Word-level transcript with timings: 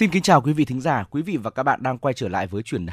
Xin 0.00 0.10
kính 0.10 0.22
chào 0.22 0.40
quý 0.40 0.52
vị 0.52 0.64
thính 0.64 0.80
giả, 0.80 1.04
quý 1.10 1.22
vị 1.22 1.36
và 1.36 1.50
các 1.50 1.62
bạn 1.62 1.82
đang 1.82 1.98
quay 1.98 2.14
trở 2.14 2.28
lại 2.28 2.46
với 2.46 2.62
chuyển 2.62 2.86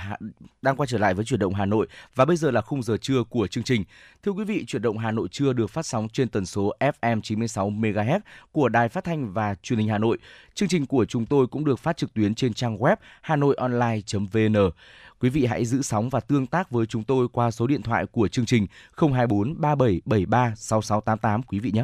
đang 0.62 0.76
quay 0.76 0.88
trở 0.88 0.98
lại 0.98 1.14
với 1.14 1.26
chuyển 1.26 1.40
động 1.40 1.54
Hà 1.54 1.66
Nội 1.66 1.88
và 2.16 2.26
bây 2.26 2.38
giờ 2.38 2.52
là 2.52 2.62
khung 2.62 2.84
giờ 2.84 2.98
trưa 2.98 3.24
của 3.30 3.48
chương 3.48 3.64
trình. 3.64 3.84
Thưa 4.24 4.32
quý 4.32 4.44
vị, 4.44 4.66
chuyển 4.68 4.82
động 4.82 4.98
Hà 4.98 5.12
Nội 5.12 5.28
trưa 5.32 5.54
được 5.54 5.70
phát 5.70 5.86
sóng 5.86 6.10
trên 6.10 6.30
tần 6.30 6.46
số 6.46 6.74
FM 6.80 7.22
96 7.22 7.70
MHz 7.70 8.20
của 8.52 8.70
Đài 8.70 8.90
Phát 8.90 9.04
thanh 9.04 9.34
và 9.34 9.56
Truyền 9.56 9.80
hình 9.80 9.88
Hà 9.88 9.98
Nội. 9.98 10.18
Chương 10.54 10.70
trình 10.70 10.86
của 10.86 11.06
chúng 11.06 11.26
tôi 11.26 11.48
cũng 11.48 11.66
được 11.66 11.80
phát 11.80 11.98
trực 11.98 12.14
tuyến 12.14 12.36
trên 12.36 12.54
trang 12.54 12.78
web 12.78 12.96
hanoionline.vn. 13.22 14.72
Quý 15.20 15.30
vị 15.30 15.46
hãy 15.46 15.66
giữ 15.66 15.82
sóng 15.82 16.10
và 16.10 16.20
tương 16.20 16.48
tác 16.48 16.72
với 16.72 16.86
chúng 16.86 17.04
tôi 17.04 17.28
qua 17.30 17.52
số 17.52 17.68
điện 17.68 17.82
thoại 17.82 18.06
của 18.06 18.28
chương 18.28 18.46
trình 18.46 18.68
024 18.98 19.62
3773 19.62 20.54
6688 20.56 21.44
quý 21.44 21.60
vị 21.60 21.72
nhé. 21.72 21.84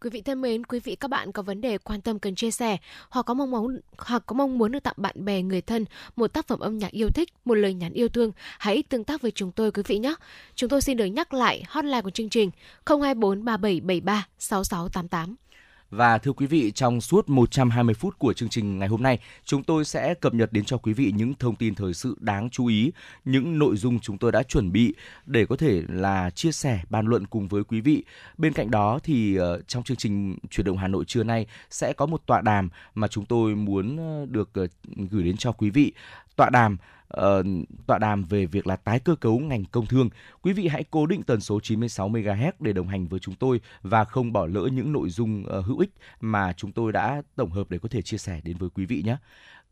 Quý 0.00 0.10
vị 0.10 0.22
thân 0.22 0.40
mến, 0.40 0.66
quý 0.66 0.80
vị 0.80 0.96
các 0.96 1.08
bạn 1.08 1.32
có 1.32 1.42
vấn 1.42 1.60
đề 1.60 1.78
quan 1.78 2.00
tâm 2.00 2.18
cần 2.18 2.34
chia 2.34 2.50
sẻ 2.50 2.76
hoặc 3.10 3.22
có 3.26 3.34
mong 3.34 3.50
muốn 3.50 3.80
hoặc 3.98 4.22
có 4.26 4.34
mong 4.34 4.58
muốn 4.58 4.72
được 4.72 4.82
tặng 4.82 4.94
bạn 4.96 5.24
bè 5.24 5.42
người 5.42 5.60
thân 5.60 5.84
một 6.16 6.32
tác 6.32 6.48
phẩm 6.48 6.58
âm 6.58 6.78
nhạc 6.78 6.90
yêu 6.90 7.08
thích, 7.14 7.28
một 7.44 7.54
lời 7.54 7.74
nhắn 7.74 7.92
yêu 7.92 8.08
thương, 8.08 8.32
hãy 8.58 8.82
tương 8.82 9.04
tác 9.04 9.22
với 9.22 9.30
chúng 9.30 9.52
tôi 9.52 9.70
quý 9.72 9.82
vị 9.86 9.98
nhé. 9.98 10.14
Chúng 10.54 10.70
tôi 10.70 10.80
xin 10.80 10.96
được 10.96 11.04
nhắc 11.04 11.34
lại 11.34 11.64
hotline 11.68 12.00
của 12.00 12.10
chương 12.10 12.28
trình 12.28 12.50
024 12.86 13.44
3773 13.44 14.26
6688. 14.38 15.36
Và 15.90 16.18
thưa 16.18 16.32
quý 16.32 16.46
vị, 16.46 16.72
trong 16.74 17.00
suốt 17.00 17.28
120 17.28 17.94
phút 17.94 18.18
của 18.18 18.32
chương 18.32 18.48
trình 18.48 18.78
ngày 18.78 18.88
hôm 18.88 19.02
nay, 19.02 19.18
chúng 19.44 19.62
tôi 19.62 19.84
sẽ 19.84 20.14
cập 20.14 20.34
nhật 20.34 20.52
đến 20.52 20.64
cho 20.64 20.76
quý 20.76 20.92
vị 20.92 21.12
những 21.16 21.34
thông 21.34 21.56
tin 21.56 21.74
thời 21.74 21.94
sự 21.94 22.16
đáng 22.20 22.50
chú 22.50 22.66
ý, 22.66 22.92
những 23.24 23.58
nội 23.58 23.76
dung 23.76 24.00
chúng 24.00 24.18
tôi 24.18 24.32
đã 24.32 24.42
chuẩn 24.42 24.72
bị 24.72 24.94
để 25.26 25.46
có 25.46 25.56
thể 25.56 25.82
là 25.88 26.30
chia 26.30 26.52
sẻ, 26.52 26.80
bàn 26.90 27.06
luận 27.06 27.26
cùng 27.26 27.48
với 27.48 27.64
quý 27.64 27.80
vị. 27.80 28.04
Bên 28.38 28.52
cạnh 28.52 28.70
đó 28.70 28.98
thì 29.02 29.36
ờ, 29.36 29.60
trong 29.66 29.82
chương 29.82 29.96
trình 29.96 30.36
chuyển 30.50 30.66
động 30.66 30.76
Hà 30.76 30.88
Nội 30.88 31.04
trưa 31.04 31.22
nay 31.22 31.46
sẽ 31.70 31.92
có 31.92 32.06
một 32.06 32.22
tọa 32.26 32.40
đàm 32.40 32.68
mà 32.94 33.08
chúng 33.08 33.24
tôi 33.24 33.54
muốn 33.54 33.96
ờ, 33.96 34.26
được 34.26 34.50
ờ, 34.54 34.66
gửi 35.10 35.24
đến 35.24 35.36
cho 35.36 35.52
quý 35.52 35.70
vị. 35.70 35.92
Tọa 36.36 36.50
đàm 36.50 36.76
uh, 37.20 37.46
tọa 37.86 37.98
đàm 37.98 38.24
về 38.24 38.46
việc 38.46 38.66
là 38.66 38.76
tái 38.76 39.00
cơ 39.00 39.14
cấu 39.14 39.38
ngành 39.38 39.64
công 39.64 39.86
thương. 39.86 40.08
Quý 40.42 40.52
vị 40.52 40.68
hãy 40.68 40.84
cố 40.90 41.06
định 41.06 41.22
tần 41.22 41.40
số 41.40 41.60
96 41.60 42.08
MHz 42.08 42.52
để 42.60 42.72
đồng 42.72 42.88
hành 42.88 43.06
với 43.06 43.20
chúng 43.20 43.34
tôi 43.34 43.60
và 43.82 44.04
không 44.04 44.32
bỏ 44.32 44.46
lỡ 44.46 44.68
những 44.72 44.92
nội 44.92 45.10
dung 45.10 45.44
uh, 45.58 45.64
hữu 45.64 45.78
ích 45.78 45.90
mà 46.20 46.52
chúng 46.52 46.72
tôi 46.72 46.92
đã 46.92 47.22
tổng 47.36 47.50
hợp 47.50 47.70
để 47.70 47.78
có 47.78 47.88
thể 47.88 48.02
chia 48.02 48.18
sẻ 48.18 48.40
đến 48.44 48.56
với 48.56 48.70
quý 48.70 48.86
vị 48.86 49.02
nhé. 49.06 49.16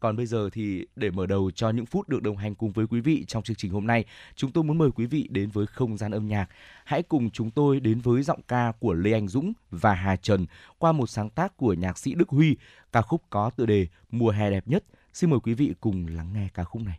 Còn 0.05 0.17
bây 0.17 0.27
giờ 0.27 0.51
thì 0.53 0.87
để 0.97 1.11
mở 1.11 1.27
đầu 1.27 1.51
cho 1.51 1.71
những 1.71 1.87
phút 1.87 2.09
được 2.09 2.23
đồng 2.23 2.37
hành 2.37 2.55
cùng 2.55 2.73
với 2.73 2.87
quý 2.87 3.01
vị 3.01 3.25
trong 3.29 3.43
chương 3.43 3.57
trình 3.57 3.73
hôm 3.73 3.87
nay, 3.87 4.05
chúng 4.35 4.53
tôi 4.53 4.65
muốn 4.65 4.79
mời 4.79 4.91
quý 4.91 5.07
vị 5.07 5.29
đến 5.31 5.51
với 5.51 5.67
không 5.67 5.97
gian 5.97 6.11
âm 6.11 6.27
nhạc. 6.27 6.49
Hãy 6.85 7.03
cùng 7.03 7.31
chúng 7.31 7.51
tôi 7.51 7.81
đến 7.81 8.01
với 8.01 8.23
giọng 8.23 8.41
ca 8.49 8.73
của 8.79 8.93
Lê 8.93 9.13
Anh 9.13 9.29
Dũng 9.29 9.53
và 9.71 9.95
Hà 9.95 10.17
Trần 10.17 10.47
qua 10.79 10.93
một 10.93 11.07
sáng 11.07 11.31
tác 11.31 11.57
của 11.57 11.73
nhạc 11.73 11.99
sĩ 11.99 12.15
Đức 12.15 12.29
Huy, 12.29 12.57
ca 12.93 13.03
khúc 13.03 13.23
có 13.31 13.51
tựa 13.51 13.67
đề 13.67 13.87
Mùa 14.11 14.31
hè 14.31 14.51
đẹp 14.51 14.69
nhất. 14.69 14.85
Xin 15.13 15.31
mời 15.31 15.41
quý 15.41 15.55
vị 15.55 15.75
cùng 15.81 16.07
lắng 16.07 16.33
nghe 16.33 16.49
ca 16.55 16.65
khúc 16.65 16.83
này 16.83 16.99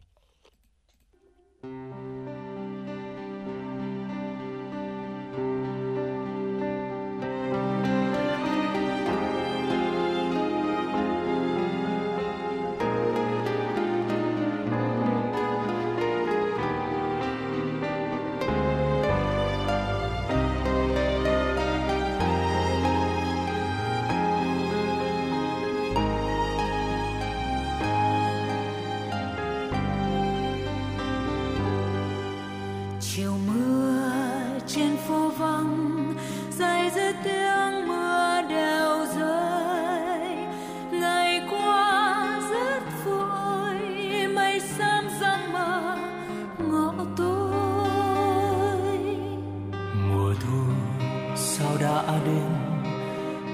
nhau 1.66 2.45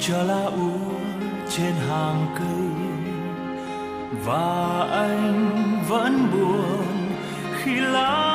chờ 0.01 0.23
lá 0.23 0.43
úa 0.43 0.91
trên 1.49 1.73
hàng 1.89 2.25
cây. 2.39 2.89
Và 4.25 4.87
anh 4.91 5.49
vẫn 5.87 6.27
buồn 6.31 7.11
khi 7.57 7.75
lá 7.75 8.30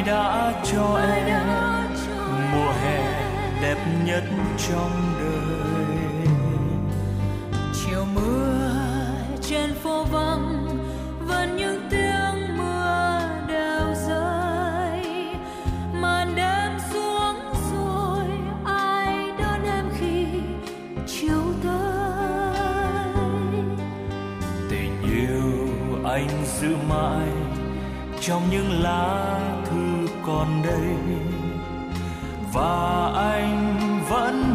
ai 0.00 0.06
đã 0.06 0.52
cho 0.72 1.00
em 1.26 1.46
mùa 2.52 2.72
hè 2.82 3.22
đẹp 3.62 3.76
nhất 4.04 4.22
trong 4.68 4.90
đời. 5.20 6.26
Chiều 7.74 8.04
mưa 8.14 8.70
trên 9.42 9.74
phố 9.74 10.04
vắng 10.04 10.66
vẫn 11.20 11.56
những 11.56 11.88
tiếng 11.90 12.56
mưa 12.58 13.20
đều 13.48 13.94
rơi. 14.08 15.04
Màn 15.92 16.34
đêm 16.36 16.78
xuống 16.92 17.36
rồi 17.72 18.24
ai 18.64 19.32
đón 19.38 19.62
em 19.64 19.84
khi 19.98 20.26
chiều 21.06 21.42
tới? 21.62 22.56
Tình 24.70 25.02
yêu 25.02 25.68
anh 26.04 26.28
giữ 26.60 26.76
mãi 26.88 27.28
trong 28.20 28.42
những 28.50 28.82
lá 28.82 29.38
thư 29.64 30.08
còn 30.26 30.62
đây. 30.62 30.94
Và 32.52 33.12
anh 33.16 33.76
vẫn 34.08 34.54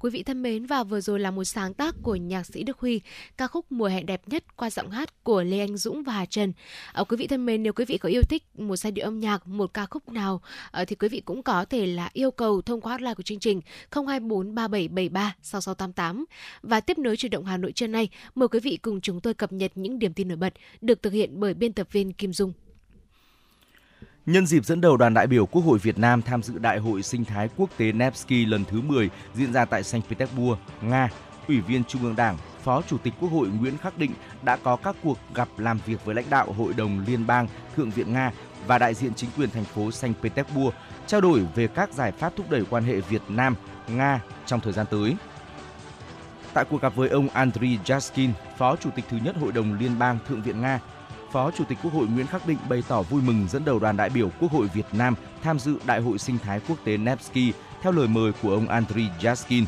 Quý 0.00 0.10
vị 0.10 0.22
thân 0.22 0.42
mến 0.42 0.66
và 0.66 0.84
vừa 0.84 1.00
rồi 1.00 1.20
là 1.20 1.30
một 1.30 1.44
sáng 1.44 1.74
tác 1.74 1.94
của 2.02 2.16
nhạc 2.16 2.46
sĩ 2.46 2.62
Đức 2.62 2.78
Huy, 2.78 3.00
ca 3.36 3.46
khúc 3.46 3.72
Mùa 3.72 3.86
hè 3.86 4.02
đẹp 4.02 4.28
nhất 4.28 4.56
qua 4.56 4.70
giọng 4.70 4.90
hát 4.90 5.24
của 5.24 5.42
Lê 5.42 5.58
Anh 5.58 5.76
Dũng 5.76 6.02
và 6.02 6.12
Hà 6.12 6.26
Trần. 6.26 6.52
À, 6.92 7.04
quý 7.04 7.16
vị 7.16 7.26
thân 7.26 7.46
mến, 7.46 7.62
nếu 7.62 7.72
quý 7.72 7.84
vị 7.84 7.98
có 7.98 8.08
yêu 8.08 8.22
thích 8.22 8.42
một 8.58 8.76
giai 8.76 8.92
điệu 8.92 9.04
âm 9.04 9.20
nhạc, 9.20 9.46
một 9.46 9.74
ca 9.74 9.86
khúc 9.86 10.08
nào 10.08 10.40
à, 10.70 10.84
thì 10.84 10.96
quý 10.96 11.08
vị 11.08 11.20
cũng 11.20 11.42
có 11.42 11.64
thể 11.64 11.86
là 11.86 12.10
yêu 12.12 12.30
cầu 12.30 12.62
thông 12.62 12.80
qua 12.80 12.92
hotline 12.92 13.14
của 13.14 13.22
chương 13.22 13.38
trình 13.38 13.60
024 13.90 14.54
3773 14.54 15.36
6688 15.42 16.24
và 16.62 16.80
tiếp 16.80 16.98
nối 16.98 17.16
chuyển 17.16 17.30
động 17.30 17.44
Hà 17.44 17.56
Nội 17.56 17.72
trưa 17.72 17.86
nay, 17.86 18.08
mời 18.34 18.48
quý 18.48 18.60
vị 18.60 18.76
cùng 18.82 19.00
chúng 19.00 19.20
tôi 19.20 19.34
cập 19.34 19.52
nhật 19.52 19.72
những 19.74 19.98
điểm 19.98 20.14
tin 20.14 20.28
nổi 20.28 20.36
bật 20.36 20.54
được 20.80 21.02
thực 21.02 21.12
hiện 21.12 21.40
bởi 21.40 21.54
biên 21.54 21.72
tập 21.72 21.88
viên 21.92 22.12
Kim 22.12 22.32
Dung. 22.32 22.52
Nhân 24.26 24.46
dịp 24.46 24.64
dẫn 24.64 24.80
đầu 24.80 24.96
đoàn 24.96 25.14
đại 25.14 25.26
biểu 25.26 25.46
Quốc 25.46 25.62
hội 25.62 25.78
Việt 25.78 25.98
Nam 25.98 26.22
tham 26.22 26.42
dự 26.42 26.58
Đại 26.58 26.78
hội 26.78 27.02
Sinh 27.02 27.24
thái 27.24 27.48
Quốc 27.56 27.70
tế 27.76 27.92
Nevsky 27.92 28.46
lần 28.46 28.64
thứ 28.64 28.80
10 28.80 29.10
diễn 29.34 29.52
ra 29.52 29.64
tại 29.64 29.82
Saint 29.82 30.04
Petersburg, 30.08 30.58
Nga, 30.82 31.08
Ủy 31.48 31.60
viên 31.60 31.84
Trung 31.84 32.02
ương 32.02 32.16
Đảng, 32.16 32.36
Phó 32.62 32.82
Chủ 32.82 32.98
tịch 32.98 33.14
Quốc 33.20 33.28
hội 33.28 33.48
Nguyễn 33.48 33.78
Khắc 33.78 33.98
Định 33.98 34.12
đã 34.42 34.56
có 34.56 34.76
các 34.76 34.96
cuộc 35.02 35.18
gặp 35.34 35.48
làm 35.58 35.78
việc 35.86 36.04
với 36.04 36.14
lãnh 36.14 36.30
đạo 36.30 36.52
Hội 36.52 36.72
đồng 36.72 37.04
Liên 37.06 37.26
bang, 37.26 37.46
Thượng 37.76 37.90
viện 37.90 38.12
Nga 38.12 38.32
và 38.66 38.78
đại 38.78 38.94
diện 38.94 39.14
chính 39.14 39.30
quyền 39.36 39.50
thành 39.50 39.64
phố 39.64 39.90
Saint 39.90 40.16
Petersburg, 40.22 40.74
trao 41.06 41.20
đổi 41.20 41.46
về 41.54 41.66
các 41.66 41.92
giải 41.92 42.12
pháp 42.12 42.32
thúc 42.36 42.50
đẩy 42.50 42.64
quan 42.70 42.84
hệ 42.84 43.00
Việt 43.00 43.22
Nam 43.28 43.54
Nga 43.88 44.20
trong 44.46 44.60
thời 44.60 44.72
gian 44.72 44.86
tới. 44.90 45.16
Tại 46.54 46.64
cuộc 46.70 46.82
gặp 46.82 46.96
với 46.96 47.08
ông 47.08 47.28
Andriy 47.28 47.78
Jaskin, 47.84 48.30
Phó 48.58 48.76
Chủ 48.76 48.90
tịch 48.96 49.04
thứ 49.10 49.18
nhất 49.24 49.36
Hội 49.40 49.52
đồng 49.52 49.78
Liên 49.78 49.98
bang 49.98 50.18
Thượng 50.28 50.42
viện 50.42 50.60
Nga, 50.60 50.80
Phó 51.32 51.50
Chủ 51.50 51.64
tịch 51.64 51.78
Quốc 51.82 51.92
hội 51.92 52.06
Nguyễn 52.06 52.26
Khắc 52.26 52.46
Định 52.46 52.58
bày 52.68 52.82
tỏ 52.88 53.02
vui 53.02 53.22
mừng 53.22 53.46
dẫn 53.48 53.64
đầu 53.64 53.78
đoàn 53.78 53.96
đại 53.96 54.10
biểu 54.10 54.30
Quốc 54.40 54.52
hội 54.52 54.68
Việt 54.74 54.86
Nam 54.92 55.14
tham 55.42 55.58
dự 55.58 55.76
Đại 55.86 56.00
hội 56.00 56.18
sinh 56.18 56.38
thái 56.38 56.60
quốc 56.68 56.78
tế 56.84 56.96
Nevsky 56.96 57.52
theo 57.82 57.92
lời 57.92 58.08
mời 58.08 58.32
của 58.42 58.50
ông 58.50 58.68
Andriy 58.68 59.06
Jaskin. 59.20 59.64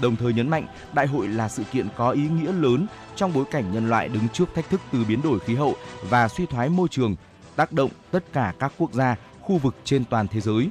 Đồng 0.00 0.16
thời 0.16 0.32
nhấn 0.32 0.48
mạnh, 0.48 0.66
đại 0.92 1.06
hội 1.06 1.28
là 1.28 1.48
sự 1.48 1.62
kiện 1.72 1.88
có 1.96 2.10
ý 2.10 2.28
nghĩa 2.28 2.52
lớn 2.52 2.86
trong 3.16 3.32
bối 3.32 3.44
cảnh 3.50 3.72
nhân 3.72 3.88
loại 3.88 4.08
đứng 4.08 4.28
trước 4.32 4.48
thách 4.54 4.70
thức 4.70 4.80
từ 4.92 5.04
biến 5.08 5.22
đổi 5.22 5.38
khí 5.40 5.54
hậu 5.54 5.74
và 6.10 6.28
suy 6.28 6.46
thoái 6.46 6.68
môi 6.68 6.88
trường, 6.88 7.16
tác 7.56 7.72
động 7.72 7.90
tất 8.10 8.32
cả 8.32 8.54
các 8.58 8.72
quốc 8.78 8.92
gia, 8.92 9.16
khu 9.40 9.58
vực 9.58 9.76
trên 9.84 10.04
toàn 10.04 10.28
thế 10.28 10.40
giới. 10.40 10.68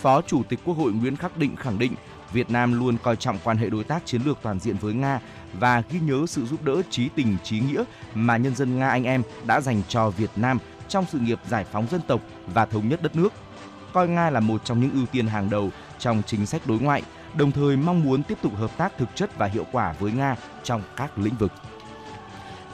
Phó 0.00 0.22
Chủ 0.22 0.42
tịch 0.48 0.60
Quốc 0.64 0.74
hội 0.74 0.92
Nguyễn 0.92 1.16
Khắc 1.16 1.36
Định 1.36 1.56
khẳng 1.56 1.78
định 1.78 1.92
Việt 2.32 2.50
Nam 2.50 2.78
luôn 2.80 2.96
coi 3.02 3.16
trọng 3.16 3.38
quan 3.44 3.56
hệ 3.56 3.70
đối 3.70 3.84
tác 3.84 4.06
chiến 4.06 4.22
lược 4.24 4.38
toàn 4.42 4.60
diện 4.60 4.76
với 4.76 4.94
Nga 4.94 5.20
và 5.52 5.82
ghi 5.90 6.00
nhớ 6.00 6.24
sự 6.28 6.46
giúp 6.46 6.62
đỡ 6.62 6.82
trí 6.90 7.08
tình 7.08 7.36
trí 7.44 7.60
nghĩa 7.60 7.84
mà 8.14 8.36
nhân 8.36 8.54
dân 8.54 8.78
Nga 8.78 8.88
anh 8.88 9.04
em 9.04 9.22
đã 9.46 9.60
dành 9.60 9.82
cho 9.88 10.10
Việt 10.10 10.30
Nam 10.36 10.58
trong 10.88 11.04
sự 11.12 11.18
nghiệp 11.18 11.38
giải 11.48 11.64
phóng 11.72 11.86
dân 11.90 12.00
tộc 12.06 12.20
và 12.46 12.66
thống 12.66 12.88
nhất 12.88 13.02
đất 13.02 13.16
nước. 13.16 13.32
Coi 13.92 14.08
Nga 14.08 14.30
là 14.30 14.40
một 14.40 14.64
trong 14.64 14.80
những 14.80 14.92
ưu 14.92 15.06
tiên 15.06 15.26
hàng 15.26 15.50
đầu 15.50 15.70
trong 15.98 16.22
chính 16.26 16.46
sách 16.46 16.66
đối 16.66 16.78
ngoại, 16.78 17.02
đồng 17.36 17.52
thời 17.52 17.76
mong 17.76 18.02
muốn 18.04 18.22
tiếp 18.22 18.38
tục 18.42 18.56
hợp 18.56 18.70
tác 18.76 18.98
thực 18.98 19.08
chất 19.14 19.38
và 19.38 19.46
hiệu 19.46 19.66
quả 19.72 19.94
với 19.98 20.12
Nga 20.12 20.36
trong 20.62 20.82
các 20.96 21.18
lĩnh 21.18 21.34
vực. 21.34 21.52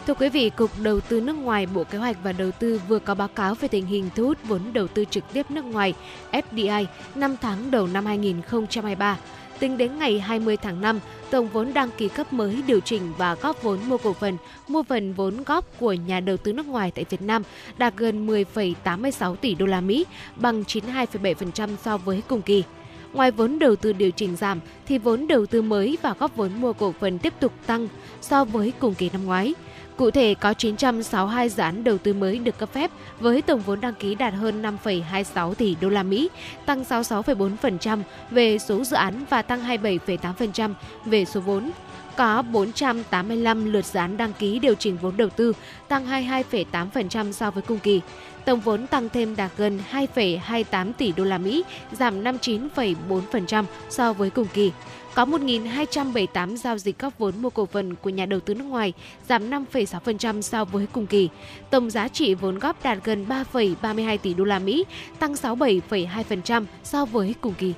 Thưa 0.06 0.14
quý 0.14 0.28
vị, 0.28 0.50
Cục 0.50 0.70
Đầu 0.82 1.00
tư 1.00 1.20
nước 1.20 1.32
ngoài 1.32 1.66
Bộ 1.66 1.84
Kế 1.84 1.98
hoạch 1.98 2.16
và 2.22 2.32
Đầu 2.32 2.50
tư 2.50 2.80
vừa 2.88 2.98
có 2.98 3.14
báo 3.14 3.28
cáo 3.28 3.54
về 3.54 3.68
tình 3.68 3.86
hình 3.86 4.10
thu 4.14 4.24
hút 4.24 4.38
vốn 4.44 4.72
đầu 4.72 4.88
tư 4.88 5.04
trực 5.10 5.24
tiếp 5.32 5.50
nước 5.50 5.64
ngoài 5.64 5.94
FDI 6.32 6.86
5 7.14 7.36
tháng 7.42 7.70
đầu 7.70 7.86
năm 7.86 8.06
2023. 8.06 9.18
Tính 9.62 9.78
đến 9.78 9.98
ngày 9.98 10.20
20 10.20 10.56
tháng 10.56 10.80
5, 10.80 11.00
tổng 11.30 11.48
vốn 11.48 11.74
đăng 11.74 11.90
ký 11.98 12.08
cấp 12.08 12.32
mới 12.32 12.62
điều 12.66 12.80
chỉnh 12.80 13.12
và 13.18 13.34
góp 13.34 13.62
vốn 13.62 13.78
mua 13.88 13.98
cổ 13.98 14.12
phần, 14.12 14.36
mua 14.68 14.82
phần 14.82 15.12
vốn 15.12 15.42
góp 15.46 15.78
của 15.78 15.92
nhà 15.92 16.20
đầu 16.20 16.36
tư 16.36 16.52
nước 16.52 16.66
ngoài 16.66 16.90
tại 16.94 17.04
Việt 17.10 17.22
Nam 17.22 17.42
đạt 17.78 17.96
gần 17.96 18.26
10,86 18.26 19.36
tỷ 19.36 19.54
đô 19.54 19.66
la 19.66 19.80
Mỹ, 19.80 20.06
bằng 20.36 20.62
92,7% 20.62 21.76
so 21.82 21.96
với 21.96 22.22
cùng 22.28 22.42
kỳ. 22.42 22.64
Ngoài 23.12 23.30
vốn 23.30 23.58
đầu 23.58 23.76
tư 23.76 23.92
điều 23.92 24.10
chỉnh 24.10 24.36
giảm 24.36 24.60
thì 24.86 24.98
vốn 24.98 25.26
đầu 25.26 25.46
tư 25.46 25.62
mới 25.62 25.98
và 26.02 26.14
góp 26.18 26.36
vốn 26.36 26.50
mua 26.60 26.72
cổ 26.72 26.94
phần 27.00 27.18
tiếp 27.18 27.32
tục 27.40 27.52
tăng 27.66 27.88
so 28.20 28.44
với 28.44 28.72
cùng 28.78 28.94
kỳ 28.94 29.10
năm 29.12 29.24
ngoái. 29.24 29.54
Cụ 29.96 30.10
thể 30.10 30.34
có 30.34 30.54
962 30.54 31.48
dự 31.48 31.62
án 31.62 31.84
đầu 31.84 31.98
tư 31.98 32.12
mới 32.12 32.38
được 32.38 32.58
cấp 32.58 32.68
phép 32.72 32.90
với 33.20 33.42
tổng 33.42 33.60
vốn 33.60 33.80
đăng 33.80 33.94
ký 33.94 34.14
đạt 34.14 34.34
hơn 34.34 34.62
5,26 34.62 35.54
tỷ 35.54 35.76
đô 35.80 35.88
la 35.88 36.02
Mỹ, 36.02 36.30
tăng 36.66 36.82
66,4% 36.82 38.02
về 38.30 38.58
số 38.58 38.84
dự 38.84 38.96
án 38.96 39.24
và 39.30 39.42
tăng 39.42 39.64
27,8% 39.64 40.74
về 41.04 41.24
số 41.24 41.40
vốn. 41.40 41.70
Có 42.16 42.42
485 42.42 43.72
lượt 43.72 43.84
dự 43.84 43.98
án 43.98 44.16
đăng 44.16 44.32
ký 44.32 44.58
điều 44.58 44.74
chỉnh 44.74 44.96
vốn 44.96 45.16
đầu 45.16 45.28
tư, 45.28 45.52
tăng 45.88 46.06
22,8% 46.06 47.32
so 47.32 47.50
với 47.50 47.62
cùng 47.62 47.78
kỳ. 47.78 48.00
Tổng 48.44 48.60
vốn 48.60 48.86
tăng 48.86 49.08
thêm 49.08 49.36
đạt 49.36 49.50
gần 49.56 49.80
2,28 49.92 50.92
tỷ 50.92 51.12
đô 51.12 51.24
la 51.24 51.38
Mỹ, 51.38 51.64
giảm 51.92 52.24
59,4% 52.24 53.64
so 53.90 54.12
với 54.12 54.30
cùng 54.30 54.46
kỳ 54.54 54.72
có 55.14 55.24
1.278 55.24 56.56
giao 56.56 56.78
dịch 56.78 56.98
góp 56.98 57.18
vốn 57.18 57.34
mua 57.42 57.50
cổ 57.50 57.66
phần 57.66 57.94
của 57.94 58.10
nhà 58.10 58.26
đầu 58.26 58.40
tư 58.40 58.54
nước 58.54 58.64
ngoài, 58.64 58.92
giảm 59.28 59.50
5,6% 59.50 60.40
so 60.40 60.64
với 60.64 60.86
cùng 60.92 61.06
kỳ. 61.06 61.28
Tổng 61.70 61.90
giá 61.90 62.08
trị 62.08 62.34
vốn 62.34 62.58
góp 62.58 62.82
đạt 62.82 62.98
gần 63.04 63.26
3,32 63.28 64.18
tỷ 64.18 64.34
đô 64.34 64.44
la 64.44 64.58
Mỹ, 64.58 64.84
tăng 65.18 65.32
67,2% 65.32 66.64
so 66.84 67.04
với 67.04 67.34
cùng 67.40 67.54
kỳ. 67.54 67.74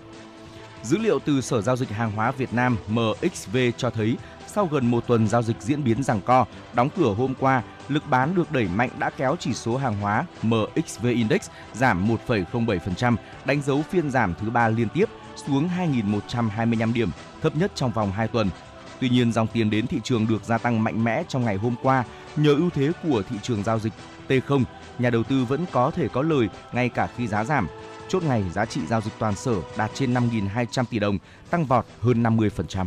Dữ 0.83 0.99
liệu 0.99 1.19
từ 1.19 1.41
Sở 1.41 1.61
Giao 1.61 1.77
dịch 1.77 1.89
Hàng 1.89 2.13
hóa 2.13 2.31
Việt 2.31 2.53
Nam 2.53 2.77
MXV 2.89 3.57
cho 3.77 3.91
thấy 3.91 4.17
sau 4.47 4.67
gần 4.67 4.91
một 4.91 5.07
tuần 5.07 5.29
giao 5.29 5.43
dịch 5.43 5.57
diễn 5.61 5.85
biến 5.85 6.03
rằng 6.03 6.21
co, 6.25 6.47
đóng 6.75 6.89
cửa 6.97 7.15
hôm 7.15 7.35
qua, 7.41 7.63
lực 7.89 8.03
bán 8.11 8.35
được 8.35 8.53
đẩy 8.53 8.69
mạnh 8.75 8.91
đã 8.99 9.11
kéo 9.11 9.37
chỉ 9.41 9.55
số 9.55 9.77
hàng 9.77 10.01
hóa 10.01 10.25
MXV 10.43 11.07
Index 11.07 11.49
giảm 11.73 12.09
1,07%, 12.27 13.17
đánh 13.45 13.63
dấu 13.63 13.83
phiên 13.91 14.11
giảm 14.11 14.35
thứ 14.41 14.51
ba 14.51 14.69
liên 14.69 14.89
tiếp– 14.95 15.09
xuống 15.37 15.69
2.125 15.79 16.93
điểm, 16.93 17.11
thấp 17.43 17.57
nhất 17.57 17.73
trong 17.75 17.93
vòng 17.93 18.13
2 18.13 18.29
tuần. 18.29 18.51
Tuy 19.01 19.09
nhiên, 19.09 19.33
dòng 19.33 19.47
tiền 19.47 19.71
đến 19.71 19.87
thị 19.87 20.01
trường 20.05 20.27
được 20.27 20.45
gia 20.45 20.59
tăng 20.59 20.85
mạnh 20.85 21.05
mẽ 21.05 21.23
trong 21.29 21.45
ngày 21.45 21.57
hôm 21.57 21.75
qua 21.83 22.05
nhờ 22.37 22.55
ưu 22.55 22.71
thế 22.71 22.93
của 23.03 23.23
thị 23.31 23.37
trường 23.43 23.63
giao 23.63 23.79
dịch 23.79 23.93
T0, 24.29 24.65
nhà 24.99 25.11
đầu 25.11 25.23
tư 25.23 25.45
vẫn 25.45 25.65
có 25.73 25.91
thể 25.91 26.09
có 26.09 26.23
lời 26.23 26.49
ngay 26.73 26.89
cả 26.89 27.09
khi 27.17 27.27
giá 27.27 27.45
giảm. 27.45 27.69
Chốt 28.09 28.23
ngày 28.23 28.45
giá 28.55 28.65
trị 28.65 28.81
giao 28.89 29.01
dịch 29.01 29.13
toàn 29.19 29.35
sở 29.35 29.55
đạt 29.77 29.91
trên 29.95 30.15
5.200 30.15 30.85
tỷ 30.91 30.99
đồng, 30.99 31.19
tăng 31.51 31.65
vọt 31.65 31.87
hơn 32.01 32.23
50%. 32.23 32.87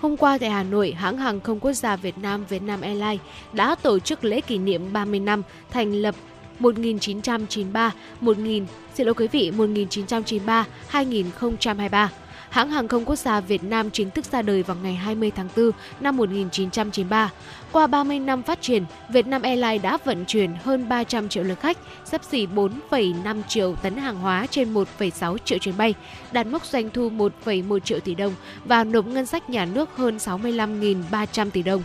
Hôm 0.00 0.16
qua 0.16 0.38
tại 0.38 0.50
Hà 0.50 0.62
Nội, 0.62 0.92
hãng 0.92 1.16
hàng 1.18 1.40
không 1.40 1.60
quốc 1.60 1.72
gia 1.72 1.96
Việt 1.96 2.18
Nam 2.18 2.44
Vietnam 2.48 2.80
Airlines 2.80 3.20
đã 3.52 3.74
tổ 3.74 3.98
chức 3.98 4.24
lễ 4.24 4.40
kỷ 4.40 4.58
niệm 4.58 4.92
30 4.92 5.20
năm 5.20 5.42
thành 5.70 5.92
lập 5.92 6.14
1993, 6.58 7.92
1000, 8.20 8.66
xin 8.94 9.06
lỗi 9.06 9.14
quý 9.14 9.28
vị, 9.28 9.50
1993, 9.50 10.64
2023. 10.88 12.10
Hãng 12.50 12.70
hàng 12.70 12.88
không 12.88 13.04
quốc 13.04 13.16
gia 13.16 13.40
Việt 13.40 13.64
Nam 13.64 13.90
chính 13.90 14.10
thức 14.10 14.24
ra 14.24 14.42
đời 14.42 14.62
vào 14.62 14.76
ngày 14.82 14.94
20 14.94 15.30
tháng 15.36 15.48
4 15.56 15.70
năm 16.00 16.16
1993. 16.16 17.30
Qua 17.72 17.86
30 17.86 18.18
năm 18.18 18.42
phát 18.42 18.62
triển, 18.62 18.84
Việt 19.08 19.26
Nam 19.26 19.42
Airlines 19.42 19.82
đã 19.82 19.98
vận 20.04 20.24
chuyển 20.24 20.50
hơn 20.64 20.88
300 20.88 21.28
triệu 21.28 21.44
lượt 21.44 21.60
khách, 21.60 21.78
sắp 22.04 22.24
xỉ 22.24 22.46
4,5 22.46 23.42
triệu 23.48 23.74
tấn 23.82 23.96
hàng 23.96 24.16
hóa 24.18 24.46
trên 24.50 24.74
1,6 24.74 25.36
triệu 25.44 25.58
chuyến 25.58 25.76
bay, 25.76 25.94
đạt 26.32 26.46
mức 26.46 26.64
doanh 26.64 26.90
thu 26.90 27.10
1,1 27.44 27.78
triệu 27.78 28.00
tỷ 28.00 28.14
đồng 28.14 28.34
và 28.64 28.84
nộp 28.84 29.06
ngân 29.06 29.26
sách 29.26 29.50
nhà 29.50 29.64
nước 29.64 29.96
hơn 29.96 30.16
65.300 30.16 31.50
tỷ 31.50 31.62
đồng. 31.62 31.82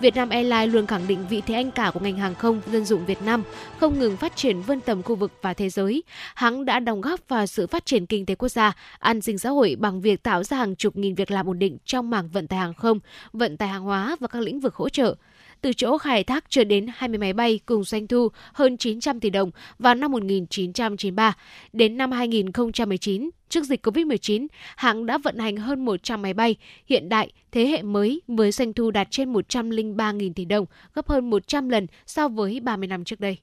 Vietnam 0.00 0.28
Airlines 0.28 0.74
luôn 0.74 0.86
khẳng 0.86 1.06
định 1.06 1.26
vị 1.30 1.42
thế 1.46 1.54
anh 1.54 1.70
cả 1.70 1.90
của 1.94 2.00
ngành 2.00 2.16
hàng 2.16 2.34
không 2.34 2.60
dân 2.72 2.84
dụng 2.84 3.06
Việt 3.06 3.22
Nam, 3.22 3.42
không 3.78 3.98
ngừng 3.98 4.16
phát 4.16 4.36
triển 4.36 4.62
vươn 4.62 4.80
tầm 4.80 5.02
khu 5.02 5.14
vực 5.14 5.32
và 5.42 5.54
thế 5.54 5.70
giới. 5.70 6.02
Hãng 6.34 6.64
đã 6.64 6.80
đóng 6.80 7.00
góp 7.00 7.20
vào 7.28 7.46
sự 7.46 7.66
phát 7.66 7.86
triển 7.86 8.06
kinh 8.06 8.26
tế 8.26 8.34
quốc 8.34 8.48
gia, 8.48 8.72
an 8.98 9.20
sinh 9.20 9.38
xã 9.38 9.50
hội 9.50 9.76
bằng 9.78 10.00
việc 10.00 10.22
tạo 10.22 10.44
ra 10.44 10.56
hàng 10.56 10.76
chục 10.76 10.96
nghìn 10.96 11.14
việc 11.14 11.30
làm 11.30 11.46
ổn 11.46 11.58
định 11.58 11.78
trong 11.84 12.10
mảng 12.10 12.28
vận 12.28 12.46
tải 12.46 12.58
hàng 12.58 12.74
không, 12.74 13.00
vận 13.32 13.56
tải 13.56 13.68
hàng 13.68 13.82
hóa 13.82 14.16
và 14.20 14.28
các 14.28 14.42
lĩnh 14.42 14.60
vực 14.60 14.74
hỗ 14.74 14.88
trợ 14.88 15.14
từ 15.60 15.72
chỗ 15.72 15.98
khai 15.98 16.24
thác 16.24 16.44
chưa 16.48 16.64
đến 16.64 16.86
20 16.94 17.18
máy 17.18 17.32
bay 17.32 17.60
cùng 17.66 17.84
doanh 17.84 18.06
thu 18.06 18.28
hơn 18.52 18.76
900 18.76 19.20
tỷ 19.20 19.30
đồng 19.30 19.50
vào 19.78 19.94
năm 19.94 20.12
1993. 20.12 21.36
Đến 21.72 21.96
năm 21.96 22.12
2019, 22.12 23.30
trước 23.48 23.64
dịch 23.64 23.86
COVID-19, 23.86 24.46
hãng 24.76 25.06
đã 25.06 25.18
vận 25.18 25.38
hành 25.38 25.56
hơn 25.56 25.84
100 25.84 26.22
máy 26.22 26.34
bay 26.34 26.56
hiện 26.86 27.08
đại, 27.08 27.32
thế 27.52 27.66
hệ 27.66 27.82
mới 27.82 28.22
với 28.28 28.52
doanh 28.52 28.72
thu 28.72 28.90
đạt 28.90 29.08
trên 29.10 29.32
103.000 29.32 30.32
tỷ 30.34 30.44
đồng, 30.44 30.66
gấp 30.94 31.08
hơn 31.08 31.30
100 31.30 31.68
lần 31.68 31.86
so 32.06 32.28
với 32.28 32.60
30 32.60 32.86
năm 32.86 33.04
trước 33.04 33.20
đây. 33.20 33.38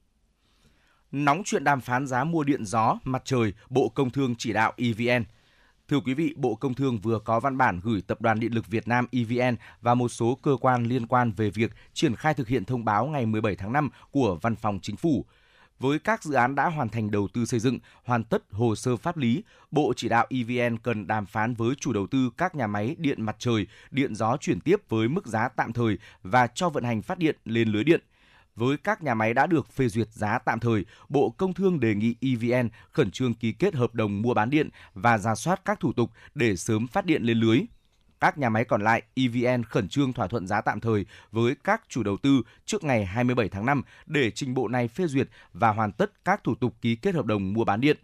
Nóng 1.12 1.42
chuyện 1.44 1.64
đàm 1.64 1.80
phán 1.80 2.06
giá 2.06 2.24
mua 2.24 2.44
điện 2.44 2.64
gió, 2.64 2.98
mặt 3.04 3.22
trời, 3.24 3.52
Bộ 3.70 3.88
Công 3.88 4.10
Thương 4.10 4.34
chỉ 4.38 4.52
đạo 4.52 4.72
EVN– 4.76 5.24
Thưa 5.88 6.00
quý 6.00 6.14
vị, 6.14 6.34
Bộ 6.36 6.54
Công 6.54 6.74
Thương 6.74 6.98
vừa 6.98 7.18
có 7.18 7.40
văn 7.40 7.58
bản 7.58 7.80
gửi 7.82 8.02
Tập 8.06 8.20
đoàn 8.20 8.40
Điện 8.40 8.54
lực 8.54 8.66
Việt 8.66 8.88
Nam 8.88 9.06
EVN 9.12 9.56
và 9.80 9.94
một 9.94 10.08
số 10.08 10.38
cơ 10.42 10.56
quan 10.60 10.84
liên 10.84 11.06
quan 11.06 11.32
về 11.32 11.50
việc 11.50 11.72
triển 11.92 12.16
khai 12.16 12.34
thực 12.34 12.48
hiện 12.48 12.64
thông 12.64 12.84
báo 12.84 13.06
ngày 13.06 13.26
17 13.26 13.56
tháng 13.56 13.72
5 13.72 13.90
của 14.10 14.38
Văn 14.42 14.56
phòng 14.56 14.78
Chính 14.82 14.96
phủ. 14.96 15.24
Với 15.78 15.98
các 15.98 16.22
dự 16.22 16.34
án 16.34 16.54
đã 16.54 16.68
hoàn 16.68 16.88
thành 16.88 17.10
đầu 17.10 17.28
tư 17.28 17.44
xây 17.44 17.60
dựng, 17.60 17.78
hoàn 18.04 18.24
tất 18.24 18.42
hồ 18.50 18.74
sơ 18.74 18.96
pháp 18.96 19.16
lý, 19.16 19.42
Bộ 19.70 19.92
chỉ 19.96 20.08
đạo 20.08 20.26
EVN 20.30 20.78
cần 20.78 21.06
đàm 21.06 21.26
phán 21.26 21.54
với 21.54 21.74
chủ 21.80 21.92
đầu 21.92 22.06
tư 22.06 22.30
các 22.36 22.54
nhà 22.54 22.66
máy 22.66 22.96
điện 22.98 23.22
mặt 23.22 23.36
trời, 23.38 23.66
điện 23.90 24.14
gió 24.14 24.36
chuyển 24.36 24.60
tiếp 24.60 24.76
với 24.88 25.08
mức 25.08 25.26
giá 25.26 25.48
tạm 25.48 25.72
thời 25.72 25.98
và 26.22 26.46
cho 26.46 26.68
vận 26.68 26.84
hành 26.84 27.02
phát 27.02 27.18
điện 27.18 27.36
lên 27.44 27.68
lưới 27.68 27.84
điện– 27.84 28.00
với 28.58 28.76
các 28.76 29.02
nhà 29.02 29.14
máy 29.14 29.34
đã 29.34 29.46
được 29.46 29.72
phê 29.72 29.88
duyệt 29.88 30.12
giá 30.12 30.38
tạm 30.38 30.60
thời, 30.60 30.84
Bộ 31.08 31.30
Công 31.30 31.54
Thương 31.54 31.80
đề 31.80 31.94
nghị 31.94 32.14
EVN 32.20 32.68
khẩn 32.90 33.10
trương 33.10 33.34
ký 33.34 33.52
kết 33.52 33.74
hợp 33.74 33.94
đồng 33.94 34.22
mua 34.22 34.34
bán 34.34 34.50
điện 34.50 34.68
và 34.94 35.18
ra 35.18 35.34
soát 35.34 35.60
các 35.64 35.80
thủ 35.80 35.92
tục 35.92 36.10
để 36.34 36.56
sớm 36.56 36.86
phát 36.86 37.06
điện 37.06 37.22
lên 37.22 37.38
lưới. 37.38 37.60
Các 38.20 38.38
nhà 38.38 38.48
máy 38.48 38.64
còn 38.64 38.82
lại, 38.82 39.02
EVN 39.14 39.64
khẩn 39.64 39.88
trương 39.88 40.12
thỏa 40.12 40.26
thuận 40.26 40.46
giá 40.46 40.60
tạm 40.60 40.80
thời 40.80 41.06
với 41.32 41.54
các 41.64 41.82
chủ 41.88 42.02
đầu 42.02 42.16
tư 42.16 42.42
trước 42.64 42.84
ngày 42.84 43.04
27 43.04 43.48
tháng 43.48 43.66
5 43.66 43.82
để 44.06 44.30
trình 44.30 44.54
bộ 44.54 44.68
này 44.68 44.88
phê 44.88 45.06
duyệt 45.06 45.28
và 45.52 45.70
hoàn 45.70 45.92
tất 45.92 46.12
các 46.24 46.44
thủ 46.44 46.54
tục 46.54 46.74
ký 46.80 46.96
kết 46.96 47.14
hợp 47.14 47.26
đồng 47.26 47.52
mua 47.52 47.64
bán 47.64 47.80
điện. 47.80 47.96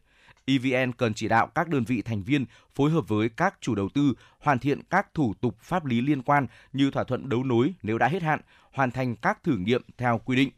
EVN 0.47 0.93
cần 0.93 1.15
chỉ 1.15 1.29
đạo 1.29 1.47
các 1.55 1.69
đơn 1.69 1.85
vị 1.85 2.03
thành 2.03 2.23
viên 2.23 2.47
phối 2.75 2.91
hợp 2.91 3.09
với 3.09 3.29
các 3.29 3.55
chủ 3.61 3.75
đầu 3.75 3.89
tư 3.95 4.15
hoàn 4.39 4.59
thiện 4.59 4.83
các 4.91 5.15
thủ 5.15 5.35
tục 5.41 5.57
pháp 5.61 5.85
lý 5.85 6.01
liên 6.01 6.23
quan 6.23 6.47
như 6.73 6.91
thỏa 6.91 7.05
thuận 7.05 7.29
đấu 7.29 7.45
nối 7.45 7.75
nếu 7.83 7.99
đã 7.99 8.09
hết 8.09 8.23
hạn, 8.23 8.41
hoàn 8.75 8.91
thành 8.91 9.17
các 9.17 9.43
thử 9.43 9.57
nghiệm 9.57 9.83
theo 9.99 10.21
quy 10.25 10.37
định. 10.37 10.51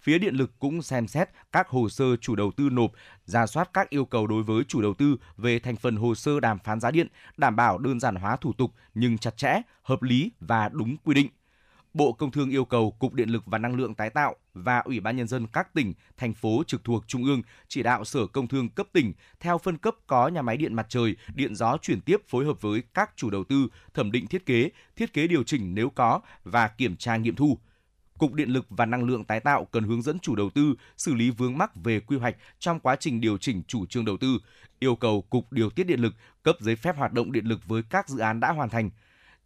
Phía 0.00 0.18
điện 0.18 0.34
lực 0.34 0.50
cũng 0.58 0.82
xem 0.82 1.08
xét 1.08 1.28
các 1.52 1.68
hồ 1.68 1.88
sơ 1.88 2.16
chủ 2.16 2.36
đầu 2.36 2.52
tư 2.56 2.68
nộp, 2.70 2.92
ra 3.24 3.46
soát 3.46 3.70
các 3.72 3.90
yêu 3.90 4.04
cầu 4.04 4.26
đối 4.26 4.42
với 4.42 4.64
chủ 4.68 4.82
đầu 4.82 4.94
tư 4.94 5.16
về 5.36 5.58
thành 5.58 5.76
phần 5.76 5.96
hồ 5.96 6.14
sơ 6.14 6.40
đàm 6.40 6.58
phán 6.58 6.80
giá 6.80 6.90
điện, 6.90 7.06
đảm 7.36 7.56
bảo 7.56 7.78
đơn 7.78 8.00
giản 8.00 8.14
hóa 8.16 8.36
thủ 8.36 8.52
tục 8.52 8.70
nhưng 8.94 9.18
chặt 9.18 9.36
chẽ, 9.36 9.60
hợp 9.82 10.02
lý 10.02 10.32
và 10.40 10.68
đúng 10.68 10.96
quy 10.96 11.14
định. 11.14 11.28
Bộ 11.94 12.12
Công 12.12 12.30
Thương 12.30 12.50
yêu 12.50 12.64
cầu 12.64 12.90
Cục 12.90 13.14
Điện 13.14 13.28
lực 13.28 13.42
và 13.46 13.58
Năng 13.58 13.76
lượng 13.76 13.94
tái 13.94 14.10
tạo 14.10 14.36
và 14.54 14.78
Ủy 14.78 15.00
ban 15.00 15.16
Nhân 15.16 15.28
dân 15.28 15.46
các 15.46 15.74
tỉnh, 15.74 15.94
thành 16.16 16.34
phố 16.34 16.62
trực 16.66 16.84
thuộc 16.84 17.04
Trung 17.08 17.24
ương 17.24 17.42
chỉ 17.68 17.82
đạo 17.82 18.04
Sở 18.04 18.26
Công 18.26 18.48
Thương 18.48 18.68
cấp 18.68 18.86
tỉnh 18.92 19.12
theo 19.40 19.58
phân 19.58 19.78
cấp 19.78 19.94
có 20.06 20.28
nhà 20.28 20.42
máy 20.42 20.56
điện 20.56 20.74
mặt 20.74 20.86
trời, 20.88 21.16
điện 21.34 21.54
gió 21.54 21.76
chuyển 21.82 22.00
tiếp 22.00 22.16
phối 22.28 22.44
hợp 22.44 22.60
với 22.60 22.82
các 22.94 23.10
chủ 23.16 23.30
đầu 23.30 23.44
tư 23.44 23.68
thẩm 23.94 24.12
định 24.12 24.26
thiết 24.26 24.46
kế, 24.46 24.70
thiết 24.96 25.12
kế 25.12 25.26
điều 25.26 25.42
chỉnh 25.42 25.74
nếu 25.74 25.90
có 25.90 26.20
và 26.44 26.68
kiểm 26.68 26.96
tra 26.96 27.16
nghiệm 27.16 27.34
thu. 27.34 27.58
Cục 28.18 28.32
Điện 28.32 28.48
lực 28.48 28.66
và 28.68 28.86
Năng 28.86 29.04
lượng 29.04 29.24
tái 29.24 29.40
tạo 29.40 29.64
cần 29.64 29.84
hướng 29.84 30.02
dẫn 30.02 30.18
chủ 30.18 30.36
đầu 30.36 30.50
tư 30.50 30.74
xử 30.96 31.14
lý 31.14 31.30
vướng 31.30 31.58
mắc 31.58 31.70
về 31.74 32.00
quy 32.00 32.16
hoạch 32.16 32.36
trong 32.58 32.80
quá 32.80 32.96
trình 32.96 33.20
điều 33.20 33.38
chỉnh 33.38 33.62
chủ 33.68 33.86
trương 33.86 34.04
đầu 34.04 34.16
tư, 34.16 34.38
yêu 34.78 34.96
cầu 34.96 35.22
Cục 35.22 35.52
Điều 35.52 35.70
tiết 35.70 35.84
Điện 35.84 36.00
lực 36.00 36.14
cấp 36.42 36.56
giấy 36.60 36.76
phép 36.76 36.96
hoạt 36.96 37.12
động 37.12 37.32
điện 37.32 37.44
lực 37.44 37.60
với 37.66 37.82
các 37.90 38.08
dự 38.08 38.18
án 38.18 38.40
đã 38.40 38.52
hoàn 38.52 38.68
thành– 38.68 38.90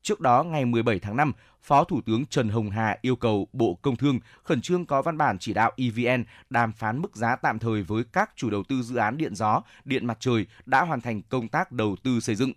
Trước 0.07 0.21
đó, 0.21 0.43
ngày 0.43 0.65
17 0.65 0.99
tháng 0.99 1.17
5, 1.17 1.33
Phó 1.63 1.85
Thủ 1.85 2.01
tướng 2.01 2.27
Trần 2.27 2.49
Hồng 2.49 2.71
Hà 2.71 2.99
yêu 3.03 3.17
cầu 3.17 3.49
Bộ 3.53 3.79
Công 3.83 3.97
Thương 3.97 4.21
khẩn 4.43 4.61
trương 4.61 4.87
có 4.87 5.03
văn 5.03 5.19
bản 5.19 5.39
chỉ 5.39 5.55
đạo 5.55 5.73
EVN 5.77 6.25
đàm 6.51 6.73
phán 6.73 7.03
mức 7.03 7.17
giá 7.17 7.37
tạm 7.37 7.59
thời 7.59 7.83
với 7.83 8.05
các 8.13 8.31
chủ 8.37 8.51
đầu 8.51 8.63
tư 8.63 8.83
dự 8.83 8.97
án 8.97 9.17
điện 9.17 9.35
gió, 9.35 9.63
điện 9.85 10.07
mặt 10.07 10.17
trời 10.21 10.47
đã 10.67 10.83
hoàn 10.83 11.01
thành 11.01 11.23
công 11.23 11.49
tác 11.49 11.73
đầu 11.73 11.97
tư 12.03 12.21
xây 12.21 12.35
dựng. 12.35 12.53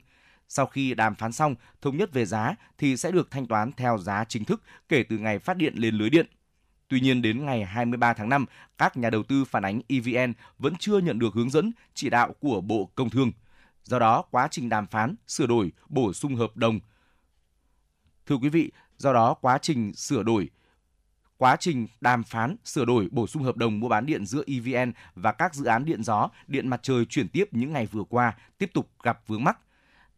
Sau 0.50 0.66
khi 0.66 0.94
đàm 0.94 1.16
phán 1.16 1.32
xong, 1.32 1.56
thống 1.82 1.98
nhất 1.98 2.14
về 2.14 2.26
giá 2.26 2.56
thì 2.78 2.98
sẽ 2.98 3.12
được 3.12 3.32
thanh 3.32 3.48
toán 3.48 3.72
theo 3.72 3.98
giá 3.98 4.24
chính 4.24 4.46
thức 4.46 4.62
kể 4.90 5.04
từ 5.04 5.18
ngày 5.18 5.40
phát 5.40 5.58
điện 5.58 5.74
lên 5.78 5.96
lưới 5.96 6.10
điện. 6.10 6.26
Tuy 6.88 7.00
nhiên 7.00 7.22
đến 7.22 7.46
ngày 7.46 7.66
23 7.66 8.14
tháng 8.14 8.30
5, 8.30 8.46
các 8.78 8.98
nhà 8.98 9.10
đầu 9.10 9.24
tư 9.24 9.46
phản 9.46 9.66
ánh 9.66 9.82
EVN 9.88 10.34
vẫn 10.60 10.74
chưa 10.80 10.98
nhận 10.98 11.20
được 11.20 11.34
hướng 11.34 11.50
dẫn 11.50 11.72
chỉ 11.94 12.10
đạo 12.10 12.34
của 12.40 12.62
Bộ 12.62 12.90
Công 12.96 13.10
Thương. 13.10 13.32
Do 13.84 14.00
đó, 14.00 14.24
quá 14.32 14.48
trình 14.52 14.70
đàm 14.70 14.88
phán, 14.88 15.16
sửa 15.28 15.48
đổi, 15.48 15.72
bổ 15.90 16.14
sung 16.14 16.36
hợp 16.36 16.58
đồng 16.58 16.80
Thưa 18.30 18.36
quý 18.36 18.50
vị, 18.50 18.72
do 18.98 19.14
đó 19.14 19.34
quá 19.34 19.58
trình 19.62 19.94
sửa 19.94 20.24
đổi 20.24 20.50
quá 21.38 21.56
trình 21.60 21.88
đàm 22.02 22.24
phán 22.24 22.56
sửa 22.66 22.86
đổi 22.86 23.08
bổ 23.12 23.28
sung 23.28 23.44
hợp 23.44 23.58
đồng 23.58 23.80
mua 23.80 23.90
bán 23.90 24.06
điện 24.06 24.26
giữa 24.26 24.44
EVN 24.48 24.92
và 25.16 25.32
các 25.32 25.54
dự 25.54 25.66
án 25.66 25.86
điện 25.86 26.04
gió, 26.04 26.30
điện 26.48 26.68
mặt 26.68 26.80
trời 26.84 27.06
chuyển 27.06 27.28
tiếp 27.28 27.46
những 27.52 27.74
ngày 27.74 27.86
vừa 27.86 28.04
qua 28.04 28.38
tiếp 28.58 28.70
tục 28.74 28.90
gặp 29.04 29.20
vướng 29.28 29.44
mắc. 29.44 29.60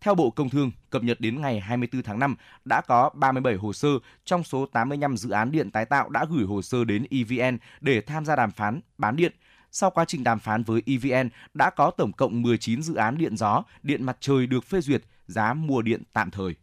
Theo 0.01 0.15
Bộ 0.15 0.29
Công 0.29 0.49
Thương, 0.49 0.71
cập 0.89 1.03
nhật 1.03 1.21
đến 1.21 1.41
ngày 1.41 1.59
24 1.59 2.03
tháng 2.03 2.19
5, 2.19 2.35
đã 2.65 2.81
có 2.81 3.09
37 3.15 3.55
hồ 3.55 3.73
sơ 3.73 3.89
trong 4.25 4.43
số 4.43 4.65
85 4.65 5.17
dự 5.17 5.29
án 5.29 5.51
điện 5.51 5.71
tái 5.71 5.85
tạo 5.85 6.09
đã 6.09 6.25
gửi 6.29 6.45
hồ 6.45 6.61
sơ 6.61 6.83
đến 6.83 7.05
EVN 7.09 7.57
để 7.81 8.01
tham 8.01 8.25
gia 8.25 8.35
đàm 8.35 8.51
phán 8.51 8.81
bán 8.97 9.15
điện. 9.15 9.33
Sau 9.71 9.91
quá 9.91 10.05
trình 10.05 10.23
đàm 10.23 10.39
phán 10.39 10.63
với 10.63 10.83
EVN, 10.85 11.29
đã 11.53 11.69
có 11.69 11.91
tổng 11.91 12.13
cộng 12.13 12.41
19 12.41 12.81
dự 12.81 12.95
án 12.95 13.17
điện 13.17 13.37
gió, 13.37 13.63
điện 13.83 14.03
mặt 14.03 14.17
trời 14.19 14.47
được 14.47 14.65
phê 14.65 14.81
duyệt 14.81 15.01
giá 15.27 15.53
mua 15.53 15.81
điện 15.81 16.03
tạm 16.13 16.31
thời. 16.31 16.55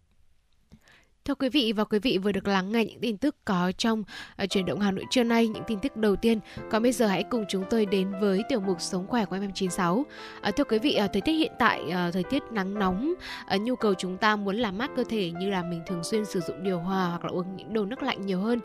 Thưa 1.29 1.35
quý 1.35 1.49
vị 1.49 1.73
và 1.77 1.85
quý 1.85 1.99
vị 1.99 2.19
vừa 2.19 2.33
được 2.33 2.49
lắng 2.49 2.73
nghe 2.73 2.85
những 2.85 3.01
tin 3.01 3.17
tức 3.17 3.37
có 3.45 3.73
trong 3.79 4.05
ờ, 4.37 4.47
chuyển 4.47 4.67
động 4.67 4.81
Hà 4.81 4.91
Nội 4.91 5.05
trưa 5.11 5.25
nay, 5.25 5.49
những 5.49 5.63
tin 5.67 5.79
tức 5.81 5.97
đầu 5.97 6.17
tiên. 6.17 6.41
Còn 6.71 6.83
bây 6.83 6.93
giờ 6.93 7.07
hãy 7.07 7.23
cùng 7.23 7.45
chúng 7.49 7.65
tôi 7.71 7.87
đến 7.87 8.13
với 8.21 8.43
tiểu 8.49 8.61
mục 8.61 8.81
sống 8.81 9.07
khỏe 9.07 9.25
của 9.25 9.37
FM96. 9.37 9.99
Uh, 9.99 10.07
ờ, 10.43 10.51
thưa 10.51 10.65
quý 10.65 10.79
vị, 10.79 10.95
ờ, 10.95 11.09
thời 11.13 11.23
tiết 11.23 11.33
hiện 11.33 11.53
tại 11.59 11.83
thời 12.13 12.23
tiết 12.23 12.43
nắng 12.51 12.75
nóng, 12.75 13.15
nhu 13.61 13.77
cầu 13.77 13.95
chúng 13.95 14.17
ta 14.17 14.37
muốn 14.37 14.57
làm 14.57 14.79
mát 14.79 14.91
cơ 14.97 15.05
thể 15.09 15.31
như 15.31 15.51
là 15.51 15.63
mình 15.63 15.83
thường 15.87 16.05
xuyên 16.05 16.25
sử 16.25 16.41
dụng 16.41 16.63
điều 16.63 16.79
hòa 16.79 17.09
hoặc 17.09 17.25
là 17.25 17.31
uống 17.31 17.57
những 17.57 17.73
đồ 17.73 17.85
nước 17.85 18.03
lạnh 18.03 18.27
nhiều 18.27 18.41
hơn. 18.41 18.61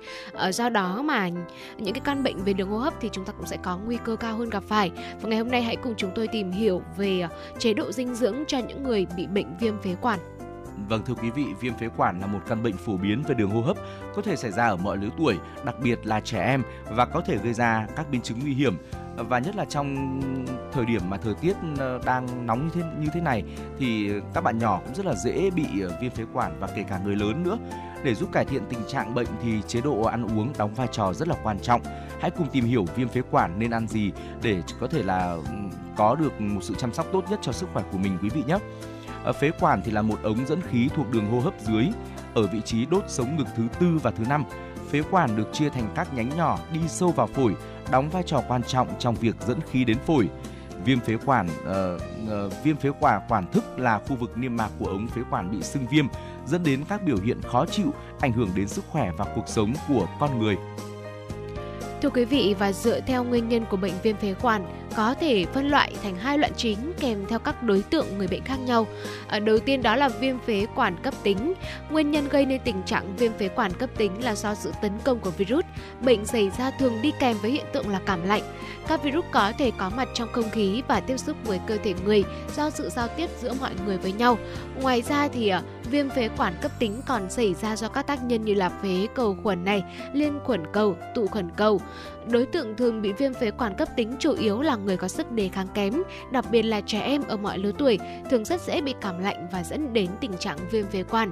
Do 0.51 0.70
đó 0.70 1.01
mà 1.01 1.29
những 1.77 1.93
cái 1.93 2.01
căn 2.03 2.24
bệnh 2.24 2.43
về 2.43 2.53
đường 2.53 2.70
hô 2.70 2.77
hấp 2.77 2.93
thì 3.01 3.10
chúng 3.12 3.25
ta 3.25 3.34
cũng 3.34 3.48
sẽ 3.48 3.58
có 3.63 3.77
nguy 3.77 3.98
cơ 4.05 4.15
cao 4.15 4.38
hơn 4.38 4.50
gặp 4.50 4.63
phải. 4.67 4.91
Và 5.22 5.29
ngày 5.29 5.39
hôm 5.39 5.51
nay 5.51 5.63
hãy 5.63 5.75
cùng 5.75 5.93
chúng 5.98 6.12
tôi 6.15 6.27
tìm 6.27 6.51
hiểu 6.51 6.82
về 6.98 7.27
chế 7.60 7.74
độ 7.74 7.91
dinh 7.91 8.15
dưỡng 8.15 8.43
cho 8.48 8.60
những 8.60 8.84
người 8.84 9.05
bị 9.17 9.27
bệnh 9.27 9.58
viêm 9.60 9.82
phế 9.82 9.96
quản. 10.01 10.20
Vâng 10.89 11.01
thưa 11.06 11.13
quý 11.13 11.30
vị, 11.30 11.46
viêm 11.60 11.74
phế 11.74 11.89
quản 11.98 12.20
là 12.20 12.27
một 12.27 12.39
căn 12.48 12.63
bệnh 12.63 12.77
phổ 12.77 12.98
biến 12.98 13.24
về 13.27 13.36
đường 13.36 13.50
hô 13.50 13.62
hấp, 13.62 13.77
có 14.15 14.22
thể 14.22 14.36
xảy 14.36 14.51
ra 14.51 14.68
ở 14.68 14.75
mọi 14.75 14.98
lứa 14.98 15.10
tuổi, 15.18 15.39
đặc 15.65 15.75
biệt 15.84 16.06
là 16.06 16.20
trẻ 16.20 16.46
em 16.46 16.63
và 16.89 17.06
có 17.06 17.22
thể 17.22 17.38
gây 17.38 17.53
ra 17.53 17.88
các 17.96 18.10
biến 18.12 18.22
chứng 18.22 18.39
nguy 18.39 18.53
hiểm 18.53 18.77
và 19.18 19.39
nhất 19.39 19.56
là 19.56 19.65
trong 19.65 20.20
thời 20.72 20.86
điểm 20.86 21.01
mà 21.10 21.18
thời 21.18 21.34
tiết 21.34 21.53
ờ, 21.77 22.00
đang 22.06 22.46
nóng 22.46 22.63
như 22.63 22.72
thế 22.74 22.82
như 23.00 23.08
thế 23.13 23.22
này 23.22 23.44
thì 23.80 24.12
các 24.34 24.42
bạn 24.42 24.60
nhỏ 24.60 24.82
cũng 24.86 24.96
rất 24.96 25.06
là 25.06 25.15
dễ 25.15 25.50
bị 25.50 25.65
ờ, 25.82 25.98
viêm 26.01 26.12
phế 26.12 26.24
quản 26.34 26.60
và 26.60 26.68
kể 26.75 26.84
cả 26.89 27.00
người 27.06 27.15
lớn 27.15 27.44
nữa. 27.44 27.58
Để 28.03 28.15
giúp 28.15 28.30
cải 28.32 28.46
thiện 28.46 28.63
tình 28.70 28.80
trạng 28.88 29.13
bệnh 29.13 29.27
thì 29.44 29.62
chế 29.68 29.82
độ 29.82 30.01
ăn 30.01 30.24
uống 30.38 30.53
đóng 30.58 30.74
vai 30.74 30.88
trò 30.92 31.13
rất 31.13 31.27
là 31.27 31.36
quan 31.44 31.60
trọng. 31.60 31.82
Hãy 32.20 32.32
cùng 32.32 32.48
tìm 32.51 32.65
hiểu 32.65 32.86
viêm 32.96 33.08
phế 33.08 33.22
quản 33.32 33.60
nên 33.60 33.72
ăn 33.72 33.88
gì 33.88 34.12
để 34.42 34.62
có 34.80 34.88
thể 34.88 35.03
là 35.03 35.38
có 35.96 36.15
được 36.15 36.42
một 36.42 36.62
sự 36.63 36.74
chăm 36.77 36.94
sóc 36.94 37.06
tốt 37.13 37.24
nhất 37.30 37.39
cho 37.42 37.51
sức 37.51 37.70
khỏe 37.74 37.84
của 37.92 37.98
mình 37.98 38.18
quý 38.22 38.30
vị 38.30 38.44
nhé 38.48 38.58
ở 39.24 39.34
Phế 39.34 39.51
quản 39.60 39.82
thì 39.86 39.92
là 39.92 40.01
một 40.01 40.20
ống 40.24 40.46
dẫn 40.48 40.62
khí 40.62 40.89
thuộc 40.96 41.12
đường 41.12 41.32
hô 41.32 41.39
hấp 41.39 41.53
dưới 41.60 41.86
ở 42.34 42.48
vị 42.48 42.62
trí 42.65 42.86
đốt 42.86 43.03
sống 43.08 43.38
ngực 43.38 43.48
thứ 43.56 43.63
tư 43.80 44.00
và 44.03 44.12
thứ 44.12 44.24
năm. 44.30 44.44
Phế 44.92 45.01
quản 45.12 45.36
được 45.36 45.53
chia 45.53 45.70
thành 45.70 45.89
các 45.96 46.13
nhánh 46.13 46.30
nhỏ 46.38 46.60
đi 46.74 46.80
sâu 46.88 47.12
vào 47.12 47.27
phổi, 47.27 47.56
đóng 47.92 48.10
vai 48.10 48.24
trò 48.25 48.42
quan 48.48 48.63
trọng 48.63 48.88
trong 49.00 49.15
việc 49.15 49.36
dẫn 49.48 49.60
khí 49.72 49.84
đến 49.86 49.98
phổi. 50.06 50.30
Viêm 50.86 51.00
phế 51.00 51.18
quản 51.25 51.48
uh, 51.48 52.01
uh, 52.46 52.63
viêm 52.63 52.77
phế 52.77 52.89
quản 53.00 53.22
quản 53.30 53.51
thức 53.51 53.80
là 53.80 54.00
khu 54.00 54.15
vực 54.15 54.38
niêm 54.38 54.58
mạc 54.58 54.70
của 54.80 54.86
ống 54.86 55.08
phế 55.08 55.22
quản 55.32 55.51
bị 55.51 55.63
sưng 55.63 55.88
viêm 55.88 56.06
dẫn 56.46 56.63
đến 56.63 56.84
các 56.89 57.03
biểu 57.06 57.18
hiện 57.24 57.42
khó 57.42 57.65
chịu, 57.65 57.94
ảnh 58.20 58.32
hưởng 58.32 58.50
đến 58.56 58.68
sức 58.68 58.86
khỏe 58.89 59.12
và 59.18 59.25
cuộc 59.36 59.48
sống 59.48 59.74
của 59.88 60.08
con 60.20 60.39
người. 60.39 60.58
Thưa 62.01 62.10
quý 62.10 62.25
vị 62.25 62.56
và 62.60 62.72
dựa 62.72 63.00
theo 63.00 63.24
nguyên 63.24 63.50
nhân 63.50 63.65
của 63.70 63.77
bệnh 63.77 63.94
viêm 64.03 64.18
phế 64.18 64.34
quản 64.42 64.82
có 64.97 65.13
thể 65.19 65.45
phân 65.53 65.69
loại 65.69 65.93
thành 66.03 66.15
hai 66.15 66.38
loại 66.38 66.51
chính 66.57 66.93
kèm 67.00 67.25
theo 67.29 67.39
các 67.39 67.63
đối 67.63 67.81
tượng 67.81 68.17
người 68.17 68.27
bệnh 68.27 68.43
khác 68.43 68.59
nhau. 68.65 68.88
À, 69.27 69.39
đầu 69.39 69.59
tiên 69.59 69.81
đó 69.81 69.95
là 69.95 70.09
viêm 70.09 70.39
phế 70.39 70.67
quản 70.75 70.95
cấp 71.03 71.13
tính. 71.23 71.53
Nguyên 71.91 72.12
nhân 72.12 72.29
gây 72.29 72.45
nên 72.45 72.62
tình 72.63 72.83
trạng 72.85 73.15
viêm 73.15 73.31
phế 73.33 73.47
quản 73.47 73.73
cấp 73.73 73.89
tính 73.97 74.23
là 74.23 74.35
do 74.35 74.55
sự 74.55 74.71
tấn 74.81 74.91
công 75.03 75.19
của 75.19 75.31
virus. 75.31 75.65
Bệnh 76.01 76.25
xảy 76.25 76.51
ra 76.57 76.71
thường 76.71 76.93
đi 77.01 77.12
kèm 77.19 77.38
với 77.41 77.51
hiện 77.51 77.65
tượng 77.73 77.89
là 77.89 78.00
cảm 78.05 78.27
lạnh. 78.27 78.43
Các 78.88 79.03
virus 79.03 79.25
có 79.31 79.51
thể 79.57 79.71
có 79.77 79.91
mặt 79.95 80.09
trong 80.13 80.29
không 80.31 80.50
khí 80.51 80.81
và 80.88 81.00
tiếp 81.00 81.17
xúc 81.17 81.38
với 81.43 81.59
cơ 81.67 81.77
thể 81.83 81.93
người 82.05 82.23
do 82.55 82.69
sự 82.69 82.89
giao 82.89 83.07
tiếp 83.07 83.29
giữa 83.41 83.53
mọi 83.59 83.71
người 83.85 83.97
với 83.97 84.12
nhau. 84.12 84.38
Ngoài 84.81 85.01
ra 85.01 85.27
thì 85.27 85.50
ờ, 85.50 85.62
Viêm 85.91 86.09
phế 86.09 86.29
quản 86.38 86.53
cấp 86.62 86.71
tính 86.79 87.01
còn 87.07 87.29
xảy 87.29 87.53
ra 87.53 87.75
do 87.75 87.88
các 87.88 88.07
tác 88.07 88.23
nhân 88.23 88.45
như 88.45 88.53
là 88.53 88.69
phế 88.69 89.07
cầu 89.15 89.38
khuẩn 89.43 89.65
này, 89.65 89.83
liên 90.13 90.39
khuẩn 90.43 90.63
cầu, 90.73 90.95
tụ 91.15 91.27
khuẩn 91.27 91.50
cầu. 91.55 91.81
Đối 92.31 92.45
tượng 92.45 92.75
thường 92.75 93.01
bị 93.01 93.13
viêm 93.13 93.33
phế 93.33 93.51
quản 93.51 93.75
cấp 93.75 93.88
tính 93.95 94.15
chủ 94.19 94.33
yếu 94.33 94.62
là 94.62 94.75
người 94.85 94.97
có 94.97 95.07
sức 95.07 95.31
đề 95.31 95.49
kháng 95.49 95.67
kém, 95.73 96.03
đặc 96.31 96.45
biệt 96.51 96.61
là 96.61 96.81
trẻ 96.81 96.99
em 96.99 97.23
ở 97.27 97.37
mọi 97.37 97.57
lứa 97.57 97.71
tuổi, 97.77 97.99
thường 98.29 98.45
rất 98.45 98.61
dễ 98.61 98.81
bị 98.81 98.93
cảm 99.01 99.19
lạnh 99.19 99.47
và 99.51 99.63
dẫn 99.63 99.93
đến 99.93 100.09
tình 100.19 100.37
trạng 100.39 100.57
viêm 100.71 100.85
phế 100.87 101.03
quản. 101.03 101.31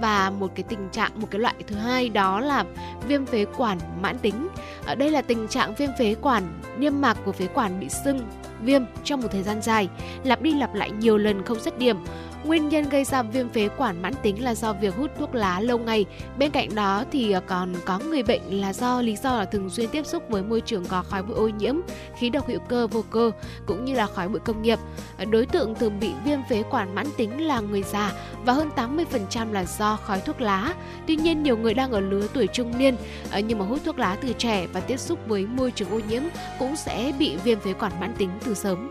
Và 0.00 0.30
một 0.30 0.50
cái 0.54 0.64
tình 0.68 0.88
trạng, 0.92 1.20
một 1.20 1.28
cái 1.30 1.40
loại 1.40 1.54
thứ 1.66 1.76
hai 1.76 2.08
đó 2.08 2.40
là 2.40 2.64
viêm 3.08 3.26
phế 3.26 3.44
quản 3.56 3.78
mãn 4.00 4.18
tính. 4.18 4.48
Ở 4.84 4.94
đây 4.94 5.10
là 5.10 5.22
tình 5.22 5.48
trạng 5.48 5.74
viêm 5.74 5.90
phế 5.98 6.14
quản, 6.14 6.60
niêm 6.78 7.00
mạc 7.00 7.16
của 7.24 7.32
phế 7.32 7.46
quản 7.46 7.80
bị 7.80 7.88
sưng, 7.88 8.20
viêm 8.62 8.82
trong 9.04 9.20
một 9.20 9.28
thời 9.32 9.42
gian 9.42 9.62
dài, 9.62 9.88
lặp 10.24 10.42
đi 10.42 10.54
lặp 10.54 10.74
lại 10.74 10.90
nhiều 10.90 11.18
lần 11.18 11.42
không 11.44 11.60
dứt 11.60 11.78
điểm. 11.78 11.96
Nguyên 12.44 12.68
nhân 12.68 12.88
gây 12.88 13.04
ra 13.04 13.22
viêm 13.22 13.48
phế 13.48 13.68
quản 13.76 14.02
mãn 14.02 14.14
tính 14.22 14.44
là 14.44 14.54
do 14.54 14.72
việc 14.72 14.94
hút 14.96 15.10
thuốc 15.18 15.34
lá 15.34 15.60
lâu 15.60 15.78
ngày. 15.78 16.04
Bên 16.38 16.50
cạnh 16.50 16.74
đó 16.74 17.04
thì 17.12 17.32
ờ, 17.32 17.40
còn 17.46 17.74
có 17.84 17.98
người 17.98 18.22
bệnh 18.22 18.60
là 18.60 18.72
do 18.72 19.00
lý 19.00 19.16
do 19.16 19.38
là 19.38 19.44
thường 19.44 19.70
xuyên 19.70 19.88
tiếp 19.88 20.06
xúc 20.06 20.22
với 20.28 20.42
môi 20.42 20.60
trường 20.60 20.84
có 20.84 21.02
khói 21.02 21.22
bụi 21.22 21.36
ô 21.36 21.48
nhiễm, 21.48 21.74
khí 22.18 22.30
độc 22.30 22.48
hữu 22.48 22.58
cơ 22.58 22.86
vô 22.86 23.04
cơ 23.10 23.30
cũng 23.66 23.84
như 23.84 23.94
là 23.94 24.06
khói 24.06 24.28
bụi 24.28 24.40
công 24.40 24.62
nghiệp. 24.62 24.78
Ờ, 25.18 25.24
đối 25.24 25.46
tượng 25.46 25.74
thường 25.74 26.00
bị 26.00 26.10
viêm 26.24 26.38
phế 26.50 26.62
quản 26.70 26.94
mãn 26.94 27.06
tính 27.16 27.46
là 27.46 27.60
người 27.60 27.82
già 27.82 28.12
và 28.44 28.52
hơn 28.52 28.70
80% 28.76 29.52
là 29.52 29.64
do 29.64 29.96
khói 29.96 30.20
thuốc 30.20 30.40
lá. 30.40 30.74
Tuy 31.06 31.16
nhiên 31.16 31.42
nhiều 31.42 31.56
người 31.56 31.74
đang 31.74 31.92
ở 31.92 32.00
lứa 32.00 32.26
tuổi 32.34 32.46
trung 32.46 32.78
niên 32.78 32.96
ờ, 33.30 33.38
nhưng 33.38 33.58
mà 33.58 33.64
hút 33.64 33.80
thuốc 33.84 33.98
lá 33.98 34.16
từ 34.22 34.32
trẻ 34.38 34.66
và 34.72 34.80
tiếp 34.80 34.96
xúc 34.96 35.18
với 35.26 35.46
môi 35.46 35.70
trường 35.70 35.90
ô 35.90 36.00
nhiễm 36.08 36.22
cũng 36.58 36.76
sẽ 36.76 37.12
bị 37.18 37.36
viêm 37.36 37.60
phế 37.60 37.72
quản 37.72 38.00
mãn 38.00 38.14
tính 38.18 38.30
từ 38.44 38.54
sớm. 38.54 38.90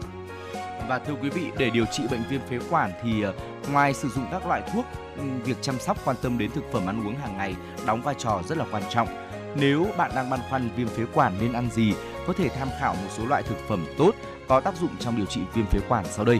Và 0.88 1.00
thưa 1.00 1.14
quý 1.22 1.30
vị, 1.30 1.52
để 1.58 1.70
điều 1.70 1.86
trị 1.86 2.04
bệnh 2.12 2.24
viêm 2.30 2.42
phế 2.50 2.60
quản 2.70 2.92
thì 3.04 3.22
ờ, 3.22 3.34
ngoài 3.72 3.94
sử 3.94 4.10
dụng 4.10 4.26
các 4.32 4.48
loại 4.48 4.62
thuốc, 4.74 4.86
ừ, 5.18 5.24
việc 5.46 5.58
chăm 5.62 5.80
sóc 5.80 5.98
quan 6.06 6.18
tâm 6.22 6.38
đến 6.38 6.52
thực 6.52 6.64
phẩm 6.72 6.86
ăn 6.86 7.08
uống 7.08 7.16
hàng 7.16 7.38
ngày 7.38 7.56
đóng 7.86 8.02
vai 8.02 8.16
trò 8.18 8.42
rất 8.48 8.58
là 8.58 8.66
quan 8.72 8.84
trọng. 8.90 9.08
Nếu 9.56 9.88
bạn 9.98 10.12
đang 10.16 10.30
băn 10.30 10.40
khoăn 10.50 10.70
viêm 10.76 10.88
phế 10.88 11.04
quản 11.14 11.34
nên 11.42 11.54
ăn 11.54 11.70
gì, 11.72 11.94
có 12.28 12.34
thể 12.34 12.50
tham 12.50 12.68
khảo 12.80 12.94
một 12.94 13.10
số 13.18 13.26
loại 13.26 13.44
thực 13.44 13.58
phẩm 13.68 13.86
tốt 13.98 14.12
có 14.48 14.60
tác 14.60 14.76
dụng 14.76 14.90
trong 15.00 15.18
điều 15.18 15.26
trị 15.26 15.42
viêm 15.54 15.66
phế 15.66 15.80
quản 15.90 16.06
sau 16.10 16.26
đây. 16.26 16.40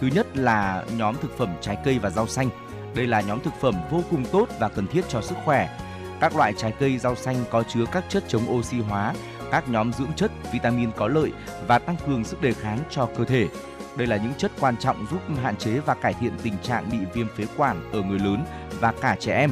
Thứ 0.00 0.06
nhất 0.06 0.26
là 0.36 0.84
nhóm 0.96 1.16
thực 1.22 1.38
phẩm 1.38 1.54
trái 1.60 1.78
cây 1.84 1.98
và 1.98 2.10
rau 2.10 2.26
xanh. 2.26 2.48
Đây 2.94 3.06
là 3.06 3.20
nhóm 3.20 3.40
thực 3.40 3.54
phẩm 3.60 3.74
vô 3.90 4.02
cùng 4.10 4.24
tốt 4.24 4.48
và 4.58 4.68
cần 4.68 4.86
thiết 4.86 5.04
cho 5.08 5.20
sức 5.20 5.36
khỏe. 5.44 5.78
Các 6.20 6.36
loại 6.36 6.52
trái 6.56 6.72
cây 6.78 6.98
rau 6.98 7.16
xanh 7.16 7.36
có 7.50 7.62
chứa 7.62 7.84
các 7.92 8.04
chất 8.08 8.24
chống 8.28 8.50
oxy 8.50 8.80
hóa, 8.80 9.14
các 9.50 9.68
nhóm 9.68 9.92
dưỡng 9.92 10.12
chất, 10.16 10.30
vitamin 10.52 10.90
có 10.96 11.08
lợi 11.08 11.32
và 11.66 11.78
tăng 11.78 11.96
cường 12.06 12.24
sức 12.24 12.42
đề 12.42 12.52
kháng 12.52 12.78
cho 12.90 13.08
cơ 13.18 13.24
thể. 13.24 13.48
Đây 14.00 14.06
là 14.06 14.16
những 14.16 14.34
chất 14.34 14.50
quan 14.60 14.76
trọng 14.76 15.06
giúp 15.10 15.20
hạn 15.42 15.56
chế 15.56 15.80
và 15.80 15.94
cải 15.94 16.14
thiện 16.14 16.32
tình 16.42 16.54
trạng 16.62 16.90
bị 16.90 16.98
viêm 17.14 17.26
phế 17.28 17.44
quản 17.56 17.92
ở 17.92 18.02
người 18.02 18.18
lớn 18.18 18.44
và 18.80 18.92
cả 19.00 19.16
trẻ 19.20 19.36
em. 19.36 19.50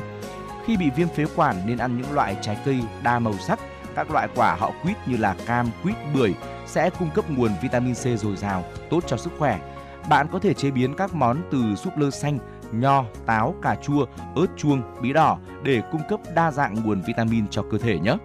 Khi 0.66 0.76
bị 0.76 0.90
viêm 0.96 1.08
phế 1.08 1.24
quản 1.36 1.56
nên 1.66 1.78
ăn 1.78 1.96
những 1.96 2.12
loại 2.12 2.36
trái 2.42 2.58
cây 2.64 2.80
đa 3.02 3.18
màu 3.18 3.32
sắc, 3.32 3.58
các 3.94 4.10
loại 4.10 4.28
quả 4.34 4.54
họ 4.54 4.72
quýt 4.82 4.96
như 5.06 5.16
là 5.16 5.36
cam, 5.46 5.70
quýt, 5.82 5.96
bưởi 6.14 6.34
sẽ 6.66 6.90
cung 6.90 7.10
cấp 7.14 7.30
nguồn 7.30 7.50
vitamin 7.62 7.94
C 7.94 8.18
dồi 8.18 8.36
dào, 8.36 8.64
tốt 8.90 9.04
cho 9.06 9.16
sức 9.16 9.32
khỏe. 9.38 9.60
Bạn 10.08 10.26
có 10.32 10.38
thể 10.38 10.54
chế 10.54 10.70
biến 10.70 10.94
các 10.94 11.14
món 11.14 11.42
từ 11.50 11.74
súp 11.76 11.98
lơ 11.98 12.10
xanh, 12.10 12.38
nho, 12.72 13.04
táo, 13.26 13.54
cà 13.62 13.74
chua, 13.74 14.06
ớt 14.34 14.46
chuông, 14.56 14.82
bí 15.02 15.12
đỏ 15.12 15.38
để 15.62 15.82
cung 15.92 16.02
cấp 16.08 16.20
đa 16.34 16.50
dạng 16.50 16.74
nguồn 16.74 17.00
vitamin 17.00 17.48
cho 17.48 17.62
cơ 17.70 17.78
thể 17.78 17.98
nhé. 17.98 18.16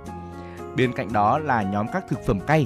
Bên 0.76 0.94
cạnh 0.94 1.14
đó 1.14 1.40
là 1.40 1.62
nhóm 1.62 1.88
các 1.94 2.04
thực 2.10 2.20
phẩm 2.28 2.40
cay 2.40 2.66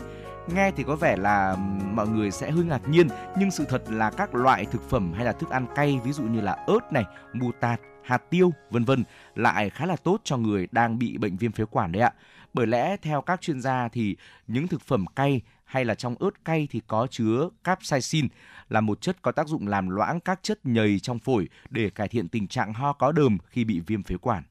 Nghe 0.56 0.72
thì 0.72 0.84
có 0.84 0.96
vẻ 0.96 1.18
là 1.18 1.56
mọi 1.94 2.08
người 2.08 2.32
sẽ 2.32 2.52
hơi 2.52 2.66
ngạc 2.66 2.90
nhiên 2.90 3.08
nhưng 3.38 3.52
sự 3.52 3.66
thật 3.70 3.84
là 3.90 4.12
các 4.12 4.36
loại 4.36 4.66
thực 4.66 4.90
phẩm 4.90 5.14
hay 5.14 5.26
là 5.26 5.32
thức 5.32 5.50
ăn 5.50 5.66
cay 5.76 6.00
ví 6.04 6.12
dụ 6.12 6.24
như 6.24 6.42
là 6.42 6.52
ớt 6.52 6.94
này, 6.94 7.04
mù 7.34 7.52
tạt, 7.52 7.82
hạt 8.04 8.18
tiêu 8.30 8.54
vân 8.70 8.84
vân 8.84 9.04
lại 9.36 9.70
khá 9.70 9.86
là 9.86 9.96
tốt 9.96 10.22
cho 10.24 10.38
người 10.38 10.68
đang 10.72 11.00
bị 11.00 11.18
bệnh 11.18 11.38
viêm 11.38 11.52
phế 11.52 11.66
quản 11.66 11.92
đấy 11.92 12.02
ạ. 12.02 12.14
Bởi 12.54 12.68
lẽ 12.68 12.98
theo 12.98 13.22
các 13.22 13.42
chuyên 13.42 13.62
gia 13.62 13.88
thì 13.88 14.16
những 14.48 14.68
thực 14.68 14.82
phẩm 14.82 15.06
cay 15.16 15.42
hay 15.66 15.86
là 15.86 15.96
trong 15.96 16.16
ớt 16.20 16.46
cay 16.46 16.68
thì 16.72 16.82
có 16.88 17.08
chứa 17.12 17.50
capsaicin 17.64 18.28
là 18.70 18.82
một 18.82 19.02
chất 19.02 19.22
có 19.22 19.32
tác 19.32 19.48
dụng 19.48 19.68
làm 19.68 19.90
loãng 19.90 20.20
các 20.20 20.40
chất 20.44 20.66
nhầy 20.66 21.00
trong 21.00 21.20
phổi 21.20 21.50
để 21.70 21.90
cải 21.90 22.08
thiện 22.08 22.28
tình 22.28 22.48
trạng 22.48 22.74
ho 22.74 22.94
có 22.94 23.12
đờm 23.12 23.38
khi 23.50 23.64
bị 23.64 23.80
viêm 23.80 24.04
phế 24.04 24.18
quản. 24.18 24.44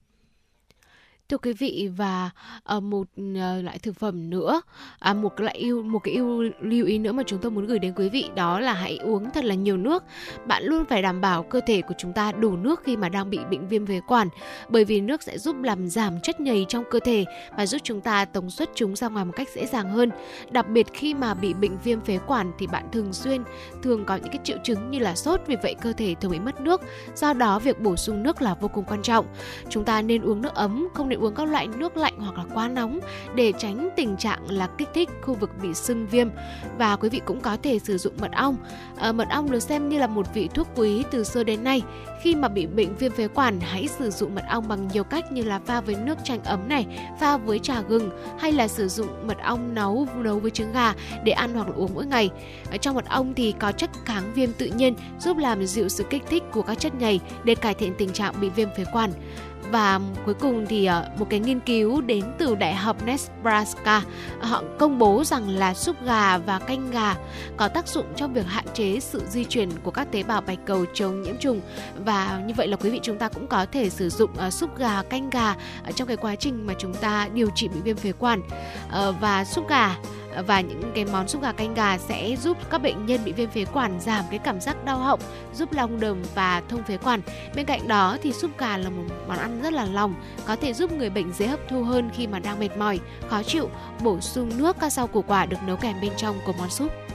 Thưa 1.29 1.39
quý 1.39 1.53
vị 1.53 1.91
và 1.97 2.31
uh, 2.77 2.83
một 2.83 3.07
uh, 3.21 3.65
loại 3.65 3.79
thực 3.79 3.97
phẩm 3.97 4.31
nữa, 4.31 4.61
à, 4.99 5.15
một 5.15 5.41
loại 5.41 5.55
yêu 5.55 5.83
một 5.83 5.99
cái 5.99 6.15
yêu 6.15 6.43
lưu 6.61 6.87
ý 6.87 6.99
nữa 6.99 7.13
mà 7.13 7.23
chúng 7.27 7.39
tôi 7.39 7.51
muốn 7.51 7.67
gửi 7.67 7.79
đến 7.79 7.93
quý 7.97 8.09
vị 8.09 8.25
đó 8.35 8.61
là 8.61 8.73
hãy 8.73 8.97
uống 8.97 9.31
thật 9.31 9.45
là 9.45 9.55
nhiều 9.55 9.77
nước. 9.77 10.05
Bạn 10.47 10.65
luôn 10.65 10.85
phải 10.85 11.03
đảm 11.03 11.21
bảo 11.21 11.43
cơ 11.43 11.61
thể 11.67 11.83
của 11.83 11.95
chúng 11.99 12.13
ta 12.13 12.33
đủ 12.33 12.57
nước 12.57 12.81
khi 12.85 12.97
mà 12.97 13.09
đang 13.09 13.31
bị 13.31 13.39
bệnh 13.51 13.69
viêm 13.69 13.87
phế 13.87 14.01
quản, 14.07 14.29
bởi 14.69 14.85
vì 14.85 15.01
nước 15.01 15.23
sẽ 15.23 15.39
giúp 15.39 15.57
làm 15.63 15.89
giảm 15.89 16.21
chất 16.23 16.41
nhầy 16.41 16.67
trong 16.69 16.85
cơ 16.91 17.01
thể 17.05 17.25
và 17.57 17.67
giúp 17.67 17.81
chúng 17.85 18.01
ta 18.01 18.25
tống 18.25 18.51
xuất 18.51 18.71
chúng 18.75 18.97
ra 18.97 19.09
ngoài 19.09 19.25
một 19.25 19.33
cách 19.37 19.49
dễ 19.55 19.67
dàng 19.67 19.91
hơn. 19.91 20.11
Đặc 20.51 20.69
biệt 20.69 20.87
khi 20.93 21.15
mà 21.15 21.35
bị 21.35 21.55
bệnh 21.55 21.79
viêm 21.85 22.01
phế 22.01 22.19
quản 22.27 22.53
thì 22.59 22.67
bạn 22.67 22.85
thường 22.93 23.13
xuyên 23.13 23.43
thường 23.83 24.05
có 24.05 24.17
những 24.17 24.33
cái 24.33 24.41
triệu 24.45 24.57
chứng 24.65 24.91
như 24.91 24.99
là 24.99 25.15
sốt, 25.15 25.41
vì 25.47 25.57
vậy 25.63 25.75
cơ 25.83 25.93
thể 25.93 26.15
thường 26.21 26.33
bị 26.33 26.39
mất 26.39 26.61
nước. 26.61 26.81
Do 27.15 27.33
đó 27.33 27.59
việc 27.59 27.81
bổ 27.81 27.97
sung 27.97 28.23
nước 28.23 28.43
là 28.43 28.55
vô 28.55 28.69
cùng 28.69 28.85
quan 28.85 29.03
trọng. 29.03 29.27
Chúng 29.69 29.85
ta 29.85 30.03
nên 30.03 30.23
uống 30.23 30.43
nước 30.43 30.55
ấm, 30.55 30.89
không 30.95 31.09
nên 31.09 31.16
nên 31.17 31.25
uống 31.25 31.35
các 31.35 31.49
loại 31.49 31.67
nước 31.67 31.97
lạnh 31.97 32.15
hoặc 32.19 32.39
là 32.39 32.45
quá 32.55 32.69
nóng 32.69 33.01
để 33.35 33.53
tránh 33.59 33.89
tình 33.97 34.17
trạng 34.17 34.51
là 34.51 34.67
kích 34.79 34.89
thích 34.95 35.09
khu 35.23 35.35
vực 35.35 35.51
bị 35.63 35.75
sưng 35.75 36.07
viêm 36.07 36.29
và 36.79 36.97
quý 36.97 37.09
vị 37.09 37.21
cũng 37.25 37.41
có 37.41 37.57
thể 37.63 37.79
sử 37.79 37.99
dụng 37.99 38.13
mật 38.21 38.33
ong. 38.33 38.57
À, 38.99 39.13
mật 39.13 39.29
ong 39.31 39.51
được 39.51 39.61
xem 39.61 39.89
như 39.89 39.99
là 39.99 40.07
một 40.07 40.27
vị 40.35 40.49
thuốc 40.55 40.69
quý 40.77 41.05
từ 41.11 41.25
xưa 41.25 41.45
đến 41.45 41.65
nay. 41.65 41.83
Khi 42.23 42.35
mà 42.35 42.49
bị 42.49 42.67
bệnh 42.67 42.97
viêm 42.97 43.13
phế 43.13 43.29
quản, 43.29 43.61
hãy 43.61 43.89
sử 43.89 44.11
dụng 44.11 44.35
mật 44.35 44.45
ong 44.49 44.69
bằng 44.69 44.89
nhiều 44.89 45.05
cách 45.05 45.33
như 45.33 45.43
là 45.43 45.59
pha 45.59 45.81
với 45.81 45.95
nước 45.95 46.19
chanh 46.25 46.45
ấm 46.45 46.69
này, 46.69 46.87
pha 47.21 47.37
với 47.37 47.59
trà 47.59 47.81
gừng 47.81 48.11
hay 48.39 48.53
là 48.53 48.69
sử 48.69 48.89
dụng 48.89 49.27
mật 49.27 49.39
ong 49.43 49.75
nấu 49.75 50.07
nấu 50.17 50.39
với 50.39 50.51
trứng 50.51 50.73
gà 50.73 50.95
để 51.25 51.33
ăn 51.33 51.55
hoặc 51.55 51.69
là 51.69 51.75
uống 51.77 51.91
mỗi 51.95 52.07
ngày. 52.07 52.31
Ở 52.71 52.77
trong 52.77 52.95
mật 52.95 53.09
ong 53.09 53.35
thì 53.35 53.55
có 53.59 53.73
chất 53.73 53.91
kháng 54.05 54.33
viêm 54.35 54.53
tự 54.53 54.67
nhiên 54.67 54.95
giúp 55.21 55.37
làm 55.37 55.67
dịu 55.67 55.89
sự 55.89 56.05
kích 56.11 56.23
thích 56.29 56.43
của 56.53 56.63
các 56.63 56.79
chất 56.79 56.95
nhầy 56.95 57.21
để 57.45 57.55
cải 57.55 57.75
thiện 57.75 57.95
tình 57.99 58.13
trạng 58.13 58.41
bị 58.41 58.49
viêm 58.49 58.69
phế 58.77 58.85
quản. 58.93 59.11
Và 59.71 60.01
cuối 60.25 60.35
cùng 60.35 60.67
thì 60.67 60.85
ờ, 60.85 61.09
một 61.19 61.27
cái 61.31 61.41
nghiên 61.41 61.61
cứu 61.61 62.01
đến 62.01 62.25
từ 62.39 62.55
Đại 62.55 62.75
học 62.75 62.97
Nebraska 63.05 64.03
ờ, 64.41 64.49
họ 64.49 64.63
công 64.79 64.99
bố 64.99 65.25
rằng 65.25 65.49
là 65.49 65.75
súp 65.75 66.05
gà 66.05 66.39
và 66.39 66.59
canh 66.59 66.91
gà 66.91 67.17
có 67.57 67.69
tác 67.69 67.89
dụng 67.89 68.07
trong 68.17 68.33
việc 68.33 68.47
hạn 68.47 68.65
chế 68.75 69.01
sự 69.01 69.23
di 69.29 69.45
chuyển 69.45 69.71
của 69.83 69.91
các 69.91 70.13
tế 70.13 70.23
bào 70.23 70.41
bạch 70.41 70.59
cầu 70.67 70.85
chống 70.95 71.23
nhiễm 71.23 71.37
trùng. 71.41 71.61
Và 72.05 72.43
như 72.47 72.55
vậy 72.57 72.69
là 72.69 72.77
quý 72.77 72.91
vị 72.91 73.01
chúng 73.03 73.19
ta 73.19 73.29
cũng 73.29 73.47
có 73.47 73.67
thể 73.73 73.91
sử 73.91 74.09
dụng 74.09 74.31
ờ, 74.37 74.51
súp 74.51 74.79
gà, 74.79 75.03
canh 75.03 75.31
gà 75.31 75.55
trong 75.95 76.09
cái 76.09 76.17
quá 76.17 76.35
trình 76.35 76.67
mà 76.67 76.75
chúng 76.79 76.95
ta 76.95 77.29
điều 77.35 77.51
trị 77.55 77.69
bị 77.69 77.81
viêm 77.81 77.97
phế 77.97 78.13
quản. 78.13 78.43
Và 79.21 79.45
súp 79.45 79.69
gà 79.69 79.97
và 80.43 80.61
những 80.61 80.93
cái 80.95 81.05
món 81.05 81.29
súp 81.29 81.43
gà 81.43 81.53
canh 81.53 81.75
gà 81.75 81.99
sẽ 81.99 82.37
giúp 82.43 82.57
các 82.71 82.83
bệnh 82.83 83.07
nhân 83.07 83.21
bị 83.25 83.33
viêm 83.33 83.51
phế 83.51 83.65
quản 83.65 84.01
giảm 84.01 84.25
cái 84.31 84.39
cảm 84.39 84.61
giác 84.61 84.85
đau 84.85 84.99
họng, 84.99 85.21
giúp 85.55 85.73
lòng 85.73 86.01
đờm 86.01 86.23
và 86.35 86.63
thông 86.69 86.83
phế 86.83 86.97
quản. 86.97 87.21
Bên 87.55 87.67
cạnh 87.67 87.89
đó 87.89 88.17
thì 88.23 88.33
súp 88.33 88.59
gà 88.59 88.77
là 88.77 88.91
một 88.91 89.03
món 89.29 89.39
ăn 89.39 89.61
rất 89.63 89.73
là 89.73 89.85
lòng, 89.85 90.15
có 90.47 90.57
thể 90.57 90.73
giúp 90.73 90.93
người 90.93 91.11
bệnh 91.11 91.33
dễ 91.33 91.47
hấp 91.47 91.61
thu 91.69 91.85
hơn 91.85 92.11
khi 92.15 92.27
mà 92.27 92.39
đang 92.39 92.59
mệt 92.59 92.77
mỏi, 92.79 93.01
khó 93.29 93.43
chịu, 93.43 93.71
bổ 94.03 94.21
sung 94.21 94.51
nước 94.59 94.77
các 94.81 94.93
rau 94.93 95.07
củ 95.07 95.23
quả 95.23 95.47
được 95.47 95.59
nấu 95.67 95.77
kèm 95.77 96.01
bên 96.01 96.13
trong 96.17 96.37
của 96.47 96.53
món 96.59 96.71
súp. 96.71 97.06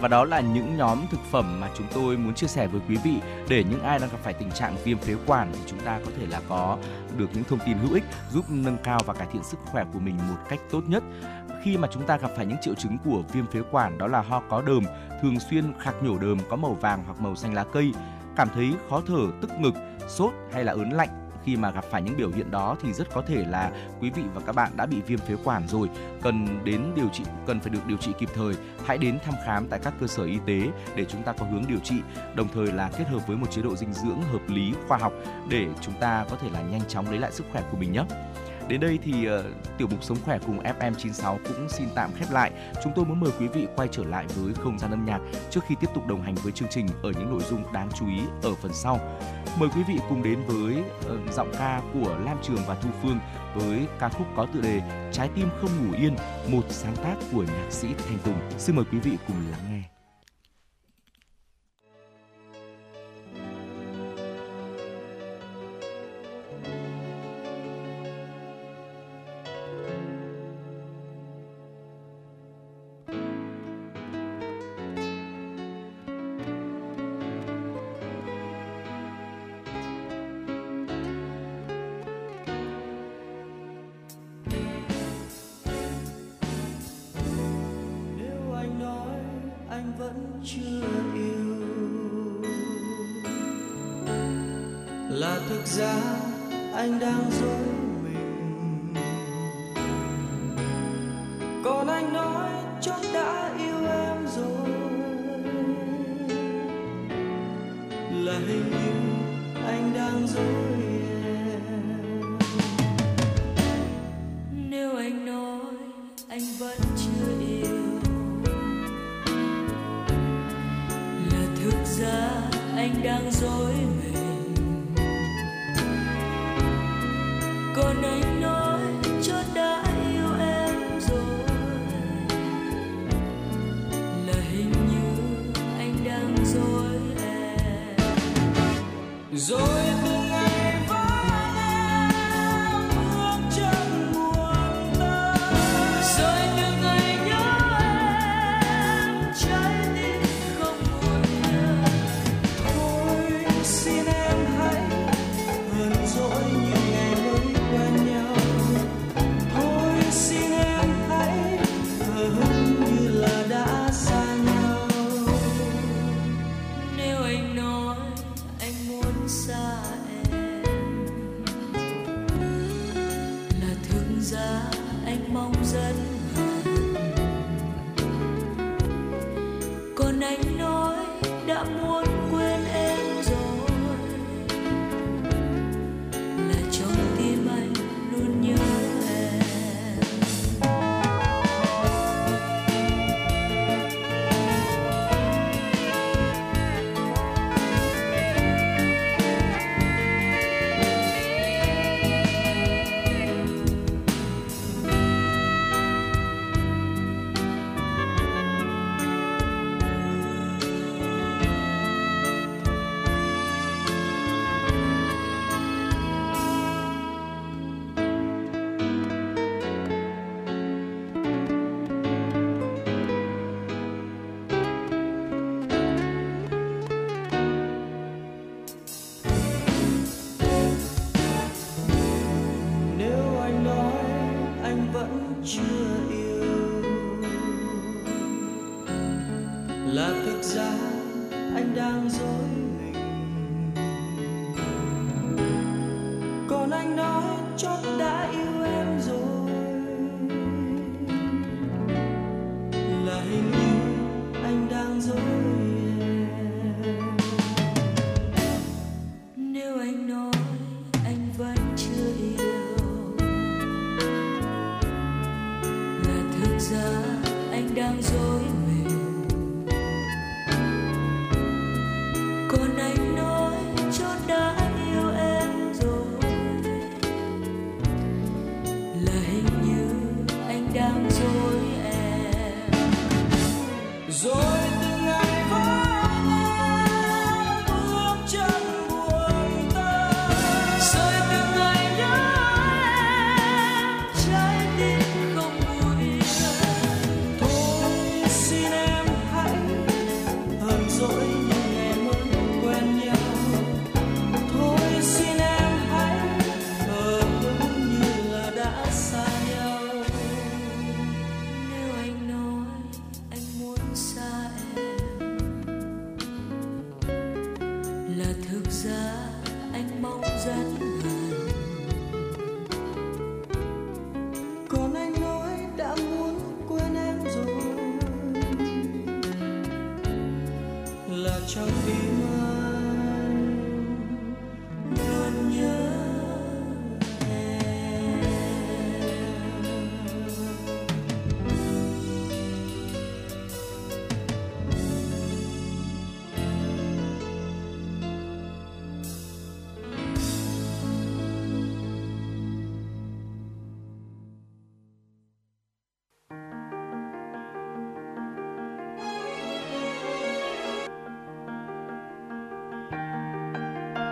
Và 0.00 0.08
đó 0.08 0.24
là 0.24 0.40
những 0.40 0.76
nhóm 0.76 0.98
thực 1.10 1.20
phẩm 1.30 1.60
mà 1.60 1.68
chúng 1.74 1.86
tôi 1.94 2.16
muốn 2.16 2.34
chia 2.34 2.46
sẻ 2.46 2.66
với 2.66 2.80
quý 2.88 2.96
vị 3.04 3.14
để 3.48 3.64
những 3.70 3.82
ai 3.82 3.98
đang 3.98 4.10
gặp 4.10 4.18
phải 4.22 4.32
tình 4.32 4.50
trạng 4.50 4.76
viêm 4.84 4.98
phế 4.98 5.14
quản 5.26 5.52
thì 5.52 5.58
chúng 5.66 5.78
ta 5.78 6.00
có 6.04 6.10
thể 6.18 6.26
là 6.26 6.40
có 6.48 6.78
được 7.16 7.30
những 7.34 7.44
thông 7.44 7.58
tin 7.66 7.78
hữu 7.78 7.94
ích 7.94 8.04
giúp 8.32 8.44
nâng 8.48 8.76
cao 8.84 9.00
và 9.06 9.14
cải 9.14 9.26
thiện 9.32 9.42
sức 9.42 9.58
khỏe 9.64 9.84
của 9.92 9.98
mình 9.98 10.16
một 10.16 10.36
cách 10.48 10.60
tốt 10.70 10.82
nhất. 10.86 11.02
Khi 11.62 11.76
mà 11.76 11.88
chúng 11.92 12.06
ta 12.06 12.16
gặp 12.16 12.30
phải 12.36 12.46
những 12.46 12.58
triệu 12.62 12.74
chứng 12.74 12.98
của 13.04 13.22
viêm 13.32 13.46
phế 13.46 13.60
quản 13.70 13.98
đó 13.98 14.06
là 14.06 14.20
ho 14.20 14.42
có 14.48 14.62
đờm, 14.62 14.84
thường 15.22 15.40
xuyên 15.40 15.72
khạc 15.78 16.02
nhổ 16.02 16.18
đờm 16.18 16.38
có 16.50 16.56
màu 16.56 16.74
vàng 16.74 17.02
hoặc 17.06 17.20
màu 17.20 17.36
xanh 17.36 17.54
lá 17.54 17.64
cây, 17.72 17.92
cảm 18.36 18.48
thấy 18.54 18.74
khó 18.90 19.02
thở, 19.06 19.26
tức 19.40 19.50
ngực, 19.60 19.74
sốt 20.08 20.30
hay 20.52 20.64
là 20.64 20.72
ớn 20.72 20.90
lạnh 20.90 21.19
khi 21.44 21.56
mà 21.56 21.70
gặp 21.70 21.84
phải 21.90 22.02
những 22.02 22.16
biểu 22.16 22.30
hiện 22.30 22.50
đó 22.50 22.76
thì 22.82 22.92
rất 22.92 23.08
có 23.14 23.22
thể 23.22 23.44
là 23.48 23.70
quý 24.00 24.10
vị 24.10 24.22
và 24.34 24.40
các 24.46 24.54
bạn 24.54 24.72
đã 24.76 24.86
bị 24.86 25.00
viêm 25.06 25.18
phế 25.18 25.34
quản 25.44 25.68
rồi, 25.68 25.88
cần 26.22 26.64
đến 26.64 26.92
điều 26.96 27.08
trị 27.12 27.24
cần 27.46 27.60
phải 27.60 27.70
được 27.70 27.86
điều 27.86 27.96
trị 27.96 28.12
kịp 28.18 28.28
thời. 28.34 28.54
Hãy 28.86 28.98
đến 28.98 29.18
thăm 29.24 29.34
khám 29.46 29.68
tại 29.68 29.80
các 29.82 29.94
cơ 30.00 30.06
sở 30.06 30.24
y 30.24 30.38
tế 30.46 30.68
để 30.96 31.04
chúng 31.04 31.22
ta 31.22 31.32
có 31.32 31.46
hướng 31.46 31.64
điều 31.68 31.78
trị, 31.78 31.96
đồng 32.34 32.48
thời 32.54 32.66
là 32.66 32.90
kết 32.98 33.08
hợp 33.08 33.26
với 33.26 33.36
một 33.36 33.50
chế 33.50 33.62
độ 33.62 33.76
dinh 33.76 33.92
dưỡng 33.92 34.22
hợp 34.22 34.48
lý, 34.48 34.72
khoa 34.88 34.98
học 34.98 35.12
để 35.48 35.66
chúng 35.80 35.94
ta 36.00 36.24
có 36.30 36.36
thể 36.36 36.50
là 36.50 36.62
nhanh 36.62 36.88
chóng 36.88 37.10
lấy 37.10 37.18
lại 37.18 37.32
sức 37.32 37.46
khỏe 37.52 37.62
của 37.70 37.76
mình 37.76 37.92
nhé. 37.92 38.04
Đến 38.70 38.80
đây 38.80 38.98
thì 39.02 39.12
uh, 39.12 39.44
tiểu 39.78 39.88
mục 39.90 40.04
sống 40.04 40.18
khỏe 40.24 40.38
cùng 40.46 40.62
FM96 40.62 41.38
cũng 41.48 41.68
xin 41.68 41.88
tạm 41.94 42.10
khép 42.18 42.30
lại. 42.30 42.50
Chúng 42.84 42.92
tôi 42.96 43.04
muốn 43.04 43.20
mời 43.20 43.30
quý 43.40 43.46
vị 43.48 43.66
quay 43.76 43.88
trở 43.92 44.04
lại 44.04 44.26
với 44.36 44.54
không 44.54 44.78
gian 44.78 44.90
âm 44.90 45.04
nhạc 45.04 45.20
trước 45.50 45.60
khi 45.66 45.74
tiếp 45.80 45.86
tục 45.94 46.06
đồng 46.06 46.22
hành 46.22 46.34
với 46.34 46.52
chương 46.52 46.68
trình 46.68 46.86
ở 47.02 47.10
những 47.10 47.30
nội 47.30 47.42
dung 47.50 47.72
đáng 47.72 47.88
chú 47.98 48.06
ý 48.08 48.20
ở 48.42 48.54
phần 48.54 48.72
sau. 48.74 49.00
Mời 49.58 49.68
quý 49.74 49.82
vị 49.88 49.94
cùng 50.08 50.22
đến 50.22 50.38
với 50.46 50.76
uh, 50.78 51.34
giọng 51.34 51.52
ca 51.58 51.82
của 51.94 52.16
Lam 52.24 52.36
Trường 52.42 52.60
và 52.66 52.74
Thu 52.74 52.90
Phương 53.02 53.18
với 53.54 53.86
ca 53.98 54.08
khúc 54.08 54.26
có 54.36 54.46
tựa 54.54 54.60
đề 54.60 54.80
Trái 55.12 55.28
tim 55.34 55.48
không 55.60 55.70
ngủ 55.78 55.94
yên, 55.98 56.16
một 56.48 56.64
sáng 56.68 56.96
tác 56.96 57.14
của 57.32 57.42
nhạc 57.42 57.70
sĩ 57.70 57.88
Thanh 58.08 58.18
Tùng. 58.18 58.40
Xin 58.58 58.76
mời 58.76 58.84
quý 58.92 58.98
vị 58.98 59.10
cùng 59.26 59.36
lắng 59.50 59.60
nghe. 59.70 59.79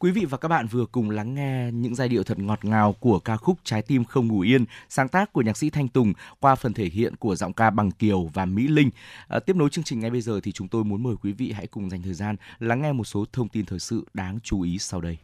Quý 0.00 0.10
vị 0.10 0.24
và 0.24 0.38
các 0.38 0.48
bạn 0.48 0.66
vừa 0.66 0.86
cùng 0.86 1.10
lắng 1.10 1.34
nghe 1.34 1.70
những 1.72 1.94
giai 1.94 2.08
điệu 2.08 2.22
thật 2.22 2.38
ngọt 2.38 2.64
ngào 2.64 2.92
của 2.92 3.18
ca 3.18 3.36
khúc 3.36 3.58
Trái 3.64 3.82
tim 3.82 4.04
không 4.04 4.28
ngủ 4.28 4.40
yên, 4.40 4.64
sáng 4.88 5.08
tác 5.08 5.32
của 5.32 5.42
nhạc 5.42 5.56
sĩ 5.56 5.70
Thanh 5.70 5.88
Tùng 5.88 6.12
qua 6.40 6.54
phần 6.54 6.72
thể 6.72 6.84
hiện 6.84 7.16
của 7.16 7.36
giọng 7.36 7.52
ca 7.52 7.70
Bằng 7.70 7.90
Kiều 7.90 8.30
và 8.34 8.44
Mỹ 8.44 8.68
Linh. 8.68 8.90
À, 9.28 9.38
tiếp 9.38 9.56
nối 9.56 9.70
chương 9.70 9.84
trình 9.84 10.00
ngay 10.00 10.10
bây 10.10 10.20
giờ 10.20 10.40
thì 10.42 10.52
chúng 10.52 10.68
tôi 10.68 10.84
muốn 10.84 11.02
mời 11.02 11.14
quý 11.22 11.32
vị 11.32 11.52
hãy 11.52 11.66
cùng 11.66 11.90
dành 11.90 12.02
thời 12.02 12.14
gian 12.14 12.36
lắng 12.58 12.82
nghe 12.82 12.92
một 12.92 13.04
số 13.04 13.24
thông 13.32 13.48
tin 13.48 13.64
thời 13.66 13.78
sự 13.78 14.06
đáng 14.14 14.38
chú 14.42 14.62
ý 14.62 14.78
sau 14.78 15.00
đây. 15.00 15.18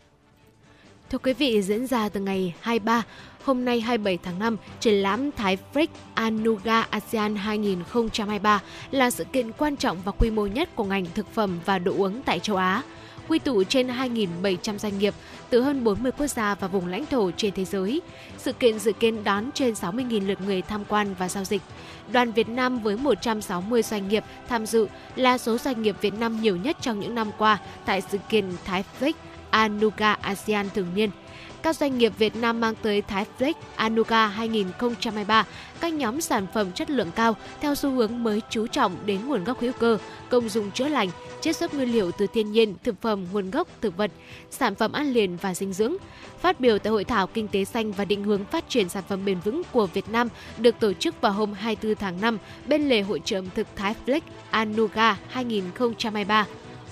Thưa 1.11 1.19
quý 1.19 1.33
vị, 1.33 1.63
diễn 1.63 1.87
ra 1.87 2.09
từ 2.09 2.21
ngày 2.21 2.55
23, 2.61 3.03
hôm 3.45 3.65
nay 3.65 3.81
27 3.81 4.19
tháng 4.23 4.39
5, 4.39 4.57
triển 4.81 4.95
lãm 4.95 5.31
Thái 5.33 5.59
freak 5.75 5.89
Anuga 6.15 6.81
ASEAN 6.81 7.37
2023 7.37 8.63
là 8.91 9.11
sự 9.11 9.25
kiện 9.25 9.53
quan 9.53 9.77
trọng 9.77 10.03
và 10.05 10.13
quy 10.13 10.31
mô 10.31 10.47
nhất 10.47 10.77
của 10.77 10.85
ngành 10.85 11.05
thực 11.15 11.35
phẩm 11.35 11.61
và 11.65 11.79
đồ 11.79 11.93
uống 11.93 12.23
tại 12.23 12.41
châu 12.41 12.57
Á 12.57 12.83
quy 13.29 13.39
tụ 13.39 13.65
trên 13.65 13.89
2.700 13.89 14.79
doanh 14.79 14.99
nghiệp 14.99 15.15
từ 15.51 15.63
hơn 15.63 15.85
40 15.85 16.13
quốc 16.19 16.27
gia 16.27 16.55
và 16.55 16.69
vùng 16.69 16.87
lãnh 16.87 17.07
thổ 17.07 17.31
trên 17.37 17.53
thế 17.55 17.65
giới. 17.65 18.03
Sự 18.39 18.53
kiện 18.53 18.79
dự 18.79 18.93
kiến 18.93 19.25
đón 19.25 19.51
trên 19.55 19.75
60.000 19.75 20.27
lượt 20.27 20.41
người 20.41 20.63
tham 20.63 20.85
quan 20.89 21.15
và 21.19 21.29
giao 21.29 21.45
dịch. 21.45 21.63
Đoàn 22.13 22.33
Việt 22.33 22.49
Nam 22.49 22.79
với 22.79 22.97
160 22.97 23.83
doanh 23.83 24.09
nghiệp 24.09 24.25
tham 24.49 24.67
dự 24.67 24.87
là 25.17 25.39
số 25.39 25.59
doanh 25.59 25.83
nghiệp 25.83 25.97
Việt 26.01 26.15
Nam 26.15 26.43
nhiều 26.43 26.57
nhất 26.57 26.77
trong 26.81 27.01
những 27.01 27.15
năm 27.15 27.31
qua 27.39 27.59
tại 27.85 28.01
sự 28.01 28.19
kiện 28.29 28.45
Thái 28.65 28.83
Phích 28.83 29.17
Anuga 29.51 30.13
ASEAN 30.13 30.69
thường 30.75 30.89
niên– 30.95 31.11
các 31.65 31.77
doanh 31.77 31.99
nghiệp 31.99 32.13
Việt 32.19 32.37
Nam 32.37 32.61
mang 32.61 32.75
tới 32.83 33.03
Thái 33.03 33.27
Flex 33.39 33.55
Anuga 33.77 34.27
2023 34.27 35.47
các 35.81 35.93
nhóm 35.93 36.21
sản 36.21 36.47
phẩm 36.55 36.73
chất 36.73 36.91
lượng 36.91 37.11
cao 37.15 37.37
theo 37.61 37.75
xu 37.75 37.91
hướng 37.91 38.23
mới 38.23 38.41
chú 38.51 38.67
trọng 38.67 38.97
đến 39.07 39.21
nguồn 39.27 39.45
gốc 39.45 39.61
hữu 39.61 39.73
cơ, 39.73 39.99
công 40.29 40.49
dụng 40.49 40.71
chữa 40.71 40.89
lành, 40.89 41.09
chiết 41.41 41.57
xuất 41.57 41.75
nguyên 41.75 41.93
liệu 41.93 42.11
từ 42.11 42.27
thiên 42.27 42.53
nhiên, 42.53 42.75
thực 42.85 43.03
phẩm 43.03 43.27
nguồn 43.33 43.51
gốc 43.51 43.69
thực 43.81 43.97
vật, 43.97 44.11
sản 44.51 44.75
phẩm 44.75 44.93
ăn 44.93 45.13
liền 45.13 45.37
và 45.37 45.55
dinh 45.55 45.73
dưỡng. 45.73 45.97
Phát 46.41 46.61
biểu 46.61 46.79
tại 46.79 46.91
hội 46.91 47.05
thảo 47.05 47.27
kinh 47.27 47.49
tế 47.49 47.65
xanh 47.65 47.93
và 47.93 48.05
định 48.05 48.25
hướng 48.25 48.45
phát 48.45 48.69
triển 48.69 48.89
sản 48.89 49.05
phẩm 49.09 49.25
bền 49.25 49.41
vững 49.41 49.63
của 49.73 49.87
Việt 49.87 50.09
Nam 50.09 50.29
được 50.59 50.75
tổ 50.81 50.93
chức 50.93 51.21
vào 51.21 51.33
hôm 51.33 51.53
24 51.53 51.95
tháng 51.95 52.21
5 52.21 52.39
bên 52.67 52.89
lề 52.89 53.01
hội 53.01 53.21
trợ 53.25 53.43
thực 53.55 53.67
Thái 53.77 53.95
Flex 54.07 54.21
Anuga 54.51 55.17
2023 55.29 56.47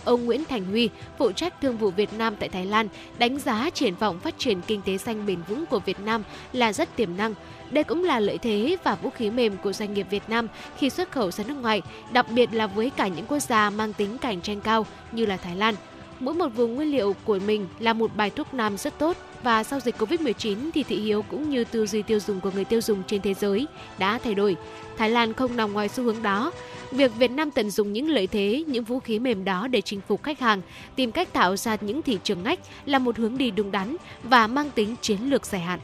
Ông 0.05 0.25
Nguyễn 0.25 0.45
Thành 0.45 0.65
Huy, 0.65 0.89
phụ 1.19 1.33
trách 1.33 1.61
thương 1.61 1.77
vụ 1.77 1.91
Việt 1.91 2.13
Nam 2.13 2.37
tại 2.37 2.49
Thái 2.49 2.67
Lan, 2.67 2.89
đánh 3.19 3.39
giá 3.39 3.71
triển 3.71 3.95
vọng 3.95 4.19
phát 4.19 4.39
triển 4.39 4.61
kinh 4.67 4.83
tế 4.83 4.99
xanh 4.99 5.27
bền 5.27 5.39
vững 5.49 5.67
của 5.67 5.79
Việt 5.79 6.01
Nam 6.01 6.23
là 6.53 6.73
rất 6.73 6.97
tiềm 6.97 7.17
năng. 7.17 7.35
Đây 7.71 7.85
cũng 7.85 8.05
là 8.05 8.21
lợi 8.21 8.39
thế 8.39 8.77
và 8.85 8.95
vũ 8.95 9.11
khí 9.11 9.31
mềm 9.31 9.57
của 9.57 9.73
doanh 9.73 9.95
nghiệp 9.95 10.07
Việt 10.11 10.23
Nam 10.29 10.49
khi 10.77 10.91
xuất 10.91 11.11
khẩu 11.11 11.31
ra 11.31 11.45
nước 11.49 11.57
ngoài, 11.63 11.83
đặc 12.13 12.27
biệt 12.31 12.49
là 12.53 12.67
với 12.67 12.91
cả 12.91 13.09
những 13.09 13.27
quốc 13.27 13.39
gia 13.39 13.71
mang 13.71 13.93
tính 13.93 14.19
cạnh 14.19 14.41
tranh 14.41 14.61
cao 14.61 14.87
như 15.13 15.27
là 15.27 15.37
Thái 15.37 15.57
Lan. 15.57 15.75
Mỗi 16.21 16.35
một 16.35 16.49
vùng 16.49 16.75
nguyên 16.75 16.91
liệu 16.91 17.17
của 17.25 17.39
mình 17.47 17.67
là 17.79 17.93
một 17.93 18.17
bài 18.17 18.31
thuốc 18.31 18.55
nam 18.55 18.77
rất 18.77 18.99
tốt 18.99 19.17
và 19.43 19.65
sau 19.65 19.81
dịch 19.81 19.97
Covid-19 19.99 20.71
thì 20.75 20.83
thị 20.83 20.97
hiếu 20.97 21.23
cũng 21.23 21.51
như 21.51 21.65
tư 21.65 21.87
duy 21.87 22.03
tiêu 22.03 22.21
dùng 22.21 22.41
của 22.41 22.51
người 22.51 22.65
tiêu 22.65 22.81
dùng 22.81 23.03
trên 23.07 23.23
thế 23.23 23.35
giới 23.35 23.67
đã 23.99 24.19
thay 24.25 24.35
đổi. 24.35 24.57
Thái 24.97 25.11
Lan 25.11 25.33
không 25.33 25.57
nằm 25.57 25.73
ngoài 25.73 25.89
xu 25.89 26.05
hướng 26.05 26.23
đó. 26.23 26.53
Việc 26.91 27.15
Việt 27.17 27.31
Nam 27.31 27.51
tận 27.51 27.71
dụng 27.71 27.93
những 27.93 28.09
lợi 28.09 28.27
thế, 28.27 28.65
những 28.67 28.85
vũ 28.85 29.01
khí 29.01 29.19
mềm 29.19 29.45
đó 29.45 29.69
để 29.69 29.81
chinh 29.81 30.01
phục 30.09 30.23
khách 30.23 30.41
hàng, 30.41 30.61
tìm 30.97 31.13
cách 31.13 31.33
tạo 31.33 31.57
ra 31.57 31.77
những 31.81 32.03
thị 32.03 32.19
trường 32.23 32.43
ngách 32.43 32.59
là 32.85 32.99
một 32.99 33.17
hướng 33.17 33.39
đi 33.39 33.51
đúng 33.51 33.71
đắn 33.71 33.97
và 34.23 34.47
mang 34.47 34.71
tính 34.71 34.97
chiến 35.01 35.19
lược 35.21 35.47
dài 35.47 35.61
hạn. 35.61 35.81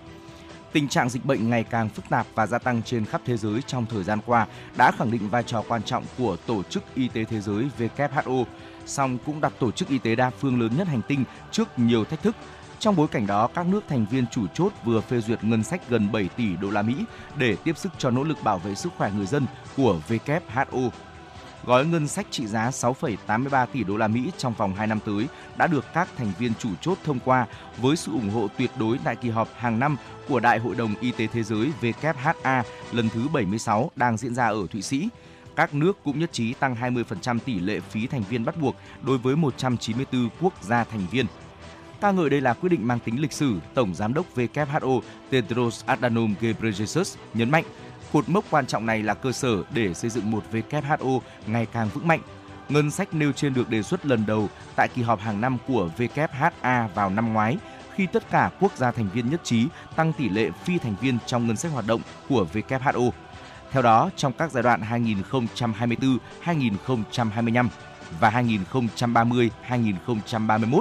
Tình 0.73 0.89
trạng 0.89 1.09
dịch 1.09 1.25
bệnh 1.25 1.51
ngày 1.51 1.65
càng 1.65 1.89
phức 1.89 2.09
tạp 2.09 2.27
và 2.35 2.47
gia 2.47 2.59
tăng 2.59 2.83
trên 2.83 3.05
khắp 3.05 3.21
thế 3.25 3.37
giới 3.37 3.61
trong 3.67 3.87
thời 3.87 4.05
gian 4.05 4.19
qua 4.27 4.47
đã 4.77 4.91
khẳng 4.93 5.11
định 5.11 5.29
vai 5.31 5.43
trò 5.43 5.63
quan 5.69 5.83
trọng 5.83 6.05
của 6.19 6.37
Tổ 6.47 6.63
chức 6.63 6.83
Y 6.95 7.09
tế 7.09 7.25
Thế 7.25 7.41
giới 7.41 7.65
WHO, 7.79 8.45
song 8.87 9.19
cũng 9.27 9.41
đặt 9.41 9.53
Tổ 9.59 9.71
chức 9.71 9.89
Y 9.89 9.99
tế 9.99 10.15
đa 10.15 10.31
phương 10.31 10.61
lớn 10.61 10.71
nhất 10.79 10.89
hành 10.89 11.03
tinh 11.09 11.25
trước 11.51 11.69
nhiều 11.77 12.05
thách 12.05 12.23
thức 12.23 12.35
trong 12.81 12.97
bối 12.97 13.09
cảnh 13.09 13.27
đó, 13.27 13.49
các 13.55 13.67
nước 13.67 13.85
thành 13.89 14.07
viên 14.11 14.27
chủ 14.27 14.47
chốt 14.55 14.73
vừa 14.85 15.01
phê 15.01 15.21
duyệt 15.21 15.45
ngân 15.45 15.65
sách 15.65 15.81
gần 15.89 16.13
7 16.13 16.29
tỷ 16.37 16.57
đô 16.57 16.71
la 16.71 16.83
Mỹ 16.83 16.95
để 17.37 17.57
tiếp 17.65 17.79
sức 17.79 17.93
cho 17.99 18.11
nỗ 18.11 18.25
lực 18.25 18.39
bảo 18.45 18.59
vệ 18.59 18.75
sức 18.75 18.93
khỏe 18.97 19.11
người 19.17 19.27
dân 19.27 19.47
của 19.77 20.01
WHO. 20.09 20.91
Gói 21.65 21.87
ngân 21.87 22.09
sách 22.09 22.27
trị 22.31 22.47
giá 22.47 22.71
6,83 22.71 23.67
tỷ 23.67 23.85
đô 23.85 23.97
la 23.97 24.09
Mỹ 24.09 24.31
trong 24.37 24.55
vòng 24.55 24.75
2 24.75 24.87
năm 24.87 25.01
tới 25.07 25.27
đã 25.57 25.67
được 25.67 25.85
các 25.95 26.09
thành 26.17 26.33
viên 26.39 26.53
chủ 26.59 26.69
chốt 26.81 26.99
thông 27.05 27.19
qua 27.25 27.47
với 27.79 27.97
sự 27.97 28.13
ủng 28.13 28.31
hộ 28.31 28.49
tuyệt 28.59 28.71
đối 28.79 28.99
tại 29.05 29.17
kỳ 29.17 29.31
họp 29.31 29.49
hàng 29.57 29.79
năm 29.79 29.97
của 30.29 30.41
Đại 30.41 30.59
hội 30.59 30.75
đồng 30.75 30.95
Y 31.01 31.11
tế 31.11 31.27
Thế 31.27 31.43
giới 31.43 31.73
WHA 31.81 32.63
lần 32.93 33.09
thứ 33.09 33.29
76 33.33 33.91
đang 33.97 34.17
diễn 34.17 34.35
ra 34.35 34.47
ở 34.47 34.67
Thụy 34.71 34.83
Sĩ 34.83 35.09
các 35.59 35.75
nước 35.75 35.99
cũng 36.05 36.19
nhất 36.19 36.33
trí 36.33 36.55
tăng 36.55 36.75
20% 36.75 37.39
tỷ 37.39 37.61
lệ 37.61 37.81
phí 37.81 38.07
thành 38.07 38.23
viên 38.29 38.45
bắt 38.45 38.61
buộc 38.61 38.77
đối 39.03 39.19
với 39.19 39.37
194 39.37 40.29
quốc 40.41 40.53
gia 40.63 40.85
thành 40.85 41.07
viên. 41.11 41.27
Ca 42.01 42.11
ngợi 42.11 42.31
đây 42.31 42.41
là 42.41 42.55
quyết 42.55 42.69
định 42.69 42.87
mang 42.87 42.99
tính 42.99 43.21
lịch 43.21 43.33
sử, 43.33 43.59
Tổng 43.75 43.95
Giám 43.95 44.15
đốc 44.15 44.27
WHO 44.35 45.01
Tedros 45.31 45.85
Adhanom 45.87 46.35
Ghebreyesus 46.41 47.17
nhấn 47.35 47.51
mạnh, 47.51 47.65
cột 48.13 48.29
mốc 48.29 48.45
quan 48.51 48.67
trọng 48.67 48.87
này 48.87 49.03
là 49.03 49.15
cơ 49.15 49.33
sở 49.33 49.63
để 49.75 49.95
xây 49.95 50.11
dựng 50.11 50.31
một 50.31 50.45
WHO 50.53 51.21
ngày 51.47 51.67
càng 51.73 51.89
vững 51.95 52.09
mạnh. 52.09 52.21
Ngân 52.69 52.91
sách 52.91 53.15
nêu 53.15 53.33
trên 53.33 53.55
được 53.55 53.71
đề 53.71 53.83
xuất 53.83 54.07
lần 54.07 54.27
đầu 54.27 54.49
tại 54.77 54.89
kỳ 54.89 55.03
họp 55.03 55.21
hàng 55.21 55.41
năm 55.41 55.59
của 55.67 55.91
WHA 55.99 56.89
vào 56.95 57.11
năm 57.11 57.33
ngoái, 57.33 57.57
khi 57.95 58.07
tất 58.07 58.31
cả 58.31 58.51
quốc 58.61 58.77
gia 58.77 58.91
thành 58.91 59.09
viên 59.15 59.31
nhất 59.31 59.41
trí 59.45 59.67
tăng 59.97 60.13
tỷ 60.13 60.29
lệ 60.29 60.51
phi 60.65 60.79
thành 60.79 60.95
viên 61.01 61.19
trong 61.27 61.47
ngân 61.47 61.57
sách 61.57 61.73
hoạt 61.73 61.87
động 61.87 62.01
của 62.29 62.47
WHO. 62.53 63.11
Theo 63.71 63.83
đó, 63.83 64.11
trong 64.17 64.33
các 64.33 64.53
giai 64.53 64.63
đoạn 64.63 64.81
2024-2025 66.45 67.69
và 68.21 68.31
2030-2031, 68.31 70.81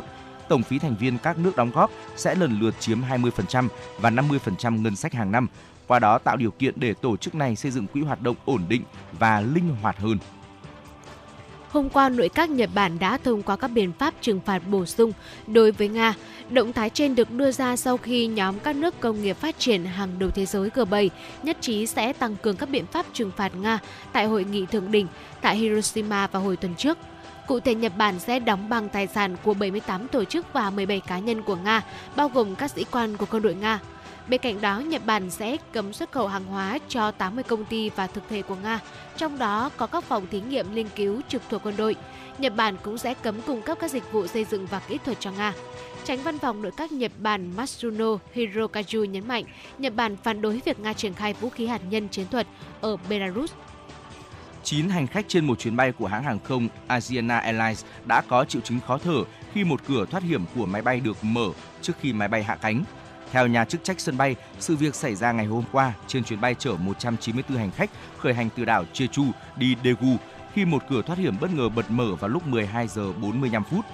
tổng 0.49 0.63
phí 0.63 0.79
thành 0.79 0.95
viên 0.95 1.17
các 1.17 1.38
nước 1.38 1.55
đóng 1.55 1.71
góp 1.71 1.91
sẽ 2.15 2.36
lần 2.36 2.60
lượt 2.60 2.73
chiếm 2.79 3.01
20% 3.01 3.67
và 3.97 4.10
50% 4.10 4.81
ngân 4.81 4.95
sách 4.95 5.13
hàng 5.13 5.31
năm, 5.31 5.47
qua 5.88 5.99
đó 5.99 6.17
tạo 6.17 6.38
điều 6.38 6.51
kiện 6.51 6.73
để 6.77 6.93
tổ 6.93 7.17
chức 7.17 7.36
này 7.36 7.55
xây 7.55 7.71
dựng 7.71 7.88
quỹ 7.88 8.01
hoạt 8.01 8.21
động 8.21 8.36
ổn 8.45 8.62
định 8.69 8.83
và 9.19 9.41
linh 9.41 9.75
hoạt 9.81 9.99
hơn. 9.99 10.17
Hôm 11.69 11.89
qua, 11.89 12.10
nội 12.10 12.29
các 12.29 12.49
Nhật 12.49 12.69
Bản 12.73 12.99
đã 12.99 13.17
thông 13.17 13.43
qua 13.43 13.55
các 13.55 13.67
biện 13.67 13.91
pháp 13.99 14.13
trừng 14.21 14.39
phạt 14.45 14.62
bổ 14.69 14.86
sung 14.86 15.12
đối 15.47 15.71
với 15.71 15.88
Nga. 15.88 16.13
Động 16.49 16.73
thái 16.73 16.89
trên 16.89 17.15
được 17.15 17.31
đưa 17.31 17.51
ra 17.51 17.75
sau 17.75 17.97
khi 17.97 18.27
nhóm 18.27 18.60
các 18.60 18.75
nước 18.75 18.99
công 18.99 19.21
nghiệp 19.21 19.38
phát 19.38 19.60
triển 19.60 19.86
hàng 19.86 20.19
đầu 20.19 20.29
thế 20.29 20.45
giới 20.45 20.69
G7 20.69 21.10
nhất 21.43 21.57
trí 21.62 21.88
sẽ 21.88 22.13
tăng 22.13 22.36
cường 22.36 22.57
các 22.57 22.69
biện 22.69 22.86
pháp 22.86 23.05
trừng 23.13 23.31
phạt 23.38 23.55
Nga 23.55 23.79
tại 24.12 24.25
hội 24.25 24.43
nghị 24.43 24.65
thượng 24.65 24.91
đỉnh 24.91 25.07
tại 25.41 25.57
Hiroshima 25.57 26.27
vào 26.27 26.41
hồi 26.41 26.57
tuần 26.57 26.75
trước. 26.75 26.97
Cụ 27.47 27.60
thể, 27.60 27.75
Nhật 27.75 27.97
Bản 27.97 28.19
sẽ 28.19 28.39
đóng 28.39 28.69
băng 28.69 28.89
tài 28.89 29.07
sản 29.07 29.36
của 29.43 29.53
78 29.53 30.07
tổ 30.07 30.23
chức 30.23 30.53
và 30.53 30.69
17 30.69 30.99
cá 30.99 31.19
nhân 31.19 31.41
của 31.41 31.55
Nga, 31.55 31.81
bao 32.15 32.29
gồm 32.29 32.55
các 32.55 32.71
sĩ 32.71 32.86
quan 32.91 33.17
của 33.17 33.25
quân 33.31 33.43
đội 33.43 33.55
Nga. 33.55 33.79
Bên 34.27 34.41
cạnh 34.41 34.62
đó, 34.62 34.79
Nhật 34.79 35.05
Bản 35.05 35.29
sẽ 35.29 35.57
cấm 35.73 35.93
xuất 35.93 36.12
khẩu 36.12 36.27
hàng 36.27 36.45
hóa 36.45 36.79
cho 36.89 37.12
80 37.12 37.43
công 37.43 37.65
ty 37.65 37.89
và 37.89 38.07
thực 38.07 38.23
thể 38.29 38.41
của 38.41 38.55
Nga, 38.63 38.79
trong 39.17 39.39
đó 39.39 39.69
có 39.77 39.88
các 39.88 40.03
phòng 40.03 40.27
thí 40.31 40.41
nghiệm 40.41 40.75
nghiên 40.75 40.89
cứu 40.95 41.21
trực 41.27 41.41
thuộc 41.49 41.62
quân 41.65 41.75
đội. 41.77 41.95
Nhật 42.38 42.55
Bản 42.55 42.75
cũng 42.83 42.97
sẽ 42.97 43.13
cấm 43.13 43.41
cung 43.41 43.62
cấp 43.62 43.77
các 43.81 43.91
dịch 43.91 44.12
vụ 44.12 44.27
xây 44.27 44.45
dựng 44.45 44.65
và 44.65 44.79
kỹ 44.79 44.97
thuật 45.05 45.19
cho 45.19 45.31
Nga. 45.31 45.53
Tránh 46.03 46.23
văn 46.23 46.39
phòng 46.39 46.62
nội 46.62 46.71
các 46.77 46.91
Nhật 46.91 47.12
Bản 47.19 47.51
Matsuno 47.55 48.17
Hirokazu 48.36 49.05
nhấn 49.05 49.27
mạnh, 49.27 49.43
Nhật 49.77 49.95
Bản 49.95 50.17
phản 50.23 50.41
đối 50.41 50.62
việc 50.65 50.79
Nga 50.79 50.93
triển 50.93 51.13
khai 51.13 51.33
vũ 51.33 51.49
khí 51.49 51.67
hạt 51.67 51.81
nhân 51.89 52.07
chiến 52.07 52.27
thuật 52.31 52.47
ở 52.81 52.97
Belarus 53.10 53.51
9 54.67 54.89
hành 54.89 55.08
khách 55.08 55.25
trên 55.27 55.45
một 55.45 55.60
chuyến 55.60 55.75
bay 55.75 55.91
của 55.91 56.08
hãng 56.08 56.23
hàng 56.23 56.39
không 56.43 56.67
Asiana 56.88 57.38
Airlines 57.38 57.86
đã 58.06 58.21
có 58.21 58.45
triệu 58.45 58.62
chứng 58.62 58.80
khó 58.88 58.97
thở 58.97 59.23
khi 59.53 59.63
một 59.63 59.82
cửa 59.88 60.06
thoát 60.12 60.23
hiểm 60.23 60.45
của 60.56 60.65
máy 60.65 60.82
bay 60.82 60.99
được 60.99 61.17
mở 61.21 61.49
trước 61.82 61.93
khi 62.01 62.13
máy 62.13 62.27
bay 62.27 62.43
hạ 62.43 62.56
cánh. 62.56 62.84
Theo 63.32 63.47
nhà 63.47 63.65
chức 63.65 63.84
trách 63.84 63.99
sân 63.99 64.17
bay, 64.17 64.36
sự 64.60 64.75
việc 64.75 64.95
xảy 64.95 65.15
ra 65.15 65.32
ngày 65.32 65.45
hôm 65.45 65.63
qua 65.71 65.93
trên 66.08 66.23
chuyến 66.23 66.41
bay 66.41 66.56
chở 66.60 66.75
194 66.80 67.58
hành 67.58 67.71
khách 67.71 67.89
khởi 68.17 68.34
hành 68.34 68.49
từ 68.56 68.65
đảo 68.65 68.86
Jeju 68.93 69.32
đi 69.56 69.75
Daegu 69.84 70.17
khi 70.53 70.65
một 70.65 70.84
cửa 70.89 71.01
thoát 71.01 71.19
hiểm 71.19 71.36
bất 71.41 71.53
ngờ 71.53 71.69
bật 71.69 71.91
mở 71.91 72.15
vào 72.15 72.30
lúc 72.30 72.47
12 72.47 72.88
giờ 72.88 73.13
45 73.13 73.63
phút. 73.63 73.86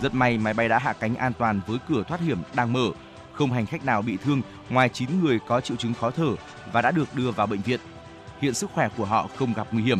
Rất 0.00 0.14
may 0.14 0.38
máy 0.38 0.54
bay 0.54 0.68
đã 0.68 0.78
hạ 0.78 0.92
cánh 0.92 1.14
an 1.14 1.32
toàn 1.38 1.60
với 1.66 1.78
cửa 1.88 2.02
thoát 2.08 2.20
hiểm 2.20 2.38
đang 2.54 2.72
mở. 2.72 2.90
Không 3.32 3.52
hành 3.52 3.66
khách 3.66 3.84
nào 3.84 4.02
bị 4.02 4.16
thương 4.24 4.42
ngoài 4.70 4.88
9 4.88 5.20
người 5.20 5.38
có 5.46 5.60
triệu 5.60 5.76
chứng 5.76 5.94
khó 5.94 6.10
thở 6.10 6.34
và 6.72 6.82
đã 6.82 6.90
được 6.90 7.14
đưa 7.14 7.30
vào 7.30 7.46
bệnh 7.46 7.62
viện. 7.62 7.80
Hiện 8.40 8.54
sức 8.54 8.70
khỏe 8.74 8.88
của 8.96 9.04
họ 9.04 9.28
không 9.36 9.52
gặp 9.54 9.66
nguy 9.72 9.82
hiểm. 9.82 9.98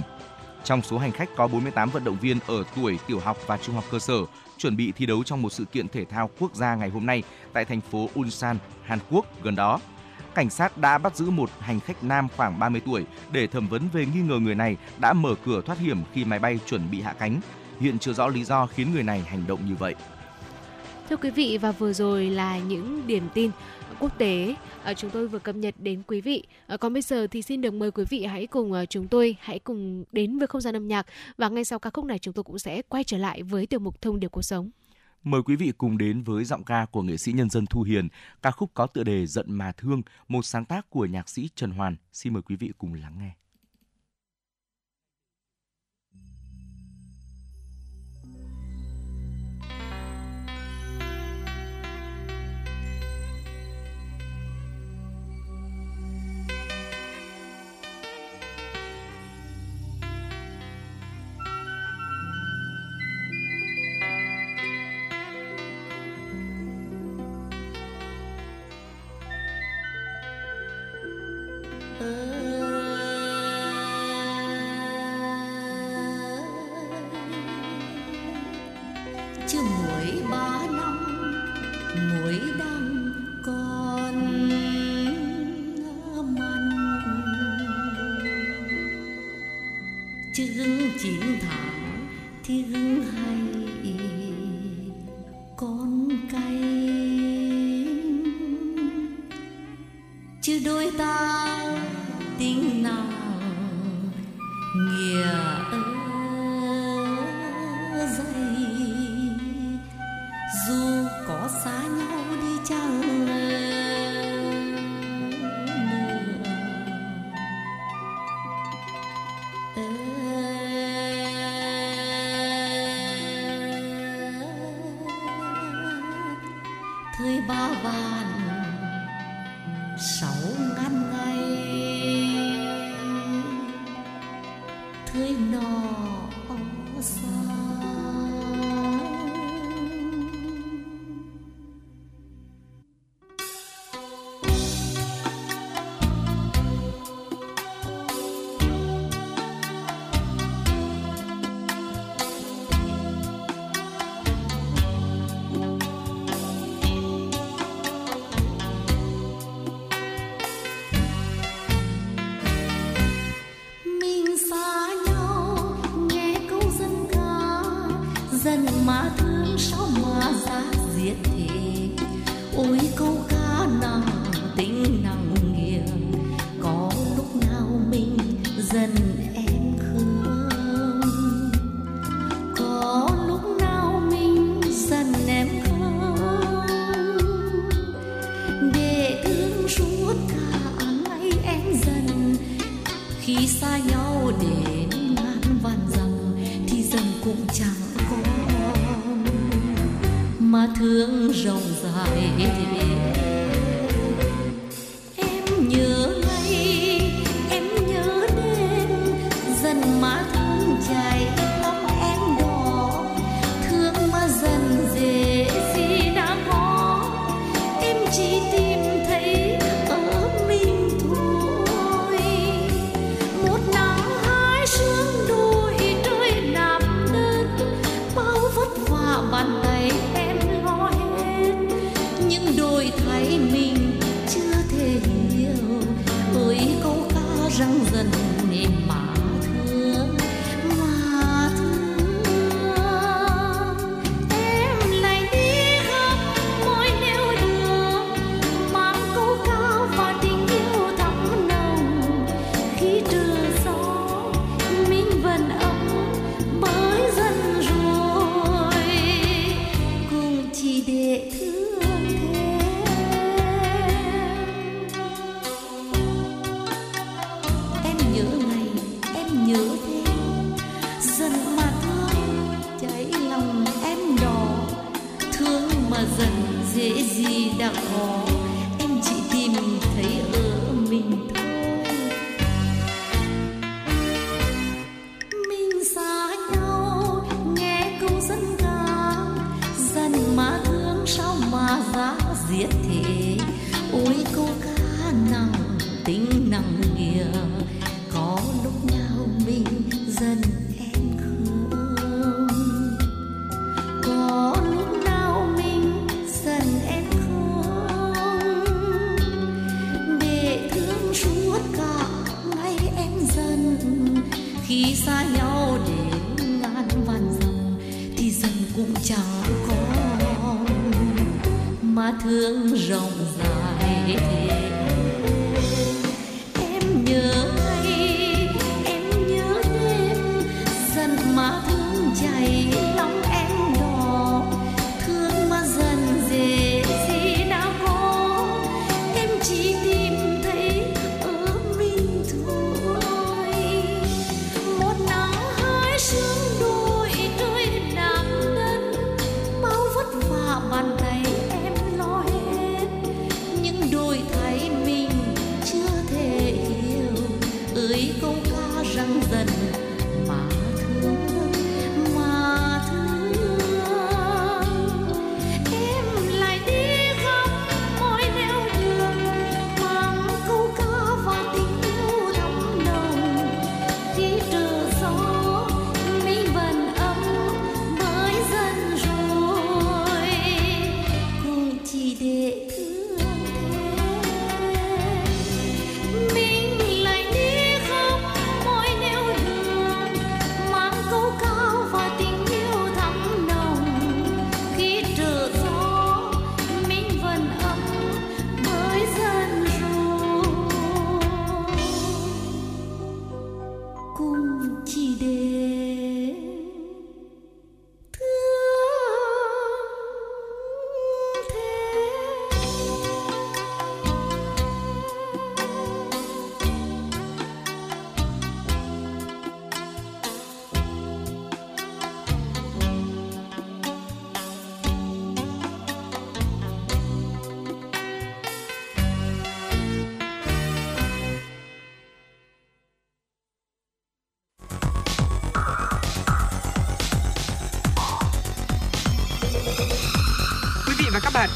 Trong 0.64 0.82
số 0.82 0.98
hành 0.98 1.12
khách 1.12 1.28
có 1.36 1.48
48 1.48 1.90
vận 1.90 2.04
động 2.04 2.16
viên 2.20 2.38
ở 2.46 2.64
tuổi 2.76 2.98
tiểu 3.06 3.20
học 3.20 3.38
và 3.46 3.56
trung 3.56 3.74
học 3.74 3.84
cơ 3.90 3.98
sở 3.98 4.16
chuẩn 4.58 4.76
bị 4.76 4.92
thi 4.92 5.06
đấu 5.06 5.24
trong 5.24 5.42
một 5.42 5.52
sự 5.52 5.64
kiện 5.64 5.88
thể 5.88 6.04
thao 6.04 6.30
quốc 6.38 6.54
gia 6.54 6.74
ngày 6.74 6.88
hôm 6.88 7.06
nay 7.06 7.22
tại 7.52 7.64
thành 7.64 7.80
phố 7.80 8.08
Ulsan, 8.20 8.58
Hàn 8.82 8.98
Quốc 9.10 9.42
gần 9.42 9.56
đó. 9.56 9.80
Cảnh 10.34 10.50
sát 10.50 10.78
đã 10.78 10.98
bắt 10.98 11.16
giữ 11.16 11.30
một 11.30 11.50
hành 11.60 11.80
khách 11.80 12.04
nam 12.04 12.28
khoảng 12.36 12.58
30 12.58 12.80
tuổi 12.84 13.04
để 13.32 13.46
thẩm 13.46 13.68
vấn 13.68 13.82
về 13.92 14.06
nghi 14.06 14.20
ngờ 14.20 14.38
người 14.38 14.54
này 14.54 14.76
đã 14.98 15.12
mở 15.12 15.34
cửa 15.44 15.62
thoát 15.66 15.78
hiểm 15.78 15.98
khi 16.12 16.24
máy 16.24 16.38
bay 16.38 16.58
chuẩn 16.66 16.90
bị 16.90 17.00
hạ 17.00 17.14
cánh. 17.18 17.40
Hiện 17.80 17.98
chưa 17.98 18.12
rõ 18.12 18.28
lý 18.28 18.44
do 18.44 18.66
khiến 18.66 18.92
người 18.92 19.02
này 19.02 19.20
hành 19.20 19.46
động 19.46 19.60
như 19.68 19.74
vậy. 19.74 19.94
Thưa 21.10 21.16
quý 21.16 21.30
vị 21.30 21.58
và 21.62 21.72
vừa 21.72 21.92
rồi 21.92 22.26
là 22.26 22.58
những 22.58 23.06
điểm 23.06 23.28
tin 23.34 23.50
quốc 24.02 24.18
tế 24.18 24.54
ờ, 24.84 24.94
chúng 24.94 25.10
tôi 25.10 25.28
vừa 25.28 25.38
cập 25.38 25.56
nhật 25.56 25.74
đến 25.78 26.02
quý 26.06 26.20
vị. 26.20 26.42
Ờ, 26.66 26.76
còn 26.76 26.92
bây 26.92 27.02
giờ 27.02 27.26
thì 27.26 27.42
xin 27.42 27.60
được 27.60 27.74
mời 27.74 27.90
quý 27.90 28.04
vị 28.08 28.24
hãy 28.24 28.46
cùng 28.46 28.72
ờ, 28.72 28.86
chúng 28.86 29.08
tôi 29.08 29.36
hãy 29.40 29.58
cùng 29.58 30.04
đến 30.12 30.38
với 30.38 30.46
không 30.46 30.60
gian 30.60 30.76
âm 30.76 30.88
nhạc 30.88 31.06
và 31.38 31.48
ngay 31.48 31.64
sau 31.64 31.78
ca 31.78 31.90
khúc 31.90 32.04
này 32.04 32.18
chúng 32.18 32.34
tôi 32.34 32.44
cũng 32.44 32.58
sẽ 32.58 32.82
quay 32.82 33.04
trở 33.04 33.18
lại 33.18 33.42
với 33.42 33.66
tiểu 33.66 33.80
mục 33.80 34.02
thông 34.02 34.20
điệp 34.20 34.28
cuộc 34.28 34.42
sống. 34.42 34.70
Mời 35.24 35.42
quý 35.42 35.56
vị 35.56 35.72
cùng 35.78 35.98
đến 35.98 36.22
với 36.22 36.44
giọng 36.44 36.64
ca 36.64 36.86
của 36.90 37.02
nghệ 37.02 37.16
sĩ 37.16 37.32
nhân 37.32 37.50
dân 37.50 37.66
Thu 37.66 37.82
Hiền, 37.82 38.08
ca 38.42 38.50
khúc 38.50 38.70
có 38.74 38.86
tựa 38.86 39.04
đề 39.04 39.26
Giận 39.26 39.46
mà 39.48 39.72
thương, 39.72 40.02
một 40.28 40.44
sáng 40.44 40.64
tác 40.64 40.90
của 40.90 41.06
nhạc 41.06 41.28
sĩ 41.28 41.48
Trần 41.54 41.70
Hoàn. 41.70 41.96
Xin 42.12 42.32
mời 42.32 42.42
quý 42.42 42.56
vị 42.56 42.70
cùng 42.78 42.94
lắng 42.94 43.16
nghe. 43.18 43.41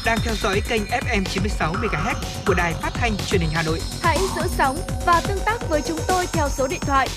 Đang 0.07 0.19
theo 0.23 0.35
dõi 0.35 0.61
kênh 0.69 0.81
FM 0.83 1.23
96 1.23 1.73
MHz 1.73 2.15
của 2.45 2.53
đài 2.53 2.73
phát 2.73 2.89
thanh 2.93 3.11
truyền 3.27 3.41
hình 3.41 3.49
Hà 3.53 3.63
Nội. 3.63 3.79
Hãy 4.01 4.17
giữ 4.35 4.41
sóng 4.47 4.77
và 5.05 5.21
tương 5.27 5.37
tác 5.45 5.69
với 5.69 5.81
chúng 5.81 5.99
tôi 6.07 6.25
theo 6.33 6.49
số 6.49 6.67
điện 6.67 6.79
thoại 6.81 7.07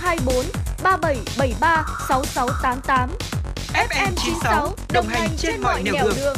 024 0.00 0.34
3773 0.82 1.84
6688. 2.08 3.10
FM 3.88 4.12
96 4.16 4.74
đồng 4.92 5.06
hành 5.06 5.30
trên 5.38 5.60
mọi 5.60 5.82
nẻo 5.82 5.94
đường. 6.16 6.36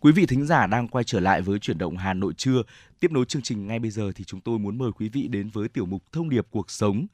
Quý 0.00 0.12
vị 0.12 0.26
thính 0.26 0.46
giả 0.46 0.66
đang 0.66 0.88
quay 0.88 1.04
trở 1.04 1.20
lại 1.20 1.42
với 1.42 1.58
chuyển 1.58 1.78
động 1.78 1.96
Hà 1.96 2.14
Nội 2.14 2.32
trưa. 2.36 2.62
Tiếp 3.00 3.12
nối 3.12 3.24
chương 3.24 3.42
trình 3.42 3.66
ngay 3.66 3.78
bây 3.78 3.90
giờ 3.90 4.12
thì 4.14 4.24
chúng 4.24 4.40
tôi 4.40 4.58
muốn 4.58 4.78
mời 4.78 4.90
quý 4.92 5.08
vị 5.08 5.28
đến 5.28 5.50
với 5.52 5.68
tiểu 5.68 5.86
mục 5.86 6.02
Thông 6.12 6.30
điệp 6.30 6.46
cuộc 6.50 6.70
sống. 6.70 7.06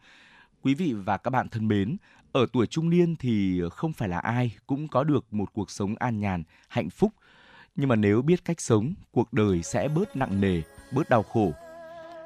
Quý 0.63 0.75
vị 0.75 0.93
và 0.93 1.17
các 1.17 1.31
bạn 1.31 1.49
thân 1.49 1.69
mến, 1.69 1.97
ở 2.33 2.47
tuổi 2.53 2.67
trung 2.67 2.91
niên 2.91 3.17
thì 3.17 3.61
không 3.71 3.93
phải 3.93 4.09
là 4.09 4.19
ai 4.19 4.57
cũng 4.67 4.89
có 4.89 5.05
được 5.05 5.33
một 5.33 5.53
cuộc 5.53 5.71
sống 5.71 5.95
an 5.99 6.21
nhàn, 6.21 6.43
hạnh 6.69 6.91
phúc. 6.91 7.13
Nhưng 7.77 7.89
mà 7.89 7.97
nếu 7.97 8.23
biết 8.23 8.45
cách 8.45 8.61
sống, 8.61 8.95
cuộc 9.13 9.33
đời 9.33 9.63
sẽ 9.63 9.89
bớt 9.89 10.17
nặng 10.17 10.41
nề, 10.41 10.63
bớt 10.93 11.09
đau 11.09 11.23
khổ. 11.23 11.53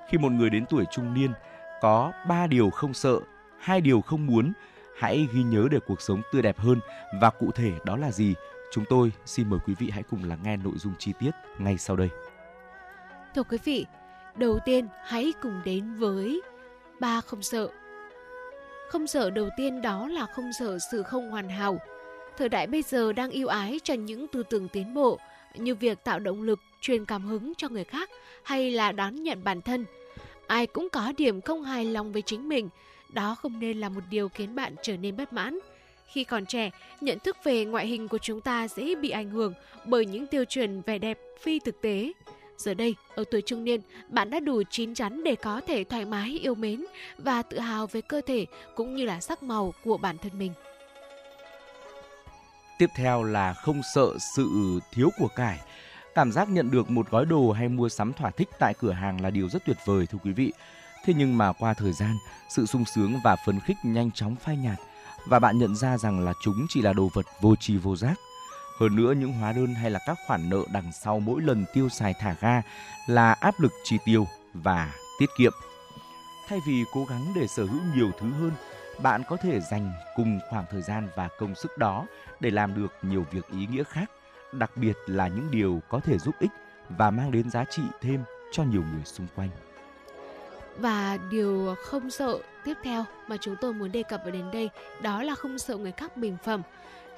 Khi 0.09 0.19
một 0.19 0.33
người 0.33 0.51
đến 0.51 0.65
tuổi 0.69 0.85
trung 0.93 1.15
niên, 1.15 1.33
có 1.81 2.13
ba 2.29 2.47
điều 2.47 2.71
không 2.71 2.95
sợ, 2.95 3.21
hai 3.61 3.81
điều 3.81 4.01
không 4.01 4.27
muốn, 4.27 4.53
hãy 4.99 5.29
ghi 5.35 5.43
nhớ 5.43 5.69
để 5.71 5.79
cuộc 5.87 6.01
sống 6.01 6.23
tươi 6.33 6.43
đẹp 6.43 6.59
hơn 6.59 6.81
và 7.21 7.31
cụ 7.31 7.51
thể 7.51 7.73
đó 7.85 7.97
là 7.97 8.11
gì? 8.13 8.35
Chúng 8.73 8.85
tôi 8.89 9.13
xin 9.27 9.51
mời 9.51 9.59
quý 9.67 9.75
vị 9.79 9.91
hãy 9.91 10.03
cùng 10.03 10.25
lắng 10.25 10.39
nghe 10.43 10.57
nội 10.57 10.75
dung 10.77 10.93
chi 10.99 11.13
tiết 11.19 11.31
ngay 11.59 11.79
sau 11.79 11.97
đây. 11.97 12.09
Thưa 13.35 13.43
quý 13.43 13.59
vị, 13.65 13.87
đầu 14.37 14.59
tiên 14.65 14.87
hãy 15.05 15.33
cùng 15.43 15.61
đến 15.65 15.95
với 15.95 16.43
ba 17.01 17.21
không 17.21 17.43
sợ. 17.43 17.69
Không 18.89 19.07
sợ 19.07 19.31
đầu 19.31 19.49
tiên 19.57 19.83
đó 19.83 20.09
là 20.09 20.27
không 20.27 20.51
sợ 20.59 20.79
sự 20.79 21.03
không 21.03 21.31
hoàn 21.31 21.49
hảo. 21.49 21.79
Thời 22.39 22.49
đại 22.49 22.67
bây 22.67 22.83
giờ 22.83 23.13
đang 23.13 23.31
yêu 23.31 23.49
ái 23.49 23.81
cho 23.85 23.95
những 23.95 24.29
tư 24.29 24.43
tưởng 24.43 24.69
tiến 24.69 24.95
bộ 24.95 25.19
như 25.55 25.75
việc 25.75 26.05
tạo 26.05 26.19
động 26.19 26.43
lực, 26.43 26.61
truyền 26.81 27.05
cảm 27.05 27.27
hứng 27.27 27.53
cho 27.55 27.69
người 27.69 27.85
khác 27.85 28.11
hay 28.43 28.71
là 28.71 28.93
đón 28.93 29.23
nhận 29.23 29.45
bản 29.45 29.63
thân. 29.63 29.87
Ai 30.47 30.67
cũng 30.67 30.89
có 30.93 31.13
điểm 31.17 31.41
không 31.41 31.63
hài 31.63 31.85
lòng 31.85 32.13
với 32.13 32.23
chính 32.23 32.49
mình, 32.49 32.69
đó 33.13 33.35
không 33.35 33.61
nên 33.61 33.81
là 33.81 33.89
một 33.89 34.01
điều 34.11 34.29
khiến 34.29 34.55
bạn 34.55 34.75
trở 34.83 34.97
nên 34.97 35.17
bất 35.17 35.33
mãn. 35.33 35.59
Khi 36.13 36.25
còn 36.25 36.47
trẻ, 36.47 36.71
nhận 37.01 37.19
thức 37.19 37.37
về 37.45 37.65
ngoại 37.65 37.87
hình 37.87 38.09
của 38.09 38.19
chúng 38.19 38.41
ta 38.41 38.69
dễ 38.69 38.95
bị 38.95 39.11
ảnh 39.11 39.31
hưởng 39.31 39.55
bởi 39.85 40.07
những 40.07 40.27
tiêu 40.27 40.45
chuẩn 40.45 40.83
vẻ 40.83 40.99
đẹp 40.99 41.19
phi 41.41 41.59
thực 41.59 41.81
tế. 41.81 42.13
Giờ 42.59 42.75
đây, 42.75 42.95
ở 43.15 43.25
tuổi 43.31 43.43
trung 43.47 43.65
niên, 43.65 43.81
bạn 44.09 44.31
đã 44.31 44.41
đủ 44.41 44.63
chín 44.71 44.95
chắn 44.95 45.25
để 45.25 45.35
có 45.35 45.61
thể 45.67 45.85
thoải 45.85 46.05
mái 46.05 46.39
yêu 46.43 46.55
mến 46.55 46.85
và 47.19 47.43
tự 47.43 47.59
hào 47.59 47.87
về 47.87 48.01
cơ 48.01 48.21
thể 48.27 48.47
cũng 48.75 48.97
như 48.97 49.05
là 49.05 49.21
sắc 49.21 49.43
màu 49.43 49.75
của 49.85 49.97
bản 49.97 50.19
thân 50.19 50.39
mình. 50.39 50.53
Tiếp 52.79 52.91
theo 52.97 53.23
là 53.23 53.55
không 53.55 53.81
sợ 53.95 54.19
sự 54.37 54.49
thiếu 54.93 55.11
của 55.19 55.29
cải. 55.29 55.59
Cảm 56.15 56.33
giác 56.33 56.49
nhận 56.49 56.71
được 56.71 56.91
một 56.91 57.11
gói 57.11 57.25
đồ 57.25 57.53
hay 57.53 57.69
mua 57.69 57.89
sắm 57.89 58.13
thỏa 58.13 58.31
thích 58.31 58.49
tại 58.59 58.75
cửa 58.79 58.93
hàng 58.93 59.21
là 59.21 59.31
điều 59.31 59.49
rất 59.49 59.65
tuyệt 59.67 59.77
vời 59.85 60.07
thưa 60.07 60.19
quý 60.25 60.33
vị. 60.33 60.53
Thế 61.05 61.15
nhưng 61.17 61.39
mà 61.39 61.53
qua 61.53 61.75
thời 61.75 61.93
gian, 61.93 62.17
sự 62.49 62.67
sung 62.67 62.85
sướng 62.95 63.21
và 63.25 63.37
phấn 63.47 63.61
khích 63.61 63.77
nhanh 63.85 64.11
chóng 64.13 64.37
phai 64.37 64.57
nhạt 64.57 64.79
và 65.27 65.39
bạn 65.39 65.59
nhận 65.59 65.77
ra 65.77 65.99
rằng 65.99 66.25
là 66.25 66.33
chúng 66.43 66.67
chỉ 66.69 66.83
là 66.83 66.93
đồ 66.93 67.11
vật 67.15 67.27
vô 67.41 67.57
tri 67.57 67.77
vô 67.77 67.97
giác. 67.97 68.15
Hơn 68.81 68.97
nữa 68.97 69.13
những 69.13 69.33
hóa 69.33 69.53
đơn 69.53 69.75
hay 69.75 69.91
là 69.91 69.99
các 70.07 70.19
khoản 70.27 70.49
nợ 70.49 70.63
đằng 70.73 70.93
sau 70.93 71.21
mỗi 71.21 71.43
lần 71.43 71.65
tiêu 71.73 71.89
xài 71.89 72.15
thả 72.15 72.35
ga 72.41 72.63
là 73.07 73.33
áp 73.33 73.61
lực 73.61 73.73
chi 73.85 73.99
tiêu 74.05 74.27
và 74.55 74.93
tiết 75.19 75.31
kiệm. 75.39 75.53
Thay 76.49 76.59
vì 76.67 76.85
cố 76.93 77.05
gắng 77.05 77.33
để 77.37 77.47
sở 77.47 77.65
hữu 77.65 77.81
nhiều 77.95 78.11
thứ 78.19 78.33
hơn, 78.33 78.53
bạn 79.03 79.23
có 79.29 79.37
thể 79.37 79.61
dành 79.61 79.93
cùng 80.17 80.41
khoảng 80.51 80.65
thời 80.71 80.83
gian 80.83 81.09
và 81.15 81.29
công 81.39 81.55
sức 81.55 81.79
đó 81.79 82.07
để 82.41 82.51
làm 82.51 82.75
được 82.75 82.93
nhiều 83.03 83.27
việc 83.31 83.51
ý 83.51 83.67
nghĩa 83.67 83.85
khác, 83.85 84.11
đặc 84.53 84.71
biệt 84.77 84.97
là 85.07 85.29
những 85.29 85.51
điều 85.51 85.81
có 85.89 86.01
thể 86.01 86.19
giúp 86.19 86.35
ích 86.39 86.51
và 86.89 87.11
mang 87.11 87.31
đến 87.31 87.51
giá 87.51 87.65
trị 87.65 87.83
thêm 88.01 88.25
cho 88.53 88.63
nhiều 88.63 88.83
người 88.93 89.05
xung 89.05 89.27
quanh. 89.37 89.51
Và 90.79 91.19
điều 91.31 91.75
không 91.85 92.11
sợ 92.11 92.39
tiếp 92.65 92.75
theo 92.85 93.05
mà 93.29 93.37
chúng 93.41 93.57
tôi 93.61 93.73
muốn 93.73 93.93
đề 93.93 94.03
cập 94.03 94.25
ở 94.25 94.31
đến 94.31 94.51
đây 94.53 94.71
đó 95.03 95.23
là 95.23 95.35
không 95.35 95.59
sợ 95.59 95.77
người 95.77 95.93
khác 95.93 96.17
bình 96.17 96.37
phẩm. 96.45 96.63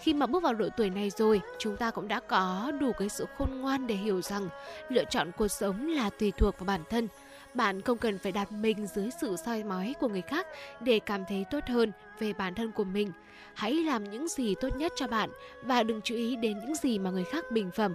Khi 0.01 0.15
mà 0.15 0.27
bước 0.27 0.43
vào 0.43 0.55
độ 0.55 0.69
tuổi 0.77 0.91
này 0.91 1.11
rồi, 1.11 1.41
chúng 1.59 1.77
ta 1.77 1.91
cũng 1.91 2.09
đã 2.09 2.21
có 2.21 2.73
đủ 2.81 2.93
cái 2.93 3.09
sự 3.09 3.27
khôn 3.39 3.61
ngoan 3.61 3.87
để 3.87 3.95
hiểu 3.95 4.23
rằng 4.23 4.49
lựa 4.89 5.05
chọn 5.05 5.31
cuộc 5.37 5.49
sống 5.49 5.89
là 5.89 6.11
tùy 6.11 6.33
thuộc 6.39 6.59
vào 6.59 6.65
bản 6.65 6.81
thân. 6.91 7.09
Bạn 7.55 7.83
không 7.83 7.99
cần 7.99 8.19
phải 8.19 8.33
đặt 8.33 8.53
mình 8.53 8.87
dưới 8.87 9.11
sự 9.21 9.37
soi 9.37 9.65
mói 9.65 9.95
của 10.01 10.09
người 10.09 10.21
khác 10.21 10.47
để 10.81 10.99
cảm 10.99 11.25
thấy 11.29 11.45
tốt 11.51 11.65
hơn 11.69 11.93
về 12.19 12.33
bản 12.33 12.55
thân 12.55 12.73
của 12.73 12.85
mình. 12.85 13.13
Hãy 13.55 13.75
làm 13.75 14.11
những 14.11 14.29
gì 14.29 14.55
tốt 14.61 14.77
nhất 14.77 14.93
cho 14.97 15.07
bạn 15.07 15.31
và 15.63 15.83
đừng 15.83 16.01
chú 16.05 16.15
ý 16.15 16.37
đến 16.37 16.59
những 16.59 16.75
gì 16.75 16.99
mà 16.99 17.11
người 17.11 17.25
khác 17.25 17.45
bình 17.51 17.71
phẩm. 17.71 17.95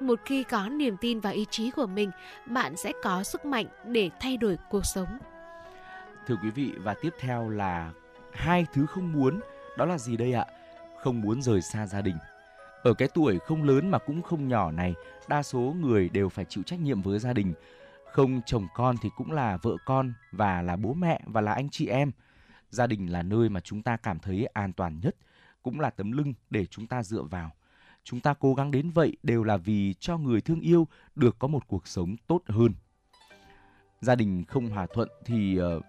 Một 0.00 0.20
khi 0.24 0.42
có 0.42 0.68
niềm 0.68 0.96
tin 0.96 1.20
vào 1.20 1.32
ý 1.32 1.46
chí 1.50 1.70
của 1.70 1.86
mình, 1.86 2.10
bạn 2.46 2.76
sẽ 2.76 2.92
có 3.02 3.22
sức 3.22 3.44
mạnh 3.44 3.66
để 3.84 4.10
thay 4.20 4.36
đổi 4.36 4.58
cuộc 4.70 4.86
sống. 4.86 5.18
Thưa 6.26 6.36
quý 6.42 6.50
vị 6.50 6.72
và 6.78 6.94
tiếp 6.94 7.14
theo 7.18 7.48
là 7.48 7.90
hai 8.32 8.66
thứ 8.72 8.86
không 8.86 9.12
muốn, 9.12 9.40
đó 9.76 9.84
là 9.84 9.98
gì 9.98 10.16
đây 10.16 10.32
ạ? 10.32 10.46
Không 11.02 11.20
muốn 11.20 11.42
rời 11.42 11.62
xa 11.62 11.86
gia 11.86 12.00
đình. 12.00 12.16
Ở 12.82 12.94
cái 12.94 13.08
tuổi 13.14 13.38
không 13.38 13.62
lớn 13.62 13.90
mà 13.90 13.98
cũng 13.98 14.22
không 14.22 14.48
nhỏ 14.48 14.70
này, 14.70 14.94
đa 15.28 15.42
số 15.42 15.60
người 15.80 16.08
đều 16.08 16.28
phải 16.28 16.44
chịu 16.44 16.64
trách 16.64 16.80
nhiệm 16.80 17.02
với 17.02 17.18
gia 17.18 17.32
đình. 17.32 17.54
Không 18.12 18.40
chồng 18.46 18.66
con 18.74 18.96
thì 19.02 19.10
cũng 19.16 19.32
là 19.32 19.56
vợ 19.56 19.76
con 19.86 20.12
và 20.32 20.62
là 20.62 20.76
bố 20.76 20.94
mẹ 20.94 21.20
và 21.26 21.40
là 21.40 21.52
anh 21.52 21.68
chị 21.70 21.86
em. 21.86 22.12
Gia 22.70 22.86
đình 22.86 23.12
là 23.12 23.22
nơi 23.22 23.48
mà 23.48 23.60
chúng 23.60 23.82
ta 23.82 23.96
cảm 23.96 24.18
thấy 24.18 24.46
an 24.46 24.72
toàn 24.72 25.00
nhất, 25.02 25.16
cũng 25.62 25.80
là 25.80 25.90
tấm 25.90 26.12
lưng 26.12 26.34
để 26.50 26.66
chúng 26.66 26.86
ta 26.86 27.02
dựa 27.02 27.22
vào. 27.22 27.50
Chúng 28.04 28.20
ta 28.20 28.34
cố 28.34 28.54
gắng 28.54 28.70
đến 28.70 28.90
vậy 28.90 29.16
đều 29.22 29.44
là 29.44 29.56
vì 29.56 29.94
cho 29.94 30.18
người 30.18 30.40
thương 30.40 30.60
yêu 30.60 30.88
được 31.14 31.36
có 31.38 31.48
một 31.48 31.68
cuộc 31.68 31.88
sống 31.88 32.16
tốt 32.26 32.42
hơn. 32.46 32.74
Gia 34.00 34.14
đình 34.14 34.44
không 34.44 34.68
hòa 34.68 34.86
thuận 34.94 35.08
thì 35.24 35.56
ờ, 35.56 35.80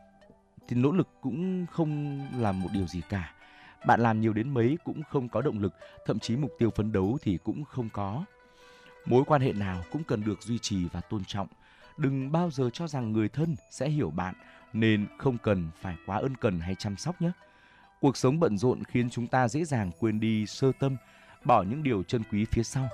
thì 0.67 0.75
nỗ 0.75 0.91
lực 0.91 1.07
cũng 1.21 1.65
không 1.71 2.21
là 2.37 2.51
một 2.51 2.69
điều 2.73 2.87
gì 2.87 3.01
cả 3.09 3.38
bạn 3.85 3.99
làm 3.99 4.21
nhiều 4.21 4.33
đến 4.33 4.53
mấy 4.53 4.77
cũng 4.83 5.03
không 5.03 5.29
có 5.29 5.41
động 5.41 5.59
lực, 5.59 5.73
thậm 6.05 6.19
chí 6.19 6.35
mục 6.35 6.51
tiêu 6.59 6.69
phấn 6.69 6.91
đấu 6.91 7.17
thì 7.21 7.37
cũng 7.43 7.63
không 7.63 7.89
có. 7.93 8.25
Mối 9.05 9.23
quan 9.27 9.41
hệ 9.41 9.53
nào 9.53 9.83
cũng 9.91 10.03
cần 10.03 10.23
được 10.23 10.41
duy 10.41 10.59
trì 10.59 10.85
và 10.91 11.01
tôn 11.01 11.25
trọng. 11.25 11.47
Đừng 11.97 12.31
bao 12.31 12.51
giờ 12.51 12.69
cho 12.73 12.87
rằng 12.87 13.11
người 13.11 13.29
thân 13.29 13.55
sẽ 13.71 13.89
hiểu 13.89 14.09
bạn 14.09 14.35
nên 14.73 15.07
không 15.17 15.37
cần 15.37 15.69
phải 15.81 15.97
quá 16.05 16.17
ân 16.17 16.37
cần 16.37 16.59
hay 16.59 16.75
chăm 16.75 16.97
sóc 16.97 17.21
nhé. 17.21 17.31
Cuộc 18.01 18.17
sống 18.17 18.39
bận 18.39 18.57
rộn 18.57 18.83
khiến 18.83 19.09
chúng 19.09 19.27
ta 19.27 19.47
dễ 19.47 19.65
dàng 19.65 19.91
quên 19.99 20.19
đi 20.19 20.45
sơ 20.45 20.71
tâm, 20.79 20.97
bỏ 21.45 21.63
những 21.63 21.83
điều 21.83 22.03
chân 22.03 22.21
quý 22.31 22.45
phía 22.45 22.63
sau. 22.63 22.89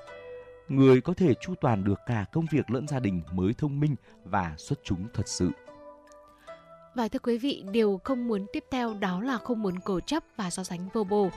Người 0.69 1.01
có 1.01 1.13
thể 1.13 1.33
chu 1.33 1.55
toàn 1.61 1.83
được 1.83 1.99
cả 2.05 2.25
công 2.31 2.45
việc 2.51 2.71
lẫn 2.71 2.87
gia 2.87 2.99
đình 2.99 3.21
mới 3.31 3.53
thông 3.53 3.79
minh 3.79 3.95
và 4.23 4.55
xuất 4.57 4.79
chúng 4.83 5.07
thật 5.13 5.27
sự. 5.27 5.51
Và 6.95 7.07
thưa 7.07 7.19
quý 7.19 7.37
vị, 7.37 7.63
điều 7.71 8.01
không 8.03 8.27
muốn 8.27 8.45
tiếp 8.53 8.63
theo 8.71 8.93
đó 8.93 9.21
là 9.21 9.37
không 9.37 9.61
muốn 9.61 9.79
cố 9.83 9.99
chấp 9.99 10.23
và 10.37 10.49
so 10.49 10.63
sánh 10.63 10.89
vô 10.93 11.03
bổ. 11.03 11.29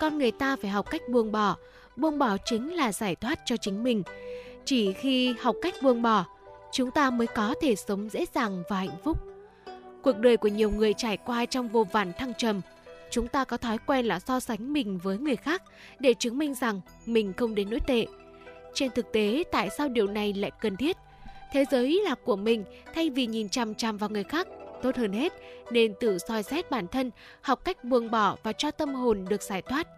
Con 0.00 0.18
người 0.18 0.30
ta 0.30 0.56
phải 0.56 0.70
học 0.70 0.90
cách 0.90 1.02
buông 1.08 1.32
bỏ, 1.32 1.56
buông 1.96 2.18
bỏ 2.18 2.36
chính 2.44 2.74
là 2.74 2.92
giải 2.92 3.16
thoát 3.16 3.38
cho 3.44 3.56
chính 3.56 3.84
mình. 3.84 4.02
Chỉ 4.64 4.92
khi 4.92 5.34
học 5.40 5.56
cách 5.62 5.74
buông 5.82 6.02
bỏ, 6.02 6.24
chúng 6.72 6.90
ta 6.90 7.10
mới 7.10 7.26
có 7.26 7.54
thể 7.62 7.76
sống 7.76 8.08
dễ 8.08 8.24
dàng 8.34 8.62
và 8.68 8.76
hạnh 8.76 8.96
phúc. 9.04 9.18
Cuộc 10.02 10.18
đời 10.18 10.36
của 10.36 10.48
nhiều 10.48 10.70
người 10.70 10.92
trải 10.92 11.16
qua 11.16 11.44
trong 11.44 11.68
vô 11.68 11.84
vàn 11.92 12.12
thăng 12.18 12.34
trầm. 12.34 12.60
Chúng 13.10 13.28
ta 13.28 13.44
có 13.44 13.56
thói 13.56 13.78
quen 13.86 14.06
là 14.06 14.20
so 14.20 14.40
sánh 14.40 14.72
mình 14.72 14.98
với 14.98 15.18
người 15.18 15.36
khác 15.36 15.62
để 15.98 16.14
chứng 16.14 16.38
minh 16.38 16.54
rằng 16.54 16.80
mình 17.06 17.32
không 17.32 17.54
đến 17.54 17.70
nỗi 17.70 17.80
tệ. 17.86 18.06
Trên 18.74 18.90
thực 18.90 19.12
tế, 19.12 19.44
tại 19.52 19.70
sao 19.78 19.88
điều 19.88 20.06
này 20.06 20.32
lại 20.32 20.50
cần 20.60 20.76
thiết? 20.76 20.96
Thế 21.52 21.64
giới 21.70 22.02
là 22.04 22.14
của 22.14 22.36
mình, 22.36 22.64
thay 22.94 23.10
vì 23.10 23.26
nhìn 23.26 23.48
chằm 23.48 23.74
chằm 23.74 23.96
vào 23.96 24.10
người 24.10 24.24
khác, 24.24 24.48
tốt 24.84 24.96
hơn 24.96 25.12
hết 25.12 25.32
nên 25.70 25.94
tự 26.00 26.18
soi 26.18 26.42
xét 26.42 26.70
bản 26.70 26.88
thân, 26.88 27.10
học 27.42 27.64
cách 27.64 27.84
buông 27.84 28.10
bỏ 28.10 28.36
và 28.42 28.52
cho 28.52 28.70
tâm 28.70 28.94
hồn 28.94 29.24
được 29.28 29.42
giải 29.42 29.62
thoát. 29.62 29.88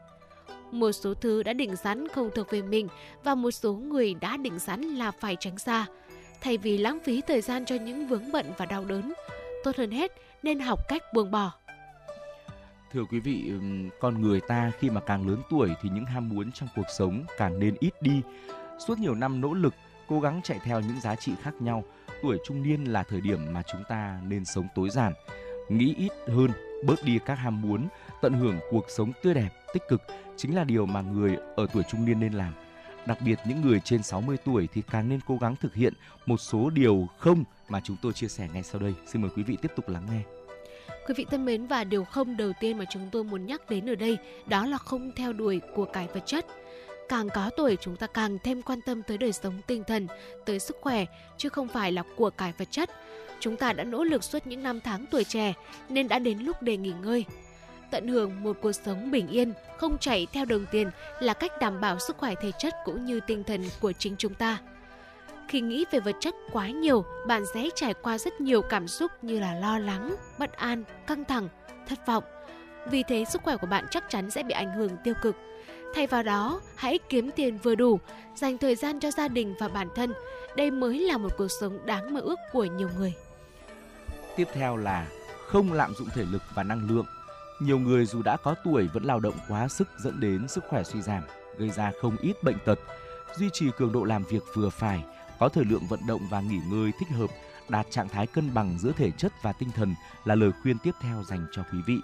Một 0.70 0.92
số 0.92 1.14
thứ 1.14 1.42
đã 1.42 1.52
định 1.52 1.76
sẵn 1.76 2.08
không 2.08 2.30
thuộc 2.34 2.50
về 2.50 2.62
mình 2.62 2.88
và 3.24 3.34
một 3.34 3.50
số 3.50 3.72
người 3.72 4.14
đã 4.14 4.36
định 4.36 4.58
sẵn 4.58 4.82
là 4.82 5.10
phải 5.10 5.36
tránh 5.40 5.58
xa. 5.58 5.86
Thay 6.40 6.56
vì 6.58 6.78
lãng 6.78 6.98
phí 7.04 7.20
thời 7.20 7.40
gian 7.40 7.64
cho 7.64 7.74
những 7.74 8.06
vướng 8.06 8.32
bận 8.32 8.52
và 8.58 8.66
đau 8.66 8.84
đớn, 8.84 9.12
tốt 9.64 9.76
hơn 9.76 9.90
hết 9.90 10.12
nên 10.42 10.60
học 10.60 10.80
cách 10.88 11.02
buông 11.14 11.30
bỏ. 11.30 11.52
Thưa 12.92 13.04
quý 13.10 13.20
vị, 13.20 13.52
con 14.00 14.22
người 14.22 14.40
ta 14.40 14.72
khi 14.78 14.90
mà 14.90 15.00
càng 15.00 15.28
lớn 15.28 15.42
tuổi 15.50 15.70
thì 15.82 15.88
những 15.92 16.06
ham 16.06 16.28
muốn 16.28 16.52
trong 16.52 16.68
cuộc 16.76 16.86
sống 16.98 17.24
càng 17.38 17.58
nên 17.58 17.76
ít 17.80 18.02
đi. 18.02 18.20
Suốt 18.86 18.98
nhiều 18.98 19.14
năm 19.14 19.40
nỗ 19.40 19.54
lực, 19.54 19.74
cố 20.08 20.20
gắng 20.20 20.40
chạy 20.44 20.58
theo 20.64 20.80
những 20.80 21.00
giá 21.00 21.16
trị 21.16 21.32
khác 21.42 21.54
nhau, 21.60 21.84
tuổi 22.22 22.38
trung 22.44 22.62
niên 22.62 22.84
là 22.84 23.02
thời 23.02 23.20
điểm 23.20 23.52
mà 23.52 23.62
chúng 23.72 23.82
ta 23.88 24.20
nên 24.28 24.44
sống 24.44 24.68
tối 24.74 24.90
giản, 24.90 25.12
nghĩ 25.68 25.94
ít 25.98 26.12
hơn, 26.28 26.50
bớt 26.84 27.04
đi 27.04 27.18
các 27.26 27.34
ham 27.34 27.62
muốn, 27.62 27.88
tận 28.22 28.32
hưởng 28.32 28.58
cuộc 28.70 28.84
sống 28.88 29.12
tươi 29.22 29.34
đẹp, 29.34 29.48
tích 29.72 29.82
cực 29.88 30.02
chính 30.36 30.54
là 30.54 30.64
điều 30.64 30.86
mà 30.86 31.00
người 31.00 31.36
ở 31.56 31.66
tuổi 31.72 31.82
trung 31.90 32.04
niên 32.04 32.20
nên 32.20 32.32
làm. 32.32 32.52
Đặc 33.06 33.18
biệt 33.24 33.38
những 33.46 33.60
người 33.60 33.80
trên 33.80 34.02
60 34.02 34.36
tuổi 34.44 34.68
thì 34.72 34.82
càng 34.90 35.08
nên 35.08 35.20
cố 35.26 35.36
gắng 35.40 35.56
thực 35.56 35.74
hiện 35.74 35.92
một 36.26 36.36
số 36.36 36.70
điều 36.70 37.08
không 37.18 37.44
mà 37.68 37.80
chúng 37.84 37.96
tôi 38.02 38.12
chia 38.12 38.28
sẻ 38.28 38.48
ngay 38.52 38.62
sau 38.62 38.80
đây. 38.80 38.94
Xin 39.06 39.22
mời 39.22 39.30
quý 39.36 39.42
vị 39.42 39.56
tiếp 39.62 39.72
tục 39.76 39.88
lắng 39.88 40.06
nghe. 40.10 40.20
Quý 41.06 41.14
vị 41.16 41.26
thân 41.30 41.44
mến 41.44 41.66
và 41.66 41.84
điều 41.84 42.04
không 42.04 42.36
đầu 42.36 42.52
tiên 42.60 42.78
mà 42.78 42.84
chúng 42.90 43.08
tôi 43.12 43.24
muốn 43.24 43.46
nhắc 43.46 43.70
đến 43.70 43.90
ở 43.90 43.94
đây 43.94 44.18
đó 44.46 44.66
là 44.66 44.78
không 44.78 45.12
theo 45.16 45.32
đuổi 45.32 45.60
của 45.74 45.84
cải 45.84 46.06
vật 46.06 46.22
chất. 46.26 46.46
Càng 47.08 47.28
có 47.34 47.50
tuổi 47.56 47.76
chúng 47.80 47.96
ta 47.96 48.06
càng 48.06 48.38
thêm 48.38 48.62
quan 48.62 48.80
tâm 48.80 49.02
tới 49.02 49.18
đời 49.18 49.32
sống 49.32 49.54
tinh 49.66 49.84
thần, 49.86 50.06
tới 50.46 50.58
sức 50.58 50.76
khỏe 50.80 51.04
chứ 51.36 51.48
không 51.48 51.68
phải 51.68 51.92
là 51.92 52.02
của 52.16 52.30
cải 52.30 52.52
vật 52.58 52.68
chất. 52.70 52.90
Chúng 53.40 53.56
ta 53.56 53.72
đã 53.72 53.84
nỗ 53.84 54.04
lực 54.04 54.24
suốt 54.24 54.46
những 54.46 54.62
năm 54.62 54.80
tháng 54.80 55.06
tuổi 55.10 55.24
trẻ 55.24 55.54
nên 55.88 56.08
đã 56.08 56.18
đến 56.18 56.38
lúc 56.38 56.62
để 56.62 56.76
nghỉ 56.76 56.92
ngơi. 57.02 57.24
Tận 57.90 58.08
hưởng 58.08 58.42
một 58.42 58.56
cuộc 58.62 58.72
sống 58.72 59.10
bình 59.10 59.28
yên, 59.28 59.52
không 59.78 59.98
chạy 59.98 60.26
theo 60.32 60.44
đồng 60.44 60.66
tiền 60.70 60.90
là 61.20 61.32
cách 61.32 61.52
đảm 61.60 61.80
bảo 61.80 61.98
sức 61.98 62.16
khỏe 62.16 62.34
thể 62.42 62.52
chất 62.58 62.74
cũng 62.84 63.04
như 63.04 63.20
tinh 63.26 63.44
thần 63.44 63.64
của 63.80 63.92
chính 63.92 64.16
chúng 64.18 64.34
ta. 64.34 64.58
Khi 65.48 65.60
nghĩ 65.60 65.84
về 65.90 66.00
vật 66.00 66.16
chất 66.20 66.34
quá 66.52 66.68
nhiều, 66.68 67.04
bạn 67.26 67.44
sẽ 67.54 67.68
trải 67.74 67.94
qua 67.94 68.18
rất 68.18 68.40
nhiều 68.40 68.62
cảm 68.62 68.88
xúc 68.88 69.12
như 69.22 69.40
là 69.40 69.54
lo 69.54 69.78
lắng, 69.78 70.16
bất 70.38 70.52
an, 70.52 70.84
căng 71.06 71.24
thẳng, 71.24 71.48
thất 71.88 72.06
vọng. 72.06 72.24
Vì 72.90 73.02
thế 73.08 73.24
sức 73.24 73.42
khỏe 73.42 73.56
của 73.56 73.66
bạn 73.66 73.84
chắc 73.90 74.04
chắn 74.10 74.30
sẽ 74.30 74.42
bị 74.42 74.54
ảnh 74.54 74.72
hưởng 74.72 74.90
tiêu 75.04 75.14
cực. 75.22 75.36
Thay 75.94 76.06
vào 76.06 76.22
đó, 76.22 76.60
hãy 76.74 76.98
kiếm 77.08 77.30
tiền 77.36 77.58
vừa 77.58 77.74
đủ, 77.74 78.00
dành 78.34 78.58
thời 78.58 78.76
gian 78.76 79.00
cho 79.00 79.10
gia 79.10 79.28
đình 79.28 79.54
và 79.60 79.68
bản 79.68 79.88
thân. 79.94 80.12
Đây 80.56 80.70
mới 80.70 81.00
là 81.00 81.18
một 81.18 81.32
cuộc 81.36 81.48
sống 81.60 81.86
đáng 81.86 82.14
mơ 82.14 82.20
ước 82.20 82.38
của 82.52 82.64
nhiều 82.64 82.90
người. 82.98 83.14
Tiếp 84.36 84.48
theo 84.54 84.76
là 84.76 85.06
không 85.46 85.72
lạm 85.72 85.94
dụng 85.94 86.08
thể 86.14 86.24
lực 86.30 86.42
và 86.54 86.62
năng 86.62 86.90
lượng. 86.90 87.06
Nhiều 87.60 87.78
người 87.78 88.06
dù 88.06 88.22
đã 88.22 88.36
có 88.36 88.54
tuổi 88.64 88.88
vẫn 88.92 89.04
lao 89.04 89.20
động 89.20 89.34
quá 89.48 89.68
sức 89.68 89.88
dẫn 89.98 90.20
đến 90.20 90.48
sức 90.48 90.64
khỏe 90.68 90.82
suy 90.82 91.02
giảm, 91.02 91.22
gây 91.58 91.70
ra 91.70 91.92
không 92.00 92.16
ít 92.16 92.42
bệnh 92.42 92.58
tật. 92.64 92.78
Duy 93.36 93.48
trì 93.52 93.66
cường 93.76 93.92
độ 93.92 94.04
làm 94.04 94.24
việc 94.24 94.42
vừa 94.54 94.70
phải, 94.70 95.04
có 95.38 95.48
thời 95.48 95.64
lượng 95.64 95.86
vận 95.88 96.00
động 96.06 96.20
và 96.30 96.40
nghỉ 96.40 96.58
ngơi 96.70 96.92
thích 96.98 97.08
hợp, 97.08 97.30
đạt 97.68 97.86
trạng 97.90 98.08
thái 98.08 98.26
cân 98.26 98.54
bằng 98.54 98.78
giữa 98.78 98.92
thể 98.96 99.10
chất 99.10 99.32
và 99.42 99.52
tinh 99.52 99.68
thần 99.76 99.94
là 100.24 100.34
lời 100.34 100.50
khuyên 100.62 100.78
tiếp 100.78 100.92
theo 101.00 101.24
dành 101.24 101.46
cho 101.52 101.62
quý 101.72 101.78
vị. 101.86 101.98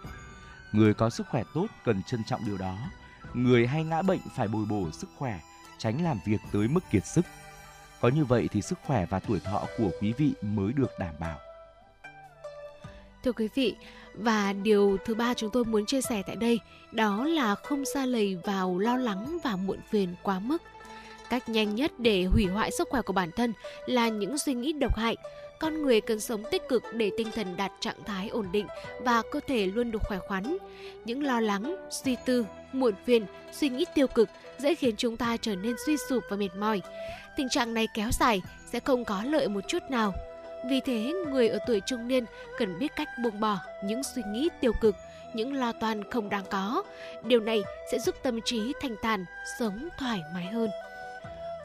Người 0.72 0.94
có 0.94 1.10
sức 1.10 1.26
khỏe 1.30 1.42
tốt 1.54 1.66
cần 1.84 2.02
trân 2.06 2.24
trọng 2.24 2.40
điều 2.46 2.58
đó. 2.58 2.76
Người 3.34 3.66
hay 3.66 3.84
ngã 3.84 4.02
bệnh 4.02 4.20
phải 4.36 4.48
bồi 4.48 4.64
bổ 4.64 4.90
sức 4.90 5.08
khỏe, 5.16 5.40
tránh 5.78 6.04
làm 6.04 6.18
việc 6.24 6.40
tới 6.52 6.68
mức 6.68 6.80
kiệt 6.90 7.06
sức. 7.06 7.24
Có 8.00 8.08
như 8.08 8.24
vậy 8.24 8.48
thì 8.52 8.62
sức 8.62 8.78
khỏe 8.86 9.06
và 9.10 9.20
tuổi 9.20 9.40
thọ 9.40 9.62
của 9.78 9.90
quý 10.00 10.12
vị 10.12 10.32
mới 10.42 10.72
được 10.72 10.90
đảm 10.98 11.14
bảo. 11.20 11.38
Thưa 13.24 13.32
quý 13.32 13.48
vị, 13.54 13.76
và 14.14 14.52
điều 14.52 14.96
thứ 15.04 15.14
ba 15.14 15.34
chúng 15.34 15.50
tôi 15.50 15.64
muốn 15.64 15.86
chia 15.86 16.00
sẻ 16.00 16.22
tại 16.26 16.36
đây 16.36 16.60
đó 16.92 17.24
là 17.24 17.54
không 17.54 17.84
xa 17.94 18.06
lầy 18.06 18.38
vào 18.44 18.78
lo 18.78 18.96
lắng 18.96 19.38
và 19.44 19.56
muộn 19.56 19.78
phiền 19.90 20.14
quá 20.22 20.38
mức. 20.38 20.62
Cách 21.30 21.48
nhanh 21.48 21.74
nhất 21.74 21.92
để 21.98 22.24
hủy 22.24 22.46
hoại 22.46 22.70
sức 22.70 22.88
khỏe 22.90 23.02
của 23.02 23.12
bản 23.12 23.30
thân 23.36 23.52
là 23.86 24.08
những 24.08 24.38
suy 24.38 24.54
nghĩ 24.54 24.72
độc 24.72 24.96
hại. 24.96 25.16
Con 25.62 25.82
người 25.82 26.00
cần 26.00 26.20
sống 26.20 26.42
tích 26.50 26.68
cực 26.68 26.82
để 26.92 27.10
tinh 27.16 27.28
thần 27.34 27.56
đạt 27.56 27.72
trạng 27.80 28.04
thái 28.06 28.28
ổn 28.28 28.46
định 28.52 28.66
và 29.00 29.22
cơ 29.30 29.40
thể 29.46 29.66
luôn 29.66 29.90
được 29.90 30.02
khỏe 30.02 30.18
khoắn. 30.18 30.56
Những 31.04 31.22
lo 31.22 31.40
lắng, 31.40 31.76
suy 31.90 32.16
tư, 32.24 32.46
muộn 32.72 32.94
phiền, 33.04 33.26
suy 33.52 33.68
nghĩ 33.68 33.84
tiêu 33.94 34.06
cực 34.06 34.28
dễ 34.58 34.74
khiến 34.74 34.94
chúng 34.96 35.16
ta 35.16 35.36
trở 35.36 35.54
nên 35.56 35.74
suy 35.86 35.96
sụp 36.08 36.24
và 36.30 36.36
mệt 36.36 36.48
mỏi. 36.58 36.82
Tình 37.36 37.48
trạng 37.48 37.74
này 37.74 37.88
kéo 37.94 38.08
dài 38.20 38.42
sẽ 38.72 38.80
không 38.80 39.04
có 39.04 39.22
lợi 39.24 39.48
một 39.48 39.60
chút 39.68 39.82
nào. 39.90 40.14
Vì 40.70 40.80
thế, 40.80 41.12
người 41.30 41.48
ở 41.48 41.58
tuổi 41.66 41.80
trung 41.86 42.08
niên 42.08 42.24
cần 42.58 42.78
biết 42.78 42.92
cách 42.96 43.08
buông 43.22 43.40
bỏ 43.40 43.58
những 43.84 44.02
suy 44.14 44.22
nghĩ 44.28 44.48
tiêu 44.60 44.72
cực, 44.80 44.96
những 45.34 45.54
lo 45.54 45.72
toan 45.72 46.10
không 46.10 46.28
đáng 46.28 46.44
có. 46.50 46.82
Điều 47.24 47.40
này 47.40 47.62
sẽ 47.92 47.98
giúp 47.98 48.14
tâm 48.22 48.40
trí 48.44 48.72
thanh 48.80 48.96
thản, 49.02 49.24
sống 49.58 49.88
thoải 49.98 50.20
mái 50.34 50.44
hơn. 50.44 50.70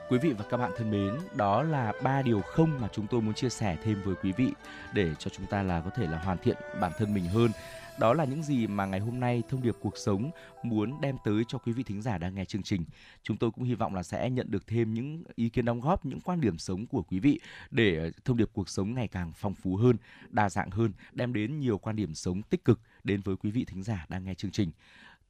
Quý 0.10 0.18
vị 0.18 0.34
và 0.34 0.46
các 0.50 0.58
bạn 0.58 0.72
thân 0.78 0.92
mến, 0.92 1.14
đó 1.36 1.64
là 1.64 1.94
ba 2.04 2.22
điều 2.22 2.42
không 2.42 2.82
mà 2.82 2.88
chúng 2.94 3.08
tôi 3.08 3.22
muốn 3.22 3.34
chia 3.34 3.50
sẻ 3.50 3.78
thêm 3.84 4.02
với 4.04 4.16
quý 4.24 4.32
vị 4.32 4.52
để 4.94 5.16
cho 5.20 5.30
chúng 5.30 5.46
ta 5.46 5.64
là 5.64 5.82
có 5.82 5.90
thể 5.90 6.08
là 6.08 6.18
hoàn 6.18 6.38
thiện 6.38 6.58
bản 6.82 6.92
thân 6.98 7.14
mình 7.14 7.26
hơn. 7.26 7.52
Đó 8.00 8.14
là 8.14 8.24
những 8.24 8.44
gì 8.44 8.68
mà 8.68 8.86
ngày 8.86 9.00
hôm 9.00 9.20
nay 9.20 9.44
thông 9.50 9.62
điệp 9.62 9.76
cuộc 9.82 9.98
sống 9.98 10.32
muốn 10.64 11.02
đem 11.02 11.16
tới 11.24 11.44
cho 11.48 11.58
quý 11.58 11.74
vị 11.74 11.84
thính 11.84 12.02
giả 12.02 12.18
đang 12.18 12.36
nghe 12.36 12.46
chương 12.46 12.64
trình. 12.64 12.84
Chúng 13.24 13.38
tôi 13.38 13.52
cũng 13.52 13.64
hy 13.64 13.74
vọng 13.76 13.96
là 13.96 14.04
sẽ 14.04 14.30
nhận 14.30 14.52
được 14.52 14.68
thêm 14.68 14.94
những 14.94 15.24
ý 15.36 15.50
kiến 15.50 15.66
đóng 15.66 15.82
góp, 15.82 16.06
những 16.06 16.22
quan 16.22 16.42
điểm 16.42 16.58
sống 16.58 16.88
của 16.88 17.02
quý 17.02 17.20
vị 17.20 17.40
để 17.72 18.12
thông 18.26 18.38
điệp 18.38 18.50
cuộc 18.54 18.70
sống 18.70 18.94
ngày 18.94 19.08
càng 19.08 19.32
phong 19.36 19.54
phú 19.54 19.76
hơn, 19.76 19.98
đa 20.30 20.50
dạng 20.50 20.70
hơn, 20.70 20.92
đem 21.12 21.34
đến 21.34 21.60
nhiều 21.60 21.78
quan 21.78 21.96
điểm 21.96 22.14
sống 22.14 22.42
tích 22.42 22.66
cực 22.66 22.80
đến 23.04 23.22
với 23.22 23.36
quý 23.36 23.52
vị 23.52 23.66
thính 23.66 23.84
giả 23.84 24.06
đang 24.10 24.26
nghe 24.26 24.34
chương 24.34 24.52
trình. 24.52 24.72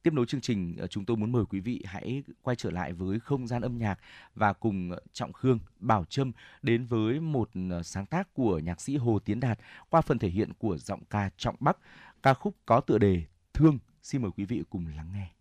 Tiếp 0.02 0.12
nối 0.12 0.26
chương 0.26 0.40
trình, 0.40 0.76
ờ, 0.78 0.86
chúng 0.86 1.04
tôi 1.04 1.16
muốn 1.16 1.32
mời 1.32 1.44
quý 1.44 1.60
vị 1.60 1.82
hãy 1.84 2.22
quay 2.42 2.56
trở 2.56 2.70
lại 2.70 2.92
với 2.92 3.20
không 3.20 3.46
gian 3.46 3.62
âm 3.62 3.78
nhạc 3.78 3.98
và 4.34 4.52
cùng 4.52 4.90
ờ, 4.90 5.00
Trọng 5.12 5.32
Khương, 5.32 5.58
Bảo 5.80 6.04
Trâm 6.04 6.32
đến 6.62 6.86
với 6.86 7.20
một 7.20 7.50
ờ, 7.70 7.82
sáng 7.82 8.06
tác 8.06 8.34
của 8.34 8.58
nhạc 8.58 8.80
sĩ 8.80 8.96
Hồ 8.96 9.18
Tiến 9.18 9.40
Đạt 9.40 9.58
qua 9.90 10.00
phần 10.00 10.18
thể 10.18 10.28
hiện 10.28 10.52
của 10.58 10.76
giọng 10.78 11.04
ca 11.10 11.30
Trọng 11.36 11.56
Bắc, 11.60 11.78
ca 12.22 12.34
khúc 12.34 12.54
có 12.66 12.80
tựa 12.80 12.98
đề 12.98 13.22
Thương. 13.54 13.78
Xin 14.02 14.22
mời 14.22 14.30
quý 14.36 14.44
vị 14.44 14.62
cùng 14.70 14.86
lắng 14.96 15.12
nghe. 15.14 15.37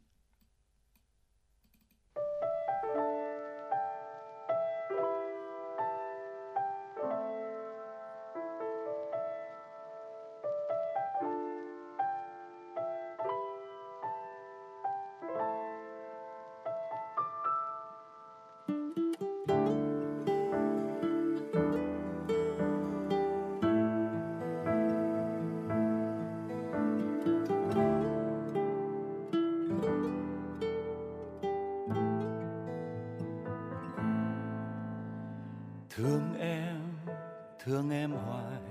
Thương 37.67 37.89
em 37.89 38.11
hoài, 38.11 38.61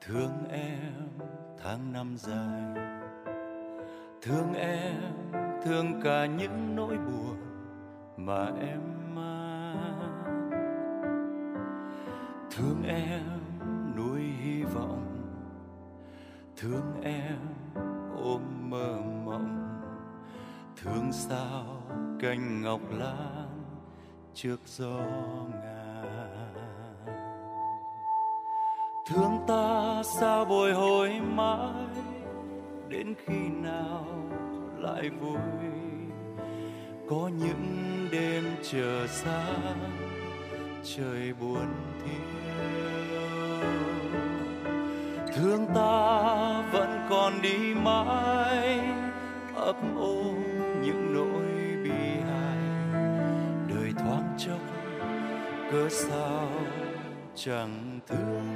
thương 0.00 0.48
em 0.50 1.08
tháng 1.62 1.92
năm 1.92 2.16
dài. 2.16 2.74
Thương 4.22 4.54
em, 4.54 5.00
thương 5.64 6.00
cả 6.04 6.26
những 6.26 6.76
nỗi 6.76 6.96
buồn 6.96 7.36
mà 8.16 8.46
em 8.60 8.80
mang. 9.14 10.22
Thương 12.50 12.82
em 12.86 13.40
nuôi 13.96 14.20
hy 14.20 14.62
vọng, 14.62 15.28
thương 16.56 17.02
em 17.02 17.38
ôm 18.16 18.70
mơ 18.70 19.00
mộng. 19.24 19.80
Thương 20.76 21.12
sao 21.12 21.82
cành 22.20 22.62
ngọc 22.62 22.80
lan 22.90 23.48
trước 24.34 24.60
gió 24.66 24.98
ngàn 25.52 25.75
sao 30.20 30.44
bồi 30.44 30.72
hồi 30.72 31.20
mãi, 31.20 31.86
đến 32.88 33.14
khi 33.26 33.48
nào 33.62 34.06
lại 34.78 35.10
vui? 35.10 35.38
Có 37.10 37.30
những 37.38 38.06
đêm 38.12 38.44
chờ 38.62 39.06
xa 39.06 39.44
trời 40.82 41.32
buồn 41.40 41.66
thiêu. 42.04 43.68
Thương 45.34 45.66
ta 45.74 46.62
vẫn 46.72 47.06
còn 47.10 47.42
đi 47.42 47.74
mãi, 47.74 48.80
ấp 49.54 49.76
ô 49.96 50.22
những 50.82 51.14
nỗi 51.14 51.76
bi 51.84 52.20
hài. 52.30 52.58
Đời 53.68 53.92
thoáng 53.98 54.36
chốc, 54.38 54.60
cớ 55.72 55.88
sao 55.88 56.48
chẳng 57.34 58.00
thương 58.06 58.55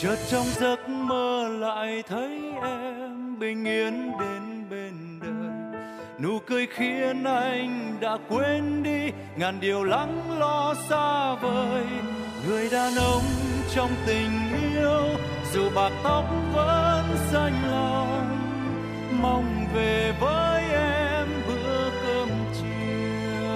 chợt 0.00 0.16
trong 0.30 0.46
giấc 0.60 0.88
mơ 0.88 1.48
lại 1.48 2.02
thấy 2.08 2.40
em 2.62 3.38
bình 3.38 3.64
yên 3.64 4.12
đến 4.20 4.64
bên 4.70 5.20
đời. 5.20 5.50
Nụ 6.20 6.38
cười 6.46 6.66
khiến 6.66 7.24
anh 7.24 7.96
đã 8.00 8.18
quên 8.28 8.82
đi, 8.82 9.10
ngàn 9.36 9.60
điều 9.60 9.84
lắng 9.84 10.38
lo 10.38 10.74
xa 10.88 11.34
vời. 11.34 11.84
Người 12.48 12.68
đàn 12.72 12.94
ông 12.96 13.22
trong 13.74 13.90
tình 14.06 14.30
yêu, 14.74 15.02
dù 15.52 15.70
bạc 15.74 15.92
tóc 16.04 16.24
vẫn 16.54 17.04
xanh 17.32 17.70
lòng 17.70 18.38
mong 19.22 19.66
về 19.74 20.14
với 20.20 20.62
em 20.72 21.28
bữa 21.48 21.90
cơm 22.02 22.28
chiều. 22.54 23.48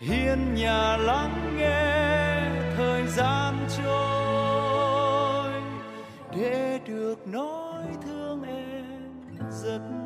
Hiên 0.00 0.54
nhà 0.54 0.96
lắng 0.96 1.56
nghe 1.56 1.98
thời 2.76 3.06
gian 3.06 3.57
được 7.08 7.28
nói 7.28 7.86
thương 8.02 8.42
em 8.42 8.84
rất 9.50 9.97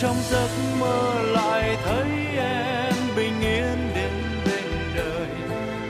trong 0.00 0.16
giấc 0.30 0.48
mơ 0.78 1.22
lại 1.22 1.76
thấy 1.84 2.36
em 2.36 2.94
bình 3.16 3.40
yên 3.40 3.92
đến 3.94 4.12
bên 4.44 4.94
đời. 4.96 5.28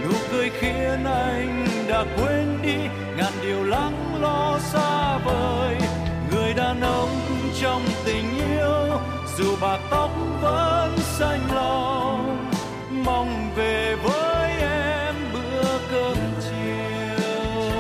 Nụ 0.05 0.11
cười 0.33 0.51
khiến 0.61 1.05
anh 1.05 1.67
đã 1.89 2.05
quên 2.17 2.59
đi, 2.63 2.77
ngàn 3.17 3.33
điều 3.43 3.65
lắng 3.65 4.21
lo 4.21 4.59
xa 4.59 5.19
vời. 5.19 5.77
Người 6.31 6.55
đàn 6.55 6.81
ông 6.81 7.21
trong 7.61 7.83
tình 8.05 8.27
yêu, 8.51 8.99
dù 9.39 9.57
bạc 9.61 9.79
tóc 9.91 10.11
vẫn 10.41 10.99
xanh 10.99 11.55
lòng, 11.55 12.51
mong 12.91 13.51
về 13.57 13.97
với 14.03 14.51
em 14.61 15.15
bữa 15.33 15.79
cơm 15.91 16.17
chiều. 16.41 17.73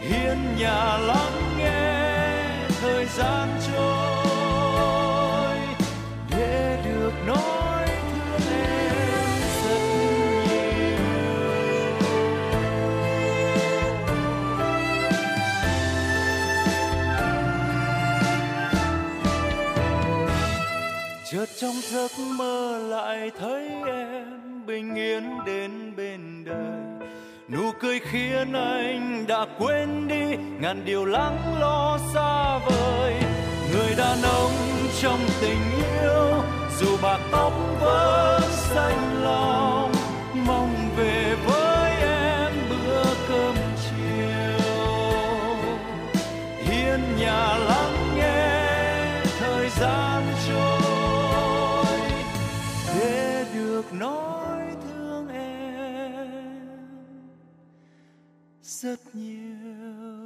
Hiên 0.00 0.38
nhà 0.58 0.98
lắng 0.98 1.58
nghe 1.58 2.06
thời 2.80 3.06
gian 3.06 3.48
trôi 3.66 3.95
trong 21.60 21.74
giấc 21.82 22.10
mơ 22.18 22.78
lại 22.88 23.30
thấy 23.38 23.68
em 23.86 24.66
bình 24.66 24.94
yên 24.94 25.38
đến 25.46 25.96
bên 25.96 26.44
đời. 26.44 27.08
Nụ 27.48 27.72
cười 27.80 28.00
khiến 28.00 28.52
anh 28.52 29.24
đã 29.28 29.46
quên 29.58 30.08
đi, 30.08 30.36
ngàn 30.60 30.84
điều 30.84 31.04
lắng 31.04 31.58
lo 31.60 31.98
xa 32.14 32.58
vời. 32.58 33.14
Người 33.72 33.94
đàn 33.96 34.22
ông 34.22 34.52
trong 35.00 35.20
tình 35.40 35.60
yêu, 36.02 36.42
dù 36.80 36.96
bạc 37.02 37.20
tóc 37.32 37.52
vẫn 37.80 38.42
xanh 38.50 39.22
lòng, 39.22 39.92
mong 40.34 40.74
về 40.96 41.36
với 41.46 41.92
em 42.00 42.52
bữa 42.70 43.04
cơm 43.28 43.54
chiều. 43.82 44.66
Hiên 46.58 47.00
nhà 47.18 47.56
lắng 47.58 47.85
rất 58.86 59.14
nhiều. 59.14 60.25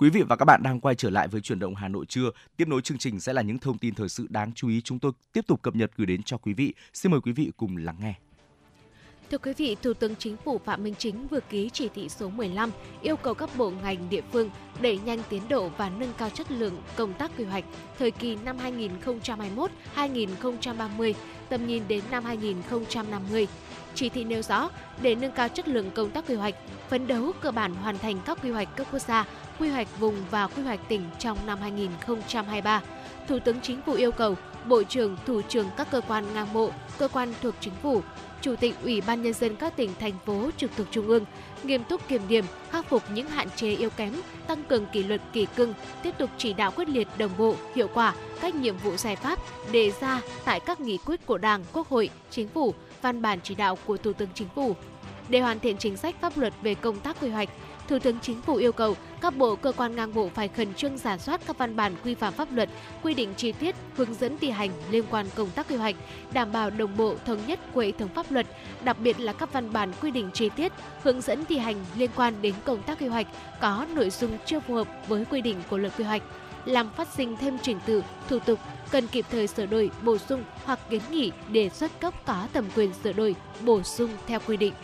Quý 0.00 0.10
vị 0.10 0.22
và 0.22 0.36
các 0.36 0.44
bạn 0.44 0.62
đang 0.62 0.80
quay 0.80 0.94
trở 0.94 1.10
lại 1.10 1.28
với 1.28 1.40
chuyển 1.40 1.58
động 1.58 1.74
Hà 1.74 1.88
Nội 1.88 2.06
trưa. 2.06 2.30
Tiếp 2.56 2.68
nối 2.68 2.82
chương 2.82 2.98
trình 2.98 3.20
sẽ 3.20 3.32
là 3.32 3.42
những 3.42 3.58
thông 3.58 3.78
tin 3.78 3.94
thời 3.94 4.08
sự 4.08 4.26
đáng 4.30 4.52
chú 4.54 4.68
ý 4.68 4.80
chúng 4.80 4.98
tôi 4.98 5.12
tiếp 5.32 5.46
tục 5.46 5.62
cập 5.62 5.76
nhật 5.76 5.90
gửi 5.96 6.06
đến 6.06 6.22
cho 6.22 6.36
quý 6.36 6.54
vị. 6.54 6.74
Xin 6.92 7.12
mời 7.12 7.20
quý 7.20 7.32
vị 7.32 7.50
cùng 7.56 7.76
lắng 7.76 7.96
nghe. 8.00 8.14
Thưa 9.30 9.38
quý 9.38 9.52
vị, 9.56 9.76
Thủ 9.82 9.94
tướng 9.94 10.16
Chính 10.16 10.36
phủ 10.36 10.60
Phạm 10.64 10.84
Minh 10.84 10.94
Chính 10.98 11.26
vừa 11.28 11.40
ký 11.40 11.70
chỉ 11.72 11.88
thị 11.94 12.08
số 12.08 12.28
15 12.28 12.70
yêu 13.02 13.16
cầu 13.16 13.34
các 13.34 13.50
bộ 13.56 13.70
ngành 13.82 14.10
địa 14.10 14.22
phương 14.32 14.50
đẩy 14.80 14.98
nhanh 14.98 15.22
tiến 15.28 15.42
độ 15.48 15.70
và 15.76 15.90
nâng 15.90 16.12
cao 16.18 16.30
chất 16.30 16.50
lượng 16.50 16.82
công 16.96 17.14
tác 17.14 17.30
quy 17.38 17.44
hoạch 17.44 17.64
thời 17.98 18.10
kỳ 18.10 18.36
năm 18.36 18.56
2021-2030, 19.96 21.12
tầm 21.48 21.66
nhìn 21.66 21.82
đến 21.88 22.04
năm 22.10 22.24
2050. 22.24 23.46
Chỉ 23.98 24.08
thị 24.08 24.24
nêu 24.24 24.42
rõ, 24.42 24.70
để 25.02 25.14
nâng 25.14 25.32
cao 25.32 25.48
chất 25.48 25.68
lượng 25.68 25.90
công 25.94 26.10
tác 26.10 26.24
quy 26.28 26.34
hoạch, 26.34 26.54
phấn 26.88 27.06
đấu 27.06 27.32
cơ 27.40 27.50
bản 27.50 27.74
hoàn 27.74 27.98
thành 27.98 28.18
các 28.24 28.38
quy 28.42 28.50
hoạch 28.50 28.76
cấp 28.76 28.86
quốc 28.92 28.98
gia, 28.98 29.24
quy 29.58 29.68
hoạch 29.68 29.98
vùng 29.98 30.14
và 30.30 30.46
quy 30.46 30.62
hoạch 30.62 30.80
tỉnh 30.88 31.02
trong 31.18 31.38
năm 31.46 31.58
2023. 31.60 32.82
Thủ 33.28 33.38
tướng 33.38 33.60
Chính 33.60 33.82
phủ 33.86 33.92
yêu 33.92 34.12
cầu 34.12 34.36
Bộ 34.68 34.82
trưởng, 34.82 35.16
Thủ 35.26 35.42
trưởng 35.42 35.66
các 35.76 35.90
cơ 35.90 36.00
quan 36.08 36.34
ngang 36.34 36.52
bộ, 36.52 36.70
cơ 36.98 37.08
quan 37.08 37.34
thuộc 37.42 37.54
Chính 37.60 37.72
phủ, 37.82 38.02
Chủ 38.40 38.56
tịch 38.56 38.74
Ủy 38.82 39.00
ban 39.00 39.22
Nhân 39.22 39.32
dân 39.32 39.56
các 39.56 39.76
tỉnh, 39.76 39.90
thành 40.00 40.14
phố 40.26 40.50
trực 40.56 40.70
thuộc 40.76 40.86
Trung 40.90 41.08
ương, 41.08 41.24
nghiêm 41.62 41.84
túc 41.84 42.08
kiểm 42.08 42.22
điểm, 42.28 42.44
khắc 42.70 42.88
phục 42.88 43.02
những 43.14 43.28
hạn 43.28 43.48
chế 43.56 43.70
yếu 43.70 43.90
kém, 43.90 44.12
tăng 44.46 44.64
cường 44.64 44.86
kỷ 44.86 45.02
luật 45.02 45.20
kỷ 45.32 45.46
cương, 45.56 45.74
tiếp 46.02 46.14
tục 46.18 46.30
chỉ 46.38 46.52
đạo 46.52 46.70
quyết 46.76 46.88
liệt 46.88 47.08
đồng 47.18 47.30
bộ, 47.38 47.54
hiệu 47.74 47.88
quả 47.94 48.14
các 48.40 48.54
nhiệm 48.54 48.76
vụ 48.76 48.96
giải 48.96 49.16
pháp 49.16 49.38
đề 49.72 49.92
ra 50.00 50.20
tại 50.44 50.60
các 50.60 50.80
nghị 50.80 50.98
quyết 50.98 51.26
của 51.26 51.38
Đảng, 51.38 51.64
Quốc 51.72 51.88
hội, 51.88 52.10
Chính 52.30 52.48
phủ, 52.48 52.74
văn 53.02 53.22
bản 53.22 53.38
chỉ 53.42 53.54
đạo 53.54 53.78
của 53.86 53.96
Thủ 53.96 54.12
tướng 54.12 54.28
Chính 54.34 54.48
phủ. 54.54 54.76
Để 55.28 55.40
hoàn 55.40 55.60
thiện 55.60 55.76
chính 55.76 55.96
sách 55.96 56.14
pháp 56.20 56.38
luật 56.38 56.52
về 56.62 56.74
công 56.74 57.00
tác 57.00 57.16
quy 57.20 57.28
hoạch, 57.28 57.48
Thủ 57.88 57.98
tướng 57.98 58.20
Chính 58.20 58.42
phủ 58.42 58.54
yêu 58.54 58.72
cầu 58.72 58.96
các 59.20 59.36
bộ 59.36 59.56
cơ 59.56 59.72
quan 59.72 59.96
ngang 59.96 60.14
bộ 60.14 60.30
phải 60.34 60.48
khẩn 60.48 60.74
trương 60.74 60.98
giả 60.98 61.18
soát 61.18 61.40
các 61.46 61.58
văn 61.58 61.76
bản 61.76 61.94
quy 62.04 62.14
phạm 62.14 62.32
pháp 62.32 62.48
luật, 62.52 62.68
quy 63.02 63.14
định 63.14 63.34
chi 63.36 63.52
tiết, 63.52 63.74
hướng 63.96 64.14
dẫn 64.14 64.38
thi 64.38 64.50
hành 64.50 64.70
liên 64.90 65.04
quan 65.10 65.26
công 65.34 65.50
tác 65.50 65.68
quy 65.68 65.76
hoạch, 65.76 65.96
đảm 66.32 66.52
bảo 66.52 66.70
đồng 66.70 66.96
bộ 66.96 67.14
thống 67.26 67.38
nhất 67.46 67.60
của 67.72 67.80
hệ 67.80 67.92
thống 67.92 68.08
pháp 68.08 68.32
luật, 68.32 68.46
đặc 68.84 68.96
biệt 68.98 69.20
là 69.20 69.32
các 69.32 69.52
văn 69.52 69.72
bản 69.72 69.92
quy 70.02 70.10
định 70.10 70.30
chi 70.34 70.48
tiết, 70.56 70.72
hướng 71.02 71.20
dẫn 71.20 71.44
thi 71.44 71.58
hành 71.58 71.76
liên 71.96 72.10
quan 72.16 72.34
đến 72.42 72.54
công 72.64 72.82
tác 72.82 73.00
quy 73.00 73.06
hoạch 73.06 73.26
có 73.60 73.86
nội 73.94 74.10
dung 74.10 74.38
chưa 74.46 74.60
phù 74.60 74.74
hợp 74.74 74.88
với 75.08 75.24
quy 75.24 75.40
định 75.40 75.56
của 75.70 75.78
luật 75.78 75.92
quy 75.98 76.04
hoạch 76.04 76.22
làm 76.68 76.90
phát 76.90 77.08
sinh 77.16 77.36
thêm 77.36 77.58
trình 77.62 77.78
tự, 77.86 78.04
thủ 78.28 78.38
tục 78.38 78.58
cần 78.90 79.06
kịp 79.06 79.24
thời 79.30 79.46
sửa 79.46 79.66
đổi, 79.66 79.90
bổ 80.02 80.18
sung 80.18 80.44
hoặc 80.64 80.78
kiến 80.90 81.02
nghị 81.10 81.32
đề 81.48 81.68
xuất 81.68 82.00
cấp 82.00 82.14
có 82.26 82.46
thẩm 82.52 82.64
quyền 82.76 82.92
sửa 83.04 83.12
đổi, 83.12 83.34
bổ 83.64 83.82
sung 83.82 84.10
theo 84.26 84.40
quy 84.46 84.56
định. 84.56 84.74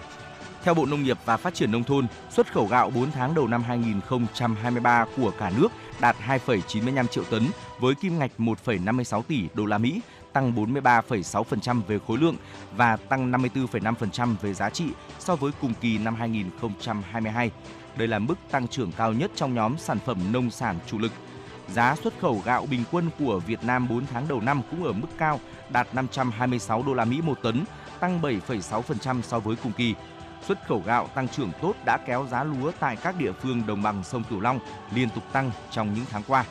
Theo 0.62 0.74
Bộ 0.74 0.86
Nông 0.86 1.02
nghiệp 1.02 1.18
và 1.24 1.36
Phát 1.36 1.54
triển 1.54 1.72
Nông 1.72 1.84
thôn, 1.84 2.06
xuất 2.30 2.52
khẩu 2.52 2.66
gạo 2.66 2.90
4 2.90 3.10
tháng 3.10 3.34
đầu 3.34 3.48
năm 3.48 3.62
2023 3.62 5.06
của 5.16 5.32
cả 5.38 5.52
nước 5.58 5.68
đạt 6.00 6.16
2,95 6.26 7.06
triệu 7.06 7.24
tấn 7.24 7.42
với 7.80 7.94
kim 7.94 8.18
ngạch 8.18 8.30
1,56 8.38 9.22
tỷ 9.22 9.48
đô 9.54 9.66
la 9.66 9.78
Mỹ, 9.78 10.00
tăng 10.32 10.54
43,6% 10.54 11.80
về 11.88 11.98
khối 12.06 12.18
lượng 12.18 12.36
và 12.76 12.96
tăng 12.96 13.32
54,5% 13.32 14.34
về 14.42 14.54
giá 14.54 14.70
trị 14.70 14.84
so 15.18 15.36
với 15.36 15.52
cùng 15.60 15.72
kỳ 15.80 15.98
năm 15.98 16.14
2022. 16.14 17.50
Đây 17.96 18.08
là 18.08 18.18
mức 18.18 18.34
tăng 18.50 18.68
trưởng 18.68 18.92
cao 18.92 19.12
nhất 19.12 19.30
trong 19.34 19.54
nhóm 19.54 19.78
sản 19.78 19.98
phẩm 20.06 20.32
nông 20.32 20.50
sản 20.50 20.78
chủ 20.86 20.98
lực. 20.98 21.12
Giá 21.68 21.96
xuất 21.96 22.14
khẩu 22.20 22.42
gạo 22.44 22.66
bình 22.70 22.84
quân 22.92 23.10
của 23.18 23.40
Việt 23.46 23.64
Nam 23.64 23.88
4 23.88 24.06
tháng 24.06 24.28
đầu 24.28 24.40
năm 24.40 24.62
cũng 24.70 24.84
ở 24.84 24.92
mức 24.92 25.08
cao, 25.18 25.40
đạt 25.70 25.94
526 25.94 26.82
đô 26.82 26.94
la 26.94 27.04
Mỹ 27.04 27.20
một 27.22 27.38
tấn, 27.42 27.64
tăng 28.00 28.20
7,6% 28.20 29.22
so 29.22 29.38
với 29.38 29.56
cùng 29.62 29.72
kỳ 29.72 29.94
xuất 30.46 30.66
khẩu 30.66 30.82
gạo 30.86 31.08
tăng 31.14 31.28
trưởng 31.28 31.50
tốt 31.62 31.74
đã 31.84 31.96
kéo 31.96 32.26
giá 32.30 32.44
lúa 32.44 32.72
tại 32.80 32.96
các 32.96 33.18
địa 33.18 33.32
phương 33.32 33.66
đồng 33.66 33.82
bằng 33.82 34.04
sông 34.04 34.24
Cửu 34.30 34.40
Long 34.40 34.58
liên 34.94 35.08
tục 35.10 35.24
tăng 35.32 35.50
trong 35.70 35.94
những 35.94 36.04
tháng 36.10 36.22
qua. 36.26 36.44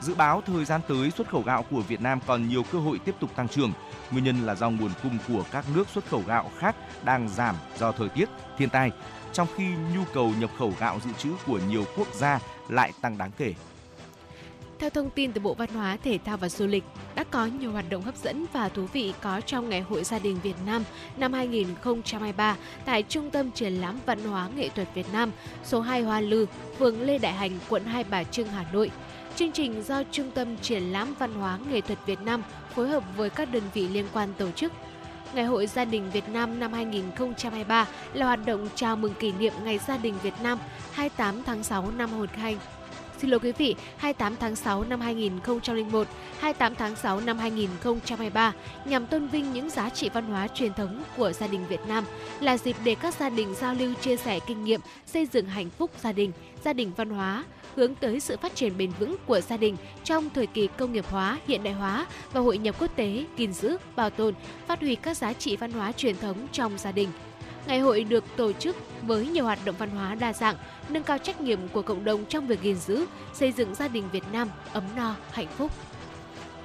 Dự 0.00 0.14
báo 0.14 0.42
thời 0.46 0.64
gian 0.64 0.80
tới 0.88 1.10
xuất 1.10 1.28
khẩu 1.28 1.42
gạo 1.42 1.64
của 1.70 1.80
Việt 1.80 2.00
Nam 2.00 2.20
còn 2.26 2.48
nhiều 2.48 2.62
cơ 2.72 2.78
hội 2.78 2.98
tiếp 2.98 3.14
tục 3.20 3.30
tăng 3.36 3.48
trưởng. 3.48 3.72
Nguyên 4.10 4.24
nhân 4.24 4.46
là 4.46 4.54
do 4.54 4.70
nguồn 4.70 4.90
cung 5.02 5.18
của 5.28 5.44
các 5.50 5.64
nước 5.74 5.88
xuất 5.88 6.06
khẩu 6.06 6.22
gạo 6.26 6.50
khác 6.58 6.76
đang 7.04 7.28
giảm 7.28 7.56
do 7.78 7.92
thời 7.92 8.08
tiết, 8.08 8.28
thiên 8.58 8.68
tai, 8.68 8.90
trong 9.32 9.48
khi 9.56 9.64
nhu 9.94 10.04
cầu 10.12 10.32
nhập 10.38 10.50
khẩu 10.58 10.74
gạo 10.80 10.98
dự 11.04 11.10
trữ 11.18 11.30
của 11.46 11.58
nhiều 11.68 11.84
quốc 11.96 12.08
gia 12.14 12.38
lại 12.68 12.92
tăng 13.00 13.18
đáng 13.18 13.30
kể. 13.36 13.54
Theo 14.80 14.90
thông 14.90 15.10
tin 15.10 15.32
từ 15.32 15.40
Bộ 15.40 15.54
Văn 15.54 15.68
hóa, 15.74 15.96
Thể 16.04 16.18
thao 16.24 16.36
và 16.36 16.48
Du 16.48 16.66
lịch, 16.66 16.84
đã 17.14 17.24
có 17.24 17.46
nhiều 17.46 17.72
hoạt 17.72 17.84
động 17.90 18.02
hấp 18.02 18.16
dẫn 18.16 18.46
và 18.52 18.68
thú 18.68 18.86
vị 18.92 19.12
có 19.20 19.40
trong 19.40 19.68
Ngày 19.68 19.80
hội 19.80 20.04
Gia 20.04 20.18
đình 20.18 20.38
Việt 20.42 20.54
Nam 20.66 20.84
năm 21.16 21.32
2023 21.32 22.56
tại 22.84 23.02
Trung 23.02 23.30
tâm 23.30 23.50
Triển 23.50 23.72
lãm 23.72 23.98
Văn 24.06 24.24
hóa 24.24 24.48
Nghệ 24.56 24.68
thuật 24.68 24.88
Việt 24.94 25.06
Nam, 25.12 25.30
số 25.64 25.80
2 25.80 26.02
Hoa 26.02 26.20
Lư, 26.20 26.46
phường 26.78 27.02
Lê 27.02 27.18
Đại 27.18 27.32
Hành, 27.32 27.50
quận 27.68 27.84
Hai 27.84 28.04
Bà 28.04 28.24
Trưng, 28.24 28.48
Hà 28.48 28.64
Nội. 28.72 28.90
Chương 29.36 29.52
trình 29.52 29.82
do 29.82 30.02
Trung 30.10 30.30
tâm 30.30 30.56
Triển 30.56 30.82
lãm 30.82 31.14
Văn 31.18 31.34
hóa 31.34 31.58
Nghệ 31.70 31.80
thuật 31.80 31.98
Việt 32.06 32.20
Nam 32.20 32.42
phối 32.74 32.88
hợp 32.88 33.04
với 33.16 33.30
các 33.30 33.52
đơn 33.52 33.62
vị 33.74 33.88
liên 33.88 34.06
quan 34.12 34.28
tổ 34.38 34.50
chức. 34.50 34.72
Ngày 35.34 35.44
hội 35.44 35.66
Gia 35.66 35.84
đình 35.84 36.10
Việt 36.10 36.28
Nam 36.28 36.60
năm 36.60 36.72
2023 36.72 37.86
là 38.12 38.26
hoạt 38.26 38.46
động 38.46 38.68
chào 38.74 38.96
mừng 38.96 39.14
kỷ 39.14 39.32
niệm 39.32 39.52
Ngày 39.64 39.78
Gia 39.78 39.96
đình 39.96 40.14
Việt 40.22 40.34
Nam 40.42 40.58
28 40.92 41.42
tháng 41.42 41.62
6 41.62 41.90
năm 41.90 42.10
2023 42.10 42.79
Xin 43.20 43.30
lỗi 43.30 43.40
quý 43.40 43.52
vị, 43.52 43.74
28 43.96 44.36
tháng 44.40 44.56
6 44.56 44.84
năm 44.84 45.00
2001, 45.00 46.06
28 46.38 46.74
tháng 46.74 46.96
6 46.96 47.20
năm 47.20 47.38
2023 47.38 48.52
nhằm 48.84 49.06
tôn 49.06 49.28
vinh 49.28 49.52
những 49.52 49.70
giá 49.70 49.90
trị 49.90 50.08
văn 50.14 50.24
hóa 50.24 50.48
truyền 50.48 50.72
thống 50.74 51.02
của 51.16 51.32
gia 51.32 51.46
đình 51.46 51.66
Việt 51.68 51.80
Nam 51.88 52.04
là 52.40 52.58
dịp 52.58 52.76
để 52.84 52.94
các 52.94 53.14
gia 53.14 53.28
đình 53.28 53.54
giao 53.54 53.74
lưu 53.74 53.94
chia 53.94 54.16
sẻ 54.16 54.38
kinh 54.46 54.64
nghiệm 54.64 54.80
xây 55.06 55.26
dựng 55.26 55.46
hạnh 55.46 55.70
phúc 55.70 55.90
gia 56.00 56.12
đình, 56.12 56.32
gia 56.64 56.72
đình 56.72 56.92
văn 56.96 57.10
hóa, 57.10 57.44
hướng 57.76 57.94
tới 57.94 58.20
sự 58.20 58.36
phát 58.36 58.54
triển 58.54 58.78
bền 58.78 58.90
vững 58.98 59.16
của 59.26 59.40
gia 59.40 59.56
đình 59.56 59.76
trong 60.04 60.30
thời 60.30 60.46
kỳ 60.46 60.68
công 60.78 60.92
nghiệp 60.92 61.04
hóa, 61.10 61.38
hiện 61.46 61.62
đại 61.62 61.74
hóa 61.74 62.06
và 62.32 62.40
hội 62.40 62.58
nhập 62.58 62.74
quốc 62.78 62.96
tế, 62.96 63.24
gìn 63.36 63.52
giữ, 63.52 63.76
bảo 63.96 64.10
tồn, 64.10 64.34
phát 64.66 64.80
huy 64.80 64.94
các 64.94 65.16
giá 65.16 65.32
trị 65.32 65.56
văn 65.56 65.72
hóa 65.72 65.92
truyền 65.92 66.16
thống 66.16 66.46
trong 66.52 66.78
gia 66.78 66.92
đình– 66.92 67.08
Ngày 67.66 67.80
hội 67.80 68.04
được 68.04 68.24
tổ 68.36 68.52
chức 68.52 68.76
với 69.02 69.26
nhiều 69.26 69.44
hoạt 69.44 69.58
động 69.64 69.74
văn 69.78 69.90
hóa 69.90 70.14
đa 70.14 70.32
dạng, 70.32 70.56
nâng 70.88 71.02
cao 71.02 71.18
trách 71.18 71.40
nhiệm 71.40 71.68
của 71.68 71.82
cộng 71.82 72.04
đồng 72.04 72.24
trong 72.24 72.46
việc 72.46 72.62
gìn 72.62 72.76
giữ, 72.76 73.06
xây 73.34 73.52
dựng 73.52 73.74
gia 73.74 73.88
đình 73.88 74.04
Việt 74.12 74.24
Nam 74.32 74.48
ấm 74.72 74.84
no, 74.96 75.14
hạnh 75.32 75.48
phúc. 75.56 75.72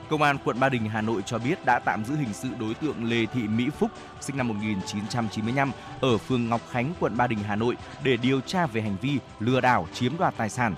Công 0.09 0.21
an 0.21 0.37
quận 0.45 0.59
Ba 0.59 0.69
Đình, 0.69 0.89
Hà 0.89 1.01
Nội 1.01 1.21
cho 1.25 1.37
biết 1.37 1.65
đã 1.65 1.79
tạm 1.79 2.05
giữ 2.05 2.15
hình 2.15 2.33
sự 2.33 2.49
đối 2.59 2.73
tượng 2.73 3.03
Lê 3.03 3.25
Thị 3.25 3.41
Mỹ 3.47 3.69
Phúc, 3.79 3.91
sinh 4.21 4.37
năm 4.37 4.47
1995, 4.47 5.71
ở 6.01 6.17
phường 6.17 6.49
Ngọc 6.49 6.61
Khánh, 6.71 6.93
quận 6.99 7.17
Ba 7.17 7.27
Đình, 7.27 7.39
Hà 7.39 7.55
Nội 7.55 7.75
để 8.03 8.17
điều 8.17 8.41
tra 8.41 8.65
về 8.65 8.81
hành 8.81 8.95
vi 9.01 9.19
lừa 9.39 9.61
đảo 9.61 9.87
chiếm 9.93 10.17
đoạt 10.17 10.33
tài 10.37 10.49
sản. 10.49 10.75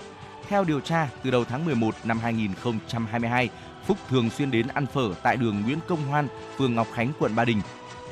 Theo 0.48 0.64
điều 0.64 0.80
tra, 0.80 1.08
từ 1.22 1.30
đầu 1.30 1.44
tháng 1.44 1.64
11 1.64 1.94
năm 2.04 2.18
2022, 2.18 3.48
Phúc 3.86 3.98
thường 4.08 4.30
xuyên 4.30 4.50
đến 4.50 4.68
ăn 4.68 4.86
phở 4.86 5.14
tại 5.22 5.36
đường 5.36 5.62
Nguyễn 5.62 5.78
Công 5.88 6.06
Hoan, 6.06 6.28
phường 6.56 6.74
Ngọc 6.74 6.86
Khánh, 6.94 7.12
quận 7.18 7.36
Ba 7.36 7.44
Đình. 7.44 7.60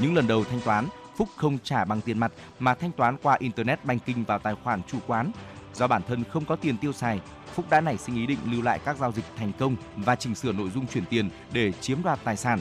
Những 0.00 0.14
lần 0.14 0.26
đầu 0.26 0.44
thanh 0.44 0.60
toán, 0.60 0.86
Phúc 1.16 1.28
không 1.36 1.58
trả 1.64 1.84
bằng 1.84 2.00
tiền 2.00 2.18
mặt 2.18 2.32
mà 2.58 2.74
thanh 2.74 2.92
toán 2.92 3.16
qua 3.22 3.36
Internet 3.38 3.84
Banking 3.84 4.24
vào 4.24 4.38
tài 4.38 4.54
khoản 4.64 4.82
chủ 4.82 4.98
quán. 5.06 5.30
Do 5.74 5.86
bản 5.86 6.02
thân 6.08 6.24
không 6.24 6.44
có 6.44 6.56
tiền 6.56 6.76
tiêu 6.78 6.92
xài, 6.92 7.20
Phúc 7.54 7.66
đã 7.70 7.80
nảy 7.80 7.96
sinh 7.96 8.16
ý 8.16 8.26
định 8.26 8.38
lưu 8.50 8.62
lại 8.62 8.80
các 8.84 8.96
giao 8.96 9.12
dịch 9.12 9.24
thành 9.36 9.52
công 9.58 9.76
và 9.96 10.16
chỉnh 10.16 10.34
sửa 10.34 10.52
nội 10.52 10.70
dung 10.70 10.86
chuyển 10.86 11.04
tiền 11.04 11.30
để 11.52 11.72
chiếm 11.72 12.02
đoạt 12.02 12.18
tài 12.24 12.36
sản. 12.36 12.60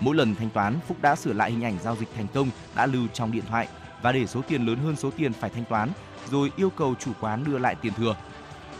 Mỗi 0.00 0.16
lần 0.16 0.34
thanh 0.34 0.50
toán, 0.50 0.78
Phúc 0.88 0.96
đã 1.02 1.16
sửa 1.16 1.32
lại 1.32 1.50
hình 1.50 1.64
ảnh 1.64 1.78
giao 1.82 1.96
dịch 1.96 2.08
thành 2.16 2.26
công 2.34 2.50
đã 2.76 2.86
lưu 2.86 3.02
trong 3.12 3.32
điện 3.32 3.44
thoại 3.48 3.68
và 4.02 4.12
để 4.12 4.26
số 4.26 4.42
tiền 4.48 4.66
lớn 4.66 4.78
hơn 4.78 4.96
số 4.96 5.10
tiền 5.10 5.32
phải 5.32 5.50
thanh 5.50 5.64
toán, 5.64 5.90
rồi 6.30 6.52
yêu 6.56 6.70
cầu 6.70 6.94
chủ 6.94 7.12
quán 7.20 7.44
đưa 7.44 7.58
lại 7.58 7.74
tiền 7.74 7.92
thừa. 7.92 8.16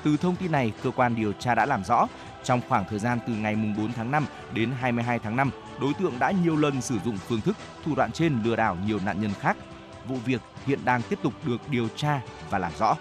Từ 0.03 0.17
thông 0.17 0.37
tin 0.37 0.53
này, 0.53 0.73
cơ 0.83 0.91
quan 0.91 1.15
điều 1.15 1.33
tra 1.33 1.55
đã 1.55 1.67
làm 1.67 1.85
rõ 1.85 2.09
trong 2.45 2.61
khoảng 2.69 2.85
thời 2.91 2.99
gian 2.99 3.19
từ 3.27 3.33
ngày 3.33 3.57
4 3.77 3.93
tháng 3.93 4.11
5 4.11 4.27
đến 4.55 4.71
22 4.81 5.19
tháng 5.19 5.37
5, 5.37 5.51
đối 5.81 5.95
tượng 5.95 6.18
đã 6.18 6.31
nhiều 6.31 6.57
lần 6.57 6.81
sử 6.81 6.99
dụng 7.05 7.16
phương 7.16 7.41
thức, 7.41 7.57
thủ 7.85 7.95
đoạn 7.95 8.12
trên 8.12 8.43
lừa 8.43 8.57
đảo 8.57 8.77
nhiều 8.87 8.99
nạn 9.05 9.20
nhân 9.20 9.31
khác. 9.41 9.57
Vụ 10.09 10.16
việc 10.16 10.41
hiện 10.66 10.79
đang 10.85 11.03
tiếp 11.03 11.18
tục 11.22 11.33
được 11.47 11.68
điều 11.70 11.89
tra 11.89 12.20
và 12.51 12.59
làm 12.59 12.72
rõ. 12.79 12.97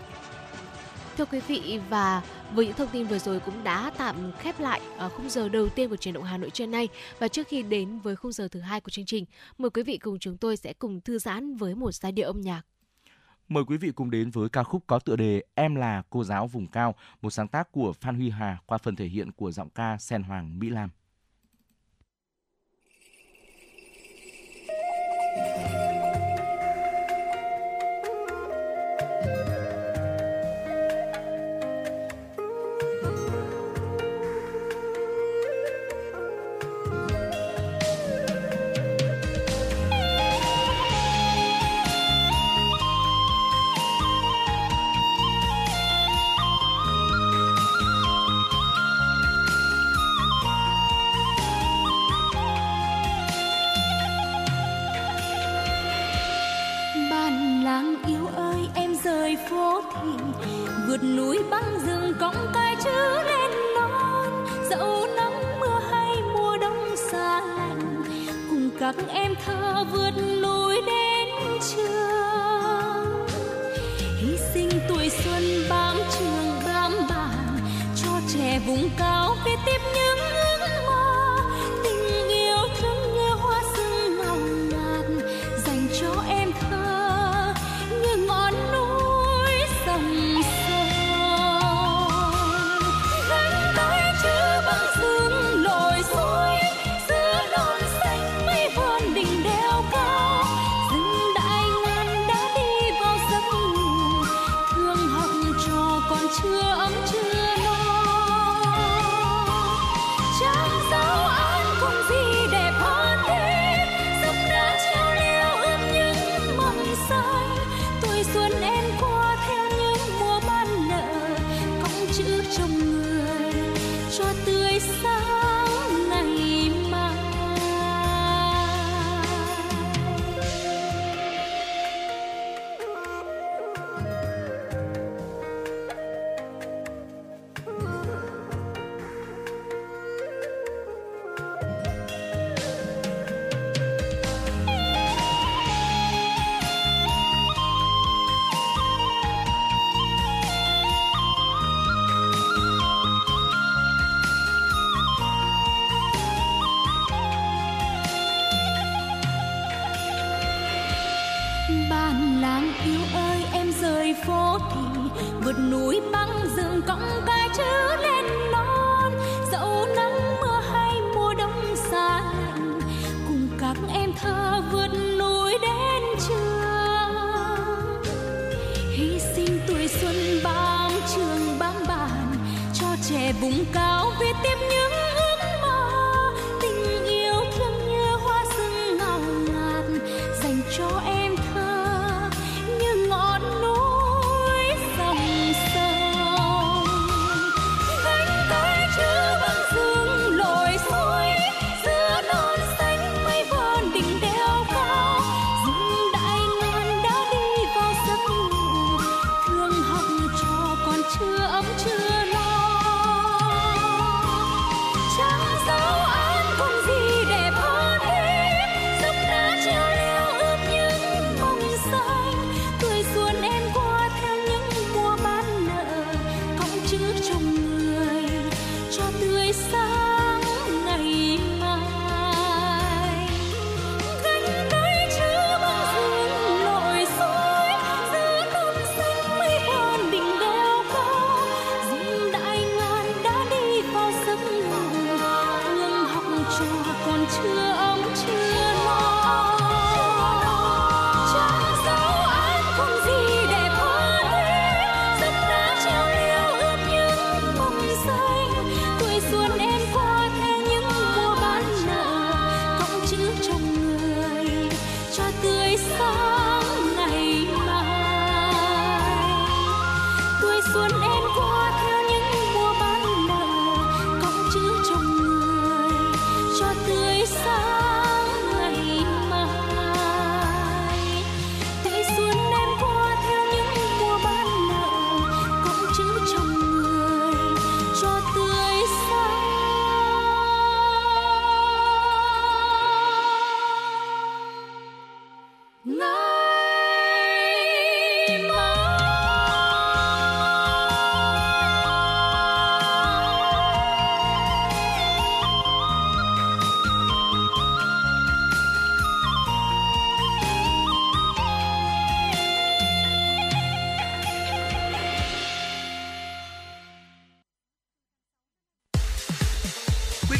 Thưa 1.17 1.25
quý 1.25 1.39
vị 1.47 1.79
và 1.89 2.21
với 2.53 2.65
những 2.65 2.75
thông 2.75 2.89
tin 2.91 3.07
vừa 3.07 3.19
rồi 3.19 3.39
cũng 3.39 3.63
đã 3.63 3.91
tạm 3.97 4.15
khép 4.39 4.59
lại 4.59 4.81
ở 4.97 5.09
khung 5.09 5.29
giờ 5.29 5.49
đầu 5.49 5.69
tiên 5.69 5.89
của 5.89 5.95
truyền 5.95 6.13
động 6.13 6.23
Hà 6.23 6.37
Nội 6.37 6.49
trưa 6.49 6.65
nay 6.65 6.87
và 7.19 7.27
trước 7.27 7.47
khi 7.47 7.63
đến 7.63 7.99
với 7.99 8.15
khung 8.15 8.31
giờ 8.31 8.47
thứ 8.47 8.59
hai 8.59 8.81
của 8.81 8.89
chương 8.89 9.05
trình, 9.05 9.25
mời 9.57 9.69
quý 9.69 9.83
vị 9.83 9.97
cùng 9.97 10.19
chúng 10.19 10.37
tôi 10.37 10.57
sẽ 10.57 10.73
cùng 10.73 11.01
thư 11.01 11.19
giãn 11.19 11.55
với 11.55 11.75
một 11.75 11.91
giai 11.91 12.11
điệu 12.11 12.27
âm 12.27 12.41
nhạc. 12.41 12.61
Mời 13.49 13.63
quý 13.67 13.77
vị 13.77 13.91
cùng 13.95 14.11
đến 14.11 14.31
với 14.31 14.49
ca 14.49 14.63
khúc 14.63 14.83
có 14.87 14.99
tựa 14.99 15.15
đề 15.15 15.43
Em 15.55 15.75
là 15.75 16.03
cô 16.09 16.23
giáo 16.23 16.47
vùng 16.47 16.67
cao, 16.67 16.95
một 17.21 17.29
sáng 17.29 17.47
tác 17.47 17.71
của 17.71 17.93
Phan 17.93 18.15
Huy 18.15 18.29
Hà 18.29 18.57
qua 18.65 18.77
phần 18.77 18.95
thể 18.95 19.05
hiện 19.05 19.31
của 19.31 19.51
giọng 19.51 19.69
ca 19.69 19.97
Sen 19.97 20.23
Hoàng 20.23 20.59
Mỹ 20.59 20.69
Lam. 20.69 20.89
mặc 68.97 69.05
em 69.09 69.35
thơ 69.45 69.85
vượt 69.91 70.11
núi 70.41 70.75
đến 70.85 71.27
trường. 71.61 73.27
Hy 74.17 74.37
sinh 74.53 74.69
tuổi 74.89 75.09
xuân 75.09 75.43
bám 75.69 75.97
trường, 76.19 76.59
bám 76.65 76.91
bản 77.09 77.57
cho 78.03 78.11
trẻ 78.33 78.59
vùng 78.67 78.89
cao 78.97 79.35
viết 79.45 79.57
tiếp 79.65 79.81
như 79.95 80.12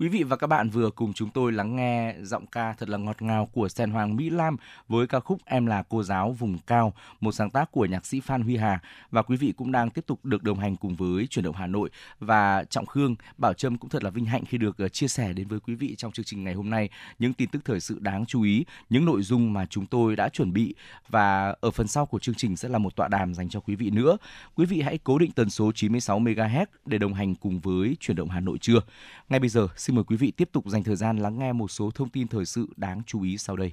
Quý 0.00 0.08
vị 0.08 0.22
và 0.22 0.36
các 0.36 0.46
bạn 0.46 0.70
vừa 0.70 0.90
cùng 0.90 1.12
chúng 1.12 1.30
tôi 1.30 1.52
lắng 1.52 1.76
nghe 1.76 2.14
giọng 2.22 2.46
ca 2.46 2.72
thật 2.72 2.88
là 2.88 2.98
ngọt 2.98 3.22
ngào 3.22 3.46
của 3.52 3.68
Sen 3.68 3.90
Hoàng 3.90 4.16
Mỹ 4.16 4.30
Lam 4.30 4.56
với 4.88 5.06
ca 5.06 5.20
khúc 5.20 5.40
Em 5.44 5.66
là 5.66 5.82
cô 5.88 6.02
giáo 6.02 6.32
vùng 6.32 6.58
cao, 6.66 6.92
một 7.20 7.32
sáng 7.32 7.50
tác 7.50 7.72
của 7.72 7.86
nhạc 7.86 8.06
sĩ 8.06 8.20
Phan 8.20 8.42
Huy 8.42 8.56
Hà 8.56 8.80
và 9.10 9.22
quý 9.22 9.36
vị 9.36 9.52
cũng 9.56 9.72
đang 9.72 9.90
tiếp 9.90 10.04
tục 10.06 10.24
được 10.24 10.42
đồng 10.42 10.58
hành 10.58 10.76
cùng 10.76 10.96
với 10.96 11.26
chuyển 11.26 11.44
động 11.44 11.54
Hà 11.54 11.66
Nội 11.66 11.90
và 12.20 12.64
Trọng 12.64 12.86
Khương, 12.86 13.14
Bảo 13.38 13.54
Trâm 13.54 13.78
cũng 13.78 13.90
thật 13.90 14.04
là 14.04 14.10
vinh 14.10 14.24
hạnh 14.24 14.44
khi 14.44 14.58
được 14.58 14.78
ờ, 14.78 14.88
chia 14.88 15.08
sẻ 15.08 15.32
đến 15.32 15.48
với 15.48 15.60
quý 15.60 15.74
vị 15.74 15.94
trong 15.98 16.12
chương 16.12 16.24
trình 16.24 16.44
ngày 16.44 16.54
hôm 16.54 16.70
nay 16.70 16.88
những 17.18 17.32
tin 17.32 17.48
tức 17.48 17.64
thời 17.64 17.80
sự 17.80 17.98
đáng 17.98 18.26
chú 18.26 18.42
ý, 18.42 18.64
những 18.90 19.04
nội 19.04 19.22
dung 19.22 19.52
mà 19.52 19.66
chúng 19.66 19.86
tôi 19.86 20.16
đã 20.16 20.28
chuẩn 20.28 20.52
bị 20.52 20.74
và 21.08 21.54
ở 21.60 21.70
phần 21.70 21.86
sau 21.86 22.06
của 22.06 22.18
chương 22.18 22.34
trình 22.34 22.56
sẽ 22.56 22.68
là 22.68 22.78
một 22.78 22.96
tọa 22.96 23.08
đàm 23.08 23.34
dành 23.34 23.48
cho 23.48 23.60
quý 23.60 23.74
vị 23.74 23.90
nữa. 23.90 24.16
Quý 24.54 24.66
vị 24.66 24.80
hãy 24.80 24.98
cố 25.04 25.18
định 25.18 25.32
tần 25.32 25.50
số 25.50 25.72
96 25.74 26.20
MHz 26.20 26.66
để 26.86 26.98
đồng 26.98 27.14
hành 27.14 27.34
cùng 27.34 27.60
với 27.60 27.96
chuyển 28.00 28.16
động 28.16 28.28
Hà 28.28 28.40
Nội 28.40 28.58
trưa. 28.58 28.80
Ngay 29.28 29.40
bây 29.40 29.48
giờ, 29.48 29.68
xin 29.76 29.89
xin 29.90 29.94
mời 29.94 30.04
quý 30.04 30.16
vị 30.16 30.30
tiếp 30.30 30.48
tục 30.52 30.64
dành 30.68 30.84
thời 30.84 30.96
gian 30.96 31.18
lắng 31.18 31.38
nghe 31.38 31.52
một 31.52 31.70
số 31.70 31.90
thông 31.94 32.08
tin 32.08 32.28
thời 32.28 32.44
sự 32.44 32.66
đáng 32.76 33.02
chú 33.06 33.22
ý 33.22 33.38
sau 33.38 33.56
đây. 33.56 33.72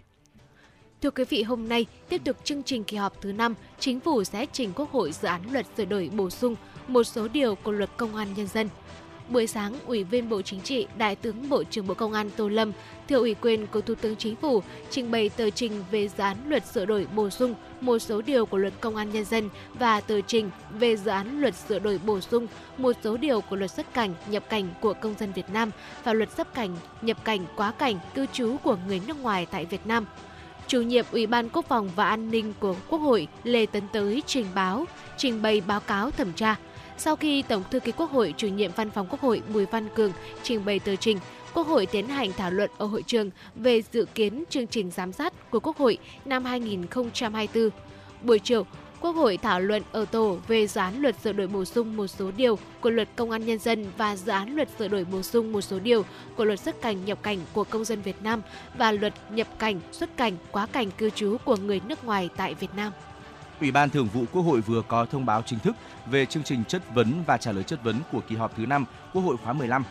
Thưa 1.01 1.11
quý 1.11 1.24
vị, 1.30 1.43
hôm 1.43 1.70
nay 1.70 1.86
tiếp 2.09 2.22
tục 2.26 2.38
chương 2.43 2.63
trình 2.63 2.84
kỳ 2.84 2.97
họp 2.97 3.22
thứ 3.22 3.32
5, 3.32 3.53
Chính 3.80 3.99
phủ 3.99 4.24
sẽ 4.24 4.45
trình 4.51 4.72
Quốc 4.76 4.91
hội 4.91 5.11
dự 5.11 5.28
án 5.28 5.41
luật 5.51 5.65
sửa 5.78 5.86
đổi 5.86 6.09
bổ 6.15 6.30
sung 6.30 6.55
một 6.88 7.03
số 7.03 7.28
điều 7.28 7.55
của 7.55 7.72
luật 7.72 7.89
công 7.97 8.15
an 8.15 8.28
nhân 8.36 8.47
dân. 8.47 8.70
Buổi 9.30 9.48
sáng, 9.48 9.74
Ủy 9.88 10.04
viên 10.04 10.30
Bộ 10.30 10.42
Chính 10.42 10.62
trị, 10.62 10.88
Đại 10.98 11.16
tướng 11.16 11.50
Bộ 11.50 11.64
trưởng 11.64 11.88
Bộ 11.88 11.94
Công 11.94 12.14
an 12.14 12.30
Tô 12.38 12.48
Lâm, 12.48 12.72
thừa 13.10 13.18
ủy 13.18 13.34
quyền 13.34 13.68
của 13.68 13.82
Thủ 13.82 13.96
tướng 13.96 14.16
Chính 14.16 14.36
phủ 14.36 14.64
trình 14.90 15.12
bày 15.12 15.30
tờ 15.30 15.50
trình 15.50 15.84
về 15.92 16.08
dự 16.08 16.24
án 16.24 16.38
luật 16.48 16.66
sửa 16.66 16.86
đổi 16.86 17.08
bổ 17.16 17.30
sung 17.30 17.56
một 17.82 18.00
số 18.00 18.22
điều 18.22 18.46
của 18.46 18.58
luật 18.58 18.74
công 18.82 18.96
an 18.96 19.12
nhân 19.12 19.26
dân 19.26 19.50
và 19.74 20.02
tờ 20.02 20.22
trình 20.22 20.50
về 20.80 20.96
dự 20.96 21.12
án 21.12 21.42
luật 21.42 21.56
sửa 21.56 21.80
đổi 21.80 22.00
bổ 22.06 22.20
sung 22.20 22.48
một 22.78 22.96
số 23.04 23.18
điều 23.18 23.42
của 23.42 23.56
luật 23.56 23.72
xuất 23.72 23.94
cảnh, 23.94 24.14
nhập 24.30 24.44
cảnh 24.50 24.70
của 24.82 24.94
công 24.94 25.16
dân 25.20 25.34
Việt 25.34 25.50
Nam 25.54 25.72
và 26.04 26.14
luật 26.14 26.32
xuất 26.32 26.54
cảnh, 26.54 26.76
nhập 27.02 27.18
cảnh, 27.26 27.46
quá 27.56 27.72
cảnh, 27.72 28.00
cư 28.16 28.26
trú 28.34 28.56
của 28.64 28.78
người 28.88 29.02
nước 29.08 29.22
ngoài 29.22 29.48
tại 29.52 29.66
Việt 29.66 29.88
Nam. 29.88 30.06
Chủ 30.68 30.82
nhiệm 30.82 31.06
Ủy 31.12 31.28
ban 31.28 31.50
Quốc 31.50 31.66
phòng 31.66 31.90
và 31.96 32.10
An 32.10 32.32
ninh 32.32 32.54
của 32.60 32.76
Quốc 32.90 33.00
hội 33.00 33.28
Lê 33.44 33.66
Tấn 33.66 33.84
Tới 33.94 34.24
trình 34.26 34.46
báo, 34.56 34.86
trình 35.18 35.42
bày 35.42 35.62
báo 35.68 35.80
cáo 35.80 36.12
thẩm 36.12 36.34
tra. 36.34 36.56
Sau 36.98 37.16
khi 37.16 37.41
Tổng 37.41 37.64
thư 37.72 37.80
ký 37.80 37.91
Quốc 37.91 38.12
hội, 38.12 38.34
chủ 38.38 38.48
nhiệm 38.48 38.72
Văn 38.76 38.91
phòng 38.91 39.08
Quốc 39.10 39.22
hội 39.22 39.41
Bùi 39.54 39.66
Văn 39.66 39.88
Cường 39.95 40.12
trình 40.43 40.66
bày 40.66 40.80
tờ 40.80 40.95
trình, 40.95 41.20
Quốc 41.54 41.68
hội 41.68 41.86
tiến 41.86 42.08
hành 42.08 42.32
thảo 42.34 42.52
luận 42.52 42.70
ở 42.78 42.86
hội 42.86 43.04
trường 43.08 43.30
về 43.56 43.82
dự 43.91 44.06
kiến 44.16 44.43
chương 44.50 44.68
trình 44.68 44.91
giám 44.91 45.12
sát 45.12 45.52
của 45.52 45.60
Quốc 45.60 45.78
hội 45.78 45.98
năm 46.26 46.45
2024. 46.45 47.70
Buổi 48.22 48.39
chiều, 48.39 48.66
Quốc 49.02 49.12
hội 49.12 49.38
thảo 49.38 49.60
luận 49.60 49.84
ở 49.91 50.06
tổ 50.06 50.38
về 50.48 50.68
dự 50.68 50.82
án 50.82 51.02
luật 51.02 51.16
sửa 51.24 51.34
đổi 51.34 51.48
bổ 51.48 51.66
sung 51.66 51.98
một 51.98 52.08
số 52.08 52.32
điều 52.38 52.60
của 52.82 52.89
luật 52.89 53.10
công 53.16 53.32
an 53.32 53.45
nhân 53.45 53.60
dân 53.60 53.86
và 53.98 54.16
dự 54.16 54.32
án 54.32 54.56
luật 54.56 54.70
sửa 54.80 54.88
đổi 54.88 55.06
bổ 55.06 55.22
sung 55.22 55.52
một 55.52 55.62
số 55.62 55.80
điều 55.80 56.06
của 56.36 56.45
luật 56.45 56.60
xuất 56.60 56.82
cảnh 56.82 57.06
nhập 57.06 57.24
cảnh 57.24 57.39
của 57.54 57.64
công 57.64 57.86
dân 57.86 58.02
Việt 58.02 58.22
Nam 58.24 58.41
và 58.78 58.91
luật 58.91 59.14
nhập 59.32 59.48
cảnh, 59.60 59.80
xuất 59.91 60.18
cảnh, 60.18 60.34
quá 60.52 60.66
cảnh 60.66 60.91
cư 60.91 61.10
trú 61.10 61.38
của 61.45 61.56
người 61.56 61.82
nước 61.88 62.06
ngoài 62.06 62.30
tại 62.38 62.54
Việt 62.54 62.76
Nam. 62.76 62.91
Ủy 63.62 63.72
ban 63.72 63.89
Thường 63.89 64.08
vụ 64.14 64.26
Quốc 64.34 64.41
hội 64.41 64.62
vừa 64.62 64.82
có 64.82 65.05
thông 65.05 65.26
báo 65.26 65.41
chính 65.41 65.60
thức 65.60 65.76
về 66.05 66.26
chương 66.26 66.43
trình 66.43 66.64
chất 66.68 66.95
vấn 66.95 67.24
và 67.28 67.38
trả 67.38 67.51
lời 67.51 67.64
chất 67.64 67.84
vấn 67.84 67.95
của 68.12 68.22
kỳ 68.28 68.36
họp 68.36 68.55
thứ 68.58 68.66
5 68.66 68.86
Quốc 69.14 69.22
hội 69.22 69.38
khóa 69.43 69.53
15. 69.53 69.84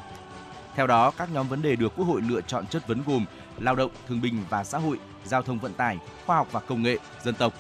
Theo 0.75 0.87
đó, 0.87 1.11
các 1.11 1.33
nhóm 1.33 1.49
vấn 1.49 1.63
đề 1.63 1.77
được 1.77 1.93
Quốc 1.97 2.05
hội 2.05 2.23
lựa 2.23 2.41
chọn 2.41 2.67
chất 2.67 2.89
vấn 2.89 3.03
gồm 3.07 3.25
lao 3.59 3.75
động, 3.75 3.91
thương 4.09 4.21
binh 4.21 4.45
và 4.51 4.65
xã 4.65 4.79
hội, 4.79 4.99
giao 5.25 5.43
thông 5.43 5.59
vận 5.59 5.73
tải, 5.73 5.99
khoa 6.27 6.37
học 6.37 6.49
và 6.53 6.61
công 6.61 6.83
nghệ, 6.83 6.99
dân 7.25 7.35
tộc. 7.35 7.53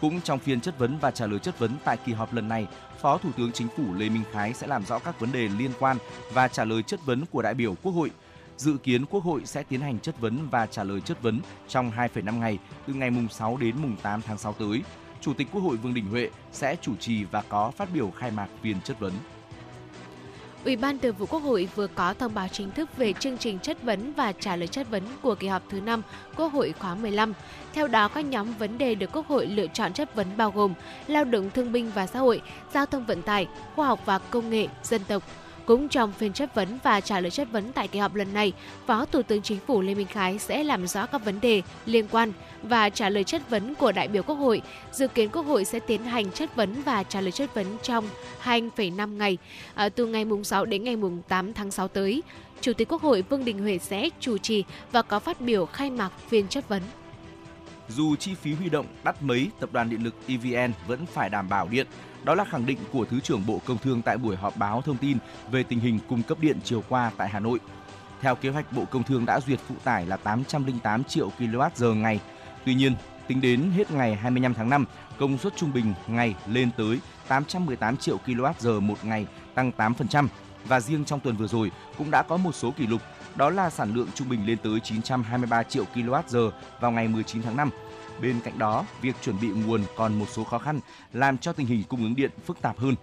Cũng 0.00 0.20
trong 0.20 0.38
phiên 0.38 0.60
chất 0.60 0.78
vấn 0.78 0.98
và 0.98 1.10
trả 1.10 1.26
lời 1.26 1.38
chất 1.38 1.58
vấn 1.58 1.70
tại 1.84 1.96
kỳ 2.04 2.12
họp 2.12 2.34
lần 2.34 2.48
này, 2.48 2.66
Phó 3.00 3.18
Thủ 3.18 3.30
tướng 3.36 3.52
Chính 3.52 3.68
phủ 3.76 3.94
Lê 3.94 4.08
Minh 4.08 4.24
Khái 4.32 4.54
sẽ 4.54 4.66
làm 4.66 4.86
rõ 4.86 4.98
các 4.98 5.20
vấn 5.20 5.32
đề 5.32 5.48
liên 5.48 5.70
quan 5.78 5.96
và 6.32 6.48
trả 6.48 6.64
lời 6.64 6.82
chất 6.82 7.00
vấn 7.06 7.24
của 7.26 7.42
đại 7.42 7.54
biểu 7.54 7.74
Quốc 7.82 7.92
hội. 7.92 8.10
Dự 8.56 8.76
kiến 8.82 9.06
Quốc 9.06 9.24
hội 9.24 9.42
sẽ 9.44 9.62
tiến 9.62 9.80
hành 9.80 9.98
chất 9.98 10.20
vấn 10.20 10.48
và 10.50 10.66
trả 10.66 10.84
lời 10.84 11.00
chất 11.00 11.22
vấn 11.22 11.40
trong 11.68 11.90
2,5 11.96 12.38
ngày 12.38 12.58
từ 12.86 12.94
ngày 12.94 13.10
mùng 13.10 13.28
6 13.28 13.56
đến 13.56 13.76
mùng 13.82 13.96
8 14.02 14.22
tháng 14.22 14.38
6 14.38 14.52
tới. 14.52 14.82
Chủ 15.22 15.34
tịch 15.34 15.48
Quốc 15.52 15.60
hội 15.60 15.76
Vương 15.76 15.94
Đình 15.94 16.06
Huệ 16.10 16.28
sẽ 16.52 16.76
chủ 16.82 16.96
trì 16.96 17.24
và 17.24 17.42
có 17.48 17.70
phát 17.70 17.88
biểu 17.94 18.10
khai 18.10 18.30
mạc 18.30 18.46
phiên 18.62 18.80
chất 18.84 19.00
vấn. 19.00 19.12
Ủy 20.64 20.76
ban 20.76 20.98
Thường 20.98 21.16
vụ 21.16 21.26
Quốc 21.26 21.42
hội 21.42 21.68
vừa 21.74 21.86
có 21.86 22.14
thông 22.14 22.34
báo 22.34 22.48
chính 22.48 22.70
thức 22.70 22.96
về 22.96 23.12
chương 23.12 23.38
trình 23.38 23.58
chất 23.58 23.82
vấn 23.82 24.12
và 24.12 24.32
trả 24.32 24.56
lời 24.56 24.68
chất 24.68 24.90
vấn 24.90 25.02
của 25.22 25.34
kỳ 25.34 25.46
họp 25.48 25.62
thứ 25.68 25.80
5 25.80 26.02
Quốc 26.36 26.52
hội 26.52 26.74
khóa 26.78 26.94
15. 26.94 27.32
Theo 27.72 27.88
đó, 27.88 28.08
các 28.08 28.24
nhóm 28.24 28.54
vấn 28.54 28.78
đề 28.78 28.94
được 28.94 29.12
Quốc 29.12 29.26
hội 29.26 29.46
lựa 29.46 29.66
chọn 29.66 29.92
chất 29.92 30.14
vấn 30.14 30.26
bao 30.36 30.50
gồm 30.50 30.74
lao 31.06 31.24
động 31.24 31.50
thương 31.50 31.72
binh 31.72 31.90
và 31.94 32.06
xã 32.06 32.18
hội, 32.18 32.42
giao 32.74 32.86
thông 32.86 33.06
vận 33.06 33.22
tải, 33.22 33.46
khoa 33.76 33.86
học 33.86 34.00
và 34.04 34.18
công 34.18 34.50
nghệ, 34.50 34.68
dân 34.82 35.00
tộc, 35.08 35.22
cũng 35.66 35.88
trong 35.88 36.12
phiên 36.12 36.32
chất 36.32 36.54
vấn 36.54 36.78
và 36.82 37.00
trả 37.00 37.20
lời 37.20 37.30
chất 37.30 37.48
vấn 37.52 37.72
tại 37.72 37.88
kỳ 37.88 37.98
họp 37.98 38.14
lần 38.14 38.34
này, 38.34 38.52
Phó 38.86 39.04
Thủ 39.04 39.22
tướng 39.22 39.42
Chính 39.42 39.58
phủ 39.66 39.80
Lê 39.80 39.94
Minh 39.94 40.06
Khái 40.06 40.38
sẽ 40.38 40.64
làm 40.64 40.86
rõ 40.86 41.06
các 41.06 41.24
vấn 41.24 41.40
đề 41.40 41.62
liên 41.86 42.08
quan 42.10 42.32
và 42.62 42.90
trả 42.90 43.08
lời 43.08 43.24
chất 43.24 43.50
vấn 43.50 43.74
của 43.74 43.92
đại 43.92 44.08
biểu 44.08 44.22
Quốc 44.22 44.34
hội. 44.34 44.62
Dự 44.92 45.08
kiến 45.08 45.30
Quốc 45.32 45.42
hội 45.42 45.64
sẽ 45.64 45.80
tiến 45.80 46.04
hành 46.04 46.32
chất 46.32 46.56
vấn 46.56 46.82
và 46.82 47.02
trả 47.02 47.20
lời 47.20 47.32
chất 47.32 47.54
vấn 47.54 47.66
trong 47.82 48.08
2,5 48.42 49.16
ngày, 49.16 49.38
à, 49.74 49.88
từ 49.88 50.06
ngày 50.06 50.24
6 50.44 50.64
đến 50.64 50.84
ngày 50.84 50.96
8 51.28 51.52
tháng 51.52 51.70
6 51.70 51.88
tới. 51.88 52.22
Chủ 52.60 52.72
tịch 52.72 52.88
Quốc 52.88 53.02
hội 53.02 53.22
Vương 53.22 53.44
Đình 53.44 53.58
Huệ 53.58 53.78
sẽ 53.78 54.08
chủ 54.20 54.38
trì 54.38 54.64
và 54.92 55.02
có 55.02 55.18
phát 55.18 55.40
biểu 55.40 55.66
khai 55.66 55.90
mạc 55.90 56.12
phiên 56.28 56.48
chất 56.48 56.68
vấn. 56.68 56.82
Dù 57.88 58.16
chi 58.16 58.34
phí 58.34 58.52
huy 58.52 58.68
động 58.68 58.86
đắt 59.04 59.22
mấy, 59.22 59.50
tập 59.60 59.72
đoàn 59.72 59.90
điện 59.90 60.04
lực 60.04 60.14
EVN 60.26 60.72
vẫn 60.86 61.06
phải 61.06 61.30
đảm 61.30 61.48
bảo 61.48 61.68
điện. 61.68 61.86
Đó 62.24 62.34
là 62.34 62.44
khẳng 62.44 62.66
định 62.66 62.78
của 62.92 63.04
Thứ 63.04 63.20
trưởng 63.20 63.46
Bộ 63.46 63.60
Công 63.66 63.78
Thương 63.78 64.02
tại 64.02 64.16
buổi 64.16 64.36
họp 64.36 64.56
báo 64.56 64.82
thông 64.82 64.96
tin 64.96 65.18
về 65.50 65.62
tình 65.62 65.80
hình 65.80 65.98
cung 66.08 66.22
cấp 66.22 66.38
điện 66.40 66.58
chiều 66.64 66.84
qua 66.88 67.10
tại 67.16 67.28
Hà 67.28 67.40
Nội. 67.40 67.58
Theo 68.20 68.34
kế 68.34 68.48
hoạch, 68.48 68.72
Bộ 68.72 68.84
Công 68.84 69.02
Thương 69.02 69.26
đã 69.26 69.40
duyệt 69.40 69.60
phụ 69.68 69.74
tải 69.84 70.06
là 70.06 70.16
808 70.16 71.04
triệu 71.04 71.30
kWh 71.38 71.94
ngày. 71.94 72.20
Tuy 72.64 72.74
nhiên, 72.74 72.94
tính 73.26 73.40
đến 73.40 73.70
hết 73.76 73.90
ngày 73.90 74.14
25 74.14 74.54
tháng 74.54 74.70
5, 74.70 74.84
công 75.18 75.38
suất 75.38 75.56
trung 75.56 75.72
bình 75.72 75.94
ngày 76.06 76.34
lên 76.46 76.70
tới 76.76 77.00
818 77.28 77.96
triệu 77.96 78.18
kWh 78.26 78.80
một 78.80 79.04
ngày, 79.04 79.26
tăng 79.54 79.72
8%. 79.76 80.26
Và 80.64 80.80
riêng 80.80 81.04
trong 81.04 81.20
tuần 81.20 81.36
vừa 81.36 81.46
rồi 81.46 81.70
cũng 81.98 82.10
đã 82.10 82.22
có 82.22 82.36
một 82.36 82.54
số 82.54 82.70
kỷ 82.70 82.86
lục, 82.86 83.00
đó 83.34 83.50
là 83.50 83.70
sản 83.70 83.94
lượng 83.94 84.08
trung 84.14 84.28
bình 84.28 84.46
lên 84.46 84.58
tới 84.62 84.80
923 84.80 85.62
triệu 85.62 85.84
kWh 85.94 86.50
vào 86.80 86.90
ngày 86.90 87.08
19 87.08 87.42
tháng 87.42 87.56
5. 87.56 87.70
Bên 88.20 88.40
cạnh 88.40 88.58
đó, 88.58 88.84
việc 89.00 89.16
chuẩn 89.22 89.40
bị 89.40 89.48
nguồn 89.48 89.84
còn 89.96 90.18
một 90.18 90.26
số 90.28 90.44
khó 90.44 90.58
khăn, 90.58 90.80
làm 91.12 91.38
cho 91.38 91.52
tình 91.52 91.66
hình 91.66 91.82
cung 91.88 92.02
ứng 92.02 92.16
điện 92.16 92.30
phức 92.46 92.62
tạp 92.62 92.78
hơn. 92.78 92.94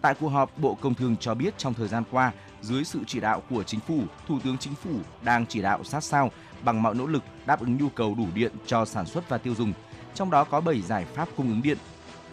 Tại 0.00 0.14
cuộc 0.20 0.28
họp, 0.28 0.58
Bộ 0.58 0.74
Công 0.80 0.94
Thương 0.94 1.16
cho 1.16 1.34
biết 1.34 1.58
trong 1.58 1.74
thời 1.74 1.88
gian 1.88 2.02
qua, 2.10 2.32
dưới 2.60 2.84
sự 2.84 3.00
chỉ 3.06 3.20
đạo 3.20 3.42
của 3.50 3.62
Chính 3.62 3.80
phủ, 3.80 4.02
Thủ 4.26 4.38
tướng 4.44 4.58
Chính 4.58 4.74
phủ 4.74 4.90
đang 5.22 5.46
chỉ 5.46 5.62
đạo 5.62 5.84
sát 5.84 6.04
sao 6.04 6.30
bằng 6.62 6.82
mọi 6.82 6.94
nỗ 6.94 7.06
lực 7.06 7.22
đáp 7.46 7.60
ứng 7.60 7.76
nhu 7.76 7.88
cầu 7.88 8.14
đủ 8.18 8.26
điện 8.34 8.52
cho 8.66 8.84
sản 8.84 9.06
xuất 9.06 9.28
và 9.28 9.38
tiêu 9.38 9.54
dùng. 9.54 9.72
Trong 10.14 10.30
đó 10.30 10.44
có 10.44 10.60
7 10.60 10.82
giải 10.82 11.04
pháp 11.04 11.28
cung 11.36 11.48
ứng 11.48 11.62
điện. 11.62 11.78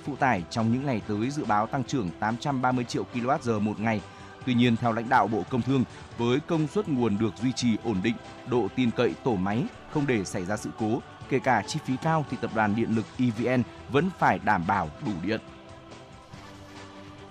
Phụ 0.05 0.15
tải 0.15 0.43
trong 0.49 0.73
những 0.73 0.85
ngày 0.85 1.01
tới 1.07 1.29
dự 1.29 1.45
báo 1.45 1.67
tăng 1.67 1.83
trưởng 1.83 2.09
830 2.19 2.85
triệu 2.85 3.05
kWh 3.13 3.59
một 3.59 3.79
ngày. 3.79 4.01
Tuy 4.45 4.53
nhiên, 4.53 4.75
theo 4.75 4.93
lãnh 4.93 5.09
đạo 5.09 5.27
Bộ 5.27 5.43
Công 5.49 5.61
Thương, 5.61 5.83
với 6.17 6.39
công 6.39 6.67
suất 6.67 6.89
nguồn 6.89 7.17
được 7.17 7.37
duy 7.41 7.51
trì 7.51 7.77
ổn 7.83 7.99
định, 8.03 8.15
độ 8.47 8.67
tin 8.75 8.91
cậy 8.91 9.13
tổ 9.23 9.35
máy 9.35 9.63
không 9.93 10.07
để 10.07 10.25
xảy 10.25 10.45
ra 10.45 10.57
sự 10.57 10.69
cố, 10.79 11.01
kể 11.29 11.39
cả 11.39 11.63
chi 11.67 11.79
phí 11.85 11.93
cao 12.03 12.25
thì 12.31 12.37
tập 12.41 12.51
đoàn 12.55 12.75
điện 12.75 12.95
lực 12.95 13.05
EVN 13.19 13.63
vẫn 13.89 14.09
phải 14.19 14.39
đảm 14.39 14.67
bảo 14.67 14.89
đủ 15.05 15.11
điện. 15.23 15.39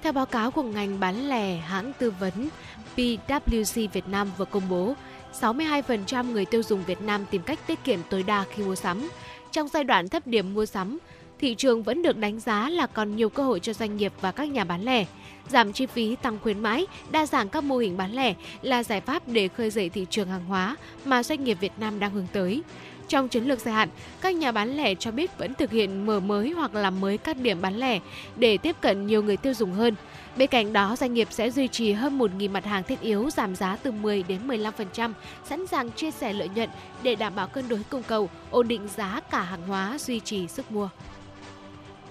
Theo 0.02 0.12
báo 0.12 0.26
cáo 0.26 0.50
của 0.50 0.62
ngành 0.62 1.00
bán 1.00 1.28
lẻ 1.28 1.56
hãng 1.56 1.92
tư 1.98 2.12
vấn 2.20 2.48
PwC 2.96 3.88
Việt 3.92 4.08
Nam 4.08 4.28
vừa 4.38 4.44
công 4.44 4.68
bố, 4.68 4.94
62% 5.40 6.32
người 6.32 6.44
tiêu 6.44 6.62
dùng 6.62 6.84
Việt 6.84 7.00
Nam 7.00 7.24
tìm 7.30 7.42
cách 7.42 7.58
tiết 7.66 7.84
kiệm 7.84 8.00
tối 8.10 8.22
đa 8.22 8.44
khi 8.54 8.62
mua 8.62 8.74
sắm. 8.74 9.08
Trong 9.52 9.68
giai 9.68 9.84
đoạn 9.84 10.08
thấp 10.08 10.26
điểm 10.26 10.54
mua 10.54 10.66
sắm, 10.66 10.98
thị 11.38 11.54
trường 11.54 11.82
vẫn 11.82 12.02
được 12.02 12.16
đánh 12.16 12.40
giá 12.40 12.68
là 12.68 12.86
còn 12.86 13.16
nhiều 13.16 13.28
cơ 13.28 13.42
hội 13.42 13.60
cho 13.60 13.72
doanh 13.72 13.96
nghiệp 13.96 14.12
và 14.20 14.32
các 14.32 14.44
nhà 14.44 14.64
bán 14.64 14.82
lẻ. 14.82 15.04
Giảm 15.48 15.72
chi 15.72 15.86
phí, 15.86 16.16
tăng 16.16 16.38
khuyến 16.42 16.60
mãi, 16.60 16.86
đa 17.10 17.26
dạng 17.26 17.48
các 17.48 17.64
mô 17.64 17.78
hình 17.78 17.96
bán 17.96 18.12
lẻ 18.12 18.34
là 18.62 18.82
giải 18.82 19.00
pháp 19.00 19.28
để 19.28 19.48
khơi 19.48 19.70
dậy 19.70 19.88
thị 19.88 20.06
trường 20.10 20.28
hàng 20.28 20.44
hóa 20.44 20.76
mà 21.04 21.22
doanh 21.22 21.44
nghiệp 21.44 21.58
Việt 21.60 21.72
Nam 21.78 21.98
đang 21.98 22.10
hướng 22.10 22.26
tới. 22.32 22.62
Trong 23.08 23.28
chiến 23.28 23.44
lược 23.44 23.60
dài 23.60 23.74
hạn, 23.74 23.88
các 24.20 24.34
nhà 24.34 24.52
bán 24.52 24.76
lẻ 24.76 24.94
cho 24.94 25.10
biết 25.10 25.38
vẫn 25.38 25.54
thực 25.54 25.70
hiện 25.70 26.06
mở 26.06 26.20
mới 26.20 26.50
hoặc 26.50 26.74
làm 26.74 27.00
mới 27.00 27.18
các 27.18 27.36
điểm 27.36 27.60
bán 27.60 27.76
lẻ 27.76 28.00
để 28.36 28.58
tiếp 28.58 28.76
cận 28.80 29.06
nhiều 29.06 29.22
người 29.22 29.36
tiêu 29.36 29.54
dùng 29.54 29.72
hơn. 29.72 29.94
Bên 30.36 30.48
cạnh 30.50 30.72
đó, 30.72 30.96
doanh 30.96 31.14
nghiệp 31.14 31.28
sẽ 31.30 31.50
duy 31.50 31.68
trì 31.68 31.92
hơn 31.92 32.18
1.000 32.18 32.50
mặt 32.50 32.64
hàng 32.64 32.82
thiết 32.82 33.00
yếu 33.00 33.30
giảm 33.30 33.56
giá 33.56 33.76
từ 33.82 33.92
10 33.92 34.22
đến 34.22 34.48
15%, 34.48 35.12
sẵn 35.44 35.66
sàng 35.66 35.90
chia 35.90 36.10
sẻ 36.10 36.32
lợi 36.32 36.48
nhuận 36.54 36.68
để 37.02 37.14
đảm 37.14 37.34
bảo 37.34 37.46
cân 37.46 37.68
đối 37.68 37.80
cung 37.90 38.02
cầu, 38.02 38.30
ổn 38.50 38.68
định 38.68 38.88
giá 38.96 39.20
cả 39.30 39.42
hàng 39.42 39.62
hóa, 39.68 39.98
duy 39.98 40.20
trì 40.20 40.48
sức 40.48 40.72
mua. 40.72 40.88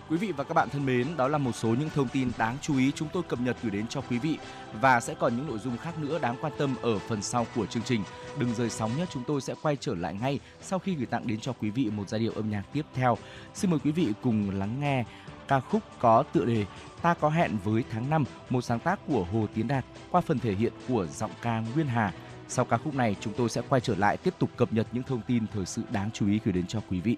Quý 0.09 0.17
vị 0.17 0.31
và 0.31 0.43
các 0.43 0.53
bạn 0.53 0.69
thân 0.69 0.85
mến, 0.85 1.17
đó 1.17 1.27
là 1.27 1.37
một 1.37 1.51
số 1.51 1.69
những 1.69 1.89
thông 1.89 2.07
tin 2.07 2.31
đáng 2.37 2.57
chú 2.61 2.77
ý 2.77 2.91
chúng 2.95 3.07
tôi 3.13 3.23
cập 3.23 3.39
nhật 3.39 3.57
gửi 3.63 3.71
đến 3.71 3.87
cho 3.87 4.01
quý 4.01 4.19
vị 4.19 4.37
và 4.81 4.99
sẽ 4.99 5.13
còn 5.19 5.37
những 5.37 5.47
nội 5.47 5.59
dung 5.59 5.77
khác 5.77 5.99
nữa 5.99 6.19
đáng 6.21 6.35
quan 6.41 6.53
tâm 6.57 6.75
ở 6.81 6.99
phần 6.99 7.21
sau 7.21 7.47
của 7.55 7.65
chương 7.65 7.83
trình. 7.83 8.03
Đừng 8.39 8.55
rời 8.55 8.69
sóng 8.69 8.91
nhé, 8.97 9.05
chúng 9.09 9.23
tôi 9.27 9.41
sẽ 9.41 9.55
quay 9.61 9.75
trở 9.75 9.95
lại 9.95 10.13
ngay 10.21 10.39
sau 10.61 10.79
khi 10.79 10.95
gửi 10.95 11.05
tặng 11.05 11.27
đến 11.27 11.39
cho 11.39 11.53
quý 11.53 11.69
vị 11.69 11.89
một 11.89 12.09
giai 12.09 12.19
điệu 12.19 12.31
âm 12.35 12.49
nhạc 12.49 12.63
tiếp 12.73 12.85
theo. 12.93 13.17
Xin 13.53 13.71
mời 13.71 13.79
quý 13.83 13.91
vị 13.91 14.13
cùng 14.21 14.59
lắng 14.59 14.79
nghe 14.79 15.05
ca 15.47 15.59
khúc 15.59 15.81
có 15.99 16.23
tựa 16.33 16.45
đề 16.45 16.65
Ta 17.01 17.13
có 17.13 17.29
hẹn 17.29 17.57
với 17.63 17.83
tháng 17.91 18.09
5, 18.09 18.23
một 18.49 18.61
sáng 18.61 18.79
tác 18.79 18.99
của 19.07 19.25
Hồ 19.31 19.47
Tiến 19.53 19.67
Đạt 19.67 19.85
qua 20.11 20.21
phần 20.21 20.39
thể 20.39 20.55
hiện 20.55 20.73
của 20.87 21.07
giọng 21.07 21.31
ca 21.41 21.63
Nguyên 21.73 21.87
Hà. 21.87 22.13
Sau 22.47 22.65
ca 22.65 22.77
khúc 22.77 22.95
này, 22.95 23.15
chúng 23.19 23.33
tôi 23.37 23.49
sẽ 23.49 23.61
quay 23.69 23.81
trở 23.81 23.95
lại 23.95 24.17
tiếp 24.17 24.33
tục 24.39 24.49
cập 24.55 24.73
nhật 24.73 24.87
những 24.91 25.03
thông 25.03 25.21
tin 25.27 25.47
thời 25.53 25.65
sự 25.65 25.81
đáng 25.91 26.09
chú 26.13 26.27
ý 26.27 26.39
gửi 26.45 26.53
đến 26.53 26.67
cho 26.67 26.81
quý 26.89 27.01
vị. 27.01 27.17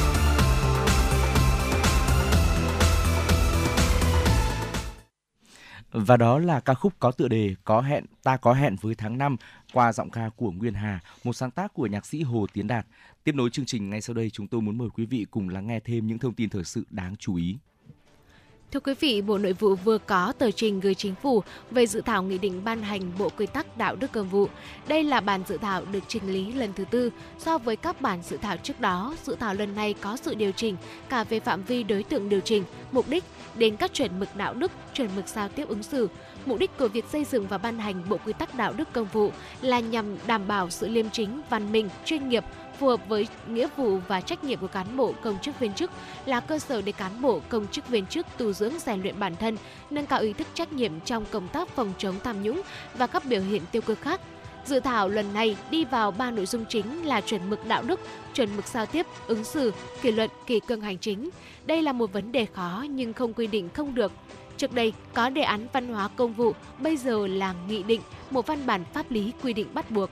Và 6.11 6.17
đó 6.17 6.39
là 6.39 6.59
ca 6.59 6.73
khúc 6.73 6.93
có 6.99 7.11
tựa 7.11 7.27
đề 7.27 7.55
Có 7.63 7.81
hẹn, 7.81 8.05
ta 8.23 8.37
có 8.37 8.53
hẹn 8.53 8.75
với 8.81 8.95
tháng 8.95 9.17
5 9.17 9.37
qua 9.73 9.93
giọng 9.93 10.09
ca 10.09 10.29
của 10.35 10.51
Nguyên 10.51 10.73
Hà, 10.73 10.99
một 11.23 11.33
sáng 11.33 11.51
tác 11.51 11.73
của 11.73 11.87
nhạc 11.87 12.05
sĩ 12.05 12.21
Hồ 12.21 12.45
Tiến 12.53 12.67
Đạt. 12.67 12.85
Tiếp 13.23 13.35
nối 13.35 13.49
chương 13.49 13.65
trình 13.65 13.89
ngay 13.89 14.01
sau 14.01 14.13
đây, 14.13 14.29
chúng 14.29 14.47
tôi 14.47 14.61
muốn 14.61 14.77
mời 14.77 14.89
quý 14.89 15.05
vị 15.05 15.25
cùng 15.31 15.49
lắng 15.49 15.67
nghe 15.67 15.79
thêm 15.79 16.07
những 16.07 16.19
thông 16.19 16.33
tin 16.33 16.49
thời 16.49 16.63
sự 16.63 16.83
đáng 16.89 17.15
chú 17.15 17.35
ý. 17.35 17.57
Thưa 18.71 18.79
quý 18.79 18.93
vị, 18.99 19.21
Bộ 19.21 19.37
Nội 19.37 19.53
vụ 19.53 19.75
vừa 19.75 19.97
có 19.97 20.33
tờ 20.37 20.51
trình 20.51 20.79
gửi 20.79 20.95
chính 20.95 21.15
phủ 21.15 21.43
về 21.71 21.87
dự 21.87 22.01
thảo 22.01 22.23
nghị 22.23 22.37
định 22.37 22.61
ban 22.63 22.81
hành 22.81 23.01
Bộ 23.17 23.29
Quy 23.37 23.45
tắc 23.45 23.77
Đạo 23.77 23.95
đức 23.95 24.11
Công 24.11 24.29
vụ. 24.29 24.47
Đây 24.87 25.03
là 25.03 25.19
bản 25.19 25.41
dự 25.47 25.57
thảo 25.57 25.85
được 25.91 25.99
trình 26.07 26.33
lý 26.33 26.53
lần 26.53 26.73
thứ 26.73 26.85
tư 26.91 27.11
so 27.39 27.57
với 27.57 27.75
các 27.75 28.01
bản 28.01 28.19
dự 28.21 28.37
thảo 28.37 28.57
trước 28.57 28.79
đó. 28.79 29.15
Dự 29.23 29.35
thảo 29.39 29.53
lần 29.53 29.75
này 29.75 29.93
có 29.93 30.17
sự 30.17 30.35
điều 30.35 30.51
chỉnh 30.51 30.77
cả 31.09 31.23
về 31.23 31.39
phạm 31.39 31.63
vi 31.63 31.83
đối 31.83 32.03
tượng 32.03 32.29
điều 32.29 32.39
chỉnh, 32.39 32.63
mục 32.91 33.09
đích 33.09 33.23
đến 33.55 33.75
các 33.75 33.93
chuẩn 33.93 34.19
mực 34.19 34.35
đạo 34.35 34.53
đức, 34.53 34.71
chuẩn 34.93 35.09
mực 35.15 35.27
giao 35.27 35.49
tiếp 35.49 35.67
ứng 35.67 35.83
xử. 35.83 36.09
Mục 36.45 36.59
đích 36.59 36.77
của 36.77 36.87
việc 36.87 37.05
xây 37.11 37.25
dựng 37.25 37.47
và 37.47 37.57
ban 37.57 37.79
hành 37.79 38.09
Bộ 38.09 38.17
Quy 38.25 38.33
tắc 38.33 38.55
Đạo 38.55 38.73
đức 38.73 38.93
Công 38.93 39.07
vụ 39.13 39.31
là 39.61 39.79
nhằm 39.79 40.05
đảm 40.27 40.47
bảo 40.47 40.69
sự 40.69 40.87
liêm 40.87 41.09
chính, 41.09 41.41
văn 41.49 41.71
minh, 41.71 41.89
chuyên 42.05 42.29
nghiệp, 42.29 42.43
phù 42.81 42.87
hợp 42.87 43.09
với 43.09 43.27
nghĩa 43.47 43.67
vụ 43.77 43.99
và 44.07 44.21
trách 44.21 44.43
nhiệm 44.43 44.59
của 44.59 44.67
cán 44.67 44.97
bộ 44.97 45.13
công 45.23 45.39
chức 45.41 45.59
viên 45.59 45.73
chức 45.73 45.91
là 46.25 46.39
cơ 46.39 46.59
sở 46.59 46.81
để 46.81 46.91
cán 46.91 47.21
bộ 47.21 47.41
công 47.49 47.67
chức 47.67 47.87
viên 47.87 48.05
chức 48.05 48.27
tu 48.37 48.53
dưỡng 48.53 48.73
rèn 48.79 49.01
luyện 49.01 49.19
bản 49.19 49.35
thân, 49.35 49.57
nâng 49.89 50.05
cao 50.05 50.21
ý 50.21 50.33
thức 50.33 50.47
trách 50.53 50.73
nhiệm 50.73 50.99
trong 50.99 51.25
công 51.31 51.47
tác 51.47 51.67
phòng 51.67 51.93
chống 51.97 52.15
tham 52.23 52.43
nhũng 52.43 52.61
và 52.97 53.07
các 53.07 53.25
biểu 53.25 53.41
hiện 53.41 53.61
tiêu 53.71 53.81
cực 53.81 54.01
khác. 54.01 54.21
Dự 54.65 54.79
thảo 54.79 55.09
lần 55.09 55.33
này 55.33 55.57
đi 55.71 55.85
vào 55.85 56.11
ba 56.11 56.31
nội 56.31 56.45
dung 56.45 56.65
chính 56.69 57.05
là 57.05 57.21
chuẩn 57.21 57.49
mực 57.49 57.67
đạo 57.67 57.83
đức, 57.83 57.99
chuẩn 58.33 58.55
mực 58.55 58.67
giao 58.67 58.85
tiếp, 58.85 59.05
ứng 59.27 59.43
xử, 59.43 59.73
kỷ 60.01 60.11
luật, 60.11 60.31
kỷ 60.45 60.59
cương 60.59 60.81
hành 60.81 60.97
chính. 60.97 61.29
Đây 61.65 61.81
là 61.81 61.93
một 61.93 62.13
vấn 62.13 62.31
đề 62.31 62.45
khó 62.45 62.85
nhưng 62.89 63.13
không 63.13 63.33
quy 63.33 63.47
định 63.47 63.69
không 63.73 63.95
được. 63.95 64.11
Trước 64.57 64.73
đây 64.73 64.93
có 65.13 65.29
đề 65.29 65.41
án 65.41 65.67
văn 65.73 65.87
hóa 65.87 66.09
công 66.15 66.33
vụ, 66.33 66.53
bây 66.79 66.97
giờ 66.97 67.27
là 67.27 67.55
nghị 67.67 67.83
định, 67.83 68.01
một 68.31 68.47
văn 68.47 68.65
bản 68.65 68.83
pháp 68.93 69.11
lý 69.11 69.31
quy 69.43 69.53
định 69.53 69.67
bắt 69.73 69.91
buộc. 69.91 70.09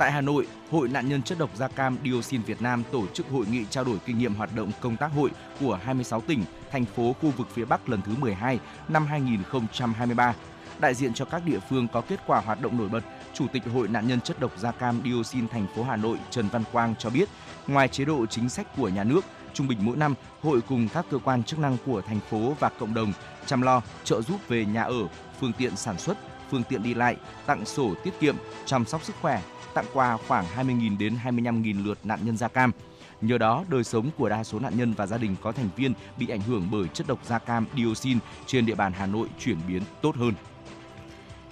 Tại 0.00 0.12
Hà 0.12 0.20
Nội, 0.20 0.46
Hội 0.70 0.88
nạn 0.88 1.08
nhân 1.08 1.22
chất 1.22 1.38
độc 1.38 1.56
da 1.56 1.68
cam 1.68 1.98
dioxin 2.04 2.42
Việt 2.42 2.62
Nam 2.62 2.82
tổ 2.92 3.06
chức 3.06 3.28
hội 3.28 3.46
nghị 3.50 3.64
trao 3.70 3.84
đổi 3.84 3.98
kinh 4.06 4.18
nghiệm 4.18 4.34
hoạt 4.34 4.54
động 4.54 4.72
công 4.80 4.96
tác 4.96 5.12
hội 5.12 5.30
của 5.60 5.78
26 5.82 6.20
tỉnh, 6.20 6.44
thành 6.70 6.84
phố 6.84 7.14
khu 7.20 7.30
vực 7.30 7.46
phía 7.54 7.64
Bắc 7.64 7.88
lần 7.88 8.02
thứ 8.02 8.14
12 8.18 8.58
năm 8.88 9.06
2023. 9.06 10.34
Đại 10.78 10.94
diện 10.94 11.14
cho 11.14 11.24
các 11.24 11.42
địa 11.44 11.58
phương 11.70 11.88
có 11.88 12.00
kết 12.00 12.20
quả 12.26 12.40
hoạt 12.40 12.62
động 12.62 12.78
nổi 12.78 12.88
bật, 12.88 13.00
Chủ 13.34 13.46
tịch 13.52 13.62
Hội 13.74 13.88
nạn 13.88 14.08
nhân 14.08 14.20
chất 14.20 14.40
độc 14.40 14.58
da 14.58 14.72
cam 14.72 15.02
dioxin 15.04 15.48
thành 15.48 15.66
phố 15.76 15.82
Hà 15.82 15.96
Nội 15.96 16.18
Trần 16.30 16.48
Văn 16.48 16.64
Quang 16.72 16.94
cho 16.98 17.10
biết, 17.10 17.28
ngoài 17.66 17.88
chế 17.88 18.04
độ 18.04 18.26
chính 18.26 18.48
sách 18.48 18.66
của 18.76 18.88
nhà 18.88 19.04
nước, 19.04 19.24
trung 19.52 19.68
bình 19.68 19.78
mỗi 19.82 19.96
năm, 19.96 20.14
hội 20.42 20.60
cùng 20.68 20.88
các 20.88 21.06
cơ 21.10 21.18
quan 21.18 21.42
chức 21.42 21.58
năng 21.58 21.76
của 21.86 22.02
thành 22.02 22.20
phố 22.30 22.54
và 22.60 22.68
cộng 22.68 22.94
đồng 22.94 23.12
chăm 23.46 23.62
lo, 23.62 23.82
trợ 24.04 24.22
giúp 24.22 24.40
về 24.48 24.64
nhà 24.64 24.82
ở, 24.82 25.08
phương 25.40 25.52
tiện 25.58 25.76
sản 25.76 25.98
xuất, 25.98 26.16
phương 26.50 26.62
tiện 26.68 26.82
đi 26.82 26.94
lại, 26.94 27.16
tặng 27.46 27.64
sổ 27.64 27.94
tiết 28.04 28.20
kiệm, 28.20 28.36
chăm 28.64 28.84
sóc 28.84 29.04
sức 29.04 29.16
khỏe, 29.20 29.42
tặng 29.74 29.84
quà 29.92 30.16
khoảng 30.28 30.44
20.000 30.56 30.98
đến 30.98 31.16
25.000 31.24 31.84
lượt 31.84 31.98
nạn 32.04 32.18
nhân 32.22 32.36
da 32.36 32.48
cam. 32.48 32.72
Nhờ 33.20 33.38
đó, 33.38 33.64
đời 33.68 33.84
sống 33.84 34.10
của 34.18 34.28
đa 34.28 34.44
số 34.44 34.58
nạn 34.58 34.76
nhân 34.76 34.94
và 34.96 35.06
gia 35.06 35.18
đình 35.18 35.36
có 35.42 35.52
thành 35.52 35.68
viên 35.76 35.92
bị 36.16 36.28
ảnh 36.28 36.40
hưởng 36.40 36.68
bởi 36.70 36.88
chất 36.88 37.06
độc 37.06 37.18
da 37.24 37.38
cam 37.38 37.66
dioxin 37.76 38.18
trên 38.46 38.66
địa 38.66 38.74
bàn 38.74 38.92
Hà 38.92 39.06
Nội 39.06 39.28
chuyển 39.38 39.58
biến 39.68 39.82
tốt 40.02 40.16
hơn. 40.16 40.34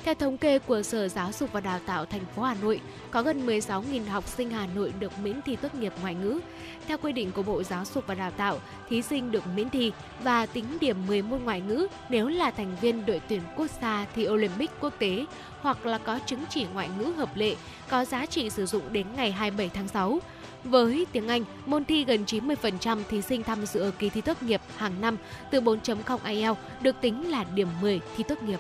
Theo 0.04 0.14
thống 0.14 0.38
kê 0.38 0.58
của 0.58 0.82
Sở 0.82 1.08
Giáo 1.08 1.32
dục 1.32 1.52
và 1.52 1.60
Đào 1.60 1.78
tạo 1.86 2.04
thành 2.04 2.24
phố 2.36 2.42
Hà 2.42 2.54
Nội, 2.62 2.80
có 3.10 3.22
gần 3.22 3.46
16.000 3.46 4.04
học 4.08 4.28
sinh 4.28 4.50
Hà 4.50 4.66
Nội 4.74 4.92
được 4.98 5.12
miễn 5.22 5.42
thi 5.42 5.56
tốt 5.56 5.74
nghiệp 5.74 5.92
ngoại 6.02 6.14
ngữ. 6.14 6.40
Theo 6.86 6.98
quy 6.98 7.12
định 7.12 7.32
của 7.32 7.42
Bộ 7.42 7.62
Giáo 7.62 7.84
dục 7.84 8.04
và 8.06 8.14
Đào 8.14 8.30
tạo, 8.30 8.58
thí 8.88 9.02
sinh 9.02 9.30
được 9.30 9.44
miễn 9.56 9.70
thi 9.70 9.92
và 10.22 10.46
tính 10.46 10.64
điểm 10.80 10.96
10 11.06 11.22
môn 11.22 11.40
ngoại 11.44 11.60
ngữ 11.60 11.86
nếu 12.08 12.28
là 12.28 12.50
thành 12.50 12.76
viên 12.80 13.06
đội 13.06 13.20
tuyển 13.28 13.40
quốc 13.56 13.66
gia 13.82 14.06
thi 14.14 14.28
Olympic 14.28 14.70
quốc 14.80 14.92
tế 14.98 15.24
hoặc 15.60 15.86
là 15.86 15.98
có 15.98 16.18
chứng 16.26 16.44
chỉ 16.50 16.66
ngoại 16.74 16.88
ngữ 16.98 17.04
hợp 17.04 17.36
lệ 17.36 17.54
có 17.88 18.04
giá 18.04 18.26
trị 18.26 18.50
sử 18.50 18.66
dụng 18.66 18.82
đến 18.92 19.06
ngày 19.16 19.32
27 19.32 19.70
tháng 19.74 19.88
6. 19.88 20.18
Với 20.64 21.06
tiếng 21.12 21.28
Anh, 21.28 21.44
môn 21.66 21.84
thi 21.84 22.04
gần 22.04 22.24
90% 22.24 23.02
thí 23.08 23.22
sinh 23.22 23.42
tham 23.42 23.66
dự 23.66 23.92
kỳ 23.98 24.08
thi 24.08 24.20
tốt 24.20 24.42
nghiệp 24.42 24.60
hàng 24.76 25.00
năm 25.00 25.16
từ 25.50 25.60
4.0 25.60 26.18
IELTS 26.24 26.60
được 26.80 26.96
tính 27.00 27.30
là 27.30 27.44
điểm 27.54 27.68
10 27.80 28.00
thi 28.16 28.24
tốt 28.28 28.42
nghiệp. 28.42 28.58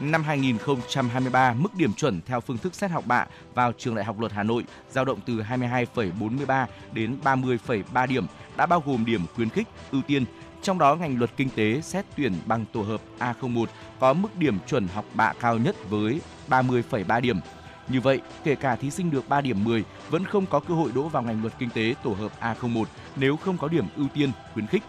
Năm 0.00 0.22
2023, 0.22 1.54
mức 1.58 1.74
điểm 1.74 1.92
chuẩn 1.94 2.20
theo 2.26 2.40
phương 2.40 2.58
thức 2.58 2.74
xét 2.74 2.90
học 2.90 3.04
bạ 3.06 3.26
vào 3.54 3.72
trường 3.78 3.94
Đại 3.94 4.04
học 4.04 4.20
Luật 4.20 4.32
Hà 4.32 4.42
Nội 4.42 4.64
dao 4.90 5.04
động 5.04 5.18
từ 5.26 5.40
22,43 5.40 6.66
đến 6.92 7.16
30,3 7.24 8.06
điểm, 8.06 8.26
đã 8.56 8.66
bao 8.66 8.82
gồm 8.86 9.04
điểm 9.04 9.20
khuyến 9.34 9.48
khích, 9.48 9.68
ưu 9.90 10.02
tiên. 10.02 10.24
Trong 10.62 10.78
đó, 10.78 10.94
ngành 10.94 11.18
luật 11.18 11.30
kinh 11.36 11.48
tế 11.56 11.80
xét 11.80 12.04
tuyển 12.16 12.32
bằng 12.46 12.64
tổ 12.72 12.82
hợp 12.82 13.00
A01 13.18 13.66
có 14.00 14.12
mức 14.12 14.36
điểm 14.36 14.58
chuẩn 14.66 14.88
học 14.88 15.04
bạ 15.14 15.32
cao 15.40 15.58
nhất 15.58 15.76
với 15.90 16.20
30,3 16.48 17.20
điểm. 17.20 17.40
Như 17.88 18.00
vậy, 18.00 18.20
kể 18.44 18.54
cả 18.54 18.76
thí 18.76 18.90
sinh 18.90 19.10
được 19.10 19.28
3 19.28 19.40
điểm 19.40 19.64
10 19.64 19.84
vẫn 20.10 20.24
không 20.24 20.46
có 20.46 20.60
cơ 20.60 20.74
hội 20.74 20.90
đỗ 20.94 21.08
vào 21.08 21.22
ngành 21.22 21.40
luật 21.40 21.52
kinh 21.58 21.70
tế 21.70 21.94
tổ 22.02 22.10
hợp 22.10 22.32
A01 22.40 22.84
nếu 23.16 23.36
không 23.36 23.58
có 23.58 23.68
điểm 23.68 23.84
ưu 23.96 24.06
tiên 24.14 24.30
khuyến 24.54 24.66
khích. 24.66 24.82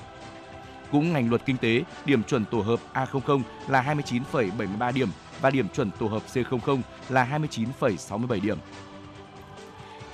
Cũng 0.96 1.14
ngành 1.14 1.30
luật 1.30 1.46
kinh 1.46 1.58
tế, 1.58 1.84
điểm 2.06 2.24
chuẩn 2.24 2.46
tổ 2.46 2.62
hợp 2.62 2.80
A00 2.94 3.42
là 3.68 3.96
29,73 4.32 4.94
điểm 4.94 5.10
và 5.42 5.50
điểm 5.50 5.70
chuẩn 5.70 5.92
tổ 5.92 6.08
hợp 6.08 6.24
C00 6.34 6.80
là 7.10 7.40
29,67 7.80 8.42
điểm. 8.42 8.58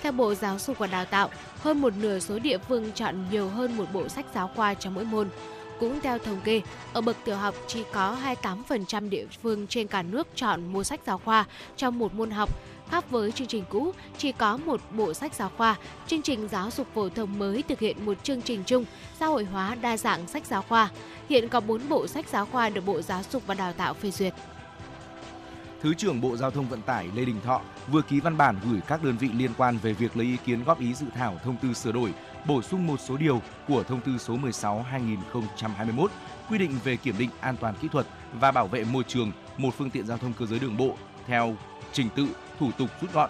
Theo 0.01 0.11
Bộ 0.11 0.33
Giáo 0.33 0.59
dục 0.59 0.77
và 0.77 0.87
Đào 0.87 1.05
tạo, 1.05 1.29
hơn 1.59 1.81
một 1.81 1.93
nửa 1.95 2.19
số 2.19 2.39
địa 2.39 2.57
phương 2.57 2.91
chọn 2.91 3.15
nhiều 3.31 3.49
hơn 3.49 3.77
một 3.77 3.85
bộ 3.93 4.07
sách 4.07 4.25
giáo 4.35 4.49
khoa 4.55 4.73
cho 4.73 4.89
mỗi 4.89 5.05
môn. 5.05 5.29
Cũng 5.79 5.99
theo 6.01 6.17
thống 6.17 6.41
kê, 6.43 6.61
ở 6.93 7.01
bậc 7.01 7.17
tiểu 7.25 7.35
học 7.35 7.55
chỉ 7.67 7.83
có 7.93 8.17
28% 8.43 9.09
địa 9.09 9.25
phương 9.41 9.67
trên 9.67 9.87
cả 9.87 10.01
nước 10.01 10.27
chọn 10.35 10.73
mua 10.73 10.83
sách 10.83 10.99
giáo 11.05 11.17
khoa 11.17 11.45
trong 11.77 11.99
một 11.99 12.13
môn 12.13 12.31
học, 12.31 12.49
khác 12.91 13.11
với 13.11 13.31
chương 13.31 13.47
trình 13.47 13.63
cũ 13.69 13.91
chỉ 14.17 14.31
có 14.31 14.57
một 14.57 14.81
bộ 14.91 15.13
sách 15.13 15.33
giáo 15.33 15.51
khoa. 15.57 15.75
Chương 16.07 16.21
trình 16.21 16.47
giáo 16.47 16.71
dục 16.71 16.87
phổ 16.93 17.09
thông 17.09 17.39
mới 17.39 17.63
thực 17.67 17.79
hiện 17.79 18.05
một 18.05 18.23
chương 18.23 18.41
trình 18.41 18.63
chung, 18.65 18.85
xã 19.19 19.25
hội 19.25 19.43
hóa 19.43 19.75
đa 19.75 19.97
dạng 19.97 20.27
sách 20.27 20.45
giáo 20.45 20.61
khoa. 20.61 20.89
Hiện 21.29 21.49
có 21.49 21.59
4 21.59 21.89
bộ 21.89 22.07
sách 22.07 22.25
giáo 22.29 22.45
khoa 22.45 22.69
được 22.69 22.85
Bộ 22.85 23.01
Giáo 23.01 23.21
dục 23.31 23.43
và 23.47 23.55
Đào 23.55 23.73
tạo 23.73 23.93
phê 23.93 24.11
duyệt. 24.11 24.33
Thứ 25.81 25.93
trưởng 25.93 26.21
Bộ 26.21 26.37
Giao 26.37 26.51
thông 26.51 26.69
Vận 26.69 26.81
tải 26.81 27.07
Lê 27.15 27.25
Đình 27.25 27.41
Thọ 27.43 27.61
vừa 27.87 28.01
ký 28.01 28.19
văn 28.19 28.37
bản 28.37 28.55
gửi 28.71 28.81
các 28.87 29.03
đơn 29.03 29.17
vị 29.17 29.29
liên 29.33 29.51
quan 29.57 29.77
về 29.77 29.93
việc 29.93 30.17
lấy 30.17 30.25
ý 30.25 30.37
kiến 30.45 30.63
góp 30.63 30.79
ý 30.79 30.93
dự 30.93 31.05
thảo 31.15 31.39
thông 31.43 31.57
tư 31.61 31.73
sửa 31.73 31.91
đổi, 31.91 32.13
bổ 32.47 32.61
sung 32.61 32.87
một 32.87 32.99
số 32.99 33.17
điều 33.17 33.41
của 33.67 33.83
thông 33.83 34.01
tư 34.01 34.17
số 34.17 34.37
16/2021 34.37 36.07
quy 36.49 36.57
định 36.57 36.79
về 36.83 36.95
kiểm 36.95 37.15
định 37.17 37.29
an 37.39 37.55
toàn 37.57 37.75
kỹ 37.81 37.87
thuật 37.91 38.07
và 38.33 38.51
bảo 38.51 38.67
vệ 38.67 38.83
môi 38.83 39.03
trường 39.07 39.31
một 39.57 39.73
phương 39.77 39.89
tiện 39.89 40.05
giao 40.05 40.17
thông 40.17 40.33
cơ 40.33 40.45
giới 40.45 40.59
đường 40.59 40.77
bộ 40.77 40.95
theo 41.27 41.55
trình 41.93 42.09
tự, 42.15 42.27
thủ 42.61 42.71
tục 42.77 42.89
rút 43.01 43.13
gọn. 43.13 43.29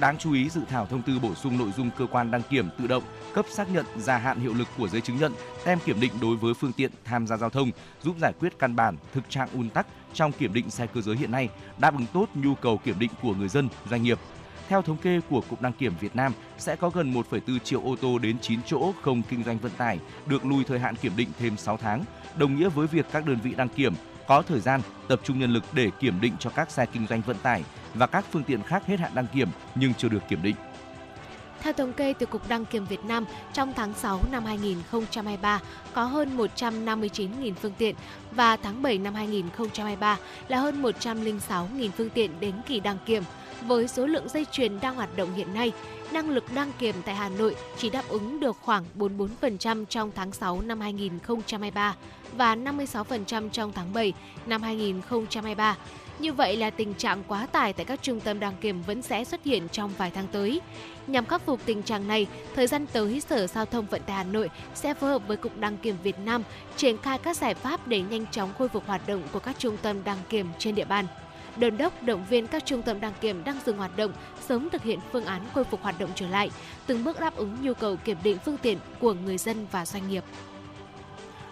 Đáng 0.00 0.18
chú 0.18 0.32
ý, 0.32 0.48
dự 0.48 0.60
thảo 0.68 0.86
thông 0.86 1.02
tư 1.02 1.18
bổ 1.22 1.34
sung 1.34 1.58
nội 1.58 1.68
dung 1.76 1.90
cơ 1.98 2.06
quan 2.06 2.30
đăng 2.30 2.42
kiểm 2.50 2.68
tự 2.78 2.86
động 2.86 3.02
cấp 3.34 3.46
xác 3.50 3.70
nhận 3.70 3.86
gia 3.96 4.18
hạn 4.18 4.40
hiệu 4.40 4.54
lực 4.54 4.68
của 4.78 4.88
giấy 4.88 5.00
chứng 5.00 5.16
nhận, 5.16 5.32
tem 5.64 5.78
kiểm 5.84 6.00
định 6.00 6.12
đối 6.20 6.36
với 6.36 6.54
phương 6.54 6.72
tiện 6.72 6.90
tham 7.04 7.26
gia 7.26 7.36
giao 7.36 7.50
thông, 7.50 7.70
giúp 8.02 8.16
giải 8.20 8.32
quyết 8.40 8.58
căn 8.58 8.76
bản 8.76 8.96
thực 9.14 9.30
trạng 9.30 9.48
ùn 9.52 9.70
tắc 9.70 9.86
trong 10.14 10.32
kiểm 10.32 10.52
định 10.52 10.70
xe 10.70 10.86
cơ 10.86 11.00
giới 11.00 11.16
hiện 11.16 11.30
nay, 11.30 11.48
đáp 11.78 11.94
ứng 11.94 12.06
tốt 12.12 12.28
nhu 12.34 12.54
cầu 12.54 12.78
kiểm 12.78 12.98
định 12.98 13.10
của 13.22 13.34
người 13.34 13.48
dân, 13.48 13.68
doanh 13.90 14.02
nghiệp. 14.02 14.18
Theo 14.68 14.82
thống 14.82 14.96
kê 14.96 15.20
của 15.30 15.40
Cục 15.50 15.62
Đăng 15.62 15.72
kiểm 15.72 15.92
Việt 16.00 16.16
Nam, 16.16 16.32
sẽ 16.58 16.76
có 16.76 16.90
gần 16.90 17.12
1,4 17.12 17.58
triệu 17.58 17.80
ô 17.84 17.96
tô 18.00 18.18
đến 18.18 18.36
9 18.42 18.60
chỗ 18.66 18.92
không 19.02 19.22
kinh 19.22 19.44
doanh 19.44 19.58
vận 19.58 19.72
tải 19.72 19.98
được 20.26 20.46
lùi 20.46 20.64
thời 20.64 20.78
hạn 20.78 20.96
kiểm 20.96 21.12
định 21.16 21.28
thêm 21.38 21.56
6 21.56 21.76
tháng, 21.76 22.04
đồng 22.36 22.56
nghĩa 22.56 22.68
với 22.68 22.86
việc 22.86 23.06
các 23.12 23.26
đơn 23.26 23.38
vị 23.42 23.54
đăng 23.56 23.68
kiểm 23.68 23.94
có 24.30 24.42
thời 24.42 24.60
gian 24.60 24.80
tập 25.08 25.20
trung 25.24 25.38
nhân 25.38 25.52
lực 25.52 25.64
để 25.72 25.90
kiểm 26.00 26.20
định 26.20 26.32
cho 26.38 26.50
các 26.50 26.70
xe 26.70 26.86
kinh 26.86 27.06
doanh 27.06 27.20
vận 27.20 27.36
tải 27.42 27.64
và 27.94 28.06
các 28.06 28.24
phương 28.30 28.44
tiện 28.44 28.62
khác 28.62 28.86
hết 28.86 29.00
hạn 29.00 29.12
đăng 29.14 29.26
kiểm 29.26 29.48
nhưng 29.74 29.94
chưa 29.94 30.08
được 30.08 30.28
kiểm 30.28 30.42
định. 30.42 30.56
Theo 31.60 31.72
thống 31.72 31.92
kê 31.92 32.12
từ 32.18 32.26
Cục 32.26 32.48
Đăng 32.48 32.64
kiểm 32.64 32.84
Việt 32.84 33.04
Nam, 33.04 33.24
trong 33.52 33.72
tháng 33.76 33.94
6 33.94 34.20
năm 34.32 34.44
2023 34.44 35.60
có 35.92 36.04
hơn 36.04 36.36
159.000 36.36 37.54
phương 37.54 37.72
tiện 37.78 37.94
và 38.30 38.56
tháng 38.56 38.82
7 38.82 38.98
năm 38.98 39.14
2023 39.14 40.18
là 40.48 40.58
hơn 40.58 40.82
106.000 40.82 41.90
phương 41.96 42.10
tiện 42.10 42.40
đến 42.40 42.54
kỳ 42.66 42.80
đăng 42.80 42.98
kiểm. 43.06 43.22
Với 43.66 43.88
số 43.88 44.06
lượng 44.06 44.28
dây 44.28 44.46
chuyền 44.52 44.80
đang 44.80 44.94
hoạt 44.94 45.16
động 45.16 45.34
hiện 45.34 45.54
nay, 45.54 45.72
năng 46.12 46.30
lực 46.30 46.44
đăng 46.54 46.72
kiểm 46.78 46.94
tại 47.04 47.14
Hà 47.14 47.28
Nội 47.28 47.56
chỉ 47.76 47.90
đáp 47.90 48.02
ứng 48.08 48.40
được 48.40 48.56
khoảng 48.60 48.84
44% 48.98 49.84
trong 49.84 50.10
tháng 50.14 50.32
6 50.32 50.60
năm 50.60 50.80
2023 50.80 51.96
và 52.36 52.56
56% 52.56 53.48
trong 53.48 53.72
tháng 53.72 53.92
7 53.92 54.12
năm 54.46 54.62
2023. 54.62 55.76
Như 56.18 56.32
vậy 56.32 56.56
là 56.56 56.70
tình 56.70 56.94
trạng 56.94 57.22
quá 57.28 57.46
tải 57.46 57.72
tại 57.72 57.84
các 57.84 58.02
trung 58.02 58.20
tâm 58.20 58.40
đăng 58.40 58.56
kiểm 58.60 58.82
vẫn 58.82 59.02
sẽ 59.02 59.24
xuất 59.24 59.44
hiện 59.44 59.68
trong 59.68 59.92
vài 59.98 60.10
tháng 60.10 60.26
tới. 60.32 60.60
Nhằm 61.06 61.26
khắc 61.26 61.42
phục 61.46 61.60
tình 61.64 61.82
trạng 61.82 62.08
này, 62.08 62.26
thời 62.54 62.66
gian 62.66 62.86
tới 62.92 63.20
Sở 63.20 63.46
Giao 63.46 63.66
thông 63.66 63.86
Vận 63.86 64.02
tải 64.02 64.16
Hà 64.16 64.24
Nội 64.24 64.50
sẽ 64.74 64.94
phối 64.94 65.10
hợp 65.10 65.22
với 65.28 65.36
Cục 65.36 65.58
Đăng 65.58 65.76
kiểm 65.76 65.96
Việt 66.02 66.18
Nam 66.18 66.42
triển 66.76 66.98
khai 66.98 67.18
các 67.18 67.36
giải 67.36 67.54
pháp 67.54 67.88
để 67.88 68.00
nhanh 68.00 68.26
chóng 68.26 68.52
khôi 68.58 68.68
phục 68.68 68.86
hoạt 68.86 69.06
động 69.06 69.22
của 69.32 69.38
các 69.38 69.58
trung 69.58 69.76
tâm 69.82 70.04
đăng 70.04 70.18
kiểm 70.28 70.46
trên 70.58 70.74
địa 70.74 70.84
bàn. 70.84 71.06
Đơn 71.56 71.78
đốc 71.78 72.02
động 72.02 72.24
viên 72.30 72.46
các 72.46 72.66
trung 72.66 72.82
tâm 72.82 73.00
đăng 73.00 73.12
kiểm 73.20 73.44
đang 73.44 73.56
dừng 73.66 73.76
hoạt 73.76 73.96
động 73.96 74.12
sớm 74.48 74.70
thực 74.70 74.82
hiện 74.82 74.98
phương 75.12 75.24
án 75.24 75.40
khôi 75.54 75.64
phục 75.64 75.82
hoạt 75.82 75.98
động 75.98 76.10
trở 76.14 76.28
lại, 76.28 76.50
từng 76.86 77.04
bước 77.04 77.20
đáp 77.20 77.36
ứng 77.36 77.56
nhu 77.62 77.74
cầu 77.74 77.96
kiểm 77.96 78.16
định 78.22 78.38
phương 78.44 78.56
tiện 78.56 78.78
của 79.00 79.12
người 79.12 79.38
dân 79.38 79.66
và 79.72 79.86
doanh 79.86 80.08
nghiệp 80.08 80.24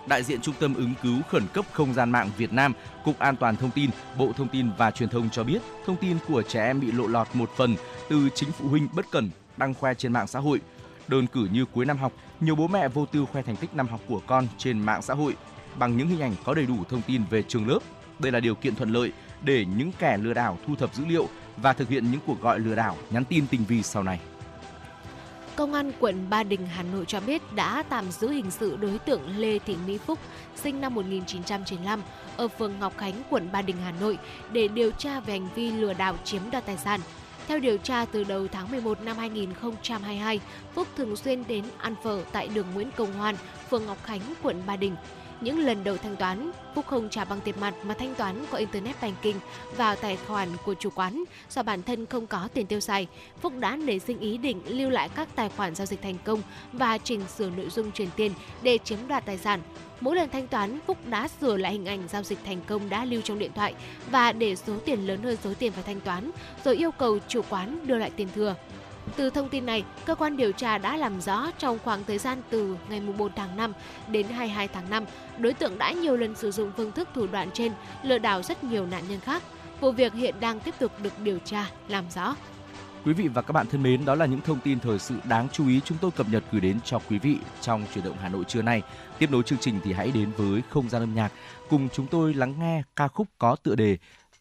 đại 0.08 0.22
diện 0.22 0.40
Trung 0.40 0.54
tâm 0.60 0.74
ứng 0.74 0.94
cứu 1.02 1.16
khẩn 1.30 1.42
cấp 1.52 1.64
không 1.72 1.94
gian 1.94 2.10
mạng 2.10 2.30
Việt 2.36 2.52
Nam, 2.52 2.72
Cục 3.04 3.18
An 3.18 3.36
toàn 3.36 3.56
thông 3.56 3.70
tin, 3.70 3.90
Bộ 4.18 4.32
Thông 4.36 4.48
tin 4.48 4.70
và 4.78 4.90
Truyền 4.90 5.08
thông 5.08 5.30
cho 5.30 5.44
biết, 5.44 5.62
thông 5.86 5.96
tin 5.96 6.16
của 6.28 6.42
trẻ 6.42 6.64
em 6.64 6.80
bị 6.80 6.92
lộ 6.92 7.06
lọt 7.06 7.28
một 7.34 7.50
phần 7.56 7.76
từ 8.08 8.28
chính 8.34 8.52
phụ 8.52 8.68
huynh 8.68 8.88
bất 8.92 9.10
cẩn 9.10 9.30
đăng 9.56 9.74
khoe 9.74 9.94
trên 9.94 10.12
mạng 10.12 10.26
xã 10.26 10.38
hội. 10.38 10.60
Đơn 11.08 11.26
cử 11.26 11.48
như 11.52 11.64
cuối 11.64 11.84
năm 11.84 11.98
học, 11.98 12.12
nhiều 12.40 12.54
bố 12.54 12.68
mẹ 12.68 12.88
vô 12.88 13.06
tư 13.06 13.26
khoe 13.32 13.42
thành 13.42 13.56
tích 13.56 13.74
năm 13.74 13.88
học 13.88 14.00
của 14.08 14.20
con 14.26 14.46
trên 14.58 14.80
mạng 14.80 15.02
xã 15.02 15.14
hội 15.14 15.36
bằng 15.78 15.96
những 15.96 16.08
hình 16.08 16.20
ảnh 16.20 16.34
có 16.44 16.54
đầy 16.54 16.66
đủ 16.66 16.84
thông 16.88 17.02
tin 17.02 17.22
về 17.30 17.42
trường 17.42 17.68
lớp. 17.68 17.78
Đây 18.18 18.32
là 18.32 18.40
điều 18.40 18.54
kiện 18.54 18.74
thuận 18.74 18.90
lợi 18.90 19.12
để 19.42 19.64
những 19.76 19.92
kẻ 19.98 20.16
lừa 20.16 20.34
đảo 20.34 20.58
thu 20.66 20.74
thập 20.76 20.94
dữ 20.94 21.04
liệu 21.04 21.28
và 21.56 21.72
thực 21.72 21.88
hiện 21.88 22.10
những 22.10 22.20
cuộc 22.26 22.40
gọi 22.40 22.60
lừa 22.60 22.74
đảo, 22.74 22.96
nhắn 23.10 23.24
tin 23.24 23.46
tinh 23.46 23.64
vi 23.68 23.82
sau 23.82 24.02
này. 24.02 24.20
Công 25.58 25.74
an 25.74 25.92
quận 26.00 26.30
Ba 26.30 26.42
Đình, 26.42 26.66
Hà 26.66 26.82
Nội 26.82 27.04
cho 27.08 27.20
biết 27.20 27.42
đã 27.54 27.82
tạm 27.88 28.10
giữ 28.10 28.30
hình 28.30 28.50
sự 28.50 28.76
đối 28.76 28.98
tượng 28.98 29.20
Lê 29.36 29.58
Thị 29.58 29.76
Mỹ 29.86 29.98
Phúc, 29.98 30.18
sinh 30.56 30.80
năm 30.80 30.94
1995, 30.94 32.02
ở 32.36 32.48
phường 32.48 32.72
Ngọc 32.80 32.98
Khánh, 32.98 33.14
quận 33.30 33.48
Ba 33.52 33.62
Đình, 33.62 33.76
Hà 33.84 33.92
Nội 34.00 34.18
để 34.52 34.68
điều 34.68 34.90
tra 34.90 35.20
về 35.20 35.32
hành 35.32 35.48
vi 35.54 35.70
lừa 35.72 35.92
đảo 35.92 36.14
chiếm 36.24 36.42
đoạt 36.52 36.66
tài 36.66 36.76
sản. 36.76 37.00
Theo 37.48 37.58
điều 37.58 37.76
tra, 37.76 38.04
từ 38.04 38.24
đầu 38.24 38.48
tháng 38.48 38.70
11 38.70 39.00
năm 39.00 39.16
2022, 39.16 40.40
Phúc 40.74 40.88
thường 40.96 41.16
xuyên 41.16 41.44
đến 41.48 41.64
ăn 41.78 41.94
phở 42.02 42.22
tại 42.32 42.48
đường 42.48 42.66
Nguyễn 42.74 42.90
Công 42.96 43.12
Hoan, 43.12 43.34
phường 43.70 43.86
Ngọc 43.86 43.98
Khánh, 44.04 44.20
quận 44.42 44.62
Ba 44.66 44.76
Đình. 44.76 44.96
Những 45.40 45.58
lần 45.58 45.84
đầu 45.84 45.96
thanh 45.96 46.16
toán, 46.16 46.50
Phúc 46.74 46.86
không 46.86 47.08
trả 47.08 47.24
bằng 47.24 47.40
tiền 47.40 47.54
mặt 47.60 47.74
mà 47.82 47.94
thanh 47.94 48.14
toán 48.14 48.44
qua 48.50 48.60
Internet 48.60 48.96
Banking 49.02 49.38
vào 49.76 49.96
tài 49.96 50.16
khoản 50.16 50.48
của 50.64 50.74
chủ 50.74 50.90
quán. 50.90 51.24
Do 51.50 51.62
bản 51.62 51.82
thân 51.82 52.06
không 52.06 52.26
có 52.26 52.48
tiền 52.54 52.66
tiêu 52.66 52.80
xài, 52.80 53.06
Phúc 53.40 53.52
đã 53.58 53.76
nảy 53.76 53.98
sinh 53.98 54.20
ý 54.20 54.36
định 54.38 54.62
lưu 54.66 54.90
lại 54.90 55.08
các 55.08 55.28
tài 55.34 55.48
khoản 55.48 55.74
giao 55.74 55.86
dịch 55.86 56.02
thành 56.02 56.16
công 56.24 56.42
và 56.72 56.98
chỉnh 56.98 57.20
sửa 57.36 57.50
nội 57.50 57.68
dung 57.70 57.92
chuyển 57.92 58.08
tiền 58.16 58.32
để 58.62 58.78
chiếm 58.84 58.98
đoạt 59.08 59.26
tài 59.26 59.38
sản. 59.38 59.60
Mỗi 60.00 60.16
lần 60.16 60.28
thanh 60.30 60.46
toán, 60.48 60.78
Phúc 60.86 60.98
đã 61.06 61.28
sửa 61.40 61.56
lại 61.56 61.72
hình 61.72 61.86
ảnh 61.86 62.08
giao 62.08 62.22
dịch 62.22 62.38
thành 62.44 62.60
công 62.66 62.88
đã 62.88 63.04
lưu 63.04 63.20
trong 63.20 63.38
điện 63.38 63.52
thoại 63.54 63.74
và 64.10 64.32
để 64.32 64.56
số 64.56 64.74
tiền 64.84 65.06
lớn 65.06 65.22
hơn 65.22 65.36
số 65.44 65.50
tiền 65.58 65.72
phải 65.72 65.82
thanh 65.82 66.00
toán, 66.00 66.30
rồi 66.64 66.76
yêu 66.76 66.90
cầu 66.90 67.18
chủ 67.28 67.42
quán 67.48 67.86
đưa 67.86 67.98
lại 67.98 68.10
tiền 68.16 68.28
thừa. 68.34 68.54
Từ 69.16 69.30
thông 69.30 69.48
tin 69.48 69.66
này, 69.66 69.84
cơ 70.04 70.14
quan 70.14 70.36
điều 70.36 70.52
tra 70.52 70.78
đã 70.78 70.96
làm 70.96 71.20
rõ 71.20 71.50
trong 71.58 71.78
khoảng 71.84 72.04
thời 72.04 72.18
gian 72.18 72.42
từ 72.50 72.76
ngày 72.90 73.00
4 73.18 73.32
tháng 73.36 73.56
5 73.56 73.72
đến 74.08 74.26
22 74.28 74.68
tháng 74.68 74.90
5, 74.90 75.04
đối 75.38 75.52
tượng 75.52 75.78
đã 75.78 75.92
nhiều 75.92 76.16
lần 76.16 76.34
sử 76.34 76.50
dụng 76.50 76.72
phương 76.76 76.92
thức 76.92 77.08
thủ 77.14 77.26
đoạn 77.26 77.50
trên 77.54 77.72
lừa 78.02 78.18
đảo 78.18 78.42
rất 78.42 78.64
nhiều 78.64 78.86
nạn 78.86 79.02
nhân 79.08 79.20
khác. 79.20 79.42
Vụ 79.80 79.92
việc 79.92 80.12
hiện 80.14 80.34
đang 80.40 80.60
tiếp 80.60 80.74
tục 80.78 80.92
được 81.02 81.12
điều 81.18 81.38
tra, 81.38 81.70
làm 81.88 82.04
rõ. 82.14 82.36
Quý 83.04 83.12
vị 83.12 83.28
và 83.28 83.42
các 83.42 83.52
bạn 83.52 83.66
thân 83.66 83.82
mến, 83.82 84.04
đó 84.04 84.14
là 84.14 84.26
những 84.26 84.40
thông 84.40 84.60
tin 84.60 84.80
thời 84.80 84.98
sự 84.98 85.14
đáng 85.24 85.48
chú 85.52 85.68
ý 85.68 85.80
chúng 85.84 85.98
tôi 86.00 86.10
cập 86.10 86.26
nhật 86.30 86.44
gửi 86.52 86.60
đến 86.60 86.78
cho 86.84 86.98
quý 87.10 87.18
vị 87.18 87.36
trong 87.60 87.84
chuyển 87.94 88.04
động 88.04 88.16
Hà 88.20 88.28
Nội 88.28 88.44
trưa 88.44 88.62
nay. 88.62 88.82
Tiếp 89.18 89.30
nối 89.30 89.42
chương 89.42 89.58
trình 89.58 89.80
thì 89.84 89.92
hãy 89.92 90.10
đến 90.10 90.30
với 90.36 90.62
không 90.68 90.88
gian 90.88 91.02
âm 91.02 91.14
nhạc 91.14 91.32
cùng 91.70 91.88
chúng 91.92 92.06
tôi 92.06 92.34
lắng 92.34 92.54
nghe 92.58 92.82
ca 92.96 93.08
khúc 93.08 93.28
có 93.38 93.56
tựa 93.62 93.74
đề 93.74 93.98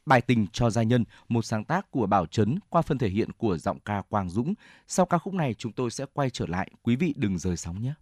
Bài 0.07 0.21
tình 0.21 0.47
cho 0.53 0.69
gia 0.69 0.83
nhân, 0.83 1.03
một 1.29 1.45
sáng 1.45 1.63
tác 1.63 1.91
của 1.91 2.05
Bảo 2.05 2.25
Trấn 2.25 2.59
qua 2.69 2.81
phần 2.81 2.97
thể 2.97 3.09
hiện 3.09 3.31
của 3.31 3.57
giọng 3.57 3.79
ca 3.79 4.01
Quang 4.01 4.29
Dũng. 4.29 4.53
Sau 4.87 5.05
ca 5.05 5.17
khúc 5.17 5.33
này 5.33 5.53
chúng 5.53 5.71
tôi 5.71 5.91
sẽ 5.91 6.05
quay 6.13 6.29
trở 6.29 6.45
lại, 6.47 6.71
quý 6.83 6.95
vị 6.95 7.13
đừng 7.17 7.37
rời 7.37 7.57
sóng 7.57 7.81
nhé. 7.81 7.93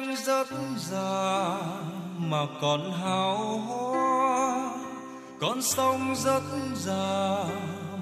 Trăng 0.00 0.16
rất 0.26 0.48
già 0.76 1.56
mà 2.18 2.46
còn 2.60 2.92
hào 2.92 3.36
hoa. 3.36 4.72
Con 5.40 5.62
sông 5.62 6.14
rất 6.24 6.42
già 6.74 7.44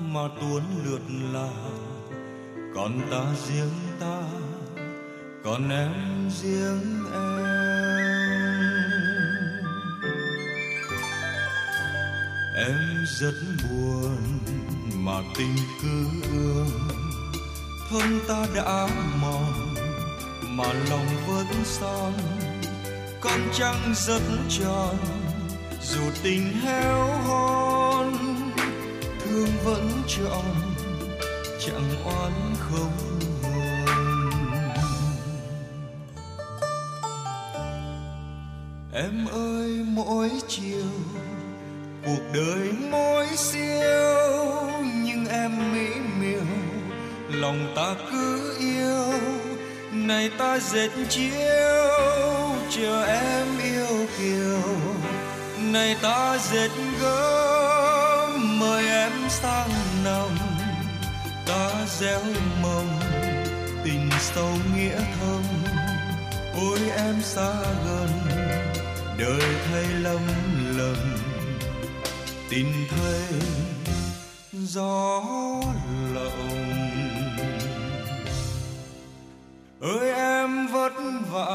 mà 0.00 0.20
tuôn 0.40 0.62
lượt 0.84 1.02
là. 1.32 1.50
Còn 2.74 3.00
ta 3.10 3.24
riêng 3.46 3.70
ta, 4.00 4.22
còn 5.44 5.70
em 5.70 6.30
riêng 6.30 7.04
em. 7.12 7.48
Em 12.56 13.04
rất 13.20 13.34
buồn 13.62 14.16
mà 14.94 15.22
tình 15.38 15.56
cứ 15.82 16.06
ương 16.32 16.68
thân 17.90 18.20
ta 18.28 18.46
đã 18.54 18.88
mòn 19.20 19.67
mà 20.58 20.72
lòng 20.90 21.06
vẫn 21.26 21.46
son. 21.64 22.12
Con 23.20 23.40
trăng 23.52 23.94
rất 23.94 24.22
tròn, 24.48 24.96
dù 25.82 26.00
tình 26.22 26.52
héo 26.62 27.06
hon 27.26 28.12
thương 29.24 29.48
vẫn 29.64 30.02
trọn, 30.06 30.44
chẳng 31.60 32.04
oán 32.04 32.32
không 32.58 33.18
em 38.92 39.26
ơi, 39.32 39.84
mỗi 39.86 40.30
chiều, 40.48 40.90
cuộc 42.06 42.22
đời 42.34 42.72
mỗi 42.90 43.26
siêu, 43.36 44.16
nhưng 45.04 45.26
em 45.28 45.72
mỹ 45.72 45.88
miều, 46.20 46.44
lòng 47.30 47.72
ta 47.76 47.94
cứ 48.10 48.56
yêu 48.58 49.17
này 50.08 50.30
ta 50.38 50.58
dệt 50.58 50.90
chiếu, 51.08 51.32
chờ 52.70 53.04
em 53.06 53.46
yêu 53.62 54.06
kiều. 54.18 54.62
Này 55.58 55.96
ta 56.02 56.38
dệt 56.38 56.70
gấm, 57.00 58.58
mời 58.60 58.88
em 58.88 59.12
sang 59.28 59.70
nằm 60.04 60.38
ta 61.46 61.70
gieo 61.98 62.22
mầm, 62.62 62.86
tình 63.84 64.10
sâu 64.20 64.50
nghĩa 64.76 65.00
thâm. 65.20 65.42
Ôi 66.54 66.78
em 66.96 67.22
xa 67.22 67.52
gần, 67.86 68.10
đời 69.18 69.42
thay 69.70 69.84
lầm 70.02 70.20
lầm 70.78 71.16
tình 72.50 72.72
thay 72.90 73.40
gió 74.52 75.22
lộng 76.14 76.87
ơi 79.80 80.12
em 80.12 80.66
vất 80.66 80.92
vả, 81.30 81.46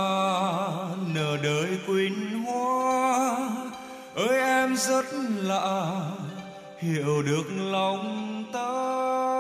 nở 1.14 1.38
đời 1.44 1.78
quỳnh 1.88 2.44
hoa 2.44 3.38
ơi 4.16 4.40
em 4.40 4.76
rất 4.78 5.06
lạ, 5.42 5.92
hiểu 6.80 7.24
được 7.24 7.46
lòng 7.72 8.44
ta. 8.54 9.33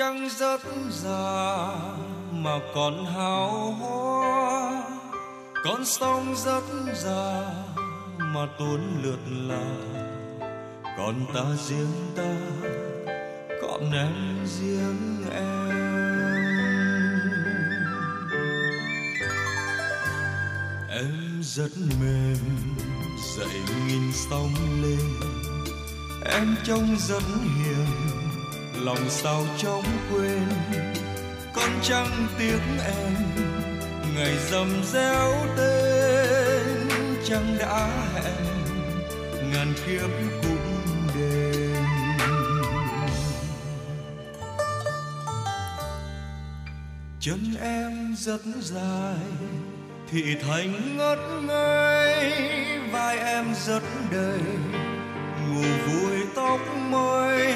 Trăng 0.00 0.28
rất 0.38 0.60
già 0.90 1.68
mà 2.32 2.58
còn 2.74 3.06
hào 3.06 3.74
hoa. 3.80 4.82
Con 5.64 5.84
sông 5.84 6.34
rất 6.36 6.62
già 6.94 7.42
mà 8.18 8.46
tuôn 8.58 9.02
lượt 9.02 9.18
là. 9.26 9.64
Còn 10.98 11.14
ta 11.34 11.44
riêng 11.68 12.12
ta 12.16 12.34
còn 13.62 13.92
em 13.92 14.46
riêng 14.46 15.24
em. 15.32 15.70
Em 20.88 21.42
rất 21.42 21.70
mềm, 22.00 22.36
dậy 23.36 23.60
nghìn 23.86 24.12
sóng 24.12 24.54
lên. 24.82 25.20
Em 26.24 26.56
trông 26.64 26.96
rất 27.08 27.22
hiền 27.58 27.99
lòng 28.84 29.10
sao 29.10 29.46
chóng 29.58 29.84
quên. 30.12 30.48
Con 31.52 31.70
trăng 31.82 32.26
tiếng 32.38 32.78
em, 32.84 33.14
ngày 34.16 34.36
rằm 34.50 34.68
réo 34.92 35.46
tên. 35.56 36.88
Trăng 37.24 37.56
đã 37.58 37.88
hẹn, 38.14 38.34
ngàn 39.52 39.72
kiếp 39.86 40.10
cũng 40.42 41.08
đêm 41.14 41.84
chân 47.20 47.54
em 47.62 48.14
rất 48.18 48.40
dài, 48.60 49.16
thì 50.10 50.36
thành 50.46 50.96
ngất 50.96 51.18
ngây. 51.42 52.32
Vai 52.92 53.18
em 53.18 53.54
rất 53.66 53.82
đầy 54.12 54.40
ngủ 55.48 55.62
vui 55.86 56.20
tóc 56.34 56.60
mây 56.90 57.54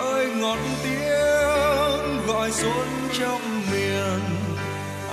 ơi, 0.00 0.26
ngọt 0.36 0.58
tiếng 0.82 2.26
gọi 2.26 2.52
xuân 2.52 3.08
trong 3.18 3.62
miền. 3.72 4.20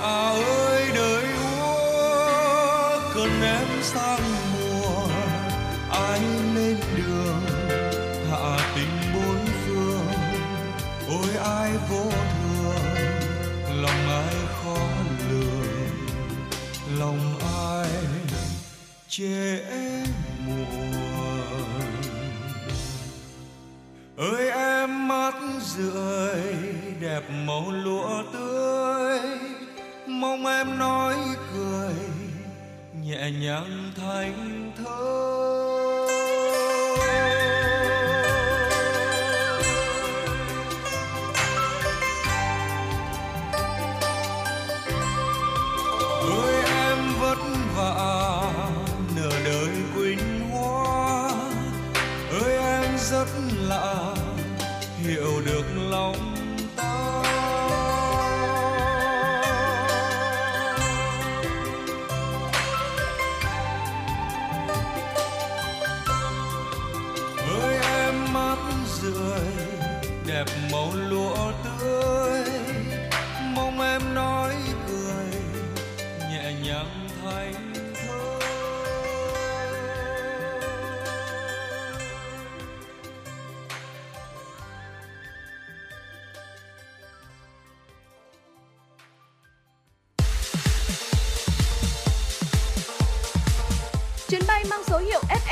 À 0.02 0.28
ơi, 0.28 0.90
đời 0.94 1.24
úa 1.58 2.98
cơn 3.14 3.42
em 3.42 3.66
sang 3.82 4.22
mùa. 4.52 5.08
Ai 5.90 6.20
lên 6.54 6.76
đường, 6.96 7.42
thả 8.30 8.72
tình 8.74 9.14
bốn 9.14 9.46
phương. 9.66 10.06
Ôi, 11.08 11.28
ai 11.44 11.70
vô 11.90 12.10
thường, 12.10 12.84
lòng 13.82 14.08
ai 14.08 14.34
khó 14.62 14.76
lường. 15.30 15.64
Lòng 16.98 17.38
ai 17.68 17.88
trễ 19.08 19.60
ơi, 24.16 24.50
em 24.50 25.08
mắt 25.08 25.34
rượi, 25.60 26.42
đẹp 27.00 27.22
màu 27.46 27.70
lụa 27.70 28.22
tươi. 28.32 29.18
Mong 30.06 30.46
em 30.46 30.78
nói 30.78 31.16
cười, 31.54 31.94
nhẹ 33.02 33.30
nhàng 33.30 33.92
thanh 33.96 34.72
thơ. 34.76 35.24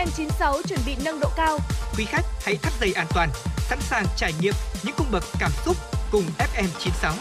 FM96 0.07 0.63
chuẩn 0.63 0.81
bị 0.87 0.97
nâng 1.05 1.21
độ 1.21 1.29
cao. 1.37 1.59
Quý 1.99 2.05
khách 2.05 2.25
hãy 2.41 2.57
thắt 2.57 2.73
dây 2.81 2.93
an 2.93 3.07
toàn, 3.15 3.29
sẵn 3.59 3.79
sàng 3.81 4.05
trải 4.17 4.33
nghiệm 4.41 4.55
những 4.85 4.95
cung 4.99 5.07
bậc 5.13 5.23
cảm 5.41 5.51
xúc 5.65 5.77
cùng 6.13 6.23
FM96. 6.39 7.13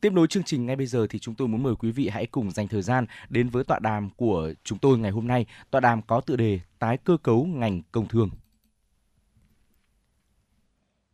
Tiếp 0.00 0.12
nối 0.12 0.26
chương 0.26 0.42
trình 0.42 0.66
ngay 0.66 0.76
bây 0.76 0.86
giờ 0.86 1.06
thì 1.10 1.18
chúng 1.18 1.34
tôi 1.34 1.48
muốn 1.48 1.62
mời 1.62 1.74
quý 1.78 1.90
vị 1.90 2.08
hãy 2.08 2.26
cùng 2.26 2.50
dành 2.50 2.68
thời 2.68 2.82
gian 2.82 3.06
đến 3.28 3.48
với 3.48 3.64
tọa 3.64 3.78
đàm 3.78 4.10
của 4.16 4.52
chúng 4.64 4.78
tôi 4.78 4.98
ngày 4.98 5.10
hôm 5.10 5.26
nay. 5.26 5.46
Tọa 5.70 5.80
đàm 5.80 6.02
có 6.02 6.20
tựa 6.20 6.36
đề 6.36 6.60
Tái 6.78 6.98
cơ 7.04 7.16
cấu 7.22 7.44
ngành 7.44 7.82
công 7.92 8.08
thương. 8.08 8.30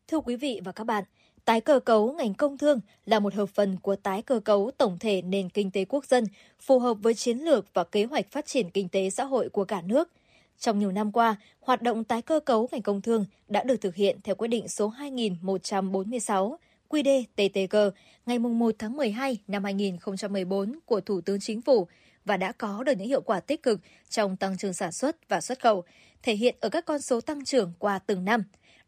Thưa 0.08 0.20
quý 0.20 0.36
vị 0.36 0.60
và 0.64 0.72
các 0.72 0.84
bạn, 0.84 1.04
tái 1.44 1.60
cơ 1.60 1.80
cấu 1.80 2.12
ngành 2.12 2.34
công 2.34 2.58
thương 2.58 2.80
là 3.06 3.20
một 3.20 3.34
hợp 3.34 3.48
phần 3.54 3.76
của 3.82 3.96
tái 3.96 4.22
cơ 4.22 4.40
cấu 4.40 4.70
tổng 4.78 4.98
thể 4.98 5.22
nền 5.22 5.48
kinh 5.48 5.70
tế 5.70 5.84
quốc 5.84 6.04
dân, 6.06 6.24
phù 6.60 6.78
hợp 6.78 6.94
với 6.94 7.14
chiến 7.14 7.38
lược 7.38 7.74
và 7.74 7.84
kế 7.84 8.04
hoạch 8.04 8.30
phát 8.30 8.46
triển 8.46 8.70
kinh 8.70 8.88
tế 8.88 9.10
xã 9.10 9.24
hội 9.24 9.48
của 9.48 9.64
cả 9.64 9.82
nước. 9.82 10.10
Trong 10.58 10.78
nhiều 10.78 10.92
năm 10.92 11.12
qua, 11.12 11.36
hoạt 11.60 11.82
động 11.82 12.04
tái 12.04 12.22
cơ 12.22 12.40
cấu 12.40 12.68
ngành 12.72 12.82
công 12.82 13.00
thương 13.00 13.24
đã 13.48 13.64
được 13.64 13.76
thực 13.76 13.94
hiện 13.94 14.18
theo 14.24 14.34
quyết 14.34 14.48
định 14.48 14.68
số 14.68 14.88
2146 14.88 16.58
QĐ-TTG 16.88 17.90
ngày 18.26 18.38
1 18.38 18.74
tháng 18.78 18.96
12 18.96 19.38
năm 19.48 19.64
2014 19.64 20.78
của 20.86 21.00
Thủ 21.00 21.20
tướng 21.20 21.40
Chính 21.40 21.60
phủ 21.60 21.86
và 22.24 22.36
đã 22.36 22.52
có 22.52 22.82
được 22.82 22.92
những 22.98 23.08
hiệu 23.08 23.20
quả 23.20 23.40
tích 23.40 23.62
cực 23.62 23.80
trong 24.10 24.36
tăng 24.36 24.58
trưởng 24.58 24.72
sản 24.72 24.92
xuất 24.92 25.28
và 25.28 25.40
xuất 25.40 25.60
khẩu, 25.60 25.84
thể 26.22 26.34
hiện 26.34 26.56
ở 26.60 26.68
các 26.68 26.84
con 26.84 27.00
số 27.00 27.20
tăng 27.20 27.44
trưởng 27.44 27.72
qua 27.78 27.98
từng 27.98 28.24
năm, 28.24 28.42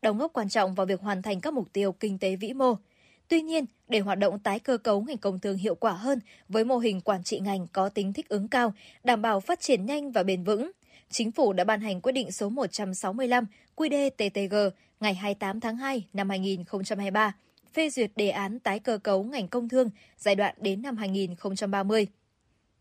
đóng 0.05 0.19
góp 0.19 0.33
quan 0.33 0.49
trọng 0.49 0.75
vào 0.75 0.87
việc 0.87 1.01
hoàn 1.01 1.23
thành 1.23 1.41
các 1.41 1.53
mục 1.55 1.73
tiêu 1.73 1.93
kinh 1.93 2.19
tế 2.19 2.37
vĩ 2.37 2.53
mô. 2.53 2.75
Tuy 3.29 3.43
nhiên, 3.43 3.65
để 3.89 4.01
hoạt 4.01 4.19
động 4.19 4.39
tái 4.39 4.59
cơ 4.59 4.77
cấu 4.77 5.01
ngành 5.01 5.19
công 5.19 5.39
thương 5.39 5.57
hiệu 5.57 5.75
quả 5.75 5.93
hơn 5.93 6.19
với 6.49 6.65
mô 6.65 6.79
hình 6.79 7.01
quản 7.01 7.25
trị 7.25 7.41
ngành 7.41 7.67
có 7.73 7.89
tính 7.89 8.13
thích 8.13 8.29
ứng 8.29 8.49
cao, 8.49 8.75
đảm 9.05 9.23
bảo 9.23 9.41
phát 9.41 9.61
triển 9.61 9.87
nhanh 9.87 10.11
và 10.11 10.23
bền 10.23 10.45
vững, 10.45 10.71
Chính 11.15 11.33
phủ 11.33 11.53
đã 11.53 11.65
ban 11.65 11.81
hành 11.81 12.01
quyết 12.01 12.13
định 12.13 12.33
số 12.33 12.49
165 12.49 13.47
QĐ-TTG 13.77 14.71
ngày 15.01 15.15
28 15.15 15.61
tháng 15.61 15.77
2 15.77 16.05
năm 16.13 16.29
2023 16.29 17.35
phê 17.73 17.91
duyệt 17.91 18.11
đề 18.17 18.31
án 18.31 18.59
tái 18.59 18.79
cơ 18.79 18.99
cấu 18.99 19.25
ngành 19.25 19.49
công 19.49 19.69
thương 19.69 19.91
giai 20.19 20.35
đoạn 20.35 20.55
đến 20.61 20.83
năm 20.83 20.97
2030. 20.97 22.07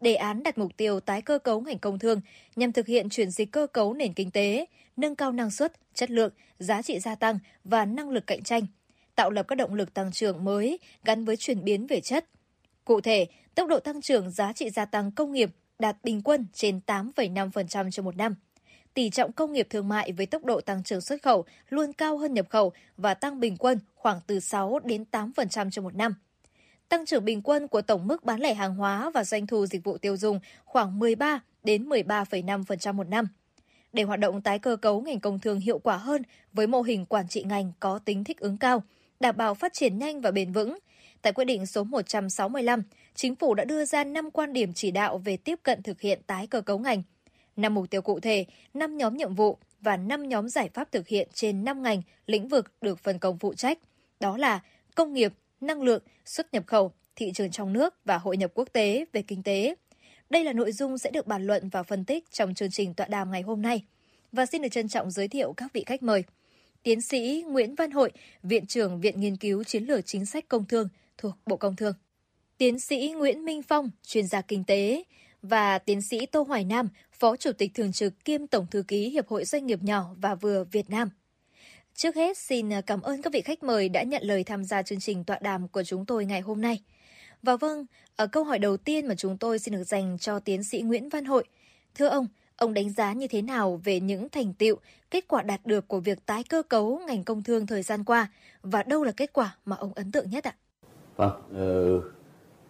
Đề 0.02 0.16
án 0.16 0.44
đặt 0.44 0.58
mục 0.58 0.78
tiêu 0.78 1.00
tái 1.00 1.22
cơ 1.22 1.40
cấu 1.40 1.62
ngành 1.62 1.80
công 1.80 2.00
thương 2.00 2.22
nhằm 2.56 2.72
thực 2.72 2.88
hiện 2.88 3.10
chuyển 3.10 3.32
dịch 3.32 3.52
cơ 3.52 3.68
cấu 3.68 3.94
nền 3.94 4.14
kinh 4.14 4.32
tế, 4.32 4.66
nâng 4.98 5.16
cao 5.16 5.32
năng 5.32 5.52
suất, 5.52 5.74
chất 5.94 6.12
lượng, 6.12 6.34
giá 6.60 6.82
trị 6.82 7.00
gia 7.00 7.16
tăng 7.16 7.40
và 7.64 7.86
năng 7.86 8.10
lực 8.10 8.28
cạnh 8.28 8.44
tranh, 8.44 8.66
tạo 9.16 9.30
lập 9.30 9.48
các 9.48 9.56
động 9.56 9.74
lực 9.74 9.94
tăng 9.94 10.12
trưởng 10.12 10.44
mới 10.44 10.80
gắn 11.04 11.26
với 11.26 11.38
chuyển 11.38 11.64
biến 11.64 11.88
về 11.88 12.02
chất. 12.02 12.26
Cụ 12.86 13.02
thể, 13.02 13.28
tốc 13.56 13.70
độ 13.70 13.80
tăng 13.80 14.02
trưởng 14.02 14.32
giá 14.32 14.54
trị 14.54 14.70
gia 14.70 14.86
tăng 14.86 15.12
công 15.12 15.32
nghiệp 15.32 15.50
đạt 15.80 15.98
bình 16.04 16.22
quân 16.22 16.46
trên 16.54 16.80
8,5% 16.86 17.92
cho 17.92 18.04
một 18.04 18.16
năm. 18.18 18.36
Tỷ 18.94 19.10
trọng 19.10 19.32
công 19.32 19.54
nghiệp 19.54 19.68
thương 19.70 19.88
mại 19.88 20.12
với 20.12 20.26
tốc 20.26 20.46
độ 20.46 20.62
tăng 20.62 20.84
trưởng 20.84 21.02
xuất 21.02 21.22
khẩu 21.22 21.46
luôn 21.70 21.94
cao 21.94 22.18
hơn 22.18 22.34
nhập 22.34 22.46
khẩu 22.50 22.74
và 22.98 23.14
tăng 23.14 23.40
bình 23.40 23.58
quân 23.58 23.80
khoảng 23.96 24.20
từ 24.28 24.40
6 24.40 24.80
đến 24.80 25.06
8% 25.12 25.70
cho 25.70 25.82
một 25.82 25.96
năm. 25.96 26.16
Tăng 26.90 27.06
trưởng 27.06 27.26
bình 27.26 27.42
quân 27.42 27.68
của 27.68 27.82
tổng 27.82 28.08
mức 28.08 28.24
bán 28.24 28.40
lẻ 28.40 28.54
hàng 28.54 28.76
hóa 28.76 29.10
và 29.14 29.24
doanh 29.24 29.48
thu 29.48 29.66
dịch 29.66 29.84
vụ 29.84 29.98
tiêu 29.98 30.18
dùng 30.18 30.40
khoảng 30.66 31.00
13 31.00 31.40
đến 31.64 31.90
13,5% 31.90 32.94
một 32.94 33.08
năm. 33.08 33.28
Để 33.94 34.04
hoạt 34.04 34.20
động 34.20 34.42
tái 34.42 34.60
cơ 34.60 34.76
cấu 34.76 35.02
ngành 35.02 35.20
công 35.20 35.40
thương 35.40 35.60
hiệu 35.60 35.80
quả 35.80 35.98
hơn 35.98 36.22
với 36.54 36.68
mô 36.68 36.82
hình 36.82 37.06
quản 37.06 37.28
trị 37.28 37.44
ngành 37.44 37.72
có 37.80 38.00
tính 38.00 38.24
thích 38.24 38.40
ứng 38.40 38.58
cao, 38.58 38.84
đảm 39.20 39.38
bảo 39.38 39.54
phát 39.54 39.74
triển 39.74 39.98
nhanh 39.98 40.22
và 40.22 40.32
bền 40.32 40.52
vững, 40.52 40.78
tại 41.22 41.34
quyết 41.34 41.46
định 41.46 41.66
số 41.66 41.84
165, 41.84 42.84
Chính 43.16 43.36
phủ 43.36 43.54
đã 43.54 43.64
đưa 43.66 43.86
ra 43.86 44.04
5 44.04 44.32
quan 44.32 44.54
điểm 44.54 44.74
chỉ 44.74 44.92
đạo 44.92 45.18
về 45.18 45.38
tiếp 45.38 45.60
cận 45.64 45.84
thực 45.84 46.02
hiện 46.02 46.22
tái 46.28 46.48
cơ 46.48 46.62
cấu 46.62 46.80
ngành. 46.80 47.04
5 47.56 47.74
mục 47.74 47.90
tiêu 47.90 48.02
cụ 48.02 48.20
thể, 48.20 48.46
5 48.74 48.98
nhóm 48.98 49.18
nhiệm 49.18 49.36
vụ 49.36 49.58
và 49.82 49.98
5 49.98 50.30
nhóm 50.30 50.50
giải 50.50 50.70
pháp 50.74 50.92
thực 50.92 51.08
hiện 51.08 51.28
trên 51.34 51.64
5 51.64 51.82
ngành, 51.82 52.02
lĩnh 52.26 52.48
vực 52.48 52.72
được 52.82 53.00
phân 53.00 53.20
công 53.20 53.40
phụ 53.40 53.54
trách. 53.54 53.80
Đó 54.20 54.38
là 54.38 54.62
công 54.96 55.14
nghiệp, 55.14 55.34
năng 55.62 55.82
lượng, 55.82 56.04
xuất 56.26 56.54
nhập 56.54 56.64
khẩu, 56.68 56.92
thị 57.16 57.32
trường 57.36 57.52
trong 57.52 57.74
nước 57.74 57.96
và 58.06 58.18
hội 58.18 58.38
nhập 58.38 58.52
quốc 58.54 58.70
tế 58.74 59.06
về 59.14 59.22
kinh 59.22 59.44
tế. 59.44 59.76
Đây 60.34 60.44
là 60.44 60.54
nội 60.54 60.72
dung 60.72 60.98
sẽ 60.98 61.12
được 61.12 61.28
bàn 61.28 61.48
luận 61.48 61.70
và 61.70 61.84
phân 61.84 62.06
tích 62.06 62.32
trong 62.32 62.54
chương 62.54 62.72
trình 62.72 62.94
tọa 62.94 63.08
đàm 63.08 63.32
ngày 63.32 63.42
hôm 63.42 63.62
nay. 63.62 63.84
Và 64.32 64.46
xin 64.46 64.62
được 64.62 64.70
trân 64.72 64.88
trọng 64.88 65.12
giới 65.12 65.28
thiệu 65.28 65.54
các 65.58 65.74
vị 65.74 65.84
khách 65.86 66.04
mời. 66.04 66.24
Tiến 66.84 67.02
sĩ 67.02 67.44
Nguyễn 67.48 67.76
Văn 67.76 67.92
Hội, 67.92 68.12
Viện 68.44 68.66
trưởng 68.66 69.02
Viện 69.02 69.20
Nghiên 69.20 69.38
cứu 69.38 69.64
Chiến 69.64 69.84
lược 69.84 70.06
Chính 70.06 70.26
sách 70.26 70.48
Công 70.48 70.66
thương 70.66 70.88
thuộc 71.18 71.34
Bộ 71.46 71.58
Công 71.58 71.76
Thương. 71.76 71.94
Tiến 72.58 72.80
sĩ 72.80 73.14
Nguyễn 73.18 73.46
Minh 73.46 73.62
Phong, 73.64 73.90
chuyên 74.06 74.28
gia 74.28 74.42
kinh 74.42 74.64
tế 74.64 75.04
và 75.42 75.78
tiến 75.78 76.02
sĩ 76.02 76.26
Tô 76.26 76.42
Hoài 76.42 76.66
Nam, 76.66 76.90
Phó 77.12 77.36
Chủ 77.36 77.52
tịch 77.52 77.72
Thường 77.74 77.92
trực 77.92 78.26
kiêm 78.26 78.48
Tổng 78.48 78.68
Thư 78.72 78.84
ký 78.88 79.10
Hiệp 79.10 79.28
hội 79.28 79.46
Doanh 79.46 79.66
nghiệp 79.66 79.84
nhỏ 79.84 80.16
và 80.18 80.36
vừa 80.36 80.64
Việt 80.64 80.90
Nam. 80.90 81.10
Trước 81.96 82.16
hết, 82.16 82.38
xin 82.38 82.70
cảm 82.82 83.02
ơn 83.02 83.22
các 83.22 83.34
vị 83.34 83.42
khách 83.42 83.64
mời 83.64 83.90
đã 83.90 84.04
nhận 84.04 84.24
lời 84.24 84.44
tham 84.44 84.66
gia 84.66 84.82
chương 84.82 85.00
trình 85.00 85.24
tọa 85.24 85.40
đàm 85.42 85.68
của 85.68 85.84
chúng 85.84 86.06
tôi 86.06 86.26
ngày 86.26 86.42
hôm 86.42 86.62
nay. 86.62 86.80
Và 87.42 87.56
vâng, 87.56 87.86
ở 88.16 88.28
câu 88.28 88.44
hỏi 88.44 88.60
đầu 88.60 88.78
tiên 88.78 89.08
mà 89.08 89.16
chúng 89.16 89.38
tôi 89.38 89.60
xin 89.60 89.74
được 89.74 89.84
dành 89.84 90.18
cho 90.20 90.40
tiến 90.40 90.64
sĩ 90.64 90.82
Nguyễn 90.82 91.10
Văn 91.10 91.26
Hội. 91.26 91.44
Thưa 91.96 92.08
ông, 92.08 92.28
ông 92.58 92.74
đánh 92.74 92.90
giá 92.90 93.14
như 93.14 93.28
thế 93.28 93.42
nào 93.42 93.82
về 93.84 94.00
những 94.00 94.30
thành 94.30 94.54
tiệu, 94.54 94.80
kết 95.12 95.28
quả 95.28 95.42
đạt 95.42 95.66
được 95.66 95.88
của 95.88 96.00
việc 96.00 96.26
tái 96.26 96.44
cơ 96.50 96.64
cấu 96.64 97.02
ngành 97.08 97.24
công 97.24 97.44
thương 97.44 97.68
thời 97.68 97.84
gian 97.84 98.04
qua 98.04 98.28
và 98.64 98.84
đâu 98.84 99.04
là 99.04 99.12
kết 99.12 99.34
quả 99.34 99.56
mà 99.66 99.76
ông 99.76 99.94
ấn 99.96 100.12
tượng 100.12 100.30
nhất 100.30 100.44
ạ? 100.44 100.56
Vâng, 101.16 101.32
ừ, 101.54 102.02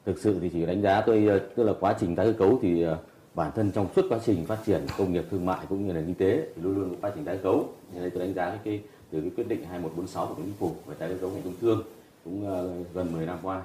thực 0.06 0.20
sự 0.20 0.40
thì 0.42 0.50
chỉ 0.54 0.66
đánh 0.66 0.82
giá 0.82 1.02
tôi 1.06 1.26
ờ, 1.30 1.40
tức 1.56 1.64
là 1.64 1.74
quá 1.80 1.96
trình 2.00 2.16
tái 2.16 2.26
cơ 2.26 2.34
cấu 2.40 2.60
thì 2.62 2.82
ờ, 2.82 2.98
bản 3.34 3.52
thân 3.56 3.72
trong 3.72 3.88
suốt 3.96 4.06
quá 4.10 4.20
trình 4.26 4.46
phát 4.46 4.58
triển 4.66 4.82
công 4.98 5.14
nghiệp 5.14 5.24
thương 5.32 5.46
mại 5.46 5.66
cũng 5.70 5.88
như 5.88 5.94
nền 5.94 6.06
kinh 6.06 6.16
tế 6.16 6.48
thì 6.56 6.62
luôn 6.62 6.76
luôn 6.76 6.90
có 6.90 6.96
quá 7.02 7.12
trình 7.16 7.26
tái 7.26 7.40
cấu 7.44 7.74
nên 7.94 8.02
đây 8.02 8.10
tôi 8.10 8.20
đánh 8.20 8.34
giá 8.34 8.60
cái 8.64 8.82
từ 9.12 9.22
cái 9.22 9.32
quyết 9.36 9.48
định 9.48 9.64
2146 9.64 10.28
của 10.28 10.36
chính 10.38 10.54
phủ 10.60 10.76
về 10.86 10.96
tái 11.00 11.10
cơ 11.10 11.16
cấu 11.22 11.30
ngành 11.30 11.44
công 11.44 11.54
thương 11.62 11.84
cũng 12.24 12.48
uh, 12.48 12.94
gần 12.94 13.12
10 13.12 13.26
năm 13.26 13.38
qua 13.44 13.64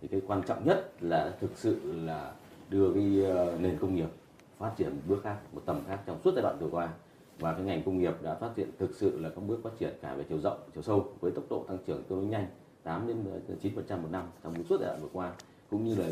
thì 0.00 0.08
cái 0.08 0.20
quan 0.26 0.42
trọng 0.42 0.64
nhất 0.64 0.92
là 1.00 1.34
thực 1.40 1.50
sự 1.54 1.80
là 2.04 2.32
đưa 2.68 2.94
cái 2.94 3.24
ờ, 3.24 3.56
nền 3.60 3.78
công 3.78 3.94
nghiệp 3.94 4.08
phát 4.58 4.70
triển 4.76 4.90
một 4.90 5.02
bước 5.06 5.20
khác, 5.24 5.36
một 5.52 5.62
tầm 5.66 5.80
khác 5.88 5.98
trong 6.06 6.20
suốt 6.24 6.30
giai 6.34 6.42
đoạn 6.42 6.56
vừa 6.60 6.68
qua. 6.70 6.88
Và 7.38 7.52
cái 7.52 7.62
ngành 7.62 7.82
công 7.82 7.98
nghiệp 7.98 8.14
đã 8.22 8.34
phát 8.34 8.50
triển 8.56 8.70
thực 8.78 8.94
sự 8.94 9.18
là 9.20 9.28
có 9.28 9.42
bước 9.42 9.60
phát 9.62 9.70
triển 9.78 9.92
cả 10.02 10.14
về 10.14 10.24
chiều 10.28 10.38
rộng, 10.38 10.58
chiều 10.74 10.82
sâu 10.82 11.12
với 11.20 11.32
tốc 11.32 11.44
độ 11.50 11.64
tăng 11.68 11.78
trưởng 11.86 12.02
tương 12.02 12.20
đối 12.20 12.28
nhanh 12.28 12.46
8 12.82 13.08
đến 13.08 13.16
ờ, 13.48 13.54
9 13.62 13.74
phần 13.74 13.84
trăm 13.88 14.02
một 14.02 14.08
năm 14.12 14.24
trong 14.44 14.64
suốt 14.68 14.80
giai 14.80 14.88
đoạn 14.88 15.02
vừa 15.02 15.08
qua, 15.12 15.32
cũng 15.70 15.84
như 15.84 15.94
là 15.94 16.04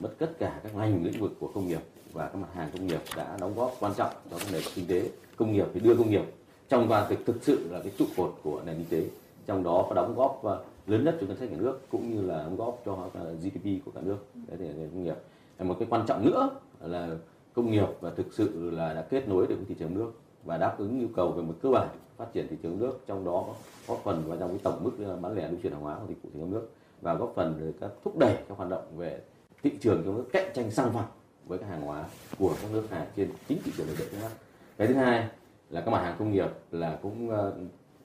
bất 0.00 0.18
tất 0.18 0.38
cả 0.38 0.60
các 0.62 0.74
ngành 0.74 1.04
lĩnh 1.04 1.20
vực 1.20 1.32
của 1.40 1.50
công 1.54 1.68
nghiệp 1.68 1.80
và 2.12 2.28
các 2.28 2.38
mặt 2.38 2.48
hàng 2.54 2.70
công 2.72 2.86
nghiệp 2.86 3.00
đã 3.16 3.36
đóng 3.40 3.54
góp 3.56 3.76
quan 3.80 3.92
trọng 3.96 4.12
cho 4.30 4.36
vấn 4.36 4.52
đề 4.52 4.60
kinh 4.74 4.86
tế 4.86 5.10
công 5.36 5.52
nghiệp, 5.52 5.66
thì 5.74 5.80
đưa 5.80 5.96
công 5.96 6.10
nghiệp 6.10 6.24
trong 6.68 6.88
và 6.88 7.06
thực 7.08 7.26
thực 7.26 7.44
sự 7.44 7.68
là 7.70 7.80
cái 7.82 7.92
trụ 7.98 8.04
cột 8.16 8.38
của 8.42 8.62
nền 8.66 8.76
kinh 8.76 9.02
tế, 9.02 9.10
trong 9.46 9.62
đó 9.62 9.86
có 9.88 9.94
đóng 9.94 10.14
góp 10.16 10.40
ờ, 10.44 10.64
lớn 10.86 11.04
nhất 11.04 11.16
cho 11.20 11.26
ngân 11.26 11.36
sách 11.36 11.50
nhà 11.50 11.56
nước 11.60 11.80
cũng 11.90 12.14
như 12.14 12.22
là 12.22 12.38
đóng 12.38 12.56
góp 12.56 12.82
cho 12.84 13.08
à, 13.14 13.20
GDP 13.40 13.84
của 13.84 13.90
cả 13.90 14.00
nước 14.04 14.18
đấy 14.34 14.56
thì 14.58 14.66
công 14.92 15.04
nghiệp. 15.04 15.16
Một 15.58 15.76
cái 15.78 15.88
quan 15.90 16.04
trọng 16.06 16.26
nữa 16.26 16.50
là 16.80 17.16
công 17.54 17.70
nghiệp 17.70 17.86
và 18.00 18.10
thực 18.10 18.32
sự 18.32 18.70
là 18.70 18.94
đã 18.94 19.02
kết 19.02 19.28
nối 19.28 19.46
được 19.46 19.54
với 19.56 19.64
thị 19.68 19.74
trường 19.78 19.94
nước 19.94 20.12
và 20.44 20.58
đáp 20.58 20.78
ứng 20.78 20.98
nhu 20.98 21.08
cầu 21.16 21.32
về 21.32 21.42
một 21.42 21.54
cơ 21.62 21.70
bản 21.70 21.88
phát 22.16 22.32
triển 22.32 22.48
thị 22.48 22.56
trường 22.62 22.78
nước, 22.78 23.00
trong 23.06 23.24
đó 23.24 23.46
góp 23.86 24.00
phần 24.04 24.22
vào 24.26 24.38
trong 24.38 24.48
cái 24.48 24.58
tổng 24.62 24.84
mức 24.84 24.92
à, 25.06 25.16
bán 25.20 25.36
lẻ 25.36 25.48
lưu 25.48 25.58
chuyển 25.62 25.72
hàng 25.72 25.82
hóa 25.82 25.96
của 26.00 26.06
dịch 26.08 26.22
vụ 26.22 26.30
thị 26.32 26.40
trường 26.40 26.50
nước 26.50 26.68
và 27.00 27.14
góp 27.14 27.32
phần 27.34 27.54
để 27.60 27.72
các 27.80 27.90
thúc 28.04 28.18
đẩy 28.18 28.36
các 28.48 28.58
hoạt 28.58 28.70
động 28.70 28.84
về 28.96 29.20
thị 29.62 29.72
trường 29.80 30.02
trong 30.04 30.16
nước 30.16 30.24
cạnh 30.32 30.50
tranh 30.54 30.70
sang 30.70 30.92
phẳng 30.92 31.08
với 31.46 31.58
các 31.58 31.66
hàng 31.66 31.82
hóa 31.82 32.04
của 32.38 32.52
các 32.62 32.72
nước 32.72 32.90
hàng 32.90 33.06
trên 33.16 33.30
chính 33.48 33.58
thị 33.64 33.72
trường 33.76 33.86
nội 33.86 33.96
địa 33.98 34.04
chúng 34.10 34.20
ta 34.20 34.28
Cái 34.76 34.88
thứ 34.88 34.94
hai 34.94 35.28
là 35.70 35.80
các 35.80 35.90
mặt 35.90 36.02
hàng 36.02 36.16
công 36.18 36.32
nghiệp 36.32 36.48
là 36.70 36.98
cũng 37.02 37.30
à, 37.30 37.42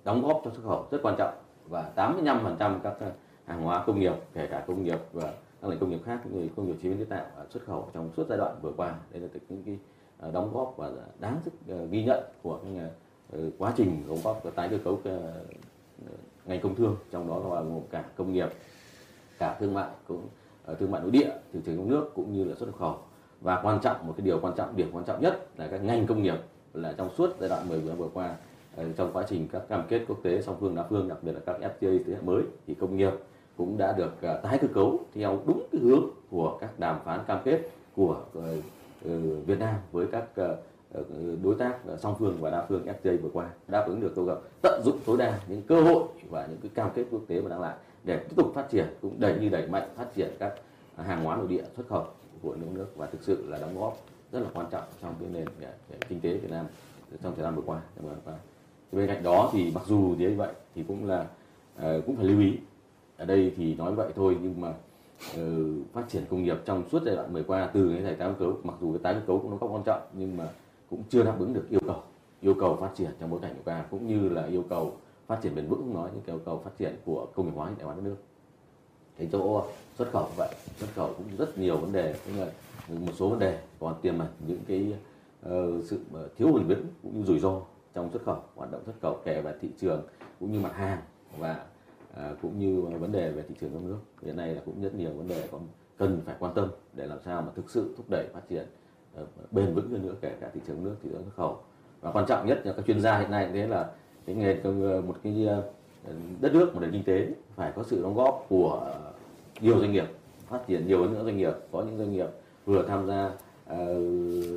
đóng 0.03 0.21
góp 0.21 0.41
cho 0.45 0.51
xuất 0.51 0.63
khẩu 0.63 0.85
rất 0.91 0.99
quan 1.03 1.15
trọng 1.17 1.33
và 1.71 1.91
85% 1.95 2.79
các 2.83 2.93
ờ, 2.99 3.11
hàng 3.45 3.63
hóa 3.63 3.83
công 3.87 3.99
nghiệp, 3.99 4.13
kể 4.33 4.47
cả 4.47 4.63
công 4.67 4.83
nghiệp 4.83 4.99
và 5.13 5.33
các 5.61 5.67
ngành 5.67 5.79
công 5.79 5.89
nghiệp 5.89 5.99
khác 6.05 6.19
người 6.31 6.49
công 6.55 6.67
nghiệp 6.67 6.75
chế 6.83 6.89
biến 6.89 6.97
chế 6.97 7.05
tạo 7.05 7.25
xuất 7.49 7.65
khẩu 7.65 7.89
trong 7.93 8.11
suốt 8.17 8.25
giai 8.29 8.37
đoạn 8.37 8.55
vừa 8.61 8.71
qua. 8.77 8.95
Đây 9.11 9.21
là 9.21 9.27
những 9.49 9.63
cái 9.63 9.77
ờ, 10.19 10.31
đóng 10.31 10.53
góp 10.53 10.73
và 10.77 10.91
đáng 11.19 11.39
sức 11.45 11.53
ghi 11.91 12.03
nhận 12.03 12.23
của 12.41 12.59
cái 12.63 12.89
quá 13.57 13.73
trình 13.77 14.03
đóng 14.07 14.17
góp 14.23 14.55
tái 14.55 14.69
cơ 14.69 14.77
cấu 14.83 14.99
ngành 16.45 16.61
công 16.61 16.75
thương, 16.75 16.95
trong 17.11 17.27
đó 17.27 17.55
là 17.55 17.61
gồm 17.61 17.81
cả 17.91 18.03
công 18.15 18.33
nghiệp, 18.33 18.49
cả 19.39 19.57
thương 19.59 19.73
mại 19.73 19.89
cũng 20.07 20.27
thương 20.79 20.91
mại 20.91 21.01
nội 21.01 21.11
địa, 21.11 21.29
thị 21.53 21.59
trường 21.65 21.77
trong 21.77 21.89
nước 21.89 22.11
cũng 22.15 22.33
như 22.33 22.43
là 22.43 22.55
xuất 22.55 22.69
khẩu. 22.79 22.97
Và 23.41 23.61
quan 23.63 23.79
trọng, 23.79 24.07
một 24.07 24.13
cái 24.17 24.25
điều 24.25 24.39
quan 24.41 24.53
trọng, 24.57 24.75
điểm 24.75 24.89
quan 24.93 25.05
trọng 25.05 25.21
nhất 25.21 25.47
là 25.57 25.67
các 25.67 25.83
ngành 25.83 26.07
công 26.07 26.23
nghiệp 26.23 26.37
là 26.73 26.93
trong 26.97 27.09
suốt 27.17 27.29
giai 27.39 27.49
đoạn 27.49 27.69
10 27.69 27.79
vừa 27.79 27.95
vừa 27.95 28.09
qua 28.13 28.35
Ờ, 28.75 28.85
trong 28.97 29.09
quá 29.13 29.23
trình 29.27 29.47
các 29.51 29.61
cam 29.69 29.83
kết 29.89 30.05
quốc 30.07 30.19
tế 30.23 30.41
song 30.41 30.55
phương 30.59 30.75
đa 30.75 30.83
phương, 30.83 31.07
đặc 31.07 31.17
biệt 31.21 31.31
là 31.31 31.39
các 31.45 31.55
FTA 31.59 31.99
thế 32.05 32.13
hệ 32.13 32.21
mới 32.21 32.43
thì 32.67 32.73
công 32.73 32.97
nghiệp 32.97 33.13
cũng 33.57 33.77
đã 33.77 33.93
được 33.97 34.21
ờ, 34.21 34.39
tái 34.43 34.57
cơ 34.61 34.67
cấu 34.73 34.99
theo 35.13 35.39
đúng 35.45 35.67
cái 35.71 35.81
hướng 35.81 36.03
của 36.29 36.57
các 36.61 36.79
đàm 36.79 36.99
phán 37.05 37.19
cam 37.27 37.39
kết 37.43 37.61
của 37.95 38.21
ờ, 38.33 38.57
Việt 39.45 39.59
Nam 39.59 39.75
với 39.91 40.07
các 40.11 40.25
đối 41.43 41.55
tác 41.55 41.77
song 41.99 42.15
phương 42.19 42.37
và 42.39 42.49
đa 42.49 42.65
phương 42.69 42.85
FTA 42.85 43.17
vừa 43.21 43.29
qua, 43.33 43.49
đáp 43.67 43.85
ứng 43.87 44.01
được 44.01 44.13
câu 44.15 44.25
gặp 44.25 44.37
tận 44.61 44.81
dụng 44.85 44.99
tối 45.05 45.17
đa 45.17 45.39
những 45.47 45.61
cơ 45.61 45.81
hội 45.81 46.03
và 46.29 46.47
những 46.49 46.59
cái 46.61 46.71
cam 46.75 46.89
kết 46.95 47.05
quốc 47.11 47.21
tế 47.27 47.41
mà 47.41 47.49
đang 47.49 47.61
lại 47.61 47.75
để 48.03 48.17
tiếp 48.17 48.35
tục 48.35 48.51
phát 48.55 48.69
triển, 48.69 48.85
cũng 49.01 49.19
đẩy 49.19 49.39
như 49.39 49.49
đẩy 49.49 49.67
mạnh 49.67 49.89
phát 49.95 50.15
triển 50.15 50.29
các 50.39 50.53
hàng 50.97 51.23
hóa 51.23 51.37
nội 51.37 51.47
địa 51.47 51.63
xuất 51.75 51.87
khẩu 51.87 52.05
của 52.41 52.55
nước 52.55 52.67
nước 52.73 52.87
và 52.95 53.05
thực 53.05 53.23
sự 53.23 53.45
là 53.47 53.57
đóng 53.57 53.79
góp 53.79 53.97
rất 54.31 54.39
là 54.39 54.49
quan 54.53 54.65
trọng 54.71 54.83
trong 55.01 55.13
cái 55.19 55.29
nền 55.33 55.45
kinh 56.09 56.19
tế 56.19 56.33
Việt 56.33 56.51
Nam 56.51 56.65
trong 57.23 57.35
thời 57.35 57.43
gian 57.43 57.55
vừa 57.55 57.63
qua. 57.65 57.81
Bên 58.91 59.07
cạnh 59.07 59.23
đó 59.23 59.49
thì 59.53 59.71
mặc 59.75 59.83
dù 59.87 60.15
như 60.17 60.33
vậy 60.37 60.53
thì 60.75 60.83
cũng 60.87 61.05
là 61.05 61.27
ờ, 61.75 62.01
cũng 62.05 62.15
phải 62.15 62.25
lưu 62.25 62.39
ý. 62.39 62.57
Ở 63.17 63.25
đây 63.25 63.53
thì 63.57 63.75
nói 63.75 63.95
vậy 63.95 64.11
thôi 64.15 64.37
nhưng 64.41 64.61
mà 64.61 64.73
ờ, 65.35 65.43
phát 65.93 66.09
triển 66.09 66.23
công 66.29 66.43
nghiệp 66.43 66.57
trong 66.65 66.83
suốt 66.91 67.03
giai 67.05 67.15
đoạn 67.15 67.33
vừa 67.33 67.43
qua 67.43 67.69
từ 67.73 67.91
cái 68.03 68.15
tái 68.15 68.15
cơ 68.19 68.33
cấu 68.39 68.57
mặc 68.63 68.75
dù 68.81 68.91
cái 68.93 68.99
tái 69.03 69.13
cơ 69.13 69.21
cấu 69.27 69.39
cũng 69.39 69.51
nó 69.51 69.57
có 69.57 69.67
quan 69.67 69.83
trọng 69.83 70.01
nhưng 70.13 70.37
mà 70.37 70.49
cũng 70.89 71.03
chưa 71.09 71.23
đáp 71.23 71.35
ứng 71.39 71.53
được 71.53 71.65
yêu 71.69 71.79
cầu 71.87 72.03
yêu 72.41 72.53
cầu 72.59 72.75
phát 72.75 72.89
triển 72.95 73.09
trong 73.19 73.29
bối 73.29 73.39
cảnh 73.41 73.53
của 73.55 73.63
ta 73.65 73.85
cũng 73.91 74.07
như 74.07 74.29
là 74.29 74.43
yêu 74.43 74.63
cầu 74.69 74.93
phát 75.27 75.41
triển 75.41 75.55
bền 75.55 75.67
vững 75.67 75.93
nói 75.93 76.09
những 76.13 76.23
yêu 76.25 76.41
cầu 76.45 76.61
phát 76.63 76.71
triển 76.77 76.95
của 77.05 77.27
công 77.35 77.45
nghiệp 77.45 77.51
hóa 77.55 77.67
hiện 77.67 77.77
đại 77.77 77.85
hóa 77.85 77.95
đất 77.95 78.01
nước. 78.03 78.15
Cái 79.17 79.29
chỗ 79.31 79.63
xuất 79.97 80.11
khẩu 80.11 80.27
vậy 80.37 80.55
xuất 80.77 80.87
khẩu 80.95 81.13
cũng 81.17 81.25
rất 81.37 81.57
nhiều 81.57 81.77
vấn 81.77 81.91
đề 81.91 82.15
cũng 82.25 82.39
là 82.39 82.47
một 82.89 83.11
số 83.15 83.29
vấn 83.29 83.39
đề 83.39 83.59
còn 83.79 83.95
tiềm 84.01 84.19
ẩn 84.19 84.27
những 84.47 84.59
cái 84.67 84.93
uh, 85.47 85.83
sự 85.83 85.99
thiếu 86.37 86.47
bền 86.47 86.67
vững 86.67 86.85
cũng 87.03 87.19
như 87.19 87.25
rủi 87.25 87.39
ro 87.39 87.61
trong 87.93 88.11
xuất 88.11 88.23
khẩu 88.25 88.43
hoạt 88.55 88.71
động 88.71 88.81
xuất 88.85 88.95
khẩu 89.01 89.19
kể 89.25 89.41
về 89.41 89.53
thị 89.61 89.69
trường 89.79 90.03
cũng 90.39 90.51
như 90.51 90.59
mặt 90.59 90.75
hàng 90.75 91.01
và 91.37 91.65
à, 92.13 92.33
cũng 92.41 92.59
như 92.59 92.81
vấn 92.81 93.11
đề 93.11 93.31
về 93.31 93.43
thị 93.49 93.55
trường 93.61 93.69
trong 93.73 93.87
nước. 93.87 93.99
Hiện 94.21 94.37
nay 94.37 94.55
là 94.55 94.61
cũng 94.65 94.81
rất 94.81 94.95
nhiều 94.95 95.11
vấn 95.13 95.27
đề 95.27 95.47
còn 95.51 95.67
cần 95.97 96.21
phải 96.25 96.35
quan 96.39 96.53
tâm 96.53 96.69
để 96.93 97.05
làm 97.05 97.17
sao 97.25 97.41
mà 97.41 97.47
thực 97.55 97.69
sự 97.69 97.93
thúc 97.97 98.05
đẩy 98.09 98.27
phát 98.33 98.41
triển 98.49 98.65
uh, 99.21 99.27
bền 99.51 99.73
vững 99.73 99.91
hơn 99.91 100.05
nữa 100.07 100.15
kể 100.21 100.35
cả 100.41 100.49
thị 100.53 100.61
trường 100.67 100.83
nước 100.83 100.95
thị 101.03 101.09
trường 101.11 101.23
xuất 101.23 101.35
khẩu. 101.35 101.59
Và 102.01 102.11
quan 102.11 102.25
trọng 102.27 102.47
nhất 102.47 102.61
là 102.65 102.73
các 102.73 102.85
chuyên 102.85 103.01
gia 103.01 103.19
hiện 103.19 103.31
nay 103.31 103.49
thế 103.53 103.67
là 103.67 103.91
cái 104.25 104.35
nghề 104.35 104.61
một 105.01 105.15
cái 105.23 105.45
ờ, 105.47 105.63
đất 106.41 106.53
nước 106.53 106.73
một 106.73 106.79
nền 106.81 106.91
kinh 106.91 107.03
tế 107.03 107.27
phải 107.55 107.71
có 107.75 107.83
sự 107.83 108.03
đóng 108.03 108.15
góp 108.15 108.45
của 108.49 108.95
nhiều 109.61 109.79
doanh 109.79 109.91
nghiệp 109.91 110.05
phát 110.47 110.67
triển 110.67 110.87
nhiều 110.87 111.01
hơn 111.01 111.13
nữa 111.13 111.23
doanh 111.23 111.37
nghiệp 111.37 111.53
có 111.71 111.83
những 111.83 111.97
doanh 111.97 112.11
nghiệp 112.11 112.27
vừa 112.65 112.87
tham 112.87 113.07
gia 113.07 113.31
Ờ, 113.71 113.95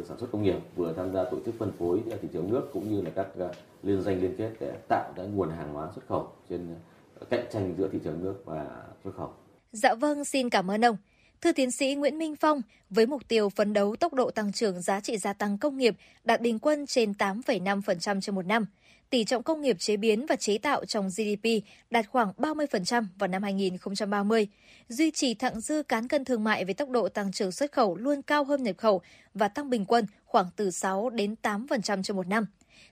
sản 0.08 0.18
xuất 0.18 0.32
công 0.32 0.42
nghiệp 0.42 0.56
vừa 0.76 0.92
tham 0.96 1.12
gia 1.12 1.24
tổ 1.24 1.38
chức 1.46 1.54
phân 1.58 1.72
phối 1.78 2.00
thị 2.22 2.28
trường 2.32 2.50
nước 2.50 2.70
cũng 2.72 2.94
như 2.94 3.02
là 3.02 3.10
các 3.16 3.26
ờ, 3.38 3.52
liên 3.82 4.02
doanh 4.02 4.22
liên 4.22 4.34
kết 4.38 4.50
để 4.60 4.72
tạo 4.88 5.12
ra 5.16 5.24
nguồn 5.24 5.50
hàng 5.50 5.74
hóa 5.74 5.88
xuất 5.94 6.06
khẩu 6.08 6.28
trên 6.50 6.74
ờ, 7.20 7.26
cạnh 7.30 7.46
tranh 7.52 7.74
giữa 7.78 7.88
thị 7.92 7.98
trường 8.04 8.24
nước 8.24 8.34
và 8.44 8.66
xuất 9.04 9.10
khẩu. 9.16 9.32
Dạ 9.72 9.94
vâng, 9.94 10.24
xin 10.24 10.50
cảm 10.50 10.70
ơn 10.70 10.84
ông. 10.84 10.96
Thưa 11.40 11.52
tiến 11.52 11.70
sĩ 11.70 11.94
Nguyễn 11.94 12.18
Minh 12.18 12.36
Phong, 12.36 12.62
với 12.90 13.06
mục 13.06 13.28
tiêu 13.28 13.48
phấn 13.48 13.72
đấu 13.72 13.96
tốc 13.96 14.14
độ 14.14 14.30
tăng 14.30 14.52
trưởng 14.52 14.82
giá 14.82 15.00
trị 15.00 15.18
gia 15.18 15.32
tăng 15.32 15.58
công 15.58 15.76
nghiệp 15.76 15.96
đạt 16.24 16.40
bình 16.40 16.58
quân 16.58 16.86
trên 16.86 17.12
8,5% 17.12 18.20
trên 18.20 18.34
một 18.34 18.46
năm, 18.46 18.66
tỷ 19.14 19.24
trọng 19.24 19.42
công 19.42 19.60
nghiệp 19.60 19.76
chế 19.78 19.96
biến 19.96 20.26
và 20.26 20.36
chế 20.36 20.58
tạo 20.58 20.84
trong 20.84 21.08
GDP 21.08 21.48
đạt 21.90 22.06
khoảng 22.08 22.32
30% 22.38 23.04
vào 23.18 23.28
năm 23.28 23.42
2030, 23.42 24.48
duy 24.88 25.10
trì 25.10 25.34
thặng 25.34 25.60
dư 25.60 25.82
cán 25.82 26.08
cân 26.08 26.24
thương 26.24 26.44
mại 26.44 26.64
với 26.64 26.74
tốc 26.74 26.90
độ 26.90 27.08
tăng 27.08 27.32
trưởng 27.32 27.52
xuất 27.52 27.72
khẩu 27.72 27.96
luôn 27.96 28.22
cao 28.22 28.44
hơn 28.44 28.62
nhập 28.62 28.76
khẩu 28.78 29.02
và 29.34 29.48
tăng 29.48 29.70
bình 29.70 29.84
quân 29.84 30.06
khoảng 30.24 30.46
từ 30.56 30.70
6 30.70 31.10
đến 31.10 31.34
8% 31.42 32.02
cho 32.02 32.14
một 32.14 32.26
năm. 32.26 32.46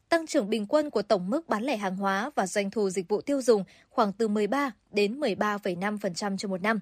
Tăng 0.08 0.26
trưởng 0.26 0.50
bình 0.50 0.66
quân 0.66 0.90
của 0.90 1.02
tổng 1.02 1.30
mức 1.30 1.48
bán 1.48 1.62
lẻ 1.62 1.76
hàng 1.76 1.96
hóa 1.96 2.30
và 2.34 2.46
doanh 2.46 2.70
thu 2.70 2.90
dịch 2.90 3.08
vụ 3.08 3.20
tiêu 3.20 3.42
dùng 3.42 3.64
khoảng 3.90 4.12
từ 4.12 4.28
13 4.28 4.70
đến 4.92 5.20
13,5% 5.20 6.36
cho 6.36 6.48
một 6.48 6.62
năm. 6.62 6.80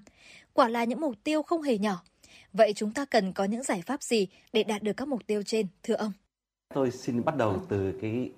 Quả 0.53 0.69
là 0.69 0.83
những 0.83 1.01
mục 1.01 1.15
tiêu 1.23 1.43
không 1.43 1.61
hề 1.61 1.77
nhỏ. 1.77 2.03
Vậy 2.53 2.73
chúng 2.75 2.91
ta 2.91 3.05
cần 3.05 3.33
có 3.33 3.43
những 3.43 3.63
giải 3.63 3.81
pháp 3.85 4.03
gì 4.03 4.27
để 4.53 4.63
đạt 4.63 4.83
được 4.83 4.93
các 4.97 5.07
mục 5.07 5.27
tiêu 5.27 5.43
trên, 5.45 5.67
thưa 5.83 5.95
ông? 5.95 6.11
Tôi 6.73 6.91
xin 6.91 7.25
bắt 7.25 7.37
đầu 7.37 7.65
từ 7.69 7.93
cái 8.01 8.29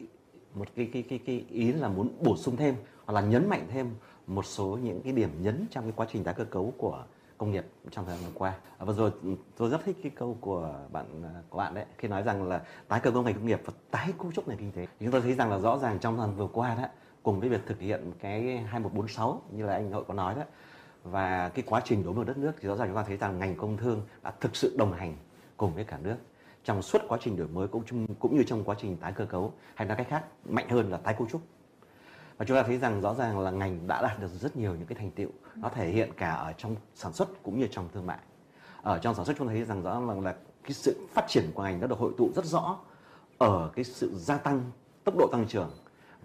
một 0.53 0.67
cái 0.75 0.89
cái 0.93 1.03
cái 1.09 1.19
cái 1.25 1.45
ý 1.49 1.71
là 1.71 1.89
muốn 1.89 2.09
bổ 2.21 2.37
sung 2.37 2.57
thêm 2.57 2.75
hoặc 3.05 3.13
là 3.13 3.21
nhấn 3.21 3.49
mạnh 3.49 3.67
thêm 3.71 3.89
một 4.27 4.45
số 4.45 4.77
những 4.83 5.01
cái 5.01 5.13
điểm 5.13 5.29
nhấn 5.41 5.65
trong 5.71 5.83
cái 5.83 5.93
quá 5.95 6.07
trình 6.11 6.23
tái 6.23 6.33
cơ 6.33 6.43
cấu 6.43 6.73
của 6.77 7.03
công 7.37 7.51
nghiệp 7.51 7.65
trong 7.91 8.05
thời 8.05 8.17
gian 8.17 8.25
vừa 8.25 8.39
qua. 8.39 8.53
À, 8.77 8.85
vừa 8.85 8.93
rồi 8.93 9.11
ừ, 9.23 9.29
tôi 9.57 9.69
rất 9.69 9.81
thích 9.85 9.97
cái 10.03 10.11
câu 10.15 10.37
của 10.41 10.73
bạn 10.91 11.05
à, 11.23 11.41
của 11.49 11.57
bạn 11.57 11.73
đấy 11.73 11.85
khi 11.97 12.07
nói 12.07 12.23
rằng 12.23 12.47
là 12.47 12.61
tái 12.87 12.99
cơ 12.99 13.11
cấu 13.11 13.23
ngành 13.23 13.33
công 13.33 13.45
nghiệp 13.45 13.61
và 13.65 13.73
tái 13.91 14.13
cấu 14.17 14.31
trúc 14.31 14.47
nền 14.47 14.57
kinh 14.57 14.71
tế. 14.71 14.87
Chúng 14.99 15.11
tôi 15.11 15.21
thấy 15.21 15.33
rằng 15.33 15.51
là 15.51 15.59
rõ 15.59 15.77
ràng 15.77 15.99
trong 15.99 16.17
thời 16.17 16.27
gian 16.27 16.35
vừa 16.35 16.47
qua 16.47 16.75
đó 16.75 16.87
cùng 17.23 17.39
với 17.39 17.49
việc 17.49 17.61
thực 17.65 17.79
hiện 17.79 18.11
cái 18.19 18.41
2146 18.41 19.41
như 19.51 19.65
là 19.65 19.73
anh 19.73 19.91
Hội 19.91 20.03
có 20.07 20.13
nói 20.13 20.35
đó 20.35 20.41
và 21.03 21.49
cái 21.49 21.63
quá 21.67 21.81
trình 21.85 22.03
đổi 22.03 22.13
mới 22.13 22.25
đất 22.25 22.37
nước 22.37 22.51
thì 22.61 22.67
rõ 22.67 22.75
ràng 22.75 22.87
chúng 22.87 22.95
ta 22.95 23.03
thấy 23.03 23.17
rằng 23.17 23.39
ngành 23.39 23.55
công 23.55 23.77
thương 23.77 24.01
đã 24.23 24.31
thực 24.39 24.55
sự 24.55 24.75
đồng 24.77 24.93
hành 24.93 25.15
cùng 25.57 25.73
với 25.75 25.83
cả 25.83 25.97
nước 26.03 26.15
trong 26.63 26.81
suốt 26.81 27.01
quá 27.07 27.17
trình 27.21 27.37
đổi 27.37 27.47
mới 27.47 27.67
cũng 27.67 27.83
cũng 28.19 28.35
như 28.35 28.43
trong 28.43 28.63
quá 28.63 28.75
trình 28.79 28.97
tái 28.97 29.11
cơ 29.11 29.25
cấu, 29.25 29.53
hay 29.75 29.87
nói 29.87 29.97
cách 29.97 30.07
khác, 30.09 30.23
mạnh 30.49 30.69
hơn 30.69 30.91
là 30.91 30.97
tái 30.97 31.15
cấu 31.17 31.27
trúc. 31.27 31.41
Và 32.37 32.45
chúng 32.45 32.57
ta 32.57 32.63
thấy 32.63 32.77
rằng 32.77 33.01
rõ 33.01 33.13
ràng 33.13 33.39
là 33.39 33.51
ngành 33.51 33.87
đã 33.87 34.01
đạt 34.01 34.19
được 34.19 34.27
rất 34.27 34.57
nhiều 34.57 34.75
những 34.75 34.85
cái 34.85 34.95
thành 34.95 35.11
tiệu 35.11 35.29
nó 35.55 35.69
thể 35.69 35.89
hiện 35.89 36.11
cả 36.17 36.31
ở 36.31 36.53
trong 36.57 36.75
sản 36.95 37.13
xuất 37.13 37.43
cũng 37.43 37.59
như 37.59 37.67
trong 37.71 37.89
thương 37.93 38.05
mại. 38.05 38.19
Ở 38.81 38.99
trong 38.99 39.15
sản 39.15 39.25
xuất 39.25 39.37
chúng 39.37 39.47
ta 39.47 39.53
thấy 39.53 39.63
rằng 39.63 39.83
rõ 39.83 40.01
ràng 40.07 40.23
là 40.23 40.35
cái 40.63 40.71
sự 40.73 41.07
phát 41.13 41.25
triển 41.27 41.51
của 41.53 41.63
ngành 41.63 41.79
nó 41.79 41.87
được 41.87 41.97
hội 41.99 42.13
tụ 42.17 42.29
rất 42.35 42.45
rõ 42.45 42.77
ở 43.37 43.71
cái 43.75 43.85
sự 43.85 44.11
gia 44.15 44.37
tăng, 44.37 44.71
tốc 45.03 45.15
độ 45.17 45.27
tăng 45.31 45.47
trưởng 45.47 45.71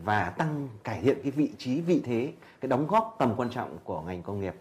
và 0.04 0.30
tăng 0.30 0.68
cải 0.84 1.00
thiện 1.00 1.18
cái 1.22 1.30
vị 1.30 1.52
trí, 1.58 1.80
vị 1.80 2.02
thế, 2.04 2.32
cái 2.60 2.68
đóng 2.68 2.86
góp 2.86 3.16
tầm 3.18 3.34
quan 3.36 3.50
trọng 3.50 3.78
của 3.84 4.00
ngành 4.00 4.22
công 4.22 4.40
nghiệp 4.40 4.54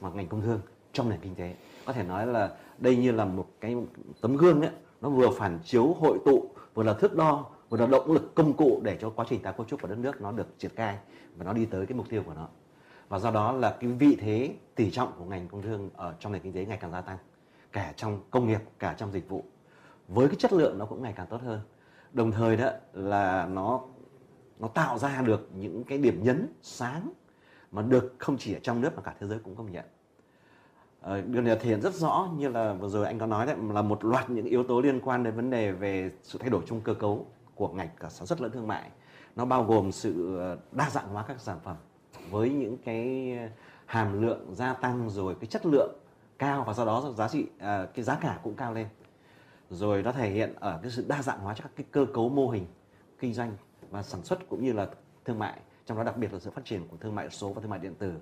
và 0.00 0.10
ngành 0.10 0.28
công 0.28 0.42
thương 0.42 0.60
trong 0.92 1.08
nền 1.08 1.20
kinh 1.20 1.34
tế. 1.34 1.54
Có 1.86 1.92
thể 1.92 2.02
nói 2.02 2.26
là 2.26 2.56
đây 2.78 2.96
như 2.96 3.12
là 3.12 3.24
một 3.24 3.46
cái 3.60 3.76
tấm 4.20 4.36
gương 4.36 4.60
ấy 4.60 4.70
nó 5.02 5.08
vừa 5.08 5.30
phản 5.30 5.58
chiếu 5.64 5.92
hội 5.92 6.18
tụ, 6.24 6.50
vừa 6.74 6.82
là 6.82 6.94
thước 6.94 7.16
đo, 7.16 7.46
vừa 7.68 7.78
là 7.78 7.86
động 7.86 8.12
lực 8.12 8.34
công 8.34 8.52
cụ 8.52 8.80
để 8.84 8.98
cho 9.00 9.10
quá 9.10 9.26
trình 9.28 9.42
tái 9.42 9.52
cấu 9.56 9.66
trúc 9.66 9.82
của 9.82 9.88
đất 9.88 9.98
nước 9.98 10.20
nó 10.20 10.32
được 10.32 10.58
triển 10.58 10.70
khai 10.74 10.98
và 11.36 11.44
nó 11.44 11.52
đi 11.52 11.66
tới 11.66 11.86
cái 11.86 11.96
mục 11.98 12.08
tiêu 12.08 12.22
của 12.26 12.34
nó. 12.34 12.48
Và 13.08 13.18
do 13.18 13.30
đó 13.30 13.52
là 13.52 13.76
cái 13.80 13.90
vị 13.90 14.16
thế 14.20 14.54
tỷ 14.74 14.90
trọng 14.90 15.12
của 15.18 15.24
ngành 15.24 15.48
công 15.48 15.62
thương 15.62 15.90
ở 15.94 16.14
trong 16.20 16.32
nền 16.32 16.42
kinh 16.42 16.52
tế 16.52 16.64
ngày 16.64 16.78
càng 16.80 16.92
gia 16.92 17.00
tăng 17.00 17.18
cả 17.72 17.92
trong 17.96 18.20
công 18.30 18.46
nghiệp 18.48 18.60
cả 18.78 18.94
trong 18.98 19.12
dịch 19.12 19.28
vụ. 19.28 19.44
Với 20.08 20.28
cái 20.28 20.36
chất 20.38 20.52
lượng 20.52 20.78
nó 20.78 20.86
cũng 20.86 21.02
ngày 21.02 21.12
càng 21.16 21.26
tốt 21.26 21.40
hơn. 21.42 21.60
Đồng 22.12 22.32
thời 22.32 22.56
đó 22.56 22.70
là 22.92 23.46
nó 23.46 23.80
nó 24.58 24.68
tạo 24.68 24.98
ra 24.98 25.22
được 25.22 25.48
những 25.54 25.84
cái 25.84 25.98
điểm 25.98 26.24
nhấn 26.24 26.54
sáng 26.62 27.12
mà 27.70 27.82
được 27.82 28.14
không 28.18 28.36
chỉ 28.38 28.54
ở 28.54 28.60
trong 28.62 28.80
nước 28.80 28.90
mà 28.96 29.02
cả 29.02 29.14
thế 29.20 29.26
giới 29.26 29.38
cũng 29.38 29.56
công 29.56 29.72
nhận. 29.72 29.84
Ờ, 31.02 31.20
điều 31.20 31.42
này 31.42 31.56
thể 31.56 31.68
hiện 31.68 31.80
rất 31.80 31.94
rõ 31.94 32.28
như 32.36 32.48
là 32.48 32.72
vừa 32.72 32.88
rồi 32.88 33.06
anh 33.06 33.18
có 33.18 33.26
nói 33.26 33.46
đấy 33.46 33.56
là 33.70 33.82
một 33.82 34.04
loạt 34.04 34.30
những 34.30 34.46
yếu 34.46 34.64
tố 34.64 34.80
liên 34.80 35.00
quan 35.00 35.24
đến 35.24 35.34
vấn 35.34 35.50
đề 35.50 35.72
về 35.72 36.10
sự 36.22 36.38
thay 36.38 36.50
đổi 36.50 36.62
trong 36.66 36.80
cơ 36.80 36.94
cấu 36.94 37.26
của 37.54 37.68
ngành 37.68 37.88
cả 38.00 38.08
sản 38.08 38.26
xuất 38.26 38.40
lẫn 38.40 38.52
thương 38.52 38.66
mại. 38.66 38.90
Nó 39.36 39.44
bao 39.44 39.64
gồm 39.64 39.92
sự 39.92 40.38
ờ, 40.38 40.58
đa 40.72 40.90
dạng 40.90 41.08
hóa 41.08 41.24
các 41.28 41.40
sản 41.40 41.58
phẩm 41.64 41.76
với 42.30 42.50
những 42.50 42.76
cái 42.84 43.32
ờ, 43.38 43.48
hàm 43.86 44.22
lượng 44.22 44.54
gia 44.54 44.74
tăng 44.74 45.10
rồi 45.10 45.34
cái 45.40 45.46
chất 45.46 45.66
lượng 45.66 45.92
cao 46.38 46.64
và 46.66 46.74
sau 46.74 46.86
đó 46.86 47.12
giá 47.16 47.28
trị 47.28 47.46
à, 47.58 47.86
cái 47.94 48.04
giá 48.04 48.14
cả 48.14 48.38
cũng 48.42 48.54
cao 48.54 48.74
lên. 48.74 48.86
Rồi 49.70 50.02
nó 50.02 50.12
thể 50.12 50.30
hiện 50.30 50.54
ở 50.60 50.78
cái 50.82 50.90
sự 50.90 51.04
đa 51.08 51.22
dạng 51.22 51.40
hóa 51.40 51.54
các 51.54 51.70
cái 51.76 51.86
cơ 51.90 52.06
cấu 52.14 52.28
mô 52.28 52.48
hình 52.48 52.66
kinh 53.18 53.32
doanh 53.34 53.52
và 53.90 54.02
sản 54.02 54.24
xuất 54.24 54.48
cũng 54.48 54.64
như 54.64 54.72
là 54.72 54.86
thương 55.24 55.38
mại 55.38 55.60
trong 55.86 55.96
đó 55.96 56.04
đặc 56.04 56.16
biệt 56.16 56.32
là 56.32 56.38
sự 56.38 56.50
phát 56.50 56.64
triển 56.64 56.88
của 56.88 56.96
thương 56.96 57.14
mại 57.14 57.30
số 57.30 57.52
và 57.52 57.60
thương 57.60 57.70
mại 57.70 57.78
điện 57.78 57.94
tử 57.94 58.12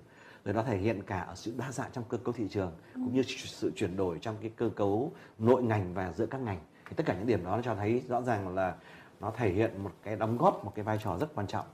rồi 0.45 0.55
nó 0.55 0.63
thể 0.63 0.79
hiện 0.79 1.03
cả 1.03 1.21
ở 1.21 1.35
sự 1.35 1.55
đa 1.59 1.73
dạng 1.73 1.91
trong 1.93 2.05
cơ 2.09 2.17
cấu 2.17 2.33
thị 2.33 2.47
trường 2.51 2.73
cũng 2.95 3.15
như 3.15 3.23
sự 3.23 3.73
chuyển 3.77 3.97
đổi 3.97 4.19
trong 4.21 4.37
cái 4.41 4.51
cơ 4.57 4.69
cấu 4.77 5.13
nội 5.39 5.63
ngành 5.63 5.95
và 5.95 6.13
giữa 6.13 6.27
các 6.27 6.41
ngành. 6.41 6.59
Thì 6.89 6.97
tất 6.97 7.07
cả 7.07 7.15
những 7.15 7.27
điểm 7.27 7.45
đó 7.45 7.57
nó 7.57 7.63
cho 7.63 7.75
thấy 7.75 8.03
rõ 8.09 8.23
ràng 8.23 8.55
là 8.55 8.75
nó 9.21 9.33
thể 9.37 9.51
hiện 9.53 9.83
một 9.83 9.91
cái 10.03 10.17
đóng 10.17 10.39
góp 10.39 10.65
một 10.65 10.73
cái 10.75 10.85
vai 10.85 10.99
trò 11.05 11.19
rất 11.19 11.35
quan 11.35 11.47
trọng. 11.47 11.67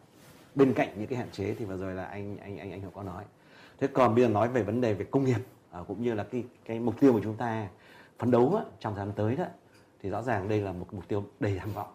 Bên 0.55 0.73
cạnh 0.73 0.89
những 0.97 1.07
cái 1.07 1.19
hạn 1.19 1.29
chế 1.33 1.55
thì 1.55 1.65
vừa 1.65 1.77
rồi 1.77 1.95
là 1.95 2.05
anh 2.05 2.37
anh 2.37 2.59
anh 2.59 2.71
anh 2.71 2.81
Hữu 2.81 2.91
có 2.91 3.03
nói. 3.03 3.25
Thế 3.79 3.87
còn 3.87 4.15
bây 4.15 4.25
giờ 4.25 4.31
nói 4.31 4.49
về 4.49 4.63
vấn 4.63 4.81
đề 4.81 4.95
về 4.95 5.05
công 5.11 5.25
nghiệp 5.25 5.41
à, 5.71 5.81
cũng 5.89 6.03
như 6.03 6.15
là 6.15 6.25
cái 6.25 6.45
cái 6.65 6.81
mục 6.81 7.01
tiêu 7.01 7.13
của 7.13 7.21
chúng 7.23 7.37
ta 7.37 7.69
phấn 8.19 8.31
đấu 8.31 8.55
á, 8.55 8.65
trong 8.81 8.95
thời 8.95 9.07
gian 9.07 9.15
tới 9.17 9.37
đó 9.37 9.45
thì 10.03 10.11
rõ 10.11 10.23
ràng 10.23 10.49
đây 10.49 10.61
là 10.61 10.73
một 10.73 10.87
mục 10.93 11.09
tiêu 11.09 11.25
đầy 11.41 11.59
tham 11.59 11.73
vọng. 11.73 11.89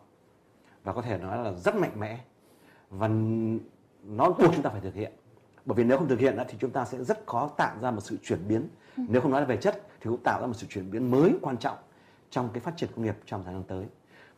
Và 0.83 0.93
có 0.93 1.01
thể 1.01 1.17
nói 1.17 1.43
là 1.43 1.51
rất 1.53 1.75
mạnh 1.75 1.99
mẽ. 1.99 2.19
Và 2.89 3.07
nó 4.03 4.29
buộc 4.29 4.51
chúng 4.53 4.61
ta 4.61 4.69
phải 4.69 4.81
thực 4.81 4.93
hiện 4.93 5.11
bởi 5.65 5.75
vì 5.75 5.83
nếu 5.83 5.97
không 5.97 6.07
thực 6.07 6.19
hiện 6.19 6.37
thì 6.47 6.57
chúng 6.59 6.71
ta 6.71 6.85
sẽ 6.85 7.03
rất 7.03 7.27
khó 7.27 7.49
tạo 7.57 7.75
ra 7.81 7.91
một 7.91 8.01
sự 8.01 8.17
chuyển 8.23 8.47
biến. 8.47 8.67
Nếu 8.97 9.21
không 9.21 9.31
nói 9.31 9.41
là 9.41 9.47
về 9.47 9.57
chất 9.57 9.81
thì 9.87 10.09
cũng 10.09 10.23
tạo 10.23 10.41
ra 10.41 10.47
một 10.47 10.53
sự 10.53 10.67
chuyển 10.69 10.91
biến 10.91 11.11
mới 11.11 11.31
quan 11.41 11.57
trọng 11.57 11.77
trong 12.29 12.49
cái 12.53 12.59
phát 12.61 12.77
triển 12.77 12.89
công 12.95 13.05
nghiệp 13.05 13.15
trong 13.25 13.43
thời 13.43 13.53
gian 13.53 13.63
tới. 13.63 13.85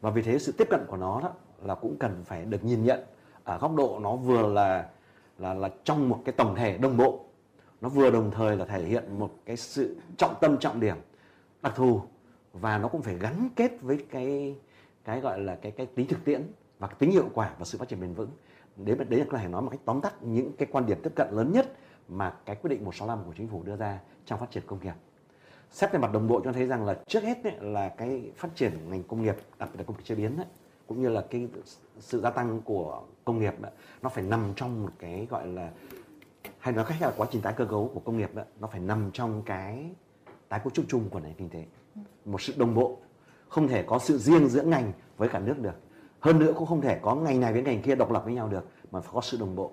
Và 0.01 0.09
vì 0.09 0.21
thế 0.21 0.39
sự 0.39 0.51
tiếp 0.51 0.67
cận 0.69 0.85
của 0.87 0.97
nó 0.97 1.21
đó 1.21 1.31
là 1.61 1.75
cũng 1.75 1.95
cần 1.99 2.23
phải 2.25 2.45
được 2.45 2.63
nhìn 2.63 2.83
nhận 2.83 2.99
ở 3.43 3.57
góc 3.57 3.75
độ 3.75 3.99
nó 4.01 4.15
vừa 4.15 4.53
là 4.53 4.89
là 5.37 5.53
là 5.53 5.69
trong 5.83 6.09
một 6.09 6.21
cái 6.25 6.33
tổng 6.33 6.55
thể 6.55 6.77
đồng 6.77 6.97
bộ. 6.97 7.25
Nó 7.81 7.89
vừa 7.89 8.11
đồng 8.11 8.31
thời 8.31 8.57
là 8.57 8.65
thể 8.65 8.83
hiện 8.83 9.19
một 9.19 9.31
cái 9.45 9.57
sự 9.57 9.97
trọng 10.17 10.35
tâm 10.41 10.57
trọng 10.57 10.79
điểm 10.79 10.97
đặc 11.61 11.73
thù 11.75 12.01
và 12.53 12.77
nó 12.77 12.87
cũng 12.87 13.01
phải 13.01 13.17
gắn 13.17 13.49
kết 13.55 13.81
với 13.81 14.05
cái 14.11 14.55
cái 15.03 15.19
gọi 15.19 15.39
là 15.39 15.55
cái 15.55 15.71
cái 15.71 15.85
tính 15.85 16.07
thực 16.07 16.25
tiễn 16.25 16.51
và 16.79 16.87
cái 16.87 16.95
tính 16.99 17.11
hiệu 17.11 17.29
quả 17.33 17.53
và 17.59 17.65
sự 17.65 17.77
phát 17.77 17.89
triển 17.89 18.01
bền 18.01 18.13
vững 18.13 18.29
đấy 18.75 18.97
đấy 19.09 19.19
là 19.19 19.25
có 19.29 19.37
thể 19.37 19.47
nói 19.47 19.61
một 19.61 19.69
cách 19.69 19.79
tóm 19.85 20.01
tắt 20.01 20.23
những 20.23 20.51
cái 20.57 20.67
quan 20.71 20.85
điểm 20.85 20.97
tiếp 21.03 21.11
cận 21.15 21.27
lớn 21.31 21.51
nhất 21.51 21.73
mà 22.07 22.33
cái 22.45 22.55
quyết 22.55 22.69
định 22.69 22.85
165 22.85 23.25
của 23.25 23.33
chính 23.37 23.47
phủ 23.47 23.63
đưa 23.63 23.75
ra 23.75 23.99
trong 24.25 24.39
phát 24.39 24.51
triển 24.51 24.63
công 24.67 24.79
nghiệp. 24.83 24.93
Xét 25.71 25.91
về 25.91 25.99
mặt 25.99 26.11
đồng 26.13 26.27
bộ 26.27 26.41
cho 26.43 26.51
thấy 26.51 26.67
rằng 26.67 26.85
là 26.85 26.99
trước 27.07 27.23
hết 27.23 27.43
ấy, 27.43 27.53
là 27.61 27.89
cái 27.89 28.31
phát 28.35 28.55
triển 28.55 28.71
ngành 28.89 29.03
công 29.03 29.21
nghiệp 29.23 29.35
đặc 29.59 29.69
biệt 29.71 29.77
là 29.77 29.83
công 29.83 29.97
nghiệp 29.97 30.03
chế 30.03 30.15
biến 30.15 30.37
ấy, 30.37 30.45
cũng 30.87 31.01
như 31.01 31.09
là 31.09 31.25
cái 31.29 31.47
sự 31.99 32.21
gia 32.21 32.29
tăng 32.29 32.61
của 32.61 33.03
công 33.25 33.39
nghiệp 33.39 33.61
ấy, 33.61 33.71
nó 34.01 34.09
phải 34.09 34.23
nằm 34.23 34.53
trong 34.55 34.83
một 34.83 34.91
cái 34.99 35.27
gọi 35.29 35.47
là 35.47 35.71
hay 36.59 36.73
nói 36.73 36.85
cách 36.89 37.01
là 37.01 37.13
quá 37.17 37.27
trình 37.31 37.41
tái 37.41 37.53
cơ 37.57 37.65
cấu 37.65 37.91
của 37.93 37.99
công 37.99 38.17
nghiệp 38.17 38.35
ấy, 38.35 38.45
nó 38.59 38.67
phải 38.67 38.79
nằm 38.79 39.11
trong 39.13 39.41
cái 39.45 39.89
tái 40.49 40.59
cấu 40.63 40.69
trúc 40.69 40.85
chung 40.87 41.09
của 41.09 41.19
nền 41.19 41.33
kinh 41.33 41.49
tế. 41.49 41.65
Một 42.25 42.41
sự 42.41 42.53
đồng 42.57 42.75
bộ 42.75 42.97
không 43.49 43.67
thể 43.67 43.83
có 43.83 43.99
sự 43.99 44.17
riêng 44.17 44.47
giữa 44.47 44.63
ngành 44.63 44.91
với 45.17 45.29
cả 45.29 45.39
nước 45.39 45.59
được 45.59 45.75
hơn 46.23 46.39
nữa 46.39 46.53
cũng 46.55 46.67
không 46.67 46.81
thể 46.81 46.99
có 47.01 47.15
ngành 47.15 47.39
này 47.39 47.53
với 47.53 47.61
ngành 47.61 47.81
kia 47.81 47.95
độc 47.95 48.11
lập 48.11 48.21
với 48.25 48.33
nhau 48.33 48.47
được 48.47 48.65
mà 48.91 49.01
phải 49.01 49.11
có 49.13 49.21
sự 49.21 49.37
đồng 49.37 49.55
bộ. 49.55 49.71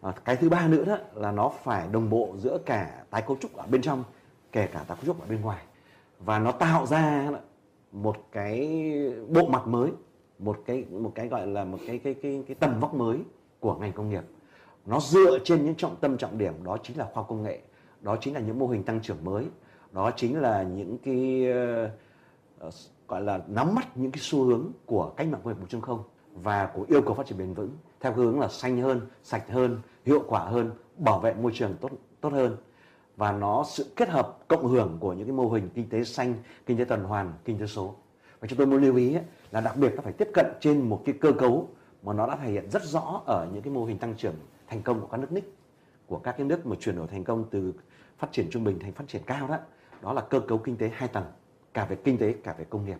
À, 0.00 0.12
cái 0.24 0.36
thứ 0.36 0.48
ba 0.48 0.68
nữa 0.68 0.84
đó 0.84 0.98
là 1.14 1.32
nó 1.32 1.48
phải 1.62 1.88
đồng 1.92 2.10
bộ 2.10 2.34
giữa 2.38 2.58
cả 2.66 3.04
tái 3.10 3.22
cấu 3.22 3.36
trúc 3.40 3.56
ở 3.56 3.66
bên 3.66 3.82
trong 3.82 4.04
kể 4.52 4.66
cả 4.66 4.84
tái 4.88 4.96
cấu 4.96 5.06
trúc 5.06 5.20
ở 5.20 5.26
bên 5.28 5.40
ngoài. 5.40 5.64
Và 6.20 6.38
nó 6.38 6.52
tạo 6.52 6.86
ra 6.86 7.30
một 7.92 8.16
cái 8.32 8.82
bộ 9.28 9.46
mặt 9.46 9.66
mới 9.66 9.90
một 10.38 10.58
cái 10.66 10.84
một 10.90 11.12
cái 11.14 11.28
gọi 11.28 11.46
là 11.46 11.64
một 11.64 11.78
cái 11.86 11.98
cái 11.98 12.14
cái 12.14 12.44
cái 12.46 12.54
tầm 12.60 12.80
vóc 12.80 12.94
mới 12.94 13.18
của 13.60 13.74
ngành 13.74 13.92
công 13.92 14.10
nghiệp. 14.10 14.24
Nó 14.86 15.00
dựa 15.00 15.38
trên 15.44 15.64
những 15.64 15.74
trọng 15.74 15.96
tâm 15.96 16.16
trọng 16.16 16.38
điểm 16.38 16.64
đó 16.64 16.78
chính 16.82 16.98
là 16.98 17.08
khoa 17.14 17.24
công 17.28 17.42
nghệ 17.42 17.60
đó 18.00 18.16
chính 18.20 18.34
là 18.34 18.40
những 18.40 18.58
mô 18.58 18.66
hình 18.66 18.82
tăng 18.82 19.00
trưởng 19.00 19.24
mới 19.24 19.44
đó 19.92 20.10
chính 20.16 20.40
là 20.40 20.62
những 20.62 20.98
cái 21.04 21.46
uh, 22.66 22.72
gọi 23.08 23.22
là 23.22 23.40
nắm 23.48 23.74
bắt 23.74 23.96
những 23.96 24.10
cái 24.10 24.20
xu 24.22 24.44
hướng 24.44 24.72
của 24.86 25.12
cách 25.16 25.28
mạng 25.28 25.40
công 25.44 25.54
nghiệp 25.70 25.78
1.0 25.78 25.98
và 26.34 26.66
của 26.74 26.84
yêu 26.88 27.02
cầu 27.02 27.14
phát 27.14 27.26
triển 27.26 27.38
bền 27.38 27.54
vững 27.54 27.70
theo 28.00 28.12
hướng 28.12 28.40
là 28.40 28.48
xanh 28.48 28.80
hơn, 28.80 29.00
sạch 29.22 29.50
hơn, 29.50 29.80
hiệu 30.04 30.22
quả 30.26 30.40
hơn, 30.40 30.70
bảo 30.96 31.20
vệ 31.20 31.34
môi 31.34 31.52
trường 31.54 31.74
tốt 31.80 31.90
tốt 32.20 32.32
hơn. 32.32 32.56
Và 33.16 33.32
nó 33.32 33.64
sự 33.68 33.92
kết 33.96 34.08
hợp 34.08 34.38
cộng 34.48 34.66
hưởng 34.66 34.96
của 35.00 35.12
những 35.12 35.26
cái 35.26 35.36
mô 35.36 35.50
hình 35.50 35.68
kinh 35.74 35.88
tế 35.88 36.04
xanh, 36.04 36.34
kinh 36.66 36.78
tế 36.78 36.84
tuần 36.84 37.04
hoàn, 37.04 37.32
kinh 37.44 37.58
tế 37.58 37.66
số. 37.66 37.94
Và 38.40 38.48
chúng 38.48 38.58
tôi 38.58 38.66
muốn 38.66 38.82
lưu 38.82 38.96
ý 38.96 39.16
là 39.50 39.60
đặc 39.60 39.76
biệt 39.76 39.92
nó 39.96 40.02
phải 40.02 40.12
tiếp 40.12 40.28
cận 40.34 40.46
trên 40.60 40.88
một 40.88 41.02
cái 41.04 41.14
cơ 41.20 41.32
cấu 41.32 41.68
mà 42.02 42.12
nó 42.12 42.26
đã 42.26 42.36
thể 42.36 42.50
hiện 42.50 42.70
rất 42.70 42.82
rõ 42.82 43.22
ở 43.26 43.48
những 43.52 43.62
cái 43.62 43.72
mô 43.72 43.84
hình 43.84 43.98
tăng 43.98 44.14
trưởng 44.14 44.34
thành 44.68 44.82
công 44.82 45.00
của 45.00 45.06
các 45.06 45.20
nước 45.20 45.32
NIC 45.32 45.54
của 46.06 46.18
các 46.18 46.34
cái 46.38 46.46
nước 46.46 46.66
mà 46.66 46.76
chuyển 46.80 46.96
đổi 46.96 47.06
thành 47.06 47.24
công 47.24 47.44
từ 47.50 47.72
phát 48.18 48.32
triển 48.32 48.50
trung 48.50 48.64
bình 48.64 48.78
thành 48.78 48.92
phát 48.92 49.04
triển 49.08 49.22
cao 49.26 49.48
đó. 49.48 49.58
Đó 50.02 50.12
là 50.12 50.20
cơ 50.20 50.40
cấu 50.40 50.58
kinh 50.58 50.76
tế 50.76 50.90
hai 50.94 51.08
tầng 51.08 51.24
cả 51.74 51.84
về 51.84 51.96
kinh 51.96 52.18
tế 52.18 52.32
cả 52.32 52.54
về 52.58 52.64
công 52.64 52.84
nghiệp. 52.84 52.98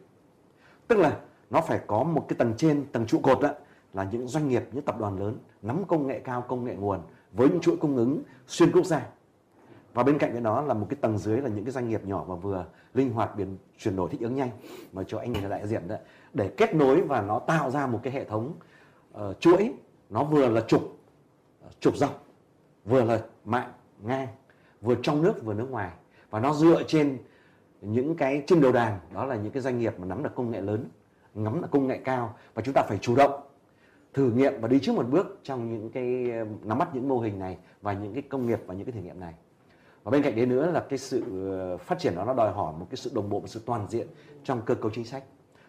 Tức 0.88 0.98
là 0.98 1.20
nó 1.50 1.60
phải 1.60 1.80
có 1.86 2.02
một 2.02 2.24
cái 2.28 2.36
tầng 2.38 2.54
trên 2.56 2.86
tầng 2.92 3.06
trụ 3.06 3.20
cột 3.22 3.40
đó 3.40 3.50
là 3.94 4.04
những 4.12 4.28
doanh 4.28 4.48
nghiệp 4.48 4.64
những 4.72 4.84
tập 4.84 4.98
đoàn 4.98 5.18
lớn 5.18 5.38
nắm 5.62 5.84
công 5.84 6.06
nghệ 6.06 6.18
cao 6.18 6.44
công 6.48 6.64
nghệ 6.64 6.74
nguồn 6.74 7.00
với 7.32 7.48
những 7.48 7.60
chuỗi 7.60 7.76
cung 7.76 7.96
ứng 7.96 8.22
xuyên 8.46 8.72
quốc 8.72 8.84
gia. 8.84 9.06
Và 9.94 10.02
bên 10.02 10.18
cạnh 10.18 10.32
cái 10.32 10.40
đó 10.40 10.60
là 10.60 10.74
một 10.74 10.86
cái 10.90 10.96
tầng 11.00 11.18
dưới 11.18 11.40
là 11.40 11.48
những 11.48 11.64
cái 11.64 11.72
doanh 11.72 11.88
nghiệp 11.88 12.04
nhỏ 12.04 12.24
và 12.24 12.34
vừa 12.34 12.66
linh 12.94 13.12
hoạt 13.12 13.36
biến 13.36 13.58
chuyển 13.78 13.96
đổi 13.96 14.10
thích 14.10 14.20
ứng 14.20 14.34
nhanh. 14.34 14.50
Mà 14.92 15.02
cho 15.06 15.18
anh 15.18 15.42
là 15.42 15.48
đại 15.48 15.66
diện 15.66 15.88
đó 15.88 15.96
để 16.34 16.50
kết 16.56 16.74
nối 16.74 17.02
và 17.02 17.22
nó 17.22 17.38
tạo 17.38 17.70
ra 17.70 17.86
một 17.86 18.00
cái 18.02 18.12
hệ 18.12 18.24
thống 18.24 18.54
uh, 19.14 19.40
chuỗi 19.40 19.72
nó 20.10 20.24
vừa 20.24 20.48
là 20.48 20.60
trục 20.60 20.98
ờ, 21.62 21.68
trục 21.80 21.96
dọc 21.96 22.24
vừa 22.84 23.04
là 23.04 23.20
mạng 23.44 23.72
ngang 24.02 24.28
vừa 24.80 24.94
trong 25.02 25.22
nước 25.22 25.44
vừa 25.44 25.54
nước 25.54 25.70
ngoài. 25.70 25.90
Và 26.30 26.40
nó 26.40 26.54
dựa 26.54 26.82
trên 26.82 27.18
những 27.86 28.16
cái 28.16 28.42
trên 28.46 28.60
đầu 28.60 28.72
đàn, 28.72 28.98
đó 29.14 29.24
là 29.24 29.36
những 29.36 29.52
cái 29.52 29.62
doanh 29.62 29.78
nghiệp 29.78 29.94
mà 29.98 30.06
nắm 30.06 30.22
được 30.22 30.34
công 30.34 30.50
nghệ 30.50 30.60
lớn 30.60 30.88
nắm 31.34 31.62
được 31.62 31.68
công 31.70 31.86
nghệ 31.86 32.00
cao 32.04 32.34
và 32.54 32.62
chúng 32.62 32.74
ta 32.74 32.82
phải 32.82 32.98
chủ 32.98 33.16
động 33.16 33.40
thử 34.14 34.30
nghiệm 34.30 34.60
và 34.60 34.68
đi 34.68 34.78
trước 34.82 34.92
một 34.92 35.06
bước 35.10 35.38
trong 35.42 35.72
những 35.72 35.90
cái 35.90 36.30
ờ, 36.30 36.46
nắm 36.62 36.78
bắt 36.78 36.94
những 36.94 37.08
mô 37.08 37.18
hình 37.18 37.38
này 37.38 37.56
và 37.82 37.92
những 37.92 38.14
cái 38.14 38.22
công 38.22 38.46
nghiệp 38.46 38.60
và 38.66 38.74
những 38.74 38.84
cái 38.86 38.92
thử 38.92 39.00
nghiệm 39.00 39.20
này. 39.20 39.34
Và 40.02 40.10
bên 40.10 40.22
cạnh 40.22 40.36
đấy 40.36 40.46
nữa 40.46 40.70
là 40.70 40.84
cái 40.88 40.98
sự 40.98 41.22
ờ, 41.50 41.76
phát 41.76 41.98
triển 41.98 42.14
đó 42.14 42.24
nó 42.24 42.34
đòi 42.34 42.52
hỏi 42.52 42.74
một 42.78 42.86
cái 42.90 42.96
sự 42.96 43.10
đồng 43.14 43.30
bộ, 43.30 43.40
một 43.40 43.46
sự 43.46 43.60
toàn 43.66 43.86
diện 43.88 44.06
trong 44.44 44.62
cơ 44.62 44.74
cấu 44.74 44.90
chính 44.90 45.04
sách, 45.04 45.24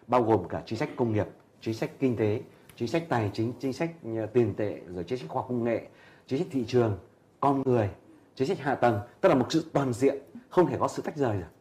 bao 0.06 0.22
gồm 0.22 0.48
cả 0.48 0.62
chính 0.66 0.78
sách 0.78 0.88
công 0.96 1.12
nghiệp, 1.12 1.26
chính 1.60 1.74
sách 1.74 1.90
kinh 1.98 2.16
tế, 2.16 2.40
chính 2.76 2.88
sách 2.88 3.02
tài 3.08 3.30
chính 3.34 3.52
chính 3.60 3.72
sách 3.72 3.90
ờ, 4.16 4.26
tiền 4.26 4.54
tệ, 4.54 4.80
rồi 4.94 5.04
chính 5.04 5.18
sách 5.18 5.28
khoa 5.28 5.42
công 5.48 5.64
nghệ, 5.64 5.86
chính 6.26 6.38
sách 6.38 6.48
thị 6.50 6.64
trường, 6.68 6.98
con 7.40 7.62
người, 7.62 7.90
chính 8.34 8.48
sách 8.48 8.58
hạ 8.58 8.74
tầng. 8.74 9.00
Tức 9.20 9.28
là 9.28 9.34
một 9.34 9.46
sự 9.48 9.64
toàn 9.72 9.92
diện, 9.92 10.18
không 10.48 10.66
thể 10.66 10.76
có 10.80 10.88
sự 10.88 11.02
tách 11.02 11.16
rời 11.16 11.36
được 11.38 11.55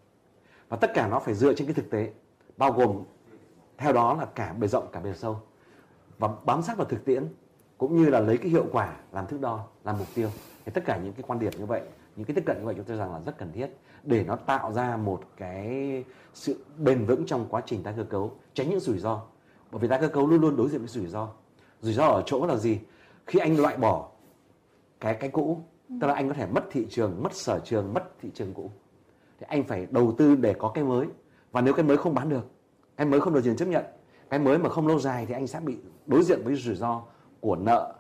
và 0.70 0.78
tất 0.78 0.92
cả 0.94 1.08
nó 1.08 1.20
phải 1.20 1.34
dựa 1.34 1.54
trên 1.54 1.68
cái 1.68 1.74
thực 1.74 1.90
tế, 1.90 2.12
bao 2.58 2.72
gồm, 2.72 3.04
theo 3.78 3.94
đó 3.94 4.14
là 4.14 4.26
cả 4.26 4.54
bề 4.54 4.68
rộng, 4.68 4.88
cả 4.92 5.00
bề 5.00 5.14
sâu. 5.14 5.40
Và 6.18 6.30
bám 6.46 6.62
sát 6.62 6.78
vào 6.78 6.86
thực 6.86 7.06
tiễn, 7.06 7.28
cũng 7.78 7.98
như 7.98 8.10
là 8.10 8.20
lấy 8.20 8.38
cái 8.38 8.50
hiệu 8.50 8.66
quả 8.72 8.96
làm 9.12 9.28
thước 9.28 9.42
đo, 9.42 9.68
làm 9.84 9.98
mục 10.00 10.08
tiêu. 10.16 10.30
Thì 10.66 10.72
tất 10.72 10.86
cả 10.86 10.98
những 10.98 11.14
cái 11.14 11.24
quan 11.28 11.40
điểm 11.40 11.54
như 11.58 11.66
vậy, 11.66 11.82
những 12.16 12.26
cái 12.26 12.36
tiếp 12.36 12.44
cận 12.46 12.58
như 12.60 12.66
vậy 12.66 12.76
chúng 12.78 12.86
tôi 12.86 12.98
rằng 12.98 13.14
là 13.14 13.22
rất 13.22 13.38
cần 13.38 13.52
thiết 13.52 13.68
để 14.04 14.24
nó 14.24 14.36
tạo 14.36 14.74
ra 14.74 14.98
một 14.98 15.22
cái 15.38 16.04
sự 16.34 16.66
bền 16.78 17.06
vững 17.06 17.26
trong 17.26 17.46
quá 17.50 17.62
trình 17.66 17.84
tái 17.84 17.94
cơ 17.98 18.04
cấu, 18.04 18.32
tránh 18.54 18.70
những 18.70 18.80
rủi 18.80 19.00
ro. 19.00 19.22
Bởi 19.72 19.80
vì 19.80 19.88
tái 19.88 20.00
cơ 20.02 20.08
cấu 20.08 20.28
luôn 20.28 20.42
luôn 20.42 20.56
đối 20.56 20.70
diện 20.70 20.80
với 20.80 20.88
rủi 20.88 21.08
ro. 21.08 21.30
Rủi 21.82 21.94
ro 21.94 22.06
ở 22.06 22.24
chỗ 22.26 22.46
là 22.46 22.56
gì? 22.56 22.80
Khi 23.28 23.40
anh 23.40 23.60
loại 23.60 23.78
bỏ 23.78 24.10
cái 25.00 25.14
cái 25.14 25.30
cũ, 25.30 25.62
tức 26.02 26.08
là 26.08 26.14
anh 26.14 26.28
có 26.28 26.34
thể 26.34 26.46
mất 26.46 26.64
thị 26.72 26.88
trường, 26.90 27.24
mất 27.24 27.34
sở 27.34 27.60
trường, 27.60 27.94
mất 27.94 28.04
thị 28.22 28.30
trường 28.34 28.54
cũ 28.54 28.72
thì 29.40 29.46
anh 29.50 29.64
phải 29.64 29.88
đầu 29.92 30.16
tư 30.18 30.36
để 30.36 30.54
có 30.60 30.70
cái 30.70 30.84
mới. 30.84 31.08
Và 31.52 31.62
nếu 31.62 31.74
cái 31.74 31.86
mới 31.86 31.98
không 31.98 32.14
bán 32.14 32.30
được, 32.30 32.48
cái 32.96 33.08
mới 33.08 33.22
không 33.22 33.34
được 33.34 33.42
tiền 33.44 33.56
chấp 33.56 33.66
nhận, 33.66 33.86
cái 34.30 34.40
mới 34.40 34.58
mà 34.58 34.70
không 34.70 34.88
lâu 34.88 35.00
dài 35.00 35.26
thì 35.26 35.34
anh 35.34 35.48
sẽ 35.48 35.60
bị 35.60 35.78
đối 36.06 36.24
diện 36.24 36.42
với 36.44 36.56
rủi 36.56 36.76
ro 36.76 37.02
của 37.40 37.56
nợ 37.56 37.96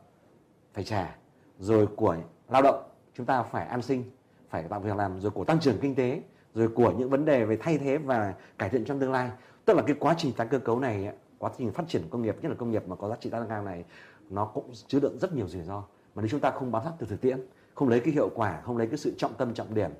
phải 0.74 0.84
trả, 0.84 1.16
rồi 1.60 1.88
của 1.95 2.16
lao 2.49 2.62
động. 2.62 2.84
Chúng 3.14 3.26
ta 3.26 3.44
phải 3.44 3.66
an 3.66 3.82
sinh, 3.82 4.03
phải 4.49 4.64
tạo 4.64 4.80
việc 4.80 4.95
làm, 4.95 5.20
rồi 5.20 5.32
của 5.32 5.44
tăng 5.44 5.60
trưởng 5.60 5.78
kinh 5.82 5.95
tế, 5.95 6.22
rồi 6.53 6.68
của 6.68 6.91
những 6.91 7.10
vấn 7.10 7.26
đề 7.26 7.45
về 7.45 7.57
thay 7.57 7.78
thế 7.78 7.98
và 7.98 8.34
cải 8.57 8.70
thiện 8.70 8.86
trong 8.86 8.99
tương 8.99 9.12
lai. 9.12 9.32
Tức 9.66 9.74
là 9.78 9.84
cái 9.88 9.95
quá 9.99 10.16
trình 10.18 10.34
tái 10.34 10.48
cơ 10.48 10.60
cấu 10.60 10.80
này, 10.80 11.10
quá 11.38 11.52
trình 11.57 11.72
phát 11.72 11.84
triển 11.88 12.02
công 12.10 12.22
nghiệp, 12.22 12.36
nhất 12.41 12.49
là 12.49 12.56
công 12.56 12.72
nghiệp 12.72 12.84
mà 12.88 12.95
có 12.95 13.10
giá 13.10 13.16
trị 13.16 13.30
tăng 13.30 13.45
cao 13.49 13.64
này, 13.64 13.86
nó 14.30 14.45
cũng 14.45 14.72
chứa 14.88 14.99
đựng 14.99 15.18
rất 15.20 15.34
nhiều 15.34 15.48
rủi 15.48 15.62
ro. 15.62 15.84
Mà 16.16 16.22
nếu 16.22 16.28
chúng 16.28 16.40
ta 16.40 16.52
không 16.52 16.72
bám 16.72 16.84
sát 16.86 16.91
từ 16.99 17.07
thực 17.07 17.22
tiễn, 17.22 17.40
không 17.76 17.90
lấy 17.90 17.99
cái 17.99 18.14
hiệu 18.14 18.30
quả, 18.36 18.62
không 18.62 18.78
lấy 18.78 18.88
cái 18.88 18.98
sự 18.98 19.14
trọng 19.18 19.34
tâm, 19.34 19.53
trọng 19.53 19.74
điểm 19.74 19.91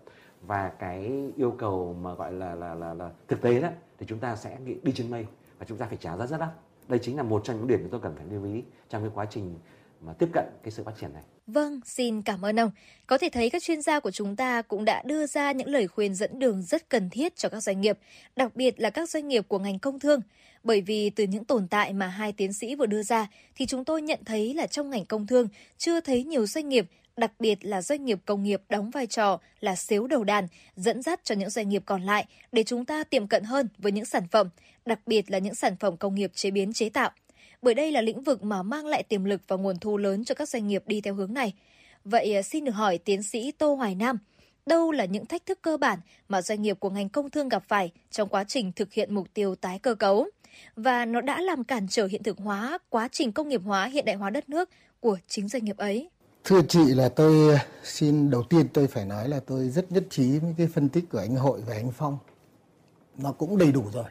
và 0.48 0.72
cái 0.80 1.12
yêu 1.38 1.56
cầu 1.58 1.98
mà 2.02 2.14
gọi 2.14 2.34
là 2.34 2.56
là 2.56 2.76
là, 2.76 2.94
là 2.94 3.10
thực 3.28 3.42
tế 3.42 3.60
đó 3.62 3.70
thì 4.00 4.06
chúng 4.10 4.20
ta 4.20 4.36
sẽ 4.36 4.58
đi 4.84 4.92
trên 4.96 5.12
mây 5.12 5.26
và 5.60 5.66
chúng 5.70 5.78
ta 5.78 5.86
phải 5.86 5.98
trả 5.98 6.18
giá 6.18 6.28
rất 6.28 6.38
đắt 6.38 6.50
đây 6.88 7.00
chính 7.00 7.18
là 7.18 7.24
một 7.24 7.42
trong 7.46 7.58
những 7.58 7.68
điểm 7.68 7.80
chúng 7.82 7.92
tôi 7.92 8.00
cần 8.04 8.16
phải 8.16 8.26
lưu 8.32 8.46
ý 8.46 8.64
trong 8.90 9.02
cái 9.02 9.12
quá 9.16 9.26
trình 9.30 9.56
mà 10.02 10.14
tiếp 10.14 10.30
cận 10.34 10.46
cái 10.64 10.72
sự 10.72 10.84
phát 10.84 10.94
triển 11.00 11.14
này 11.14 11.24
Vâng, 11.48 11.80
xin 11.86 12.22
cảm 12.22 12.46
ơn 12.46 12.60
ông. 12.60 12.72
Có 13.08 13.18
thể 13.18 13.30
thấy 13.30 13.50
các 13.50 13.64
chuyên 13.64 13.82
gia 13.82 14.00
của 14.00 14.12
chúng 14.12 14.36
ta 14.36 14.62
cũng 14.62 14.86
đã 14.86 15.04
đưa 15.06 15.28
ra 15.28 15.52
những 15.52 15.68
lời 15.68 15.88
khuyên 15.88 16.16
dẫn 16.16 16.40
đường 16.40 16.62
rất 16.62 16.90
cần 16.90 17.10
thiết 17.10 17.36
cho 17.36 17.50
các 17.50 17.60
doanh 17.60 17.82
nghiệp, 17.82 18.00
đặc 18.36 18.56
biệt 18.56 18.80
là 18.80 18.90
các 18.90 19.10
doanh 19.10 19.28
nghiệp 19.28 19.46
của 19.48 19.60
ngành 19.60 19.80
công 19.80 20.00
thương. 20.00 20.22
Bởi 20.64 20.82
vì 20.82 21.10
từ 21.10 21.24
những 21.24 21.46
tồn 21.46 21.68
tại 21.68 21.94
mà 21.94 22.08
hai 22.08 22.32
tiến 22.34 22.54
sĩ 22.54 22.76
vừa 22.76 22.86
đưa 22.86 23.04
ra 23.04 23.28
thì 23.56 23.66
chúng 23.66 23.86
tôi 23.86 24.02
nhận 24.02 24.20
thấy 24.26 24.54
là 24.54 24.68
trong 24.68 24.90
ngành 24.90 25.06
công 25.06 25.28
thương 25.28 25.48
chưa 25.78 26.02
thấy 26.02 26.24
nhiều 26.24 26.46
doanh 26.46 26.70
nghiệp 26.70 26.88
đặc 27.18 27.32
biệt 27.40 27.66
là 27.66 27.82
doanh 27.82 28.06
nghiệp 28.06 28.20
công 28.26 28.44
nghiệp 28.44 28.62
đóng 28.70 28.90
vai 28.90 29.08
trò 29.08 29.40
là 29.60 29.76
xếu 29.76 30.08
đầu 30.08 30.24
đàn, 30.24 30.48
dẫn 30.76 31.02
dắt 31.02 31.20
cho 31.24 31.36
những 31.36 31.50
doanh 31.50 31.70
nghiệp 31.70 31.84
còn 31.86 32.02
lại 32.02 32.26
để 32.52 32.64
chúng 32.64 32.86
ta 32.86 33.04
tiệm 33.04 33.28
cận 33.28 33.44
hơn 33.44 33.68
với 33.78 33.92
những 33.92 34.06
sản 34.06 34.28
phẩm, 34.32 34.50
đặc 34.86 35.00
biệt 35.06 35.32
là 35.32 35.38
những 35.38 35.56
sản 35.56 35.76
phẩm 35.80 35.98
công 35.98 36.16
nghiệp 36.16 36.32
chế 36.36 36.52
biến 36.52 36.74
chế 36.74 36.90
tạo 36.90 37.12
bởi 37.66 37.74
đây 37.74 37.92
là 37.92 38.02
lĩnh 38.02 38.22
vực 38.22 38.44
mà 38.44 38.64
mang 38.64 38.86
lại 38.86 39.04
tiềm 39.04 39.24
lực 39.24 39.42
và 39.48 39.56
nguồn 39.56 39.80
thu 39.80 39.98
lớn 39.98 40.26
cho 40.26 40.36
các 40.36 40.50
doanh 40.50 40.68
nghiệp 40.68 40.84
đi 40.88 41.02
theo 41.02 41.14
hướng 41.14 41.34
này. 41.34 41.54
Vậy 42.04 42.36
à, 42.36 42.42
xin 42.42 42.66
được 42.66 42.72
hỏi 42.72 42.98
tiến 42.98 43.24
sĩ 43.24 43.52
Tô 43.52 43.74
Hoài 43.74 43.96
Nam, 43.96 44.18
đâu 44.66 44.92
là 44.92 45.06
những 45.06 45.26
thách 45.26 45.46
thức 45.46 45.60
cơ 45.62 45.78
bản 45.78 46.00
mà 46.30 46.42
doanh 46.42 46.62
nghiệp 46.62 46.80
của 46.80 46.90
ngành 46.90 47.10
công 47.10 47.30
thương 47.30 47.50
gặp 47.50 47.64
phải 47.68 47.92
trong 48.12 48.30
quá 48.30 48.44
trình 48.44 48.72
thực 48.72 48.94
hiện 48.94 49.14
mục 49.16 49.28
tiêu 49.34 49.56
tái 49.56 49.80
cơ 49.80 49.96
cấu? 49.96 50.28
Và 50.76 51.06
nó 51.06 51.22
đã 51.22 51.42
làm 51.42 51.64
cản 51.64 51.88
trở 51.90 52.06
hiện 52.06 52.24
thực 52.24 52.38
hóa 52.38 52.78
quá 52.90 53.08
trình 53.12 53.32
công 53.32 53.50
nghiệp 53.50 53.62
hóa 53.66 53.86
hiện 53.86 54.06
đại 54.06 54.16
hóa 54.16 54.30
đất 54.30 54.50
nước 54.50 54.70
của 55.00 55.18
chính 55.28 55.48
doanh 55.48 55.66
nghiệp 55.66 55.78
ấy. 55.78 56.10
Thưa 56.48 56.62
chị 56.68 56.86
là 56.94 57.10
tôi 57.10 57.50
ờ, 57.50 57.58
xin 57.84 58.30
đầu 58.30 58.44
tiên 58.44 58.68
tôi 58.74 58.88
phải 58.88 59.06
nói 59.06 59.30
là 59.30 59.40
tôi 59.40 59.70
rất 59.70 59.92
nhất 59.92 60.04
trí 60.10 60.40
với 60.40 60.54
cái 60.58 60.68
phân 60.68 60.90
tích 60.90 61.10
của 61.10 61.18
anh 61.18 61.36
Hội 61.36 61.62
và 61.62 61.74
anh 61.74 61.92
Phong. 61.92 62.18
Nó 63.18 63.32
cũng 63.32 63.58
đầy 63.58 63.72
đủ 63.72 63.84
rồi. 63.94 64.06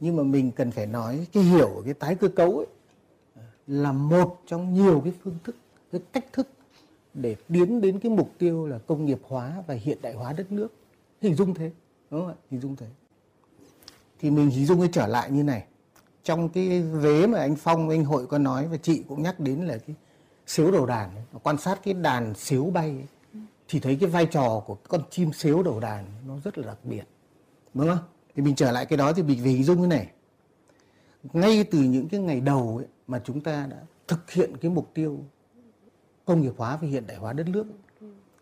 Nhưng 0.00 0.16
mà 0.16 0.22
mình 0.22 0.50
cần 0.50 0.70
phải 0.70 0.86
nói 0.86 1.26
cái 1.32 1.42
hiểu 1.42 1.82
cái 1.84 1.94
tái 1.94 2.14
cơ 2.14 2.28
cấu 2.28 2.56
ấy 2.56 2.66
ờ, 3.36 3.42
là 3.66 3.92
một 3.92 4.40
trong 4.46 4.74
nhiều 4.74 5.00
cái 5.04 5.12
phương 5.24 5.38
thức, 5.44 5.56
cái 5.92 6.00
cách 6.12 6.24
thức 6.32 6.48
để 7.14 7.36
tiến 7.48 7.80
đến 7.80 7.98
cái 7.98 8.12
mục 8.12 8.30
tiêu 8.38 8.66
là 8.66 8.78
công 8.78 9.06
nghiệp 9.06 9.18
hóa 9.22 9.62
và 9.66 9.74
hiện 9.74 9.98
đại 10.02 10.14
hóa 10.14 10.32
đất 10.32 10.52
nước. 10.52 10.68
Hình 11.20 11.34
dung 11.34 11.54
thế, 11.54 11.70
đúng 12.10 12.20
không 12.20 12.28
ạ? 12.28 12.36
Hình 12.50 12.60
dung 12.60 12.76
thế. 12.76 12.86
Thì 14.20 14.30
mình 14.30 14.50
hình 14.50 14.66
dung 14.66 14.80
cái 14.80 14.88
trở 14.92 15.06
lại 15.06 15.30
như 15.30 15.42
này. 15.42 15.64
Trong 16.24 16.48
cái 16.48 16.82
vế 16.82 17.26
mà 17.26 17.38
anh 17.38 17.56
phong, 17.56 17.88
anh 17.88 18.04
hội 18.04 18.26
có 18.26 18.38
nói 18.38 18.68
và 18.68 18.76
chị 18.76 19.02
cũng 19.08 19.22
nhắc 19.22 19.40
đến 19.40 19.66
là 19.66 19.78
cái 19.78 19.96
xếu 20.46 20.70
đầu 20.70 20.86
đàn 20.86 21.10
quan 21.42 21.58
sát 21.58 21.80
cái 21.84 21.94
đàn 21.94 22.34
xếu 22.34 22.64
bay 22.64 22.90
ấy, 22.90 23.44
thì 23.68 23.80
thấy 23.80 23.96
cái 24.00 24.08
vai 24.08 24.26
trò 24.26 24.62
của 24.66 24.74
con 24.74 25.00
chim 25.10 25.32
xếu 25.32 25.62
đầu 25.62 25.80
đàn 25.80 26.04
nó 26.26 26.34
rất 26.44 26.58
là 26.58 26.66
đặc 26.66 26.78
biệt 26.84 27.04
đúng 27.74 27.88
không? 27.88 27.98
Thì 28.34 28.42
mình 28.42 28.54
trở 28.54 28.72
lại 28.72 28.86
cái 28.86 28.96
đó 28.96 29.12
thì 29.12 29.22
mình 29.22 29.44
về 29.44 29.50
hình 29.50 29.64
dung 29.64 29.80
như 29.80 29.86
này. 29.86 30.10
Ngay 31.32 31.64
từ 31.64 31.78
những 31.78 32.08
cái 32.08 32.20
ngày 32.20 32.40
đầu 32.40 32.76
ấy, 32.76 32.86
mà 33.06 33.20
chúng 33.24 33.40
ta 33.40 33.66
đã 33.70 33.76
thực 34.08 34.30
hiện 34.30 34.56
cái 34.56 34.70
mục 34.70 34.90
tiêu 34.94 35.18
công 36.24 36.40
nghiệp 36.40 36.52
hóa 36.56 36.76
và 36.76 36.88
hiện 36.88 37.06
đại 37.06 37.16
hóa 37.16 37.32
đất 37.32 37.48
nước 37.48 37.66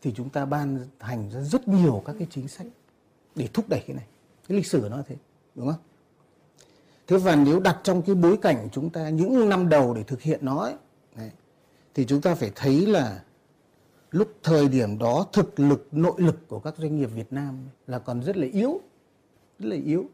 thì 0.03 0.13
chúng 0.17 0.29
ta 0.29 0.45
ban 0.45 0.87
hành 0.99 1.31
ra 1.31 1.41
rất 1.41 1.69
nhiều 1.69 2.03
các 2.07 2.17
cái 2.19 2.29
chính 2.31 2.49
sách 2.49 2.67
để 3.35 3.49
thúc 3.53 3.69
đẩy 3.69 3.85
cái 3.87 3.97
này. 3.97 4.07
Cái 4.49 4.57
lịch 4.57 4.67
sử 4.67 4.89
nó 4.91 5.03
thế 5.09 5.17
đúng 5.55 5.67
không? 5.67 5.81
Thế 7.07 7.19
và 7.19 7.37
nếu 7.37 7.61
đặt 7.61 7.81
trong 7.83 8.03
cái 8.03 8.15
bối 8.15 8.37
cảnh 8.43 8.69
chúng 8.73 8.91
ta 8.91 9.09
những 9.09 9.49
năm 9.49 9.69
đầu 9.69 9.95
để 9.95 10.03
thực 10.03 10.23
hiện 10.23 10.41
nó 10.43 10.59
ấy, 10.59 10.75
thì 11.95 12.05
chúng 12.05 12.21
ta 12.21 12.35
phải 12.35 12.53
thấy 12.55 12.87
là 12.87 13.23
lúc 14.11 14.29
thời 14.43 14.69
điểm 14.69 14.99
đó 14.99 15.27
thực 15.33 15.61
lực 15.61 15.89
nội 15.93 16.15
lực 16.17 16.49
của 16.49 16.59
các 16.59 16.75
doanh 16.79 16.97
nghiệp 16.97 17.07
Việt 17.07 17.33
Nam 17.33 17.69
là 17.87 17.99
còn 17.99 18.21
rất 18.23 18.37
là 18.37 18.47
yếu 18.53 18.81
rất 19.59 19.69
là 19.69 19.77
yếu. 19.77 20.05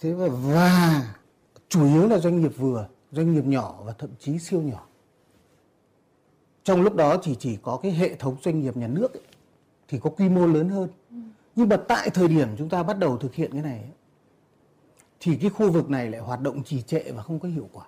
Thế 0.00 0.12
và, 0.12 0.28
và 0.28 1.14
chủ 1.68 1.86
yếu 1.86 2.08
là 2.08 2.18
doanh 2.18 2.40
nghiệp 2.40 2.52
vừa 2.56 2.88
doanh 3.12 3.34
nghiệp 3.34 3.44
nhỏ 3.44 3.82
và 3.84 3.92
thậm 3.92 4.10
chí 4.18 4.38
siêu 4.38 4.62
nhỏ. 4.62 4.86
Trong 6.64 6.82
lúc 6.82 6.94
đó 6.94 7.16
chỉ 7.22 7.34
chỉ 7.34 7.58
có 7.62 7.76
cái 7.82 7.92
hệ 7.92 8.14
thống 8.14 8.36
doanh 8.42 8.60
nghiệp 8.60 8.76
nhà 8.76 8.88
nước 8.88 9.12
ấy, 9.14 9.22
thì 9.88 9.98
có 9.98 10.10
quy 10.10 10.28
mô 10.28 10.46
lớn 10.46 10.68
hơn. 10.68 10.88
Nhưng 11.56 11.68
mà 11.68 11.76
tại 11.76 12.10
thời 12.10 12.28
điểm 12.28 12.48
chúng 12.58 12.68
ta 12.68 12.82
bắt 12.82 12.98
đầu 12.98 13.18
thực 13.18 13.34
hiện 13.34 13.52
cái 13.52 13.62
này 13.62 13.90
thì 15.20 15.36
cái 15.36 15.50
khu 15.50 15.72
vực 15.72 15.90
này 15.90 16.10
lại 16.10 16.20
hoạt 16.20 16.40
động 16.40 16.64
trì 16.64 16.82
trệ 16.82 17.12
và 17.12 17.22
không 17.22 17.38
có 17.38 17.48
hiệu 17.48 17.68
quả 17.72 17.84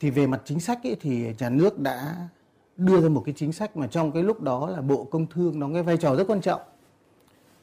thì 0.00 0.10
về 0.10 0.26
mặt 0.26 0.42
chính 0.44 0.60
sách 0.60 0.86
ấy, 0.86 0.96
thì 1.00 1.34
nhà 1.38 1.50
nước 1.50 1.78
đã 1.78 2.28
đưa 2.76 3.00
ra 3.00 3.08
một 3.08 3.22
cái 3.26 3.34
chính 3.36 3.52
sách 3.52 3.76
mà 3.76 3.86
trong 3.86 4.12
cái 4.12 4.22
lúc 4.22 4.40
đó 4.40 4.70
là 4.70 4.80
bộ 4.80 5.04
công 5.04 5.26
thương 5.26 5.60
đóng 5.60 5.74
cái 5.74 5.82
vai 5.82 5.96
trò 5.96 6.16
rất 6.16 6.24
quan 6.26 6.40
trọng. 6.40 6.60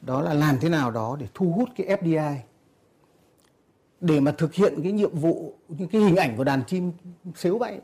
Đó 0.02 0.22
là 0.22 0.34
làm 0.34 0.58
thế 0.62 0.70
nào 0.70 0.92
đó 0.92 1.18
để 1.20 1.28
thu 1.34 1.52
hút 1.52 1.70
cái 1.76 1.98
FDI 1.98 2.36
để 4.02 4.20
mà 4.20 4.32
thực 4.32 4.54
hiện 4.54 4.74
cái 4.84 4.92
nhiệm 4.92 5.16
vụ 5.16 5.54
những 5.68 5.90
cái 5.90 6.02
hình 6.02 6.16
ảnh 6.16 6.38
của 6.38 6.44
đàn 6.44 6.64
chim 6.66 6.92
xếu 7.36 7.60
bay 7.60 7.80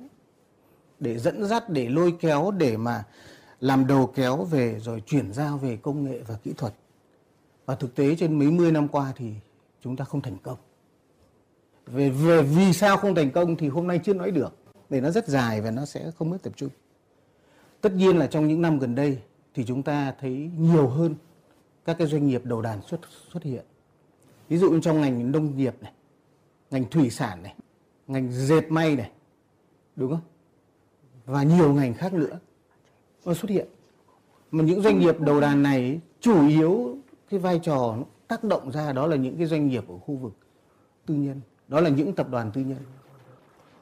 để 0.99 1.17
dẫn 1.17 1.45
dắt 1.45 1.69
để 1.69 1.89
lôi 1.89 2.13
kéo 2.19 2.51
để 2.51 2.77
mà 2.77 3.03
làm 3.59 3.87
đầu 3.87 4.07
kéo 4.15 4.43
về 4.43 4.79
rồi 4.79 5.03
chuyển 5.05 5.33
giao 5.33 5.57
về 5.57 5.77
công 5.77 6.03
nghệ 6.03 6.19
và 6.27 6.35
kỹ 6.43 6.53
thuật. 6.57 6.73
Và 7.65 7.75
thực 7.75 7.95
tế 7.95 8.15
trên 8.15 8.39
mấy 8.39 8.51
mươi 8.51 8.71
năm 8.71 8.87
qua 8.87 9.13
thì 9.15 9.33
chúng 9.81 9.95
ta 9.95 10.05
không 10.05 10.21
thành 10.21 10.37
công 10.43 10.57
về, 11.85 12.09
về 12.09 12.41
vì 12.41 12.73
sao 12.73 12.97
không 12.97 13.15
thành 13.15 13.31
công 13.31 13.55
thì 13.55 13.69
hôm 13.69 13.87
nay 13.87 13.99
chưa 14.03 14.13
nói 14.13 14.31
được. 14.31 14.55
Để 14.89 15.01
nó 15.01 15.11
rất 15.11 15.27
dài 15.27 15.61
và 15.61 15.71
nó 15.71 15.85
sẽ 15.85 16.11
không 16.11 16.29
mất 16.29 16.43
tập 16.43 16.53
trung. 16.55 16.69
Tất 17.81 17.93
nhiên 17.93 18.17
là 18.17 18.27
trong 18.27 18.47
những 18.47 18.61
năm 18.61 18.79
gần 18.79 18.95
đây 18.95 19.19
thì 19.53 19.63
chúng 19.65 19.83
ta 19.83 20.13
thấy 20.19 20.51
nhiều 20.57 20.87
hơn 20.87 21.15
các 21.85 21.97
cái 21.97 22.07
doanh 22.07 22.27
nghiệp 22.27 22.45
đầu 22.45 22.61
đàn 22.61 22.81
xuất 22.81 22.99
xuất 23.33 23.43
hiện. 23.43 23.65
Ví 24.49 24.57
dụ 24.57 24.79
trong 24.79 25.01
ngành 25.01 25.31
nông 25.31 25.57
nghiệp 25.57 25.75
này 25.81 25.91
ngành 26.71 26.89
thủy 26.89 27.09
sản 27.09 27.43
này 27.43 27.55
ngành 28.07 28.31
dệt 28.31 28.71
may 28.71 28.95
này 28.95 29.11
đúng 29.95 30.11
không? 30.11 30.21
Và 31.25 31.43
nhiều 31.43 31.73
ngành 31.73 31.93
khác 31.93 32.13
nữa 32.13 32.39
nó 33.25 33.33
xuất 33.33 33.49
hiện. 33.49 33.67
Mà 34.51 34.63
những 34.63 34.81
doanh 34.81 34.99
nghiệp 34.99 35.19
đầu 35.19 35.41
đàn 35.41 35.63
này 35.63 35.99
chủ 36.19 36.47
yếu 36.47 36.97
cái 37.29 37.39
vai 37.39 37.59
trò 37.63 37.97
tác 38.27 38.43
động 38.43 38.71
ra 38.71 38.93
đó 38.93 39.07
là 39.07 39.15
những 39.15 39.37
cái 39.37 39.45
doanh 39.45 39.67
nghiệp 39.67 39.89
ở 39.89 39.97
khu 39.97 40.15
vực 40.15 40.33
tư 41.05 41.15
nhân 41.15 41.41
đó 41.71 41.81
là 41.81 41.89
những 41.89 42.13
tập 42.13 42.27
đoàn 42.31 42.51
tư 42.51 42.61
nhân. 42.61 42.79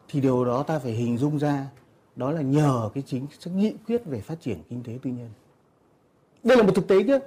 Thì 0.07 0.21
điều 0.21 0.45
đó 0.45 0.63
ta 0.63 0.79
phải 0.79 0.91
hình 0.91 1.17
dung 1.17 1.39
ra 1.39 1.67
đó 2.15 2.31
là 2.31 2.41
nhờ 2.41 2.89
cái 2.93 3.03
chính 3.07 3.27
sách 3.39 3.53
nghị 3.53 3.73
quyết 3.87 4.05
về 4.05 4.21
phát 4.21 4.41
triển 4.41 4.57
kinh 4.69 4.83
tế 4.83 4.99
tư 5.01 5.09
nhân. 5.09 5.29
Đây 6.43 6.57
là 6.57 6.63
một 6.63 6.71
thực 6.75 6.87
tế 6.87 7.03
chứ. 7.07 7.19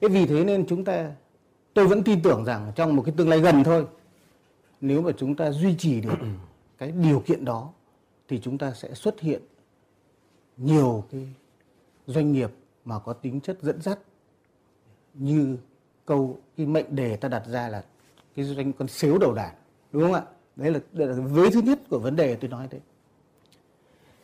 Thế 0.00 0.08
vì 0.08 0.26
thế 0.26 0.44
nên 0.44 0.66
chúng 0.66 0.84
ta 0.84 1.12
tôi 1.74 1.88
vẫn 1.88 2.02
tin 2.02 2.22
tưởng 2.22 2.44
rằng 2.44 2.72
trong 2.76 2.96
một 2.96 3.02
cái 3.06 3.14
tương 3.16 3.28
lai 3.28 3.40
gần 3.40 3.64
thôi 3.64 3.86
nếu 4.80 5.02
mà 5.02 5.12
chúng 5.16 5.36
ta 5.36 5.50
duy 5.50 5.74
trì 5.78 6.00
được 6.00 6.16
cái 6.78 6.92
điều 6.92 7.20
kiện 7.20 7.44
đó 7.44 7.72
thì 8.28 8.40
chúng 8.40 8.58
ta 8.58 8.72
sẽ 8.72 8.94
xuất 8.94 9.20
hiện 9.20 9.42
nhiều 10.56 11.04
cái 11.10 11.28
doanh 12.06 12.32
nghiệp 12.32 12.50
mà 12.84 12.98
có 12.98 13.12
tính 13.12 13.40
chất 13.40 13.58
dẫn 13.62 13.82
dắt. 13.82 13.98
Như 15.14 15.56
câu 16.06 16.38
cái 16.56 16.66
mệnh 16.66 16.96
đề 16.96 17.16
ta 17.16 17.28
đặt 17.28 17.42
ra 17.46 17.68
là 17.68 17.84
cái 18.36 18.44
doanh 18.44 18.72
con 18.72 18.88
xíu 18.88 19.18
đầu 19.18 19.34
đàn 19.34 19.54
đúng 19.92 20.02
không 20.02 20.12
ạ? 20.12 20.22
Đấy 20.56 20.70
là, 20.70 20.80
đấy 20.92 21.08
là 21.08 21.14
vế 21.14 21.50
thứ 21.50 21.60
nhất 21.60 21.80
của 21.90 21.98
vấn 21.98 22.16
đề 22.16 22.34
tôi 22.34 22.50
nói 22.50 22.68
thế 22.70 22.80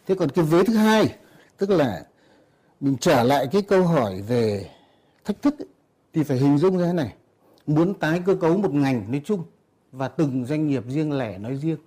thế 0.07 0.15
còn 0.15 0.29
cái 0.29 0.45
vế 0.45 0.65
thứ 0.65 0.77
hai 0.77 1.15
tức 1.57 1.71
là 1.71 2.07
mình 2.81 2.97
trở 3.01 3.23
lại 3.23 3.49
cái 3.53 3.63
câu 3.63 3.83
hỏi 3.83 4.23
về 4.23 4.71
thách 5.25 5.43
thức 5.43 5.59
ấy, 5.59 5.69
thì 6.13 6.23
phải 6.23 6.39
hình 6.39 6.59
dung 6.59 6.79
ra 6.79 6.87
thế 6.87 6.93
này. 6.93 7.15
Muốn 7.67 7.95
tái 7.95 8.23
cơ 8.27 8.35
cấu 8.35 8.59
một 8.59 8.75
ngành 8.75 9.11
nói 9.13 9.23
chung 9.25 9.45
và 9.93 10.09
từng 10.09 10.47
doanh 10.47 10.67
nghiệp 10.67 10.85
riêng 10.89 11.13
lẻ 11.13 11.39
nói 11.39 11.57
riêng 11.57 11.79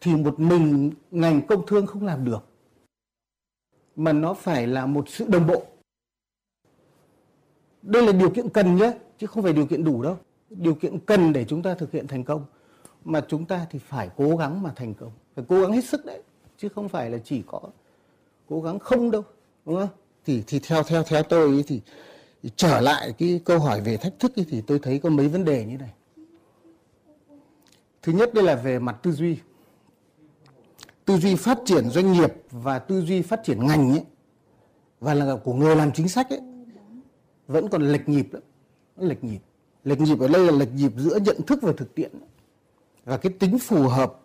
thì 0.00 0.16
một 0.16 0.40
mình 0.40 0.92
ngành 1.10 1.46
công 1.46 1.66
thương 1.66 1.86
không 1.86 2.06
làm 2.06 2.24
được. 2.24 2.44
Mà 3.96 4.12
nó 4.12 4.34
phải 4.34 4.66
là 4.66 4.86
một 4.86 5.08
sự 5.08 5.26
đồng 5.28 5.46
bộ. 5.46 5.62
Đây 7.82 8.06
là 8.06 8.12
điều 8.12 8.30
kiện 8.30 8.48
cần 8.48 8.76
nhé 8.76 8.92
chứ 9.18 9.26
không 9.26 9.42
phải 9.42 9.52
điều 9.52 9.66
kiện 9.66 9.84
đủ 9.84 10.02
đâu 10.02 10.16
điều 10.50 10.74
kiện 10.74 10.98
cần 10.98 11.32
để 11.32 11.44
chúng 11.44 11.62
ta 11.62 11.74
thực 11.74 11.92
hiện 11.92 12.06
thành 12.06 12.24
công, 12.24 12.44
mà 13.04 13.20
chúng 13.28 13.44
ta 13.44 13.66
thì 13.70 13.78
phải 13.78 14.10
cố 14.16 14.36
gắng 14.36 14.62
mà 14.62 14.72
thành 14.76 14.94
công. 14.94 15.12
Phải 15.34 15.44
cố 15.48 15.60
gắng 15.60 15.72
hết 15.72 15.84
sức 15.84 16.04
đấy, 16.04 16.22
chứ 16.58 16.68
không 16.68 16.88
phải 16.88 17.10
là 17.10 17.18
chỉ 17.24 17.42
có 17.46 17.60
cố 18.48 18.60
gắng 18.60 18.78
không 18.78 19.10
đâu, 19.10 19.22
đúng 19.66 19.76
không? 19.76 19.88
Thì 20.24 20.42
thì 20.46 20.58
theo 20.58 20.82
theo 20.82 21.02
theo 21.02 21.22
tôi 21.22 21.64
thì 21.66 21.80
trở 22.56 22.80
lại 22.80 23.14
cái 23.18 23.40
câu 23.44 23.58
hỏi 23.58 23.80
về 23.80 23.96
thách 23.96 24.18
thức 24.18 24.32
thì 24.36 24.60
tôi 24.60 24.78
thấy 24.78 24.98
có 24.98 25.10
mấy 25.10 25.28
vấn 25.28 25.44
đề 25.44 25.64
như 25.64 25.76
này. 25.76 25.92
Thứ 28.02 28.12
nhất 28.12 28.34
đây 28.34 28.44
là 28.44 28.54
về 28.54 28.78
mặt 28.78 28.96
tư 29.02 29.12
duy. 29.12 29.38
Tư 31.04 31.16
duy 31.16 31.34
phát 31.34 31.58
triển 31.64 31.90
doanh 31.90 32.12
nghiệp 32.12 32.32
và 32.50 32.78
tư 32.78 33.00
duy 33.00 33.22
phát 33.22 33.40
triển 33.44 33.66
ngành 33.66 33.90
ấy, 33.90 34.04
và 35.00 35.14
là 35.14 35.36
của 35.44 35.54
người 35.54 35.76
làm 35.76 35.92
chính 35.92 36.08
sách 36.08 36.30
ấy, 36.30 36.40
vẫn 37.46 37.68
còn 37.68 37.92
lệch 37.92 38.08
nhịp 38.08 38.32
lắm, 38.32 38.42
lệch 38.96 39.24
nhịp 39.24 39.38
lệch 39.86 40.00
nhịp 40.00 40.20
ở 40.20 40.28
đây 40.28 40.46
là 40.46 40.52
lệch 40.52 40.74
nhịp 40.74 40.92
giữa 40.96 41.18
nhận 41.18 41.36
thức 41.46 41.58
và 41.62 41.72
thực 41.76 41.94
tiễn. 41.94 42.10
Và 43.04 43.16
cái 43.16 43.32
tính 43.32 43.58
phù 43.58 43.88
hợp 43.88 44.20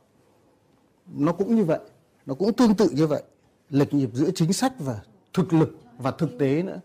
nó 1.13 1.33
cũng 1.33 1.55
như 1.55 1.63
vậy 1.63 1.79
nó 2.25 2.33
cũng 2.33 2.53
tương 2.53 2.75
tự 2.75 2.89
như 2.89 3.07
vậy. 3.07 3.23
Lệch 3.69 3.93
nhịp 3.93 4.09
giữa 4.13 4.29
chính 4.35 4.53
sách 4.53 4.73
và 4.79 5.01
thực 5.33 5.53
lực 5.53 5.77
và 5.97 6.11
thực 6.11 6.39
tế 6.39 6.63
nữa. 6.63 6.79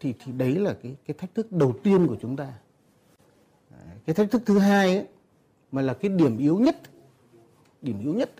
Thì 0.00 0.14
thì 0.24 0.32
đấy 0.32 0.54
là 0.54 0.76
cái 0.82 0.96
cái 1.06 1.14
thách 1.18 1.34
thức 1.34 1.52
đầu 1.52 1.74
tiên 1.82 2.06
của 2.06 2.16
chúng 2.22 2.36
ta. 2.36 2.52
Cái 4.06 4.14
thách 4.14 4.30
thức 4.30 4.42
thứ 4.46 4.58
hai 4.58 4.96
ấy, 4.96 5.06
mà 5.72 5.82
là 5.82 5.94
cái 5.94 6.08
điểm 6.08 6.38
yếu 6.38 6.58
nhất 6.58 6.76
điểm 7.82 8.00
yếu 8.00 8.14
nhất 8.14 8.30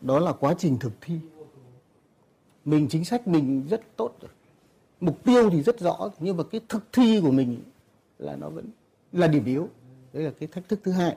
đó 0.00 0.18
là 0.18 0.32
quá 0.32 0.54
trình 0.58 0.78
thực 0.78 0.92
thi. 1.00 1.18
Mình 2.64 2.88
chính 2.90 3.04
sách 3.04 3.28
mình 3.28 3.66
rất 3.70 3.96
tốt 3.96 4.16
rồi 4.20 4.30
mục 5.00 5.24
tiêu 5.24 5.50
thì 5.50 5.62
rất 5.62 5.80
rõ 5.80 6.10
nhưng 6.20 6.36
mà 6.36 6.44
cái 6.50 6.60
thực 6.68 6.92
thi 6.92 7.20
của 7.20 7.30
mình 7.30 7.62
là 8.18 8.36
nó 8.36 8.48
vẫn 8.48 8.66
là 9.12 9.26
điểm 9.26 9.44
yếu. 9.44 9.68
Đấy 10.12 10.22
là 10.22 10.30
cái 10.40 10.48
thách 10.52 10.68
thức 10.68 10.80
thứ 10.84 10.92
hai. 10.92 11.16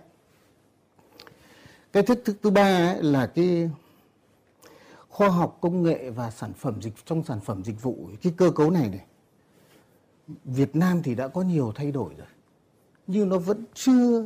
Cái 1.93 2.03
thách 2.03 2.19
thức 2.25 2.37
thứ 2.43 2.49
ba 2.49 2.93
ấy 2.93 3.03
là 3.03 3.27
cái 3.27 3.69
khoa 5.09 5.29
học 5.29 5.57
công 5.61 5.83
nghệ 5.83 6.09
và 6.09 6.31
sản 6.31 6.53
phẩm 6.53 6.81
dịch, 6.81 6.93
trong 7.05 7.23
sản 7.23 7.39
phẩm 7.39 7.63
dịch 7.63 7.81
vụ, 7.81 8.09
cái 8.21 8.33
cơ 8.37 8.51
cấu 8.51 8.71
này 8.71 8.89
này, 8.89 9.05
Việt 10.43 10.75
Nam 10.75 11.03
thì 11.03 11.15
đã 11.15 11.27
có 11.27 11.41
nhiều 11.41 11.71
thay 11.75 11.91
đổi 11.91 12.13
rồi, 12.17 12.27
nhưng 13.07 13.29
nó 13.29 13.37
vẫn 13.37 13.63
chưa 13.73 14.25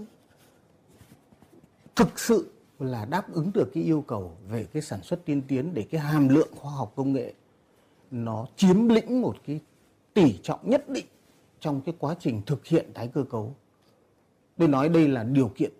thực 1.96 2.20
sự 2.20 2.52
là 2.80 3.06
đáp 3.06 3.34
ứng 3.34 3.52
được 3.54 3.72
cái 3.74 3.84
yêu 3.84 4.02
cầu 4.02 4.38
về 4.50 4.64
cái 4.64 4.82
sản 4.82 5.04
xuất 5.04 5.26
tiên 5.26 5.42
tiến 5.48 5.74
để 5.74 5.86
cái 5.92 6.02
hàm 6.02 6.30
lượng 6.30 6.50
khoa 6.56 6.72
học 6.72 6.94
công 6.96 7.14
nghệ 7.14 7.34
nó 8.12 8.48
chiếm 8.56 8.90
lĩnh 8.90 9.22
một 9.22 9.36
cái 9.48 9.60
tỷ 10.14 10.40
trọng 10.44 10.70
nhất 10.70 10.90
định 10.90 11.06
trong 11.66 11.82
cái 11.82 11.96
quá 12.00 12.16
trình 12.20 12.42
thực 12.46 12.66
hiện 12.66 12.86
tái 12.94 13.08
cơ 13.14 13.24
cấu. 13.24 13.56
Tôi 14.58 14.68
nói 14.68 14.90
đây 14.90 15.08
là 15.08 15.24
điều 15.24 15.52
kiện 15.56 15.72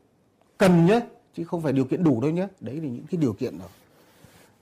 cần 0.58 0.86
nhé, 0.86 1.00
chứ 1.34 1.44
không 1.44 1.62
phải 1.62 1.74
điều 1.74 1.86
kiện 1.86 2.04
đủ 2.04 2.22
đâu 2.22 2.32
nhé. 2.32 2.48
Đấy 2.60 2.76
là 2.76 2.88
những 2.90 3.06
cái 3.12 3.22
điều 3.22 3.34
kiện 3.34 3.60
đó. 3.60 3.66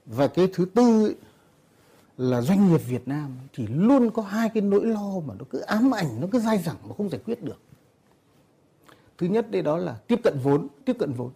Và 0.06 0.26
cái 0.26 0.48
thứ 0.54 0.64
tư 0.64 1.06
ấy, 1.06 1.14
là 2.18 2.40
doanh 2.40 2.68
nghiệp 2.68 2.80
Việt 2.88 3.08
Nam 3.08 3.36
thì 3.52 3.66
luôn 3.66 4.10
có 4.10 4.22
hai 4.22 4.48
cái 4.48 4.62
nỗi 4.62 4.86
lo 4.86 5.20
mà 5.26 5.34
nó 5.38 5.44
cứ 5.50 5.60
ám 5.60 5.94
ảnh, 5.94 6.20
nó 6.20 6.26
cứ 6.32 6.38
dai 6.38 6.58
dẳng 6.58 6.76
mà 6.88 6.94
không 6.94 7.10
giải 7.10 7.20
quyết 7.24 7.42
được. 7.42 7.60
Thứ 9.18 9.26
nhất 9.26 9.50
đây 9.50 9.62
đó 9.62 9.76
là 9.76 9.94
tiếp 10.06 10.20
cận 10.24 10.38
vốn, 10.42 10.68
tiếp 10.84 10.96
cận 10.98 11.12
vốn. 11.12 11.30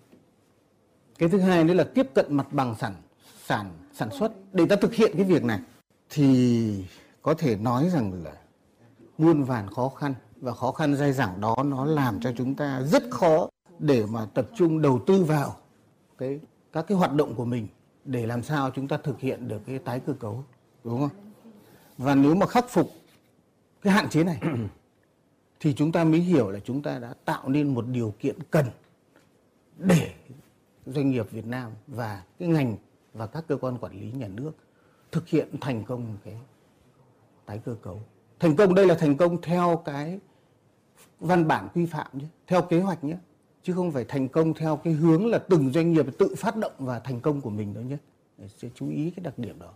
Cái 1.19 1.29
thứ 1.29 1.39
hai 1.39 1.65
nữa 1.65 1.75
là 1.75 1.85
tiếp 1.85 2.07
cận 2.15 2.37
mặt 2.37 2.53
bằng 2.53 2.75
sản 2.81 2.95
sản 3.45 3.71
sản 3.95 4.09
xuất 4.19 4.33
để 4.53 4.67
ta 4.67 4.77
thực 4.77 4.95
hiện 4.95 5.13
cái 5.15 5.25
việc 5.25 5.45
này 5.45 5.61
thì 6.11 6.85
có 7.23 7.35
thể 7.35 7.57
nói 7.57 7.91
rằng 7.91 8.25
là 8.25 8.33
muôn 9.19 9.45
vàn 9.45 9.71
khó 9.71 9.89
khăn 9.89 10.15
và 10.37 10.55
khó 10.55 10.73
khăn 10.73 10.97
dai 10.97 11.13
dẳng 11.13 11.41
đó 11.41 11.57
nó 11.65 11.85
làm 11.85 12.21
cho 12.21 12.33
chúng 12.37 12.55
ta 12.55 12.83
rất 12.83 13.03
khó 13.11 13.49
để 13.79 14.07
mà 14.07 14.27
tập 14.35 14.47
trung 14.57 14.83
đầu 14.83 15.01
tư 15.07 15.25
vào 15.25 15.57
cái, 16.19 16.41
các 16.73 16.85
cái 16.89 16.99
hoạt 16.99 17.13
động 17.15 17.35
của 17.35 17.45
mình 17.45 17.69
để 18.05 18.27
làm 18.27 18.43
sao 18.43 18.71
chúng 18.71 18.89
ta 18.89 18.97
thực 18.97 19.21
hiện 19.21 19.49
được 19.49 19.61
cái 19.67 19.79
tái 19.79 20.01
cơ 20.01 20.13
cấu, 20.13 20.45
đúng 20.85 21.01
không? 21.01 21.19
Và 21.99 22.15
nếu 22.15 22.35
mà 22.35 22.47
khắc 22.47 22.67
phục 22.69 22.91
cái 23.83 23.93
hạn 23.93 24.09
chế 24.09 24.25
này 24.25 24.41
thì 25.61 25.75
chúng 25.75 25.93
ta 25.93 26.05
mới 26.05 26.21
hiểu 26.21 26.51
là 26.51 26.61
chúng 26.65 26.83
ta 26.83 26.99
đã 26.99 27.15
tạo 27.25 27.49
nên 27.49 27.75
một 27.75 27.87
điều 27.87 28.15
kiện 28.19 28.37
cần 28.51 28.67
để 29.77 30.15
doanh 30.87 31.11
nghiệp 31.11 31.31
Việt 31.31 31.47
Nam 31.47 31.73
và 31.87 32.23
cái 32.39 32.49
ngành 32.49 32.77
và 33.13 33.27
các 33.27 33.45
cơ 33.49 33.57
quan 33.57 33.79
quản 33.79 34.01
lý 34.01 34.13
nhà 34.13 34.29
nước 34.29 34.53
thực 35.13 35.29
hiện 35.29 35.49
thành 35.61 35.85
công 35.85 36.17
cái 36.25 36.35
tái 37.47 37.61
cơ 37.65 37.77
cấu. 37.83 38.03
Thành 38.41 38.57
công 38.57 38.75
đây 38.75 38.87
là 38.87 38.95
thành 38.95 39.17
công 39.17 39.43
theo 39.43 39.83
cái 39.85 40.19
văn 41.21 41.49
bản 41.49 41.69
quy 41.75 41.87
phạm 41.87 42.07
nhé, 42.13 42.27
theo 42.47 42.63
kế 42.63 42.81
hoạch 42.81 43.05
nhé, 43.05 43.17
chứ 43.63 43.73
không 43.73 43.93
phải 43.93 44.05
thành 44.05 44.29
công 44.29 44.55
theo 44.55 44.77
cái 44.77 44.93
hướng 44.93 45.27
là 45.27 45.39
từng 45.39 45.73
doanh 45.73 45.93
nghiệp 45.93 46.07
tự 46.19 46.35
phát 46.39 46.57
động 46.57 46.73
và 46.79 46.99
thành 46.99 47.21
công 47.21 47.41
của 47.41 47.51
mình 47.51 47.75
đâu 47.75 47.85
nhé. 47.85 47.97
Sẽ 48.57 48.69
chú 48.75 48.89
ý 48.89 49.11
cái 49.11 49.25
đặc 49.25 49.39
điểm 49.39 49.59
đó. 49.59 49.73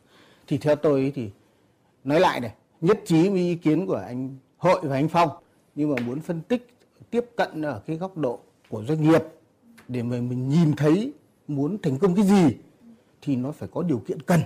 Thì 0.47 0.59
theo 0.59 0.77
tôi 0.77 1.13
thì 1.15 1.31
nói 2.05 2.21
lại 2.21 2.41
này, 2.41 2.55
nhất 2.81 3.01
trí 3.07 3.29
với 3.29 3.39
ý 3.39 3.55
kiến 3.55 3.87
của 3.87 4.03
anh 4.07 4.37
Hội 4.57 4.81
và 4.83 4.97
anh 4.97 5.09
Phong, 5.09 5.29
nhưng 5.75 5.95
mà 5.95 6.03
muốn 6.07 6.21
phân 6.21 6.41
tích 6.41 6.69
tiếp 7.11 7.25
cận 7.37 7.63
ở 7.63 7.83
cái 7.87 7.97
góc 7.97 8.17
độ 8.17 8.41
của 8.69 8.85
doanh 8.85 9.03
nghiệp 9.03 9.23
để 9.89 10.03
mà 10.03 10.21
mình 10.21 10.49
nhìn 10.49 10.77
thấy 10.77 11.13
muốn 11.49 11.79
thành 11.83 11.99
công 11.99 12.15
cái 12.15 12.25
gì 12.25 12.57
thì 13.23 13.37
nó 13.37 13.53
phải 13.53 13.69
có 13.73 13.83
điều 13.83 13.99
kiện 13.99 14.23
cần 14.23 14.41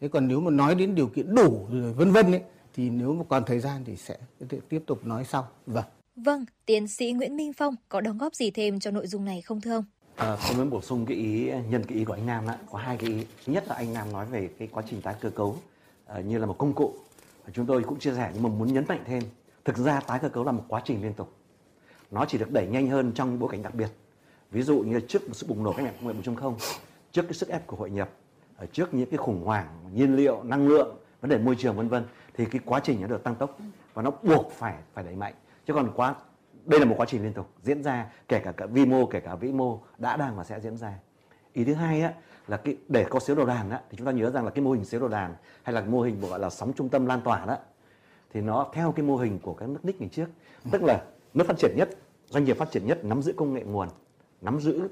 thế 0.00 0.08
còn 0.08 0.28
nếu 0.28 0.40
mà 0.40 0.50
nói 0.50 0.74
đến 0.74 0.94
điều 0.94 1.06
kiện 1.06 1.34
đủ 1.34 1.66
rồi 1.70 1.92
vân 1.92 2.12
vân 2.12 2.26
ấy 2.32 2.42
thì 2.78 2.90
nếu 2.90 3.14
mà 3.14 3.24
còn 3.28 3.44
thời 3.44 3.60
gian 3.60 3.82
thì 3.84 3.96
sẽ 3.96 4.16
tiếp 4.68 4.82
tục 4.86 5.06
nói 5.06 5.24
sau 5.24 5.48
vâng 5.66 5.84
Vâng, 6.16 6.44
tiến 6.66 6.88
sĩ 6.88 7.12
Nguyễn 7.12 7.36
Minh 7.36 7.52
Phong 7.52 7.74
có 7.88 8.00
đóng 8.00 8.18
góp 8.18 8.34
gì 8.34 8.50
thêm 8.50 8.80
cho 8.80 8.90
nội 8.90 9.06
dung 9.06 9.24
này 9.24 9.42
không 9.42 9.60
thưa 9.60 9.72
ông? 9.74 9.84
À, 10.16 10.36
tôi 10.48 10.56
muốn 10.56 10.70
bổ 10.70 10.80
sung 10.80 11.06
cái 11.06 11.16
ý 11.16 11.50
nhân 11.70 11.84
cái 11.88 11.98
ý 11.98 12.04
của 12.04 12.12
anh 12.12 12.26
Nam 12.26 12.46
đó, 12.46 12.54
có 12.70 12.78
hai 12.78 12.96
cái 12.96 13.10
ý. 13.10 13.24
Thứ 13.46 13.52
nhất 13.52 13.64
là 13.68 13.74
anh 13.74 13.92
Nam 13.92 14.12
nói 14.12 14.26
về 14.26 14.48
cái 14.58 14.68
quá 14.72 14.82
trình 14.90 15.02
tái 15.02 15.14
cơ 15.20 15.30
cấu 15.30 15.48
uh, 16.18 16.24
như 16.24 16.38
là 16.38 16.46
một 16.46 16.58
công 16.58 16.72
cụ. 16.72 16.94
Chúng 17.52 17.66
tôi 17.66 17.82
cũng 17.82 17.98
chia 17.98 18.14
sẻ 18.14 18.30
nhưng 18.34 18.42
mà 18.42 18.48
muốn 18.48 18.72
nhấn 18.72 18.84
mạnh 18.88 19.02
thêm, 19.06 19.22
thực 19.64 19.76
ra 19.76 20.00
tái 20.00 20.18
cơ 20.22 20.28
cấu 20.28 20.44
là 20.44 20.52
một 20.52 20.64
quá 20.68 20.82
trình 20.84 21.02
liên 21.02 21.14
tục. 21.14 21.32
Nó 22.10 22.24
chỉ 22.28 22.38
được 22.38 22.50
đẩy 22.50 22.66
nhanh 22.66 22.90
hơn 22.90 23.12
trong 23.14 23.38
bối 23.38 23.48
cảnh 23.52 23.62
đặc 23.62 23.74
biệt. 23.74 23.88
Ví 24.50 24.62
dụ 24.62 24.78
như 24.78 25.00
trước 25.00 25.28
một 25.28 25.34
sự 25.34 25.46
bùng 25.46 25.62
nổ 25.62 25.72
cách 25.72 25.84
mạng 25.84 25.94
công 26.00 26.08
nghệ 26.08 26.14
4.0, 26.22 26.54
trước 27.12 27.22
cái 27.22 27.34
sức 27.34 27.48
ép 27.48 27.66
của 27.66 27.76
hội 27.76 27.90
nhập, 27.90 28.10
ở 28.56 28.66
trước 28.66 28.94
những 28.94 29.10
cái 29.10 29.18
khủng 29.18 29.44
hoảng 29.44 29.66
nhiên 29.94 30.16
liệu, 30.16 30.42
năng 30.42 30.68
lượng, 30.68 30.96
vấn 31.20 31.30
đề 31.30 31.38
môi 31.38 31.56
trường 31.58 31.76
vân 31.76 31.88
vân 31.88 32.04
thì 32.38 32.44
cái 32.44 32.60
quá 32.64 32.80
trình 32.84 33.00
nó 33.00 33.06
được 33.06 33.24
tăng 33.24 33.34
tốc 33.34 33.58
và 33.94 34.02
nó 34.02 34.10
buộc 34.22 34.52
phải 34.52 34.74
phải 34.94 35.04
đẩy 35.04 35.16
mạnh. 35.16 35.34
Chứ 35.66 35.74
còn 35.74 35.92
quá 35.96 36.14
đây 36.64 36.80
là 36.80 36.86
một 36.86 36.94
quá 36.98 37.06
trình 37.06 37.22
liên 37.22 37.32
tục 37.32 37.48
diễn 37.62 37.82
ra 37.82 38.06
kể 38.28 38.38
cả 38.38 38.52
cả 38.52 38.66
vi 38.66 38.86
mô 38.86 39.06
kể 39.06 39.20
cả 39.20 39.34
vĩ 39.34 39.52
mô 39.52 39.80
đã 39.98 40.16
đang 40.16 40.36
và 40.36 40.44
sẽ 40.44 40.60
diễn 40.60 40.76
ra. 40.76 40.94
Ý 41.52 41.64
thứ 41.64 41.74
hai 41.74 42.02
á, 42.02 42.12
là 42.48 42.56
cái 42.56 42.76
để 42.88 43.06
có 43.10 43.20
xếu 43.20 43.36
đầu 43.36 43.46
đàn 43.46 43.70
á, 43.70 43.80
thì 43.90 43.98
chúng 43.98 44.06
ta 44.06 44.12
nhớ 44.12 44.30
rằng 44.30 44.44
là 44.44 44.50
cái 44.50 44.64
mô 44.64 44.72
hình 44.72 44.84
xếu 44.84 45.00
đầu 45.00 45.08
đàn 45.08 45.34
hay 45.62 45.74
là 45.74 45.80
mô 45.80 46.00
hình 46.00 46.20
gọi 46.20 46.38
là 46.38 46.50
sóng 46.50 46.72
trung 46.72 46.88
tâm 46.88 47.06
lan 47.06 47.20
tỏa 47.20 47.46
đó 47.46 47.56
thì 48.32 48.40
nó 48.40 48.66
theo 48.72 48.92
cái 48.92 49.06
mô 49.06 49.16
hình 49.16 49.38
của 49.38 49.54
các 49.54 49.68
nước 49.68 49.84
ních 49.84 50.00
ngày 50.00 50.10
trước. 50.12 50.26
Tức 50.70 50.82
là 50.82 51.04
nước 51.34 51.44
phát 51.46 51.58
triển 51.58 51.74
nhất 51.76 51.88
doanh 52.26 52.44
nghiệp 52.44 52.56
phát 52.58 52.70
triển 52.70 52.86
nhất 52.86 53.04
nắm 53.04 53.22
giữ 53.22 53.32
công 53.36 53.54
nghệ 53.54 53.62
nguồn 53.62 53.88
nắm 54.40 54.60
giữ 54.60 54.88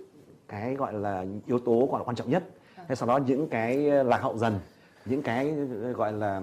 cái 0.48 0.74
gọi 0.74 0.92
là 0.92 1.24
yếu 1.46 1.58
tố 1.58 1.88
gọi 1.90 2.00
là 2.00 2.04
quan 2.04 2.16
trọng 2.16 2.30
nhất. 2.30 2.44
Hay 2.74 2.96
sau 2.96 3.08
đó 3.08 3.16
những 3.16 3.48
cái 3.48 3.76
lạc 3.78 4.22
hậu 4.22 4.38
dần 4.38 4.60
những 5.04 5.22
cái 5.22 5.52
gọi 5.96 6.12
là 6.12 6.42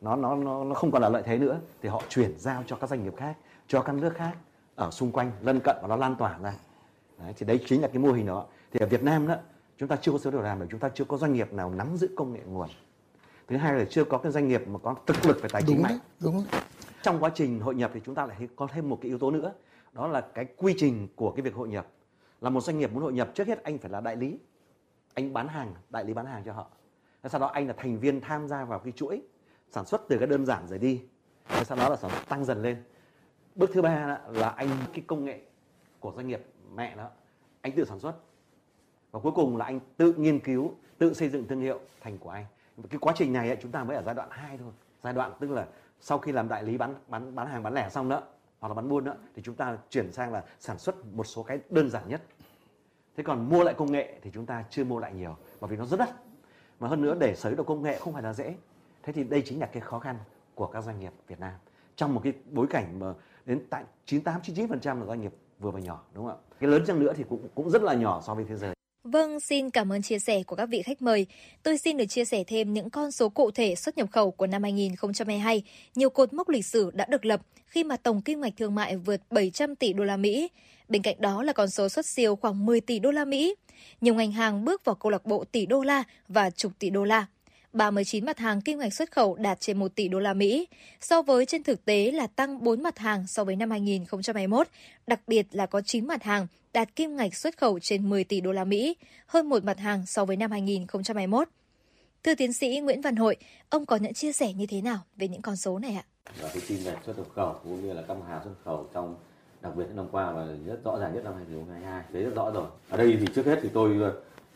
nó 0.00 0.16
nó 0.16 0.36
nó 0.36 0.64
nó 0.64 0.74
không 0.74 0.90
còn 0.90 1.02
là 1.02 1.08
lợi 1.08 1.22
thế 1.26 1.38
nữa. 1.38 1.60
Thì 1.82 1.88
họ 1.88 2.02
chuyển 2.08 2.38
giao 2.38 2.62
cho 2.66 2.76
các 2.76 2.90
doanh 2.90 3.04
nghiệp 3.04 3.16
khác 3.16 3.36
cho 3.66 3.82
các 3.82 3.92
nước 3.92 4.14
khác 4.14 4.36
ở 4.74 4.90
xung 4.90 5.12
quanh 5.12 5.32
lân 5.40 5.60
cận 5.64 5.76
và 5.82 5.88
nó 5.88 5.96
lan 5.96 6.16
tỏa 6.16 6.38
ra. 6.38 6.54
Đấy, 7.18 7.34
thì 7.36 7.46
đấy 7.46 7.60
chính 7.66 7.82
là 7.82 7.88
cái 7.88 7.98
mô 7.98 8.12
hình 8.12 8.26
đó. 8.26 8.46
Thì 8.72 8.80
ở 8.80 8.86
Việt 8.86 9.02
Nam 9.02 9.26
đó 9.26 9.36
chúng 9.78 9.88
ta 9.88 9.96
chưa 9.96 10.12
có 10.12 10.18
số 10.18 10.30
điều 10.30 10.42
làm 10.42 10.60
được 10.60 10.66
chúng 10.70 10.80
ta 10.80 10.88
chưa 10.94 11.04
có 11.04 11.16
doanh 11.16 11.32
nghiệp 11.32 11.52
nào 11.52 11.70
nắm 11.70 11.96
giữ 11.96 12.08
công 12.16 12.32
nghệ 12.32 12.40
nguồn. 12.46 12.68
Thứ 13.48 13.56
hai 13.56 13.74
là 13.74 13.84
chưa 13.90 14.04
có 14.04 14.18
cái 14.18 14.32
doanh 14.32 14.48
nghiệp 14.48 14.68
mà 14.68 14.78
có 14.78 14.94
thực 15.06 15.26
lực 15.26 15.42
về 15.42 15.48
tài 15.52 15.62
chính 15.66 15.76
đúng 15.76 15.82
mạnh. 15.82 15.92
đấy, 15.92 16.00
đúng 16.20 16.44
đấy. 16.52 16.62
trong 17.02 17.20
quá 17.20 17.30
trình 17.34 17.60
hội 17.60 17.74
nhập 17.74 17.90
thì 17.94 18.00
chúng 18.04 18.14
ta 18.14 18.26
lại 18.26 18.48
có 18.56 18.66
thêm 18.72 18.88
một 18.88 18.98
cái 19.02 19.08
yếu 19.08 19.18
tố 19.18 19.30
nữa. 19.30 19.52
Đó 19.92 20.08
là 20.08 20.20
cái 20.20 20.46
quy 20.56 20.74
trình 20.78 21.08
của 21.16 21.30
cái 21.30 21.42
việc 21.42 21.54
hội 21.54 21.68
nhập. 21.68 21.86
Là 22.40 22.50
một 22.50 22.60
doanh 22.60 22.78
nghiệp 22.78 22.92
muốn 22.92 23.02
hội 23.02 23.12
nhập 23.12 23.30
trước 23.34 23.46
hết 23.46 23.62
anh 23.62 23.78
phải 23.78 23.90
là 23.90 24.00
đại 24.00 24.16
lý. 24.16 24.38
Anh 25.14 25.32
bán 25.32 25.48
hàng 25.48 25.74
đại 25.90 26.04
lý 26.04 26.14
bán 26.14 26.26
hàng 26.26 26.42
cho 26.44 26.52
họ. 26.52 26.66
Sau 27.24 27.40
đó 27.40 27.46
anh 27.46 27.66
là 27.66 27.74
thành 27.76 27.98
viên 27.98 28.20
tham 28.20 28.48
gia 28.48 28.64
vào 28.64 28.78
cái 28.78 28.92
chuỗi 28.92 29.22
sản 29.70 29.84
xuất 29.84 30.02
từ 30.08 30.18
cái 30.18 30.26
đơn 30.26 30.46
giản 30.46 30.68
rồi 30.68 30.78
đi 30.78 31.02
sau 31.64 31.78
đó 31.78 31.88
là 31.88 31.96
sản 31.96 32.10
xuất 32.10 32.28
tăng 32.28 32.44
dần 32.44 32.62
lên. 32.62 32.82
Bước 33.54 33.70
thứ 33.72 33.82
ba 33.82 34.18
là 34.28 34.48
anh 34.48 34.68
cái 34.92 35.04
công 35.06 35.24
nghệ 35.24 35.40
của 36.00 36.12
doanh 36.16 36.28
nghiệp 36.28 36.44
mẹ 36.74 36.96
đó 36.96 37.08
anh 37.60 37.72
tự 37.72 37.84
sản 37.84 38.00
xuất. 38.00 38.14
Và 39.10 39.20
cuối 39.20 39.32
cùng 39.34 39.56
là 39.56 39.64
anh 39.64 39.80
tự 39.96 40.12
nghiên 40.12 40.40
cứu, 40.40 40.74
tự 40.98 41.14
xây 41.14 41.28
dựng 41.28 41.48
thương 41.48 41.60
hiệu 41.60 41.80
thành 42.00 42.18
của 42.18 42.30
anh. 42.30 42.44
Cái 42.90 42.98
quá 42.98 43.12
trình 43.16 43.32
này 43.32 43.58
chúng 43.62 43.72
ta 43.72 43.84
mới 43.84 43.96
ở 43.96 44.02
giai 44.02 44.14
đoạn 44.14 44.28
2 44.30 44.58
thôi. 44.58 44.72
Giai 45.02 45.12
đoạn 45.12 45.32
tức 45.40 45.50
là 45.50 45.66
sau 46.00 46.18
khi 46.18 46.32
làm 46.32 46.48
đại 46.48 46.62
lý 46.62 46.78
bán 46.78 46.94
bán 47.08 47.34
bán 47.34 47.46
hàng, 47.46 47.62
bán 47.62 47.74
lẻ 47.74 47.88
xong 47.90 48.08
đó, 48.08 48.22
hoặc 48.60 48.68
là 48.68 48.74
bán 48.74 48.88
buôn 48.88 49.04
đó, 49.04 49.14
thì 49.34 49.42
chúng 49.42 49.54
ta 49.54 49.78
chuyển 49.90 50.12
sang 50.12 50.32
là 50.32 50.44
sản 50.60 50.78
xuất 50.78 51.06
một 51.06 51.24
số 51.24 51.42
cái 51.42 51.60
đơn 51.70 51.90
giản 51.90 52.08
nhất. 52.08 52.22
Thế 53.16 53.22
còn 53.22 53.48
mua 53.48 53.64
lại 53.64 53.74
công 53.74 53.92
nghệ 53.92 54.18
thì 54.22 54.30
chúng 54.34 54.46
ta 54.46 54.64
chưa 54.70 54.84
mua 54.84 54.98
lại 54.98 55.12
nhiều, 55.14 55.36
bởi 55.60 55.70
vì 55.70 55.76
nó 55.76 55.84
rất 55.84 55.96
đắt. 55.96 56.10
Mà 56.80 56.88
hơn 56.88 57.02
nữa, 57.02 57.16
để 57.20 57.34
sở 57.34 57.48
hữu 57.48 57.56
được 57.56 57.66
công 57.66 57.82
nghệ 57.82 57.98
không 57.98 58.12
phải 58.12 58.22
là 58.22 58.32
dễ 58.32 58.54
thế 59.02 59.12
thì 59.12 59.24
đây 59.24 59.42
chính 59.44 59.60
là 59.60 59.66
cái 59.66 59.80
khó 59.80 59.98
khăn 59.98 60.16
của 60.54 60.66
các 60.66 60.84
doanh 60.84 61.00
nghiệp 61.00 61.12
Việt 61.28 61.40
Nam 61.40 61.54
trong 61.96 62.14
một 62.14 62.20
cái 62.24 62.32
bối 62.50 62.66
cảnh 62.70 62.98
mà 62.98 63.14
đến 63.46 63.66
tại 63.70 63.84
98 64.06 64.40
99% 64.40 65.00
là 65.00 65.06
doanh 65.06 65.20
nghiệp 65.20 65.32
vừa 65.58 65.70
và 65.70 65.80
nhỏ 65.80 66.04
đúng 66.14 66.26
không 66.26 66.36
ạ 66.36 66.56
cái 66.60 66.70
lớn 66.70 66.84
chăng 66.86 67.00
nữa 67.00 67.12
thì 67.16 67.24
cũng 67.28 67.48
cũng 67.54 67.70
rất 67.70 67.82
là 67.82 67.94
nhỏ 67.94 68.22
so 68.26 68.34
với 68.34 68.44
thế 68.48 68.56
giới 68.56 68.74
Vâng, 69.04 69.40
xin 69.40 69.70
cảm 69.70 69.92
ơn 69.92 70.02
chia 70.02 70.18
sẻ 70.18 70.42
của 70.42 70.56
các 70.56 70.66
vị 70.66 70.82
khách 70.82 71.02
mời. 71.02 71.26
Tôi 71.62 71.78
xin 71.78 71.96
được 71.96 72.06
chia 72.06 72.24
sẻ 72.24 72.44
thêm 72.44 72.72
những 72.72 72.90
con 72.90 73.10
số 73.10 73.28
cụ 73.28 73.50
thể 73.50 73.74
xuất 73.74 73.96
nhập 73.96 74.08
khẩu 74.12 74.30
của 74.30 74.46
năm 74.46 74.62
2022. 74.62 75.62
Nhiều 75.94 76.10
cột 76.10 76.32
mốc 76.32 76.48
lịch 76.48 76.66
sử 76.66 76.90
đã 76.94 77.06
được 77.08 77.24
lập 77.24 77.40
khi 77.66 77.84
mà 77.84 77.96
tổng 77.96 78.22
kim 78.22 78.40
ngạch 78.40 78.52
thương 78.56 78.74
mại 78.74 78.96
vượt 78.96 79.20
700 79.30 79.76
tỷ 79.76 79.92
đô 79.92 80.04
la 80.04 80.16
Mỹ. 80.16 80.50
Bên 80.88 81.02
cạnh 81.02 81.16
đó 81.18 81.42
là 81.42 81.52
con 81.52 81.70
số 81.70 81.88
xuất 81.88 82.06
siêu 82.06 82.36
khoảng 82.36 82.66
10 82.66 82.80
tỷ 82.80 82.98
đô 82.98 83.10
la 83.10 83.24
Mỹ. 83.24 83.54
Nhiều 84.00 84.14
ngành 84.14 84.32
hàng 84.32 84.64
bước 84.64 84.84
vào 84.84 84.94
câu 84.94 85.10
lạc 85.10 85.26
bộ 85.26 85.44
tỷ 85.44 85.66
đô 85.66 85.82
la 85.82 86.04
và 86.28 86.50
chục 86.50 86.72
tỷ 86.78 86.90
đô 86.90 87.04
la. 87.04 87.26
39 87.72 88.26
mặt 88.26 88.38
hàng 88.38 88.60
kim 88.60 88.78
ngạch 88.78 88.94
xuất 88.94 89.12
khẩu 89.12 89.34
đạt 89.34 89.60
trên 89.60 89.78
1 89.78 89.94
tỷ 89.94 90.08
đô 90.08 90.18
la 90.18 90.34
Mỹ, 90.34 90.68
so 91.00 91.22
với 91.22 91.46
trên 91.46 91.62
thực 91.62 91.84
tế 91.84 92.10
là 92.10 92.26
tăng 92.26 92.64
4 92.64 92.82
mặt 92.82 92.98
hàng 92.98 93.26
so 93.26 93.44
với 93.44 93.56
năm 93.56 93.70
2021, 93.70 94.68
đặc 95.06 95.20
biệt 95.26 95.46
là 95.52 95.66
có 95.66 95.80
9 95.80 96.06
mặt 96.06 96.22
hàng 96.22 96.46
đạt 96.72 96.96
kim 96.96 97.16
ngạch 97.16 97.34
xuất 97.34 97.58
khẩu 97.58 97.78
trên 97.78 98.08
10 98.08 98.24
tỷ 98.24 98.40
đô 98.40 98.52
la 98.52 98.64
Mỹ, 98.64 98.96
hơn 99.26 99.48
một 99.48 99.64
mặt 99.64 99.78
hàng 99.78 100.06
so 100.06 100.24
với 100.24 100.36
năm 100.36 100.50
2021. 100.50 101.48
Thưa 102.24 102.34
tiến 102.34 102.52
sĩ 102.52 102.80
Nguyễn 102.80 103.00
Văn 103.00 103.16
Hội, 103.16 103.36
ông 103.68 103.86
có 103.86 103.96
những 103.96 104.14
chia 104.14 104.32
sẻ 104.32 104.52
như 104.52 104.66
thế 104.66 104.80
nào 104.80 104.98
về 105.16 105.28
những 105.28 105.42
con 105.42 105.56
số 105.56 105.78
này 105.78 105.94
ạ? 105.94 106.04
Và 106.40 106.48
cái 106.48 106.62
kim 106.68 106.78
ngạch 106.84 107.04
xuất 107.06 107.18
nhập 107.18 107.26
khẩu 107.34 107.60
cũng 107.62 107.82
như 107.86 107.92
là 107.92 108.02
các 108.08 108.14
mặt 108.14 108.26
hàng 108.28 108.40
xuất 108.44 108.54
khẩu 108.64 108.88
trong 108.94 109.16
đặc 109.62 109.76
biệt 109.76 109.84
năm 109.94 110.06
qua 110.12 110.32
và 110.32 110.46
rất 110.66 110.84
rõ 110.84 110.98
ràng 110.98 111.14
nhất 111.14 111.24
năm 111.24 111.34
2022 111.36 112.02
thấy 112.12 112.22
rất 112.22 112.34
rõ 112.34 112.50
rồi. 112.50 112.66
Ở 112.88 112.96
đây 112.96 113.16
thì 113.20 113.26
trước 113.34 113.46
hết 113.46 113.58
thì 113.62 113.68
tôi 113.74 113.96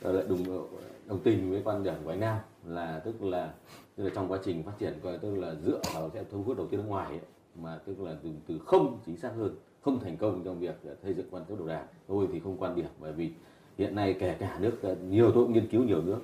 ờ, 0.03 0.13
lại 0.13 0.25
đồng 0.29 0.45
ờ, 0.49 0.79
đồng 1.07 1.21
tình 1.25 1.51
với 1.51 1.63
quan 1.65 1.85
điểm 1.85 1.95
của 2.05 2.11
anh 2.11 2.21
Nam 2.21 2.39
là 2.67 3.01
tức 3.05 3.23
là 3.23 3.53
tức 3.97 4.05
là 4.05 4.11
trong 4.15 4.33
quá 4.33 4.39
trình 4.45 4.63
phát 4.63 4.73
triển 4.79 4.93
coi 5.03 5.19
tức 5.19 5.35
là 5.37 5.55
dựa 5.55 5.81
vào 5.95 6.11
sẽ 6.15 6.25
thu 6.31 6.43
hút 6.43 6.57
đầu 6.57 6.67
tư 6.67 6.77
nước 6.77 6.85
ngoài 6.87 7.09
ấy, 7.09 7.21
mà 7.55 7.79
tức 7.87 8.01
là 8.01 8.17
từ 8.23 8.31
từ 8.47 8.59
không 8.59 8.99
chính 9.07 9.17
xác 9.17 9.31
hơn 9.37 9.57
không 9.83 10.01
thành 10.01 10.17
công 10.17 10.45
trong 10.45 10.61
việc 10.61 10.75
ờ, 10.85 10.95
xây 11.03 11.15
dựng 11.15 11.27
quan 11.31 11.45
số 11.49 11.57
đầu 11.57 11.67
đàn 11.67 11.87
tôi 12.07 12.29
thì 12.33 12.41
không 12.41 12.57
quan 12.57 12.77
điểm 12.77 12.87
bởi 13.01 13.13
vì 13.13 13.31
hiện 13.79 13.95
nay 13.95 14.17
kể 14.21 14.37
cả 14.39 14.59
nước 14.61 14.83
ờ, 14.83 14.95
nhiều 14.95 15.33
tôi 15.35 15.45
cũng 15.45 15.53
nghiên 15.53 15.69
cứu 15.69 15.85
nhiều 15.85 16.03
nước 16.03 16.19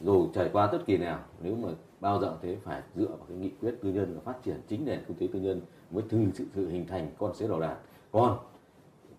dù 0.00 0.28
trải 0.34 0.50
qua 0.52 0.66
tất 0.66 0.78
kỳ 0.86 0.96
nào 0.96 1.18
nếu 1.42 1.54
mà 1.54 1.68
bao 2.00 2.20
giờ 2.20 2.36
thế 2.42 2.56
phải 2.64 2.82
dựa 2.94 3.08
vào 3.08 3.26
cái 3.28 3.36
nghị 3.36 3.50
quyết 3.60 3.74
tư 3.82 3.92
nhân 3.92 4.14
và 4.14 4.20
phát 4.20 4.42
triển 4.42 4.56
chính 4.68 4.84
nền 4.84 5.00
kinh 5.08 5.16
tế 5.16 5.28
tư 5.32 5.40
nhân 5.40 5.60
mới 5.90 6.04
thực 6.08 6.18
sự, 6.34 6.44
sự 6.54 6.68
hình 6.68 6.86
thành 6.86 7.10
con 7.18 7.34
số 7.34 7.48
đầu 7.48 7.60
đàn. 7.60 7.76
Còn 8.12 8.38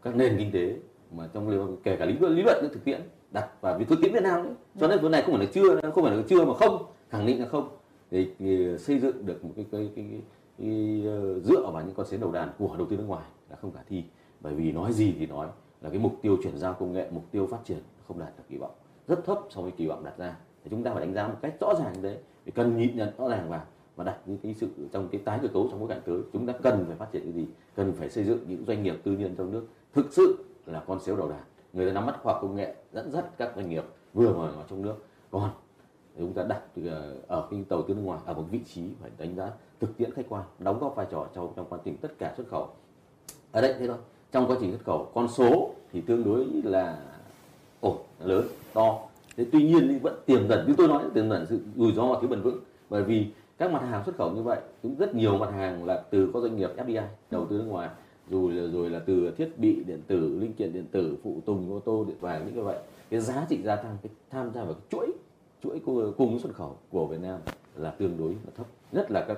các 0.01 0.15
nền 0.15 0.37
kinh 0.37 0.51
tế 0.51 0.77
mà 1.11 1.29
trong 1.33 1.77
kể 1.83 1.95
cả 1.99 2.05
lý 2.05 2.13
luận 2.19 2.35
lý 2.35 2.43
luận 2.43 2.69
thực 2.73 2.83
tiễn 2.83 3.01
đặt 3.31 3.61
vào 3.61 3.77
vì 3.79 3.85
tôi 3.85 3.97
tiễn 4.01 4.13
Việt 4.13 4.23
Nam 4.23 4.43
đấy. 4.43 4.53
Cho 4.79 4.87
nên 4.87 4.99
vấn 4.99 5.11
này 5.11 5.21
không 5.21 5.35
phải 5.37 5.45
là 5.45 5.51
chưa 5.53 5.91
không 5.91 6.03
phải 6.03 6.15
là 6.15 6.23
chưa 6.29 6.45
mà 6.45 6.53
không 6.53 6.85
khẳng 7.09 7.25
định 7.25 7.39
là 7.39 7.47
không. 7.47 7.69
Để, 8.11 8.27
để 8.39 8.77
xây 8.77 8.99
dựng 8.99 9.25
được 9.25 9.45
một 9.45 9.51
cái 9.55 9.65
cái, 9.71 9.89
cái, 9.95 10.05
cái, 10.11 10.21
cái 10.57 11.03
ờ, 11.05 11.39
dựa 11.39 11.69
vào 11.73 11.83
những 11.85 11.95
con 11.95 12.07
xến 12.07 12.19
đầu 12.19 12.31
đàn 12.31 12.49
của 12.59 12.75
đầu 12.77 12.87
tư 12.89 12.97
nước 12.97 13.05
ngoài 13.07 13.25
là 13.49 13.55
không 13.55 13.71
khả 13.71 13.81
thi. 13.89 14.03
Bởi 14.41 14.53
vì 14.53 14.71
nói 14.71 14.93
gì 14.93 15.15
thì 15.19 15.25
nói 15.25 15.47
là 15.81 15.89
cái 15.89 15.99
mục 15.99 16.15
tiêu 16.21 16.37
chuyển 16.43 16.57
giao 16.57 16.73
công 16.73 16.93
nghệ 16.93 17.09
mục 17.11 17.23
tiêu 17.31 17.47
phát 17.51 17.59
triển 17.65 17.79
không 18.07 18.19
đạt 18.19 18.37
được 18.37 18.43
kỳ 18.49 18.57
vọng. 18.57 18.71
Rất 19.07 19.25
thấp 19.25 19.39
so 19.49 19.61
với 19.61 19.71
kỳ 19.71 19.87
vọng 19.87 20.03
đặt 20.03 20.17
ra. 20.17 20.35
Thì 20.63 20.69
chúng 20.69 20.83
ta 20.83 20.93
phải 20.93 21.05
đánh 21.05 21.13
giá 21.13 21.27
một 21.27 21.35
cách 21.41 21.53
rõ 21.61 21.73
ràng 21.79 21.93
như 21.93 22.01
thế 22.01 22.17
để 22.45 22.51
cần 22.55 22.77
nhìn 22.77 22.97
nhận 22.97 23.09
rõ 23.17 23.29
ràng 23.29 23.49
vào 23.49 23.61
và 23.95 24.03
đặt 24.03 24.17
những 24.25 24.37
cái 24.37 24.53
sự 24.53 24.67
trong 24.91 25.07
cái 25.11 25.21
tái 25.25 25.39
cơ 25.41 25.47
cấu 25.47 25.67
trong 25.71 25.79
bối 25.79 25.89
cảnh 25.89 26.01
tới. 26.05 26.21
Chúng 26.33 26.45
ta 26.45 26.53
cần 26.63 26.85
phải 26.87 26.95
phát 26.95 27.11
triển 27.11 27.23
cái 27.23 27.31
gì? 27.31 27.47
Cần 27.75 27.93
phải 27.93 28.09
xây 28.09 28.23
dựng 28.23 28.39
những 28.47 28.65
doanh 28.67 28.83
nghiệp 28.83 28.95
tư 29.03 29.11
nhân 29.11 29.35
trong 29.37 29.51
nước 29.51 29.67
thực 29.93 30.13
sự 30.13 30.45
là 30.65 30.83
con 30.87 30.99
số 30.99 31.15
đầu 31.15 31.29
đàn 31.29 31.43
người 31.77 31.87
ta 31.87 31.91
nắm 31.93 32.05
bắt 32.05 32.15
khoa 32.23 32.33
học 32.33 32.41
công 32.41 32.55
nghệ 32.55 32.75
dẫn 32.93 33.11
dắt 33.11 33.25
các 33.37 33.51
doanh 33.55 33.69
nghiệp 33.69 33.83
vừa 34.13 34.33
và 34.33 34.51
ngoài 34.51 34.65
trong 34.69 34.81
nước. 34.81 34.95
Còn 35.31 35.49
chúng 36.17 36.33
ta 36.33 36.43
đặt 36.43 36.61
ờ, 36.85 37.15
ở 37.27 37.47
cái 37.51 37.63
tàu 37.69 37.81
tư 37.81 37.93
nước 37.93 38.01
ngoài 38.01 38.19
ở 38.25 38.33
một 38.33 38.43
vị 38.51 38.59
trí 38.73 38.81
phải 39.01 39.11
đánh 39.17 39.35
giá 39.35 39.51
thực 39.79 39.97
tiễn 39.97 40.11
khách 40.11 40.25
quan, 40.29 40.43
đóng 40.59 40.79
góp 40.79 40.95
vai 40.95 41.05
trò 41.11 41.27
trong 41.35 41.53
trong 41.55 41.65
quá 41.69 41.79
trình 41.83 41.97
tất 42.01 42.19
cả 42.19 42.33
xuất 42.37 42.47
khẩu. 42.49 42.69
Ở 43.51 43.61
đây 43.61 43.75
thế 43.79 43.87
thôi. 43.87 43.97
Trong 44.31 44.47
quá 44.47 44.57
trình 44.59 44.71
xuất 44.71 44.85
khẩu, 44.85 45.11
con 45.13 45.27
số 45.27 45.71
thì 45.91 46.01
tương 46.01 46.23
đối 46.23 46.45
là 46.63 46.97
ổn, 47.79 47.97
lớn, 48.19 48.47
to. 48.73 48.99
Thế 49.37 49.45
tuy 49.51 49.63
nhiên 49.63 49.87
thì 49.89 49.99
vẫn 49.99 50.19
tiềm 50.25 50.49
ẩn, 50.49 50.67
như 50.67 50.73
tôi 50.77 50.87
nói, 50.87 51.03
tiềm 51.13 51.29
ẩn 51.29 51.45
sự 51.49 51.59
rủi 51.75 51.93
ro 51.93 52.07
và 52.13 52.19
thiếu 52.21 52.29
bền 52.29 52.41
vững. 52.41 52.59
Bởi 52.89 53.03
vì 53.03 53.27
các 53.57 53.71
mặt 53.71 53.81
hàng 53.89 54.03
xuất 54.05 54.17
khẩu 54.17 54.31
như 54.31 54.41
vậy, 54.41 54.59
cũng 54.83 54.95
rất 54.95 55.15
nhiều 55.15 55.37
mặt 55.37 55.51
hàng 55.51 55.85
là 55.85 56.03
từ 56.09 56.31
các 56.33 56.39
doanh 56.39 56.57
nghiệp 56.57 56.69
FDI 56.77 57.03
đầu 57.31 57.45
tư 57.49 57.57
nước 57.57 57.65
ngoài 57.67 57.89
dù 58.29 58.49
là 58.49 58.71
rồi 58.71 58.89
là 58.89 58.99
từ 58.99 59.31
thiết 59.37 59.59
bị 59.59 59.83
điện 59.83 60.01
tử 60.07 60.37
linh 60.39 60.53
kiện 60.53 60.73
điện 60.73 60.85
tử 60.91 61.17
phụ 61.23 61.41
tùng 61.45 61.73
ô 61.73 61.79
tô 61.79 62.05
điện 62.07 62.17
vàng 62.19 62.45
những 62.45 62.55
cái 62.55 62.63
vậy. 62.63 62.79
Cái 63.09 63.19
giá 63.19 63.45
trị 63.49 63.61
gia 63.63 63.75
tăng 63.75 63.97
cái 64.03 64.11
tham 64.29 64.51
gia 64.53 64.63
vào 64.63 64.73
cái 64.73 64.83
chuỗi 64.89 65.11
chuỗi 65.63 66.11
cung 66.17 66.39
xuất 66.39 66.53
khẩu 66.53 66.75
của 66.91 67.05
Việt 67.05 67.19
Nam 67.21 67.39
là 67.75 67.91
tương 67.91 68.17
đối 68.17 68.29
là 68.29 68.51
thấp. 68.55 68.65
Nhất 68.91 69.11
là 69.11 69.25
các 69.27 69.37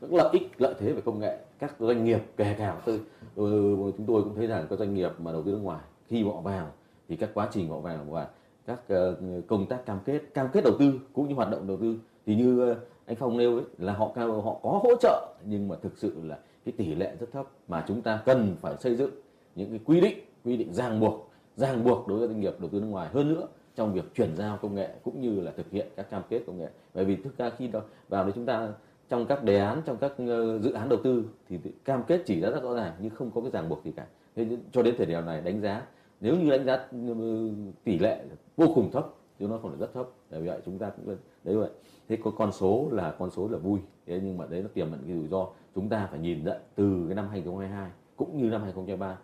các 0.00 0.12
lợi 0.12 0.28
ích 0.32 0.60
lợi 0.60 0.74
thế 0.78 0.92
về 0.92 1.00
công 1.00 1.20
nghệ. 1.20 1.38
Các 1.58 1.74
doanh 1.78 2.04
nghiệp 2.04 2.20
kể 2.36 2.54
cả 2.58 2.80
từ 2.84 3.00
ừ, 3.36 3.76
chúng 3.96 4.06
tôi 4.06 4.22
cũng 4.22 4.34
thấy 4.34 4.46
rằng 4.46 4.66
các 4.70 4.78
doanh 4.78 4.94
nghiệp 4.94 5.10
mà 5.18 5.32
đầu 5.32 5.42
tư 5.42 5.52
nước 5.52 5.60
ngoài 5.62 5.80
khi 6.06 6.24
họ 6.24 6.40
vào 6.40 6.66
thì 7.08 7.16
các 7.16 7.30
quá 7.34 7.48
trình 7.52 7.68
họ 7.68 7.80
vào 7.80 7.98
và 8.08 8.28
các 8.66 8.80
uh, 8.92 9.46
công 9.46 9.66
tác 9.66 9.86
cam 9.86 9.98
kết 10.04 10.20
cam 10.34 10.48
kết 10.52 10.64
đầu 10.64 10.74
tư 10.78 10.92
cũng 11.12 11.28
như 11.28 11.34
hoạt 11.34 11.50
động 11.50 11.66
đầu 11.66 11.76
tư. 11.76 11.96
Thì 12.26 12.36
như 12.36 12.72
uh, 12.72 12.76
anh 13.06 13.16
Phong 13.16 13.38
nêu 13.38 13.54
ấy 13.54 13.64
là 13.78 13.92
họ 13.92 14.12
họ 14.16 14.56
có 14.62 14.80
hỗ 14.84 14.90
trợ 15.00 15.34
nhưng 15.44 15.68
mà 15.68 15.76
thực 15.82 15.98
sự 15.98 16.12
là 16.24 16.38
cái 16.64 16.72
tỷ 16.76 16.94
lệ 16.94 17.16
rất 17.20 17.26
thấp 17.32 17.46
mà 17.68 17.84
chúng 17.88 18.02
ta 18.02 18.22
cần 18.26 18.56
phải 18.60 18.76
xây 18.76 18.96
dựng 18.96 19.10
những 19.54 19.70
cái 19.70 19.80
quy 19.84 20.00
định 20.00 20.18
quy 20.44 20.56
định 20.56 20.74
ràng 20.74 21.00
buộc 21.00 21.28
ràng 21.58 21.84
buộc 21.84 22.08
đối 22.08 22.18
với 22.18 22.28
doanh 22.28 22.40
nghiệp 22.40 22.54
đầu 22.58 22.70
tư 22.72 22.80
nước 22.80 22.86
ngoài. 22.86 23.08
Hơn 23.08 23.34
nữa, 23.34 23.46
trong 23.74 23.92
việc 23.92 24.14
chuyển 24.14 24.36
giao 24.36 24.58
công 24.62 24.74
nghệ 24.74 24.90
cũng 25.02 25.20
như 25.20 25.40
là 25.40 25.52
thực 25.56 25.70
hiện 25.70 25.88
các 25.96 26.10
cam 26.10 26.22
kết 26.28 26.42
công 26.46 26.58
nghệ. 26.58 26.68
Bởi 26.94 27.04
vì 27.04 27.16
thực 27.16 27.38
ra 27.38 27.50
khi 27.50 27.68
đó, 27.68 27.80
vào 28.08 28.24
đấy 28.24 28.32
chúng 28.34 28.46
ta, 28.46 28.68
trong 29.08 29.26
các 29.26 29.44
đề 29.44 29.58
án, 29.58 29.82
trong 29.86 29.96
các 29.96 30.12
ờ, 30.18 30.58
dự 30.58 30.72
án 30.72 30.88
đầu 30.88 30.98
tư 31.04 31.24
thì 31.48 31.58
cam 31.84 32.02
kết 32.06 32.22
chỉ 32.26 32.40
ra 32.40 32.50
rất 32.50 32.62
rõ 32.62 32.74
ràng 32.74 32.92
nhưng 33.00 33.10
không 33.10 33.30
có 33.30 33.40
cái 33.40 33.50
ràng 33.50 33.68
buộc 33.68 33.84
gì 33.84 33.92
cả. 33.96 34.06
Thế 34.36 34.46
cho 34.72 34.82
đến 34.82 34.94
thời 34.98 35.06
điểm 35.06 35.26
này 35.26 35.40
đánh 35.40 35.60
giá, 35.60 35.86
nếu 36.20 36.36
như 36.36 36.50
đánh 36.50 36.64
giá 36.64 36.86
ừ, 36.92 37.50
tỷ 37.84 37.98
lệ 37.98 38.24
vô 38.56 38.66
cùng 38.74 38.90
thấp 38.90 39.06
chứ 39.38 39.46
nó 39.46 39.58
còn 39.62 39.78
rất 39.78 39.94
thấp. 39.94 40.08
Vì 40.30 40.46
vậy 40.46 40.60
chúng 40.64 40.78
ta 40.78 40.90
cũng 40.90 41.16
đấy 41.44 41.56
vậy. 41.56 41.70
Thế 42.08 42.16
có 42.24 42.30
con 42.30 42.52
số 42.52 42.88
là, 42.92 43.14
con 43.18 43.30
số 43.30 43.48
là 43.48 43.58
vui. 43.58 43.78
Thế 44.06 44.20
nhưng 44.22 44.36
mà 44.38 44.46
đấy 44.50 44.62
nó 44.62 44.68
tiềm 44.74 44.92
ẩn 44.92 45.00
cái 45.06 45.16
rủi 45.16 45.28
ro 45.28 45.48
chúng 45.78 45.88
ta 45.88 46.08
phải 46.10 46.20
nhìn 46.20 46.44
nhận 46.44 46.56
từ 46.74 47.04
cái 47.08 47.14
năm 47.14 47.28
2022 47.30 47.90
cũng 48.16 48.36
như 48.36 48.50
năm 48.50 48.62
2023 48.62 49.18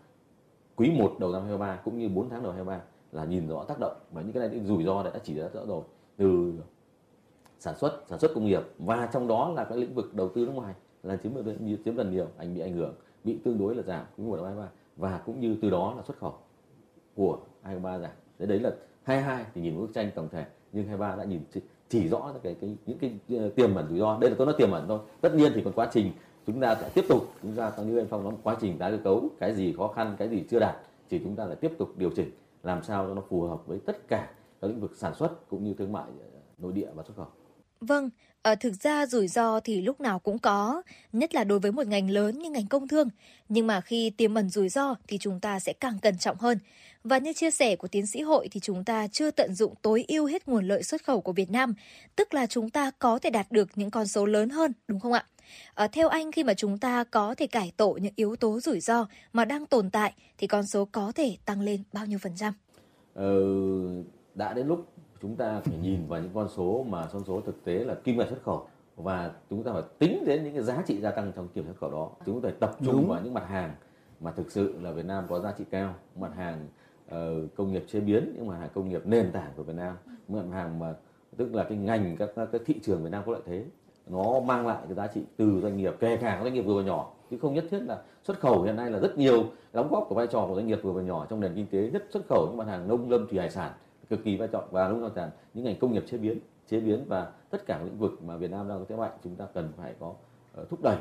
quý 0.76 0.90
1 0.90 1.16
đầu 1.18 1.32
năm 1.32 1.42
2023 1.42 1.82
cũng 1.84 1.98
như 1.98 2.08
4 2.08 2.28
tháng 2.30 2.42
đầu 2.42 2.52
2023 2.52 2.84
là 3.12 3.24
nhìn 3.24 3.48
rõ 3.48 3.64
tác 3.64 3.80
động 3.80 3.96
và 4.12 4.22
những 4.22 4.32
cái 4.32 4.48
này 4.48 4.60
rủi 4.64 4.84
ro 4.84 5.02
đã 5.02 5.10
chỉ 5.24 5.34
ra 5.34 5.48
rõ 5.54 5.60
rồi 5.66 5.82
từ 6.16 6.52
sản 7.58 7.74
xuất 7.78 8.02
sản 8.08 8.18
xuất 8.18 8.30
công 8.34 8.44
nghiệp 8.44 8.62
và 8.78 9.08
trong 9.12 9.28
đó 9.28 9.52
là 9.56 9.64
các 9.64 9.78
lĩnh 9.78 9.94
vực 9.94 10.14
đầu 10.14 10.28
tư 10.28 10.46
nước 10.46 10.52
ngoài 10.54 10.74
là 11.02 11.16
chiếm 11.16 11.32
chiếm 11.84 11.94
gần 11.94 12.10
nhiều 12.10 12.26
ảnh 12.36 12.54
bị 12.54 12.60
ảnh 12.60 12.72
hưởng 12.72 12.94
bị 13.24 13.38
tương 13.44 13.58
đối 13.58 13.74
là 13.74 13.82
giảm 13.82 14.04
quý 14.16 14.24
1 14.24 14.36
năm 14.36 14.44
2023 14.44 14.68
và 14.96 15.18
cũng 15.26 15.40
như 15.40 15.56
từ 15.62 15.70
đó 15.70 15.94
là 15.96 16.02
xuất 16.02 16.18
khẩu 16.18 16.34
của 17.14 17.38
2023 17.62 17.98
giảm. 17.98 18.16
Đấy 18.38 18.48
đấy 18.48 18.60
là 18.60 18.70
22 19.02 19.44
thì 19.54 19.60
nhìn 19.60 19.80
bức 19.80 19.94
tranh 19.94 20.10
tổng 20.14 20.28
thể 20.28 20.44
nhưng 20.72 20.86
23 20.86 21.16
đã 21.16 21.24
nhìn 21.24 21.40
chỉ, 21.54 21.60
chỉ 21.88 22.08
rõ 22.08 22.32
cái, 22.42 22.56
cái 22.60 22.76
những 22.86 22.98
cái 22.98 23.38
ờ, 23.38 23.48
tiềm 23.48 23.74
ẩn 23.74 23.86
rủi 23.88 23.98
ro. 23.98 24.18
Đây 24.20 24.30
là 24.30 24.36
tôi 24.38 24.46
nói 24.46 24.54
tiềm 24.58 24.70
ẩn 24.70 24.84
thôi. 24.88 24.98
Tất 25.20 25.34
nhiên 25.34 25.52
thì 25.54 25.62
còn 25.64 25.72
quá 25.72 25.88
trình 25.92 26.12
chúng 26.46 26.60
ta 26.60 26.76
sẽ 26.80 26.88
tiếp 26.94 27.04
tục 27.08 27.34
chúng 27.42 27.56
ta 27.56 27.72
như 27.86 27.98
anh 27.98 28.06
phong 28.10 28.24
nói 28.24 28.32
quá 28.42 28.56
trình 28.60 28.78
tái 28.78 28.90
cơ 28.90 28.98
cấu 29.04 29.28
cái 29.40 29.54
gì 29.54 29.74
khó 29.76 29.88
khăn 29.88 30.16
cái 30.18 30.28
gì 30.28 30.44
chưa 30.50 30.58
đạt 30.58 30.76
thì 31.10 31.20
chúng 31.24 31.36
ta 31.36 31.44
lại 31.44 31.56
tiếp 31.56 31.72
tục 31.78 31.98
điều 31.98 32.10
chỉnh 32.16 32.30
làm 32.62 32.82
sao 32.82 33.06
cho 33.08 33.14
nó 33.14 33.22
phù 33.28 33.42
hợp 33.42 33.66
với 33.66 33.78
tất 33.86 34.08
cả 34.08 34.30
các 34.60 34.68
lĩnh 34.68 34.80
vực 34.80 34.92
sản 34.96 35.14
xuất 35.14 35.48
cũng 35.48 35.64
như 35.64 35.74
thương 35.78 35.92
mại 35.92 36.04
ờ, 36.20 36.40
nội 36.58 36.72
địa 36.72 36.88
và 36.94 37.02
xuất 37.02 37.16
khẩu 37.16 37.26
Vâng, 37.80 38.10
ở 38.42 38.54
thực 38.54 38.74
ra 38.82 39.06
rủi 39.06 39.28
ro 39.28 39.60
thì 39.60 39.80
lúc 39.80 40.00
nào 40.00 40.18
cũng 40.18 40.38
có, 40.38 40.82
nhất 41.12 41.34
là 41.34 41.44
đối 41.44 41.58
với 41.58 41.72
một 41.72 41.86
ngành 41.86 42.10
lớn 42.10 42.38
như 42.38 42.50
ngành 42.50 42.66
công 42.66 42.88
thương. 42.88 43.08
Nhưng 43.48 43.66
mà 43.66 43.80
khi 43.80 44.10
tiềm 44.10 44.34
ẩn 44.34 44.48
rủi 44.48 44.68
ro 44.68 44.94
thì 45.08 45.18
chúng 45.18 45.40
ta 45.40 45.60
sẽ 45.60 45.72
càng 45.72 45.98
cẩn 46.02 46.18
trọng 46.18 46.36
hơn. 46.36 46.58
Và 47.04 47.18
như 47.18 47.32
chia 47.32 47.50
sẻ 47.50 47.76
của 47.76 47.88
tiến 47.88 48.06
sĩ 48.06 48.22
hội 48.22 48.48
thì 48.50 48.60
chúng 48.60 48.84
ta 48.84 49.08
chưa 49.08 49.30
tận 49.30 49.54
dụng 49.54 49.74
tối 49.82 50.04
ưu 50.08 50.26
hết 50.26 50.48
nguồn 50.48 50.68
lợi 50.68 50.82
xuất 50.82 51.04
khẩu 51.04 51.20
của 51.20 51.32
Việt 51.32 51.50
Nam, 51.50 51.74
tức 52.16 52.34
là 52.34 52.46
chúng 52.46 52.70
ta 52.70 52.90
có 52.98 53.18
thể 53.18 53.30
đạt 53.30 53.52
được 53.52 53.68
những 53.74 53.90
con 53.90 54.06
số 54.06 54.26
lớn 54.26 54.48
hơn, 54.48 54.72
đúng 54.88 55.00
không 55.00 55.12
ạ? 55.12 55.26
À, 55.74 55.86
theo 55.86 56.08
anh 56.08 56.32
khi 56.32 56.44
mà 56.44 56.54
chúng 56.54 56.78
ta 56.78 57.04
có 57.04 57.34
thể 57.34 57.46
cải 57.46 57.72
tổ 57.76 57.98
những 58.02 58.12
yếu 58.16 58.36
tố 58.36 58.60
rủi 58.60 58.80
ro 58.80 59.06
mà 59.32 59.44
đang 59.44 59.66
tồn 59.66 59.90
tại 59.90 60.14
thì 60.38 60.46
con 60.46 60.66
số 60.66 60.88
có 60.92 61.12
thể 61.14 61.36
tăng 61.44 61.60
lên 61.60 61.82
bao 61.92 62.06
nhiêu 62.06 62.18
phần 62.22 62.32
trăm? 62.36 62.52
Ờ, 63.14 63.42
đã 64.34 64.52
đến 64.52 64.66
lúc 64.66 64.92
chúng 65.22 65.36
ta 65.36 65.60
phải 65.64 65.76
nhìn 65.76 66.06
vào 66.06 66.20
những 66.20 66.34
con 66.34 66.48
số 66.56 66.86
mà 66.88 67.06
con 67.12 67.24
số 67.26 67.40
thực 67.40 67.64
tế 67.64 67.72
là 67.72 67.94
kim 67.94 68.18
ngạch 68.18 68.28
xuất 68.28 68.42
khẩu 68.44 68.68
và 68.96 69.30
chúng 69.50 69.64
ta 69.64 69.72
phải 69.72 69.82
tính 69.98 70.24
đến 70.26 70.44
những 70.44 70.54
cái 70.54 70.62
giá 70.62 70.82
trị 70.86 71.00
gia 71.00 71.10
tăng 71.10 71.32
trong 71.36 71.48
kim 71.48 71.64
xuất 71.64 71.76
khẩu 71.80 71.90
đó 71.90 72.10
chúng 72.26 72.40
ta 72.40 72.48
phải 72.48 72.56
tập 72.60 72.76
trung 72.84 72.96
Đúng. 72.96 73.08
vào 73.08 73.20
những 73.24 73.34
mặt 73.34 73.46
hàng 73.48 73.74
mà 74.20 74.32
thực 74.32 74.50
sự 74.50 74.78
là 74.82 74.90
Việt 74.90 75.04
Nam 75.04 75.24
có 75.28 75.40
giá 75.40 75.52
trị 75.58 75.64
cao 75.70 75.94
mặt 76.16 76.30
hàng 76.36 76.66
uh, 76.66 76.83
Ờ, 77.08 77.46
công 77.56 77.72
nghiệp 77.72 77.84
chế 77.88 78.00
biến 78.00 78.32
nhưng 78.36 78.46
mà 78.46 78.56
hàng 78.56 78.68
công 78.74 78.88
nghiệp 78.88 79.02
nền 79.06 79.32
tảng 79.32 79.52
của 79.56 79.62
Việt 79.62 79.76
Nam. 79.76 79.96
Những 80.28 80.50
mặt 80.50 80.56
hàng 80.56 80.78
mà 80.78 80.94
tức 81.36 81.54
là 81.54 81.64
cái 81.64 81.78
ngành 81.78 82.16
các 82.16 82.30
cái 82.36 82.60
thị 82.66 82.80
trường 82.82 83.02
Việt 83.04 83.10
Nam 83.10 83.22
có 83.26 83.32
lợi 83.32 83.42
thế 83.46 83.64
nó 84.06 84.40
mang 84.40 84.66
lại 84.66 84.78
cái 84.84 84.94
giá 84.94 85.06
trị 85.06 85.20
từ 85.36 85.60
doanh 85.60 85.76
nghiệp 85.76 85.94
kể 86.00 86.16
cả 86.16 86.34
các 86.36 86.42
doanh 86.42 86.54
nghiệp 86.54 86.62
vừa 86.62 86.74
và 86.74 86.82
nhỏ. 86.82 87.12
Chứ 87.30 87.38
không 87.38 87.54
nhất 87.54 87.64
thiết 87.70 87.80
là 87.82 88.02
xuất 88.22 88.40
khẩu 88.40 88.62
hiện 88.62 88.76
nay 88.76 88.90
là 88.90 88.98
rất 88.98 89.18
nhiều 89.18 89.44
đóng 89.72 89.88
góp 89.90 90.06
của 90.08 90.14
vai 90.14 90.26
trò 90.26 90.46
của 90.48 90.54
doanh 90.54 90.66
nghiệp 90.66 90.78
vừa 90.82 90.92
và 90.92 91.02
nhỏ 91.02 91.26
trong 91.30 91.40
nền 91.40 91.54
kinh 91.54 91.66
tế 91.66 91.90
nhất 91.92 92.04
xuất 92.10 92.22
khẩu 92.28 92.46
những 92.46 92.56
mặt 92.56 92.66
hàng 92.66 92.88
nông 92.88 93.10
lâm 93.10 93.26
thủy 93.26 93.38
hải 93.38 93.50
sản 93.50 93.72
cực 94.08 94.24
kỳ 94.24 94.36
vai 94.36 94.48
trò. 94.48 94.64
Và 94.70 94.88
lúc 94.88 95.14
nào 95.14 95.30
những 95.54 95.64
ngành 95.64 95.78
công 95.78 95.92
nghiệp 95.92 96.04
chế 96.06 96.18
biến 96.18 96.38
chế 96.68 96.80
biến 96.80 97.04
và 97.08 97.32
tất 97.50 97.66
cả 97.66 97.80
lĩnh 97.84 97.98
vực 97.98 98.22
mà 98.22 98.36
Việt 98.36 98.50
Nam 98.50 98.68
đang 98.68 98.78
có 98.78 98.84
thế 98.88 98.96
mạnh 98.96 99.12
chúng 99.24 99.36
ta 99.36 99.46
cần 99.54 99.72
phải 99.76 99.94
có 100.00 100.14
uh, 100.60 100.68
thúc 100.70 100.80
đẩy 100.82 100.96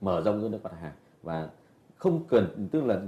mở 0.00 0.22
rộng 0.24 0.40
hơn 0.40 0.52
các 0.52 0.62
mặt 0.62 0.72
hàng. 0.80 0.92
Và 1.22 1.48
không 1.96 2.24
cần 2.28 2.68
tức 2.72 2.84
là 2.84 3.00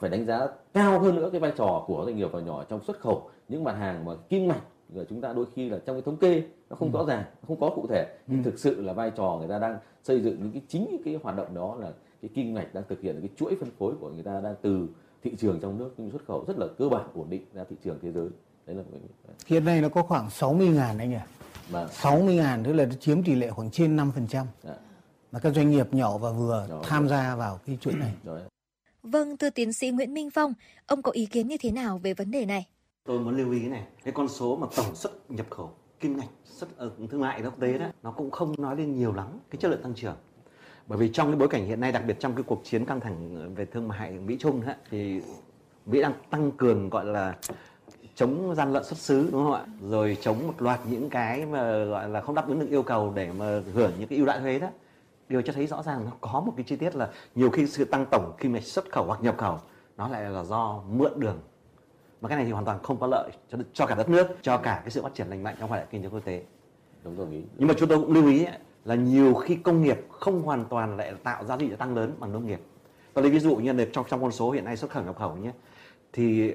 phải 0.00 0.10
đánh 0.10 0.26
giá 0.26 0.48
cao 0.74 1.00
hơn 1.00 1.16
nữa 1.16 1.28
cái 1.32 1.40
vai 1.40 1.52
trò 1.56 1.84
của 1.86 2.02
doanh 2.06 2.16
nghiệp 2.16 2.28
và 2.32 2.40
nhỏ 2.40 2.64
trong 2.68 2.84
xuất 2.84 3.00
khẩu 3.00 3.30
những 3.48 3.64
mặt 3.64 3.76
hàng 3.76 4.04
mà 4.04 4.12
kim 4.28 4.48
ngạch 4.48 4.62
của 4.94 5.04
chúng 5.08 5.20
ta 5.20 5.32
đôi 5.32 5.46
khi 5.54 5.68
là 5.68 5.78
trong 5.86 5.96
cái 5.96 6.02
thống 6.02 6.16
kê 6.16 6.42
nó 6.70 6.76
không 6.76 6.92
ừ. 6.92 6.98
rõ 6.98 7.04
ràng 7.04 7.24
không 7.46 7.60
có 7.60 7.70
cụ 7.74 7.86
thể 7.88 8.06
nhưng 8.26 8.44
ừ. 8.44 8.50
thực 8.50 8.58
sự 8.58 8.82
là 8.82 8.92
vai 8.92 9.10
trò 9.10 9.36
người 9.38 9.48
ta 9.48 9.58
đang 9.58 9.78
xây 10.02 10.20
dựng 10.20 10.36
những 10.42 10.52
cái 10.52 10.62
chính 10.68 10.86
những 10.90 11.02
cái 11.04 11.18
hoạt 11.22 11.36
động 11.36 11.54
đó 11.54 11.76
là 11.80 11.92
cái 12.22 12.28
kim 12.34 12.54
ngạch 12.54 12.74
đang 12.74 12.84
thực 12.88 13.00
hiện 13.00 13.16
cái 13.20 13.30
chuỗi 13.36 13.56
phân 13.60 13.70
phối 13.78 13.94
của 14.00 14.10
người 14.10 14.22
ta 14.22 14.40
đang 14.40 14.54
từ 14.62 14.88
thị 15.22 15.36
trường 15.38 15.60
trong 15.60 15.78
nước 15.78 15.94
nhưng 15.96 16.10
xuất 16.10 16.26
khẩu 16.26 16.44
rất 16.48 16.58
là 16.58 16.66
cơ 16.78 16.88
bản 16.88 17.06
ổn 17.14 17.30
định 17.30 17.44
ra 17.54 17.64
thị 17.70 17.76
trường 17.84 17.98
thế 18.02 18.12
giới 18.12 18.28
đấy 18.66 18.76
là 18.76 18.82
hiện 19.46 19.64
nay 19.64 19.80
nó 19.80 19.88
có 19.88 20.02
khoảng 20.02 20.30
60 20.30 20.68
ngàn 20.68 20.98
anh 20.98 21.14
ạ 21.14 21.26
vâng. 21.70 21.88
60 21.90 22.34
ngàn 22.34 22.64
tức 22.64 22.72
là 22.72 22.84
nó 22.84 22.94
chiếm 23.00 23.22
tỷ 23.22 23.34
lệ 23.34 23.50
khoảng 23.50 23.70
trên 23.70 23.96
5 23.96 24.12
phần 24.14 24.26
trăm 24.26 24.46
dạ. 24.62 24.74
mà 25.32 25.38
các 25.38 25.54
doanh 25.54 25.70
nghiệp 25.70 25.94
nhỏ 25.94 26.18
và 26.18 26.30
vừa 26.30 26.66
rồi, 26.68 26.80
tham 26.84 27.02
rồi. 27.02 27.10
gia 27.10 27.36
vào 27.36 27.58
cái 27.66 27.78
chuỗi 27.80 27.94
này 27.94 28.12
rồi. 28.24 28.40
Vâng, 29.02 29.36
thưa 29.36 29.50
tiến 29.50 29.72
sĩ 29.72 29.90
Nguyễn 29.90 30.14
Minh 30.14 30.30
Phong, 30.30 30.54
ông 30.86 31.02
có 31.02 31.12
ý 31.12 31.26
kiến 31.26 31.48
như 31.48 31.56
thế 31.60 31.70
nào 31.70 31.98
về 31.98 32.14
vấn 32.14 32.30
đề 32.30 32.46
này? 32.46 32.66
Tôi 33.04 33.20
muốn 33.20 33.36
lưu 33.36 33.52
ý 33.52 33.60
cái 33.60 33.68
này, 33.68 33.82
cái 34.04 34.12
con 34.12 34.28
số 34.28 34.56
mà 34.56 34.66
tổng 34.76 34.94
xuất 34.94 35.30
nhập 35.30 35.46
khẩu 35.50 35.70
kim 36.00 36.16
ngạch 36.16 36.28
xuất 36.44 36.68
ờ, 36.76 36.90
thương 37.10 37.20
mại 37.20 37.42
quốc 37.42 37.60
tế 37.60 37.78
đó 37.78 37.86
nó 38.02 38.10
cũng 38.10 38.30
không 38.30 38.54
nói 38.58 38.76
lên 38.76 38.96
nhiều 38.96 39.12
lắm 39.12 39.26
cái 39.50 39.58
chất 39.58 39.68
lượng 39.68 39.82
tăng 39.82 39.94
trưởng. 39.94 40.16
Bởi 40.86 40.98
vì 40.98 41.10
trong 41.12 41.30
cái 41.30 41.36
bối 41.36 41.48
cảnh 41.48 41.66
hiện 41.66 41.80
nay 41.80 41.92
đặc 41.92 42.02
biệt 42.06 42.16
trong 42.20 42.34
cái 42.34 42.42
cuộc 42.42 42.62
chiến 42.64 42.84
căng 42.84 43.00
thẳng 43.00 43.54
về 43.54 43.64
thương 43.64 43.88
mại 43.88 44.10
Mỹ 44.10 44.36
Trung 44.40 44.62
á, 44.66 44.76
thì 44.90 45.20
Mỹ 45.86 46.02
đang 46.02 46.12
tăng 46.30 46.50
cường 46.50 46.90
gọi 46.90 47.04
là 47.04 47.36
chống 48.14 48.54
gian 48.54 48.72
lận 48.72 48.84
xuất 48.84 48.98
xứ 48.98 49.28
đúng 49.32 49.44
không 49.44 49.52
ạ? 49.52 49.64
Rồi 49.88 50.16
chống 50.20 50.46
một 50.46 50.62
loạt 50.62 50.80
những 50.90 51.10
cái 51.10 51.46
mà 51.46 51.84
gọi 51.84 52.08
là 52.08 52.20
không 52.20 52.34
đáp 52.34 52.48
ứng 52.48 52.60
được 52.60 52.68
yêu 52.70 52.82
cầu 52.82 53.12
để 53.14 53.32
mà 53.32 53.62
hưởng 53.74 53.92
những 53.98 54.08
cái 54.08 54.18
ưu 54.18 54.26
đãi 54.26 54.40
thuế 54.40 54.58
đó 54.58 54.68
điều 55.30 55.42
cho 55.42 55.52
thấy 55.52 55.66
rõ 55.66 55.82
ràng 55.82 56.04
nó 56.04 56.12
có 56.20 56.40
một 56.40 56.52
cái 56.56 56.64
chi 56.64 56.76
tiết 56.76 56.96
là 56.96 57.08
nhiều 57.34 57.50
khi 57.50 57.66
sự 57.66 57.84
tăng 57.84 58.06
tổng 58.10 58.32
kim 58.38 58.52
ngạch 58.52 58.62
xuất 58.62 58.92
khẩu 58.92 59.04
hoặc 59.04 59.22
nhập 59.22 59.34
khẩu 59.38 59.58
nó 59.96 60.08
lại 60.08 60.30
là 60.30 60.44
do 60.44 60.82
mượn 60.88 61.20
đường. 61.20 61.38
Mà 62.20 62.28
cái 62.28 62.36
này 62.36 62.44
thì 62.44 62.52
hoàn 62.52 62.64
toàn 62.64 62.82
không 62.82 63.00
có 63.00 63.06
lợi 63.06 63.30
cho 63.50 63.58
cho 63.72 63.86
cả 63.86 63.94
đất 63.94 64.08
nước 64.08 64.26
cho 64.42 64.56
cả 64.56 64.80
cái 64.84 64.90
sự 64.90 65.02
phát 65.02 65.14
triển 65.14 65.28
lành 65.28 65.42
mạnh 65.42 65.56
trong 65.60 65.70
quan 65.72 65.80
hệ 65.80 65.86
kinh 65.90 66.02
tế 66.02 66.08
quốc 66.08 66.24
tế. 66.24 66.42
Đúng 67.04 67.16
rồi 67.16 67.26
ý. 67.32 67.42
Nhưng 67.58 67.68
mà 67.68 67.74
chúng 67.78 67.88
tôi 67.88 67.98
cũng 67.98 68.12
lưu 68.12 68.26
ý 68.26 68.44
ấy, 68.44 68.58
là 68.84 68.94
nhiều 68.94 69.34
khi 69.34 69.56
công 69.56 69.82
nghiệp 69.82 70.06
không 70.10 70.42
hoàn 70.42 70.64
toàn 70.64 70.96
lại 70.96 71.14
tạo 71.22 71.44
giá 71.44 71.56
trị 71.56 71.70
gia 71.70 71.76
tăng 71.76 71.96
lớn 71.96 72.12
bằng 72.18 72.32
nông 72.32 72.46
nghiệp. 72.46 72.60
Tôi 73.14 73.22
lấy 73.22 73.32
ví 73.32 73.38
dụ 73.38 73.56
như 73.56 73.72
là 73.72 73.84
trong 73.92 74.04
trong 74.08 74.22
con 74.22 74.32
số 74.32 74.50
hiện 74.50 74.64
nay 74.64 74.76
xuất 74.76 74.90
khẩu 74.90 75.02
nhập 75.02 75.18
khẩu 75.18 75.36
nhé 75.36 75.50
thì 76.12 76.54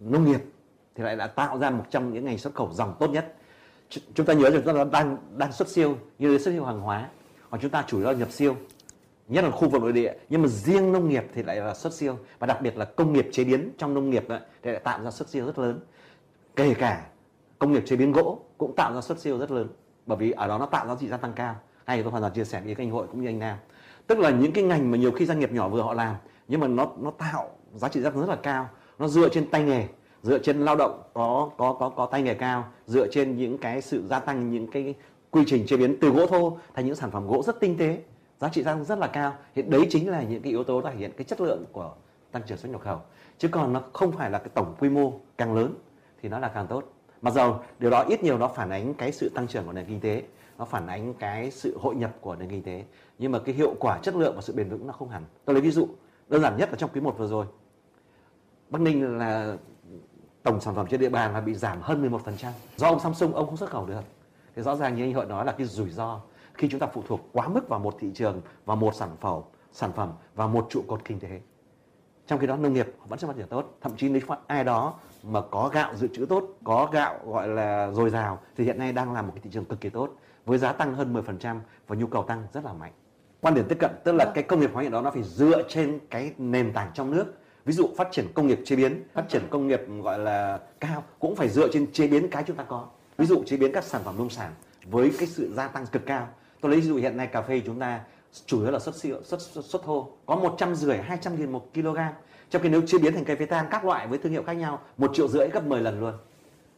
nông 0.00 0.24
nghiệp 0.24 0.40
thì 0.94 1.04
lại 1.04 1.16
đã 1.16 1.26
tạo 1.26 1.58
ra 1.58 1.70
một 1.70 1.84
trong 1.90 2.12
những 2.12 2.24
ngành 2.24 2.38
xuất 2.38 2.54
khẩu 2.54 2.72
dòng 2.72 2.96
tốt 3.00 3.10
nhất. 3.10 3.34
Ch- 3.90 4.00
chúng 4.14 4.26
ta 4.26 4.32
nhớ 4.32 4.50
rằng 4.50 4.62
chúng 4.64 4.76
ta 4.76 4.84
đang 4.84 5.16
đang 5.36 5.52
xuất 5.52 5.68
siêu 5.68 5.96
như 6.18 6.38
xuất 6.38 6.52
siêu 6.52 6.64
hàng 6.64 6.80
hóa 6.80 7.08
mà 7.54 7.58
chúng 7.62 7.70
ta 7.70 7.84
chủ 7.86 7.98
yếu 7.98 8.06
là 8.06 8.12
nhập 8.12 8.32
siêu 8.32 8.56
nhất 9.28 9.44
là 9.44 9.50
khu 9.50 9.68
vực 9.68 9.82
nội 9.82 9.92
địa. 9.92 10.12
Nhưng 10.28 10.42
mà 10.42 10.48
riêng 10.48 10.92
nông 10.92 11.08
nghiệp 11.08 11.24
thì 11.34 11.42
lại 11.42 11.56
là 11.56 11.74
xuất 11.74 11.92
siêu. 11.92 12.18
Và 12.38 12.46
đặc 12.46 12.62
biệt 12.62 12.76
là 12.76 12.84
công 12.84 13.12
nghiệp 13.12 13.28
chế 13.32 13.44
biến 13.44 13.70
trong 13.78 13.94
nông 13.94 14.10
nghiệp 14.10 14.28
ấy, 14.28 14.40
thì 14.62 14.70
lại 14.70 14.80
tạo 14.84 15.02
ra 15.02 15.10
xuất 15.10 15.28
siêu 15.28 15.46
rất 15.46 15.58
lớn. 15.58 15.80
Kể 16.56 16.74
cả 16.74 17.06
công 17.58 17.72
nghiệp 17.72 17.82
chế 17.86 17.96
biến 17.96 18.12
gỗ 18.12 18.38
cũng 18.58 18.76
tạo 18.76 18.94
ra 18.94 19.00
xuất 19.00 19.18
siêu 19.18 19.38
rất 19.38 19.50
lớn. 19.50 19.68
Bởi 20.06 20.18
vì 20.18 20.30
ở 20.30 20.48
đó 20.48 20.58
nó 20.58 20.66
tạo 20.66 20.86
ra 20.86 20.94
giá 20.94 21.00
trị 21.00 21.08
gia 21.08 21.16
tăng 21.16 21.32
cao. 21.32 21.56
Ngay 21.86 22.02
tôi 22.02 22.10
hoàn 22.10 22.22
toàn 22.22 22.32
chia 22.32 22.44
sẻ 22.44 22.60
với 22.64 22.74
các 22.74 22.82
anh 22.82 22.90
hội 22.90 23.06
cũng 23.06 23.20
như 23.20 23.28
anh 23.28 23.38
Nam. 23.38 23.58
Tức 24.06 24.18
là 24.18 24.30
những 24.30 24.52
cái 24.52 24.64
ngành 24.64 24.90
mà 24.90 24.96
nhiều 24.96 25.12
khi 25.12 25.26
doanh 25.26 25.40
nghiệp 25.40 25.52
nhỏ 25.52 25.68
vừa 25.68 25.82
họ 25.82 25.94
làm 25.94 26.16
nhưng 26.48 26.60
mà 26.60 26.66
nó 26.66 26.92
nó 26.98 27.10
tạo 27.10 27.50
giá 27.74 27.88
trị 27.88 28.00
gia 28.00 28.10
tăng 28.10 28.20
rất 28.20 28.28
là 28.28 28.36
cao. 28.36 28.68
Nó 28.98 29.08
dựa 29.08 29.28
trên 29.28 29.50
tay 29.50 29.62
nghề 29.62 29.86
dựa 30.22 30.38
trên 30.38 30.64
lao 30.64 30.76
động 30.76 31.02
có 31.14 31.50
có 31.56 31.76
có 31.80 31.88
có 31.88 32.06
tay 32.06 32.22
nghề 32.22 32.34
cao 32.34 32.64
dựa 32.86 33.06
trên 33.10 33.36
những 33.36 33.58
cái 33.58 33.82
sự 33.82 34.06
gia 34.08 34.18
tăng 34.20 34.50
những 34.50 34.70
cái 34.70 34.94
quy 35.34 35.44
trình 35.46 35.66
chế 35.66 35.76
biến 35.76 35.96
từ 36.00 36.08
gỗ 36.08 36.26
thô 36.26 36.58
thành 36.74 36.86
những 36.86 36.94
sản 36.94 37.10
phẩm 37.10 37.26
gỗ 37.26 37.42
rất 37.42 37.60
tinh 37.60 37.76
tế, 37.78 38.02
giá 38.40 38.48
trị 38.48 38.62
gia 38.62 38.72
tăng 38.72 38.84
rất 38.84 38.98
là 38.98 39.06
cao. 39.06 39.34
Thì 39.54 39.62
đấy 39.62 39.86
chính 39.90 40.10
là 40.10 40.22
những 40.22 40.42
cái 40.42 40.50
yếu 40.50 40.64
tố 40.64 40.82
thể 40.82 40.94
hiện 40.94 41.12
cái 41.16 41.24
chất 41.24 41.40
lượng 41.40 41.64
của 41.72 41.94
tăng 42.32 42.42
trưởng 42.46 42.58
xuất 42.58 42.72
nhập 42.72 42.80
khẩu. 42.80 43.00
Chứ 43.38 43.48
còn 43.48 43.72
nó 43.72 43.82
không 43.92 44.12
phải 44.12 44.30
là 44.30 44.38
cái 44.38 44.48
tổng 44.54 44.74
quy 44.78 44.88
mô 44.88 45.12
càng 45.38 45.54
lớn 45.54 45.74
thì 46.22 46.28
nó 46.28 46.38
là 46.38 46.48
càng 46.48 46.66
tốt. 46.66 46.84
Mặc 47.22 47.34
dầu 47.34 47.60
điều 47.78 47.90
đó 47.90 48.04
ít 48.08 48.22
nhiều 48.22 48.38
nó 48.38 48.48
phản 48.48 48.70
ánh 48.70 48.94
cái 48.94 49.12
sự 49.12 49.30
tăng 49.34 49.48
trưởng 49.48 49.66
của 49.66 49.72
nền 49.72 49.86
kinh 49.86 50.00
tế, 50.00 50.22
nó 50.58 50.64
phản 50.64 50.86
ánh 50.86 51.14
cái 51.14 51.50
sự 51.50 51.78
hội 51.78 51.94
nhập 51.94 52.10
của 52.20 52.36
nền 52.36 52.48
kinh 52.50 52.62
tế, 52.62 52.84
nhưng 53.18 53.32
mà 53.32 53.38
cái 53.38 53.54
hiệu 53.54 53.74
quả 53.80 53.98
chất 54.02 54.16
lượng 54.16 54.34
và 54.36 54.42
sự 54.42 54.52
bền 54.52 54.68
vững 54.68 54.86
nó 54.86 54.92
không 54.92 55.08
hẳn. 55.08 55.24
Tôi 55.44 55.54
lấy 55.54 55.60
ví 55.60 55.70
dụ, 55.70 55.88
đơn 56.28 56.42
giản 56.42 56.56
nhất 56.56 56.68
là 56.70 56.76
trong 56.76 56.90
quý 56.94 57.00
1 57.00 57.18
vừa 57.18 57.26
rồi, 57.26 57.46
Bắc 58.70 58.80
Ninh 58.80 59.18
là 59.18 59.56
tổng 60.42 60.60
sản 60.60 60.74
phẩm 60.74 60.86
trên 60.90 61.00
địa 61.00 61.08
bàn 61.08 61.32
là 61.32 61.40
bị 61.40 61.54
giảm 61.54 61.78
hơn 61.80 62.10
11% 62.10 62.50
do 62.76 62.88
ông 62.88 63.00
Samsung, 63.00 63.34
ông 63.34 63.46
không 63.46 63.56
xuất 63.56 63.70
khẩu 63.70 63.86
được 63.86 64.00
thì 64.56 64.62
rõ 64.62 64.76
ràng 64.76 64.96
như 64.96 65.02
anh 65.02 65.14
Hội 65.14 65.26
nói 65.26 65.44
là 65.44 65.52
cái 65.52 65.66
rủi 65.66 65.90
ro 65.90 66.20
khi 66.54 66.68
chúng 66.68 66.80
ta 66.80 66.86
phụ 66.86 67.02
thuộc 67.08 67.20
quá 67.32 67.48
mức 67.48 67.68
vào 67.68 67.80
một 67.80 67.96
thị 68.00 68.10
trường 68.14 68.40
và 68.64 68.74
một 68.74 68.94
sản 68.94 69.10
phẩm 69.20 69.42
sản 69.72 69.92
phẩm 69.92 70.12
và 70.34 70.46
một 70.46 70.66
trụ 70.70 70.82
cột 70.86 71.04
kinh 71.04 71.20
tế. 71.20 71.40
Trong 72.26 72.38
khi 72.38 72.46
đó 72.46 72.56
nông 72.56 72.72
nghiệp 72.72 72.86
vẫn 73.08 73.18
sẽ 73.18 73.26
phát 73.26 73.36
triển 73.36 73.46
tốt. 73.48 73.78
Thậm 73.80 73.96
chí 73.96 74.08
nếu 74.08 74.22
ai 74.46 74.64
đó 74.64 74.94
mà 75.22 75.40
có 75.50 75.70
gạo 75.72 75.94
dự 75.94 76.08
trữ 76.08 76.26
tốt 76.26 76.44
có 76.64 76.88
gạo 76.92 77.18
gọi 77.26 77.48
là 77.48 77.90
dồi 77.90 78.10
dào 78.10 78.38
thì 78.56 78.64
hiện 78.64 78.78
nay 78.78 78.92
đang 78.92 79.12
là 79.12 79.22
một 79.22 79.30
cái 79.34 79.40
thị 79.44 79.50
trường 79.52 79.64
cực 79.64 79.80
kỳ 79.80 79.88
tốt 79.88 80.10
với 80.46 80.58
giá 80.58 80.72
tăng 80.72 80.94
hơn 80.94 81.14
10% 81.14 81.56
và 81.86 81.96
nhu 81.96 82.06
cầu 82.06 82.22
tăng 82.22 82.46
rất 82.52 82.64
là 82.64 82.72
mạnh. 82.72 82.92
Quan 83.40 83.54
điểm 83.54 83.64
tiếp 83.68 83.76
cận 83.80 83.90
tức 84.04 84.12
là 84.12 84.32
cái 84.34 84.44
công 84.44 84.60
nghiệp 84.60 84.70
hóa 84.72 84.82
hiện 84.82 84.92
đó 84.92 85.00
nó 85.00 85.10
phải 85.10 85.22
dựa 85.22 85.62
trên 85.68 85.98
cái 86.10 86.32
nền 86.38 86.72
tảng 86.72 86.90
trong 86.94 87.10
nước. 87.10 87.34
Ví 87.64 87.72
dụ 87.72 87.88
phát 87.96 88.08
triển 88.12 88.26
công 88.34 88.46
nghiệp 88.46 88.60
chế 88.64 88.76
biến 88.76 89.04
phát 89.14 89.28
triển 89.28 89.42
công 89.50 89.68
nghiệp 89.68 89.80
gọi 90.02 90.18
là 90.18 90.60
cao 90.80 91.02
cũng 91.18 91.36
phải 91.36 91.48
dựa 91.48 91.68
trên 91.72 91.92
chế 91.92 92.08
biến 92.08 92.30
cái 92.30 92.44
chúng 92.46 92.56
ta 92.56 92.64
có 92.64 92.86
ví 93.18 93.26
dụ 93.26 93.44
chế 93.46 93.56
biến 93.56 93.72
các 93.72 93.84
sản 93.84 94.02
phẩm 94.04 94.18
nông 94.18 94.30
sản 94.30 94.52
với 94.84 95.12
cái 95.18 95.28
sự 95.28 95.52
gia 95.54 95.68
tăng 95.68 95.86
cực 95.86 96.06
cao. 96.06 96.28
Tôi 96.60 96.70
lấy 96.70 96.80
ví 96.80 96.86
dụ 96.86 96.96
hiện 96.96 97.16
nay 97.16 97.26
cà 97.26 97.42
phê 97.42 97.62
chúng 97.66 97.80
ta 97.80 98.00
chủ 98.46 98.62
yếu 98.62 98.70
là 98.70 98.78
xuất 98.78 98.96
siêu 98.96 99.16
xuất, 99.24 99.40
xuất, 99.40 99.64
xuất 99.64 99.82
thô 99.82 100.08
có 100.26 100.36
một 100.36 100.54
trăm 100.58 100.74
rưỡi 100.74 100.98
hai 100.98 101.18
trăm 101.20 101.36
nghìn 101.36 101.52
một 101.52 101.74
kg. 101.74 101.98
Trong 102.50 102.62
khi 102.62 102.68
nếu 102.68 102.82
chế 102.86 102.98
biến 102.98 103.14
thành 103.14 103.24
cây 103.24 103.36
phê 103.36 103.46
tan 103.46 103.66
các 103.70 103.84
loại 103.84 104.06
với 104.06 104.18
thương 104.18 104.32
hiệu 104.32 104.42
khác 104.42 104.52
nhau 104.52 104.80
một 104.98 105.10
triệu 105.14 105.28
rưỡi 105.28 105.48
gấp 105.48 105.66
10 105.66 105.80
lần 105.80 106.00
luôn. 106.00 106.14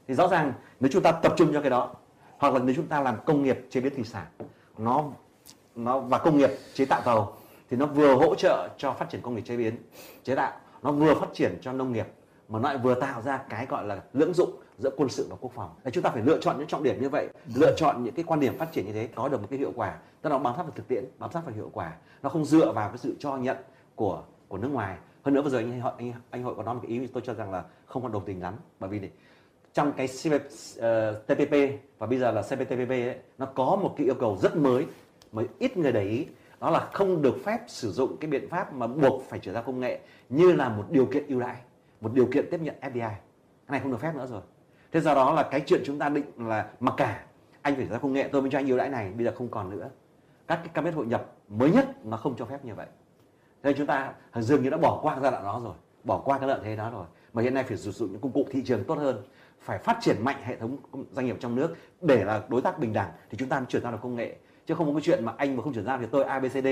Thì 0.08 0.14
rõ 0.14 0.28
ràng 0.28 0.52
nếu 0.80 0.90
chúng 0.92 1.02
ta 1.02 1.12
tập 1.12 1.34
trung 1.36 1.52
cho 1.52 1.60
cái 1.60 1.70
đó 1.70 1.94
hoặc 2.38 2.54
là 2.54 2.60
nếu 2.60 2.74
chúng 2.74 2.86
ta 2.86 3.00
làm 3.00 3.16
công 3.26 3.42
nghiệp 3.42 3.66
chế 3.70 3.80
biến 3.80 3.94
thủy 3.94 4.04
sản 4.04 4.26
nó 4.78 5.04
nó 5.76 5.98
và 5.98 6.18
công 6.18 6.38
nghiệp 6.38 6.50
chế 6.74 6.84
tạo 6.84 7.00
tàu 7.04 7.36
thì 7.70 7.76
nó 7.76 7.86
vừa 7.86 8.14
hỗ 8.14 8.34
trợ 8.34 8.68
cho 8.78 8.92
phát 8.92 9.10
triển 9.10 9.20
công 9.22 9.34
nghiệp 9.34 9.42
chế 9.44 9.56
biến 9.56 9.76
chế 10.24 10.34
tạo 10.34 10.52
nó 10.82 10.92
vừa 10.92 11.14
phát 11.14 11.28
triển 11.34 11.58
cho 11.60 11.72
nông 11.72 11.92
nghiệp 11.92 12.06
mà 12.48 12.58
nó 12.58 12.68
lại 12.68 12.78
vừa 12.78 12.94
tạo 12.94 13.22
ra 13.22 13.38
cái 13.48 13.66
gọi 13.66 13.86
là 13.86 14.00
lưỡng 14.12 14.34
dụng 14.34 14.50
giữa 14.78 14.90
quân 14.96 15.08
sự 15.08 15.26
và 15.30 15.36
quốc 15.40 15.52
phòng. 15.54 15.70
Đấy, 15.84 15.92
chúng 15.92 16.02
ta 16.02 16.10
phải 16.10 16.22
lựa 16.22 16.40
chọn 16.40 16.58
những 16.58 16.66
trọng 16.66 16.82
điểm 16.82 17.02
như 17.02 17.08
vậy, 17.08 17.28
lựa 17.54 17.74
chọn 17.76 18.04
những 18.04 18.14
cái 18.14 18.24
quan 18.28 18.40
điểm 18.40 18.58
phát 18.58 18.72
triển 18.72 18.86
như 18.86 18.92
thế 18.92 19.08
có 19.14 19.28
được 19.28 19.40
một 19.40 19.46
cái 19.50 19.58
hiệu 19.58 19.72
quả, 19.76 19.98
tức 20.22 20.30
là 20.30 20.38
bám 20.38 20.54
sát 20.56 20.62
vào 20.62 20.72
thực 20.74 20.88
tiễn, 20.88 21.04
bám 21.18 21.32
sát 21.32 21.40
vào 21.44 21.54
hiệu 21.54 21.70
quả. 21.72 21.92
Nó 22.22 22.28
không 22.28 22.44
dựa 22.44 22.72
vào 22.72 22.88
cái 22.88 22.98
sự 22.98 23.16
cho 23.18 23.36
nhận 23.36 23.56
của 23.94 24.22
của 24.48 24.58
nước 24.58 24.68
ngoài. 24.68 24.96
Hơn 25.22 25.34
nữa 25.34 25.42
vừa 25.42 25.50
rồi 25.50 25.62
anh 25.62 25.80
hội 25.80 25.92
anh, 25.98 26.12
anh 26.30 26.42
hội 26.42 26.54
có 26.54 26.62
nói 26.62 26.74
một 26.74 26.80
cái 26.82 26.90
ý 26.90 27.06
tôi 27.06 27.22
cho 27.26 27.34
rằng 27.34 27.52
là 27.52 27.64
không 27.86 28.02
còn 28.02 28.12
đồng 28.12 28.24
tình 28.24 28.42
lắm, 28.42 28.54
bởi 28.80 28.90
vì 28.90 28.98
này, 28.98 29.10
trong 29.74 29.92
cái 29.92 30.08
TPP 31.26 31.54
và 31.98 32.06
bây 32.06 32.18
giờ 32.18 32.30
là 32.30 32.42
CPTPP 32.42 32.90
ấy, 32.90 33.16
nó 33.38 33.46
có 33.46 33.78
một 33.82 33.94
cái 33.96 34.06
yêu 34.06 34.14
cầu 34.14 34.38
rất 34.42 34.56
mới 34.56 34.86
mà 35.32 35.42
ít 35.58 35.76
người 35.76 35.92
để 35.92 36.02
ý 36.02 36.26
đó 36.60 36.70
là 36.70 36.88
không 36.92 37.22
được 37.22 37.36
phép 37.44 37.58
sử 37.66 37.92
dụng 37.92 38.16
cái 38.16 38.30
biện 38.30 38.48
pháp 38.48 38.74
mà 38.74 38.86
buộc 38.86 39.22
phải 39.28 39.38
chuyển 39.38 39.54
giao 39.54 39.62
công 39.62 39.80
nghệ 39.80 40.00
như 40.28 40.52
là 40.52 40.68
một 40.68 40.84
điều 40.90 41.06
kiện 41.06 41.26
ưu 41.26 41.40
đãi 41.40 41.56
một 42.00 42.12
điều 42.14 42.28
kiện 42.32 42.50
tiếp 42.50 42.60
nhận 42.60 42.74
FDI 42.80 43.00
cái 43.00 43.18
này 43.68 43.80
không 43.80 43.90
được 43.90 44.00
phép 44.00 44.14
nữa 44.14 44.26
rồi. 44.30 44.42
Thế 44.92 45.00
do 45.00 45.14
đó 45.14 45.32
là 45.32 45.42
cái 45.42 45.62
chuyện 45.66 45.82
chúng 45.84 45.98
ta 45.98 46.08
định 46.08 46.24
là 46.36 46.70
mặc 46.80 46.94
cả 46.96 47.24
anh 47.62 47.76
phải 47.76 47.86
chuyển 47.86 48.00
công 48.00 48.12
nghệ, 48.12 48.28
tôi 48.32 48.42
mới 48.42 48.50
cho 48.50 48.58
anh 48.58 48.66
ưu 48.66 48.78
đãi 48.78 48.88
này, 48.88 49.10
bây 49.10 49.24
giờ 49.24 49.32
không 49.34 49.48
còn 49.48 49.70
nữa. 49.70 49.90
Các 50.46 50.56
cái 50.56 50.68
cam 50.68 50.84
kết 50.84 50.94
hội 50.94 51.06
nhập 51.06 51.32
mới 51.48 51.70
nhất 51.70 52.04
nó 52.04 52.16
không 52.16 52.34
cho 52.38 52.44
phép 52.44 52.64
như 52.64 52.74
vậy. 52.74 52.86
Thế 53.62 53.74
chúng 53.78 53.86
ta 53.86 54.12
dường 54.34 54.62
như 54.62 54.70
đã 54.70 54.76
bỏ 54.76 55.00
qua 55.02 55.14
cái 55.14 55.22
giai 55.22 55.30
đoạn 55.30 55.44
đó 55.44 55.60
rồi, 55.64 55.74
bỏ 56.04 56.18
qua 56.24 56.38
cái 56.38 56.48
lợi 56.48 56.60
thế 56.62 56.76
đó 56.76 56.90
rồi. 56.90 57.06
Mà 57.32 57.42
hiện 57.42 57.54
nay 57.54 57.64
phải 57.64 57.76
sử 57.76 57.90
dụng 57.90 58.12
những 58.12 58.20
công 58.20 58.32
cụ 58.32 58.46
thị 58.50 58.62
trường 58.64 58.84
tốt 58.84 58.98
hơn, 58.98 59.22
phải 59.60 59.78
phát 59.78 59.98
triển 60.00 60.16
mạnh 60.24 60.42
hệ 60.42 60.56
thống 60.56 60.76
doanh 61.12 61.26
nghiệp 61.26 61.36
trong 61.40 61.54
nước 61.54 61.76
để 62.00 62.24
là 62.24 62.42
đối 62.48 62.62
tác 62.62 62.78
bình 62.78 62.92
đẳng, 62.92 63.10
thì 63.30 63.38
chúng 63.38 63.48
ta 63.48 63.58
mới 63.58 63.66
chuyển 63.66 63.82
giao 63.82 63.92
được 63.92 63.98
công 64.02 64.16
nghệ. 64.16 64.36
Chứ 64.66 64.74
không 64.74 64.86
có 64.86 64.92
cái 64.92 65.00
chuyện 65.04 65.24
mà 65.24 65.32
anh 65.36 65.56
mà 65.56 65.62
không 65.62 65.72
chuyển 65.72 65.84
giao 65.84 65.98
thì 65.98 66.06
tôi 66.10 66.24
ABCD 66.24 66.66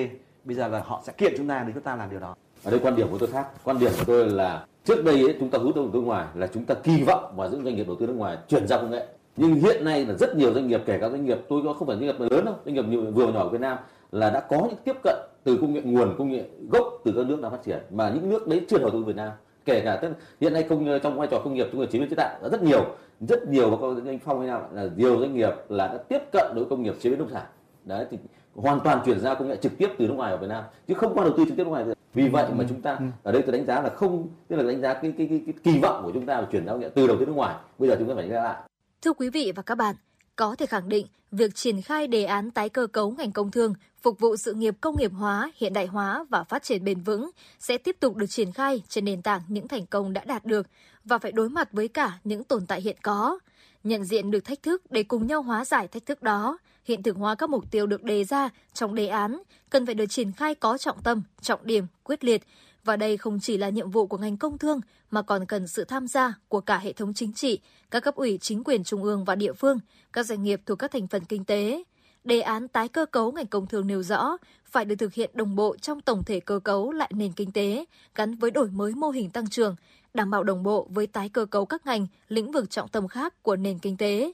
bây 0.45 0.57
giờ 0.57 0.69
là 0.69 0.81
họ 0.81 1.03
sẽ 1.05 1.13
kiện 1.13 1.35
chúng 1.37 1.49
ta 1.49 1.65
để 1.67 1.73
chúng 1.75 1.83
ta 1.83 1.97
làm 1.97 2.11
điều 2.11 2.21
đó 2.21 2.37
ở 2.65 2.70
đây 2.70 2.81
quan 2.82 2.97
điểm 2.97 3.09
của 3.11 3.19
tôi 3.19 3.28
khác. 3.28 3.47
Quan 3.65 3.78
điểm 3.78 3.91
của 3.99 4.05
tôi 4.07 4.31
là 4.31 4.66
trước 4.85 5.05
đây 5.05 5.15
ấy, 5.15 5.36
chúng 5.41 5.49
ta 5.49 5.59
hút 5.59 5.77
đầu 5.77 5.91
tư 5.93 6.01
ngoài 6.01 6.27
là 6.35 6.47
chúng 6.47 6.65
ta 6.65 6.74
kỳ 6.74 7.03
vọng 7.03 7.36
vào 7.36 7.49
những 7.51 7.65
doanh 7.65 7.77
nghiệp 7.77 7.86
đầu 7.86 7.97
tư 8.01 8.07
nước 8.07 8.16
ngoài 8.16 8.39
chuyển 8.49 8.66
giao 8.66 8.78
công 8.78 8.91
nghệ. 8.91 9.07
Nhưng 9.36 9.55
hiện 9.55 9.85
nay 9.85 10.07
là 10.07 10.15
rất 10.15 10.36
nhiều 10.36 10.55
doanh 10.55 10.69
nghiệp 10.69 10.82
kể 10.86 10.99
cả 10.99 11.09
doanh 11.09 11.24
nghiệp 11.24 11.39
tôi 11.49 11.62
có 11.65 11.73
không 11.73 11.89
phải 11.89 11.97
doanh 11.97 12.07
nghiệp 12.07 12.20
lớn 12.20 12.45
đâu 12.45 12.55
doanh 12.65 12.74
nghiệp 12.74 13.11
vừa 13.15 13.32
nhỏ 13.32 13.41
ở 13.41 13.49
Việt 13.49 13.61
Nam 13.61 13.78
là 14.12 14.31
đã 14.31 14.41
có 14.41 14.57
những 14.57 14.78
tiếp 14.85 14.97
cận 15.03 15.16
từ 15.45 15.57
công 15.61 15.73
nghệ 15.73 15.81
nguồn 15.85 16.15
công 16.19 16.32
nghệ 16.32 16.45
gốc 16.70 16.85
từ 17.05 17.12
các 17.16 17.27
nước 17.27 17.41
đang 17.43 17.51
phát 17.51 17.62
triển. 17.65 17.78
Mà 17.91 18.11
những 18.15 18.31
nước 18.31 18.49
đấy 18.49 18.61
chưa 18.69 18.78
đầu 18.78 18.91
tư 18.91 19.05
Việt 19.05 19.16
Nam 19.16 19.32
kể 19.65 19.81
cả 19.85 19.97
tức 19.97 20.11
hiện 20.41 20.53
nay 20.53 20.62
công 20.62 21.01
trong 21.03 21.19
vai 21.19 21.28
trò 21.31 21.39
công 21.39 21.55
nghiệp 21.55 21.66
chúng 21.73 21.81
nghiệp 21.81 21.89
chế 21.93 21.99
biến 21.99 22.09
chế 22.09 22.15
tạo 22.16 22.39
rất 22.53 22.62
nhiều. 22.62 22.85
Rất 23.28 23.49
nhiều 23.49 23.70
và 23.70 23.77
có 23.81 23.95
anh 24.07 24.19
phong 24.19 24.39
hay 24.39 24.49
nào 24.49 24.69
là 24.73 24.89
nhiều 24.97 25.20
doanh 25.20 25.35
nghiệp 25.35 25.53
là 25.69 25.86
đã 25.86 25.99
tiếp 26.09 26.19
cận 26.32 26.53
đối 26.55 26.65
công 26.65 26.82
nghiệp 26.82 26.95
chế 27.01 27.11
biến 27.11 27.19
nông 27.19 27.31
sản. 27.32 27.47
Đấy 27.85 28.07
thì 28.11 28.19
hoàn 28.55 28.81
toàn 28.81 29.01
chuyển 29.05 29.20
giao 29.20 29.35
công 29.35 29.49
nghệ 29.49 29.57
trực 29.57 29.78
tiếp 29.78 29.89
từ 29.99 30.07
nước 30.07 30.15
ngoài 30.15 30.31
vào 30.31 30.41
Việt 30.41 30.49
Nam 30.49 30.65
chứ 30.89 30.95
không 30.95 31.15
qua 31.15 31.24
đầu 31.24 31.32
tư 31.36 31.45
trực 31.45 31.57
tiếp 31.57 31.65
nước 31.65 31.70
ngoài 31.70 31.85
vì 32.15 32.28
vậy 32.28 32.47
mà 32.55 32.65
chúng 32.69 32.82
ta 32.82 32.99
ở 33.23 33.32
đây 33.32 33.43
tôi 33.43 33.53
đánh 33.53 33.66
giá 33.66 33.81
là 33.81 33.91
không 33.97 34.28
tức 34.49 34.57
là 34.57 34.62
đánh 34.62 34.81
giá 34.81 34.95
cái 34.95 35.12
cái 35.19 35.27
cái, 35.31 35.43
cái 35.47 35.55
kỳ 35.65 35.78
vọng 35.81 36.03
của 36.05 36.11
chúng 36.15 36.27
ta 36.27 36.41
là 36.41 36.47
chuyển 36.53 36.66
giao 36.66 36.78
nghệ 36.78 36.89
từ 36.95 37.07
đầu 37.07 37.16
tư 37.20 37.27
nước 37.27 37.32
ngoài. 37.32 37.55
Bây 37.78 37.89
giờ 37.89 37.97
chúng 37.99 38.09
ta 38.09 38.15
phải 38.15 38.28
giá 38.28 38.43
lại. 38.43 38.62
Thưa 39.03 39.12
quý 39.12 39.31
vị 39.31 39.53
và 39.57 39.62
các 39.62 39.74
bạn, 39.74 39.95
có 40.36 40.55
thể 40.59 40.66
khẳng 40.66 40.89
định 40.89 41.07
việc 41.32 41.55
triển 41.55 41.82
khai 41.82 42.07
đề 42.07 42.24
án 42.24 42.51
tái 42.51 42.69
cơ 42.69 42.86
cấu 42.86 43.11
ngành 43.11 43.32
công 43.32 43.51
thương 43.51 43.74
phục 44.03 44.20
vụ 44.20 44.36
sự 44.36 44.53
nghiệp 44.55 44.74
công 44.81 44.97
nghiệp 44.99 45.12
hóa, 45.15 45.51
hiện 45.57 45.73
đại 45.73 45.86
hóa 45.86 46.24
và 46.28 46.45
phát 46.45 46.62
triển 46.62 46.85
bền 46.85 47.01
vững 47.01 47.31
sẽ 47.59 47.78
tiếp 47.78 47.97
tục 48.01 48.16
được 48.16 48.27
triển 48.27 48.53
khai 48.53 48.82
trên 48.89 49.05
nền 49.05 49.23
tảng 49.23 49.41
những 49.49 49.69
thành 49.69 49.86
công 49.86 50.12
đã 50.12 50.24
đạt 50.24 50.45
được 50.45 50.66
và 51.05 51.19
phải 51.19 51.32
đối 51.32 51.49
mặt 51.49 51.73
với 51.73 51.89
cả 51.89 52.12
những 52.24 52.45
tồn 52.45 52.66
tại 52.66 52.81
hiện 52.81 52.97
có. 53.03 53.39
Nhận 53.85 54.05
diện 54.05 54.31
được 54.31 54.45
thách 54.45 54.62
thức 54.62 54.82
để 54.91 55.03
cùng 55.03 55.27
nhau 55.27 55.43
hóa 55.43 55.65
giải 55.65 55.89
thách 55.89 56.07
thức 56.07 56.23
đó, 56.23 56.59
hiện 56.85 57.02
thực 57.02 57.16
hóa 57.16 57.35
các 57.35 57.51
mục 57.51 57.70
tiêu 57.70 57.86
được 57.86 58.02
đề 58.02 58.24
ra 58.24 58.48
trong 58.74 58.94
đề 58.94 59.06
án 59.06 59.43
cần 59.70 59.86
phải 59.86 59.94
được 59.94 60.06
triển 60.06 60.32
khai 60.32 60.55
có 60.55 60.78
trọng 60.78 61.02
tâm, 61.02 61.23
trọng 61.40 61.66
điểm, 61.66 61.86
quyết 62.02 62.24
liệt 62.24 62.43
và 62.85 62.97
đây 62.97 63.16
không 63.16 63.40
chỉ 63.40 63.56
là 63.56 63.69
nhiệm 63.69 63.90
vụ 63.90 64.06
của 64.06 64.19
ngành 64.19 64.36
công 64.36 64.59
thương 64.59 64.81
mà 65.11 65.23
còn 65.23 65.47
cần 65.47 65.69
sự 65.69 65.85
tham 65.85 66.09
gia 66.09 66.35
của 66.48 66.61
cả 66.61 66.78
hệ 66.78 66.93
thống 66.93 67.15
chính 67.15 67.32
trị, 67.32 67.61
các 67.90 68.01
cấp 68.01 68.15
ủy 68.15 68.39
chính 68.39 68.65
quyền 68.65 68.85
trung 68.85 69.02
ương 69.02 69.24
và 69.24 69.35
địa 69.35 69.52
phương, 69.52 69.78
các 70.12 70.27
doanh 70.27 70.43
nghiệp 70.43 70.61
thuộc 70.66 70.78
các 70.78 70.90
thành 70.90 71.06
phần 71.06 71.24
kinh 71.24 71.44
tế. 71.44 71.85
Đề 72.24 72.40
án 72.40 72.69
tái 72.69 72.89
cơ 72.89 73.06
cấu 73.06 73.32
ngành 73.32 73.47
công 73.47 73.66
thương 73.66 73.86
nêu 73.86 74.02
rõ 74.02 74.36
phải 74.65 74.85
được 74.85 74.94
thực 74.94 75.15
hiện 75.15 75.31
đồng 75.35 75.56
bộ 75.56 75.77
trong 75.77 76.01
tổng 76.01 76.24
thể 76.24 76.40
cơ 76.40 76.59
cấu 76.59 76.93
lại 76.93 77.11
nền 77.15 77.32
kinh 77.32 77.52
tế, 77.52 77.85
gắn 78.15 78.35
với 78.35 78.51
đổi 78.51 78.70
mới 78.70 78.93
mô 78.93 79.11
hình 79.11 79.31
tăng 79.31 79.51
trưởng, 79.51 79.77
đảm 80.15 80.31
bảo 80.31 80.44
đồng 80.44 80.62
bộ 80.62 80.86
với 80.90 81.06
tái 81.06 81.28
cơ 81.28 81.47
cấu 81.47 81.66
các 81.66 81.86
ngành, 81.86 82.06
lĩnh 82.28 82.52
vực 82.52 82.70
trọng 82.70 82.89
tâm 82.89 83.09
khác 83.09 83.43
của 83.43 83.56
nền 83.56 83.78
kinh 83.78 83.97
tế. 83.97 84.32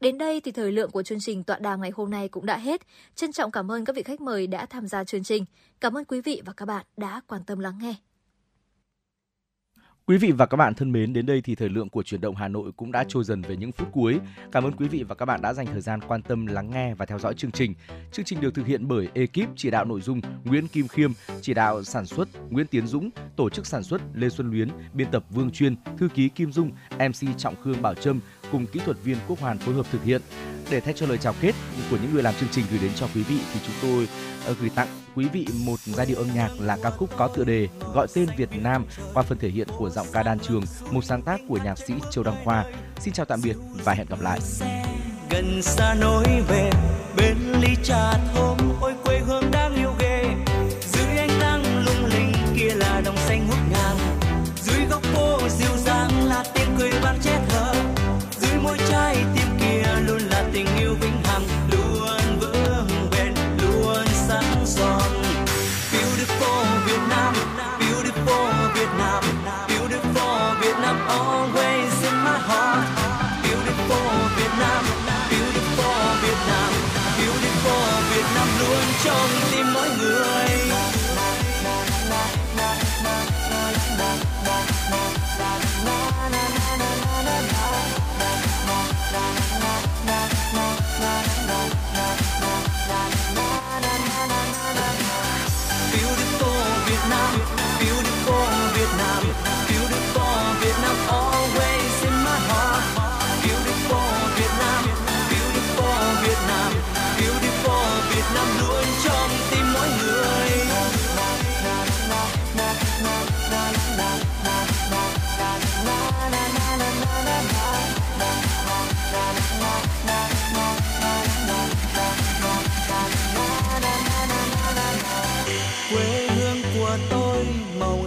Đến 0.00 0.18
đây 0.18 0.40
thì 0.40 0.52
thời 0.52 0.72
lượng 0.72 0.90
của 0.90 1.02
chương 1.02 1.20
trình 1.20 1.44
tọa 1.44 1.58
đàm 1.58 1.80
ngày 1.80 1.90
hôm 1.90 2.10
nay 2.10 2.28
cũng 2.28 2.46
đã 2.46 2.58
hết. 2.58 2.80
Trân 3.14 3.32
trọng 3.32 3.50
cảm 3.50 3.70
ơn 3.70 3.84
các 3.84 3.96
vị 3.96 4.02
khách 4.02 4.20
mời 4.20 4.46
đã 4.46 4.66
tham 4.66 4.86
gia 4.86 5.04
chương 5.04 5.24
trình. 5.24 5.44
Cảm 5.80 5.96
ơn 5.96 6.04
quý 6.04 6.20
vị 6.20 6.42
và 6.44 6.52
các 6.52 6.66
bạn 6.66 6.86
đã 6.96 7.20
quan 7.26 7.44
tâm 7.44 7.58
lắng 7.58 7.78
nghe. 7.82 7.94
Quý 10.10 10.16
vị 10.16 10.32
và 10.32 10.46
các 10.46 10.56
bạn 10.56 10.74
thân 10.74 10.92
mến, 10.92 11.12
đến 11.12 11.26
đây 11.26 11.40
thì 11.44 11.54
thời 11.54 11.68
lượng 11.68 11.88
của 11.88 12.02
chuyển 12.02 12.20
động 12.20 12.36
Hà 12.36 12.48
Nội 12.48 12.72
cũng 12.76 12.92
đã 12.92 13.04
trôi 13.08 13.24
dần 13.24 13.42
về 13.42 13.56
những 13.56 13.72
phút 13.72 13.88
cuối. 13.92 14.18
Cảm 14.52 14.64
ơn 14.64 14.72
quý 14.72 14.88
vị 14.88 15.02
và 15.02 15.14
các 15.14 15.26
bạn 15.26 15.42
đã 15.42 15.52
dành 15.52 15.66
thời 15.66 15.80
gian 15.80 16.00
quan 16.08 16.22
tâm 16.22 16.46
lắng 16.46 16.70
nghe 16.70 16.94
và 16.94 17.06
theo 17.06 17.18
dõi 17.18 17.34
chương 17.34 17.50
trình. 17.50 17.74
Chương 18.12 18.24
trình 18.24 18.40
được 18.40 18.54
thực 18.54 18.66
hiện 18.66 18.88
bởi 18.88 19.08
ekip 19.14 19.48
chỉ 19.56 19.70
đạo 19.70 19.84
nội 19.84 20.00
dung 20.00 20.20
Nguyễn 20.44 20.68
Kim 20.68 20.88
Khiêm, 20.88 21.12
chỉ 21.42 21.54
đạo 21.54 21.82
sản 21.82 22.06
xuất 22.06 22.28
Nguyễn 22.50 22.66
Tiến 22.66 22.86
Dũng, 22.86 23.10
tổ 23.36 23.50
chức 23.50 23.66
sản 23.66 23.82
xuất 23.82 24.00
Lê 24.14 24.28
Xuân 24.28 24.50
Luyến, 24.50 24.68
biên 24.92 25.10
tập 25.10 25.24
Vương 25.30 25.50
Chuyên, 25.50 25.76
thư 25.98 26.08
ký 26.08 26.28
Kim 26.28 26.52
Dung, 26.52 26.70
MC 26.90 27.38
Trọng 27.38 27.62
Khương 27.62 27.82
Bảo 27.82 27.94
Trâm 27.94 28.20
cùng 28.52 28.66
kỹ 28.66 28.80
thuật 28.84 28.96
viên 29.04 29.16
Quốc 29.28 29.40
Hoàn 29.40 29.58
phối 29.58 29.74
hợp 29.74 29.86
thực 29.92 30.04
hiện. 30.04 30.20
Để 30.70 30.80
thay 30.80 30.94
cho 30.94 31.06
lời 31.06 31.18
chào 31.18 31.34
kết 31.40 31.54
của 31.90 31.98
những 32.02 32.14
người 32.14 32.22
làm 32.22 32.34
chương 32.34 32.48
trình 32.52 32.64
gửi 32.70 32.78
đến 32.82 32.90
cho 32.94 33.08
quý 33.14 33.22
vị 33.22 33.38
thì 33.54 33.60
chúng 33.66 33.76
tôi 33.82 34.08
Ờ, 34.46 34.54
gửi 34.60 34.70
tặng 34.74 34.88
quý 35.14 35.28
vị 35.28 35.46
một 35.64 35.76
giai 35.86 36.06
điệu 36.06 36.16
âm 36.16 36.26
nhạc 36.34 36.48
là 36.60 36.78
ca 36.82 36.90
khúc 36.90 37.10
có 37.16 37.28
tựa 37.28 37.44
đề 37.44 37.68
gọi 37.94 38.06
tên 38.14 38.26
Việt 38.36 38.48
Nam 38.62 38.86
qua 39.14 39.22
phần 39.22 39.38
thể 39.38 39.48
hiện 39.48 39.68
của 39.78 39.90
giọng 39.90 40.06
ca 40.12 40.22
đan 40.22 40.38
trường, 40.38 40.62
một 40.90 41.04
sáng 41.04 41.22
tác 41.22 41.40
của 41.48 41.58
nhạc 41.64 41.78
sĩ 41.78 41.94
Châu 42.10 42.24
Đăng 42.24 42.44
Khoa. 42.44 42.64
Xin 43.00 43.14
chào 43.14 43.26
tạm 43.26 43.40
biệt 43.44 43.56
và 43.84 43.94
hẹn 43.94 44.06
gặp 44.06 44.20
lại. 44.20 44.40
gần 45.30 45.62
xa 45.62 45.94
nối 45.94 46.24
về 46.48 46.70
bên 47.16 47.36
ly 47.60 47.74
trà 47.84 48.12
thơm 48.12 48.69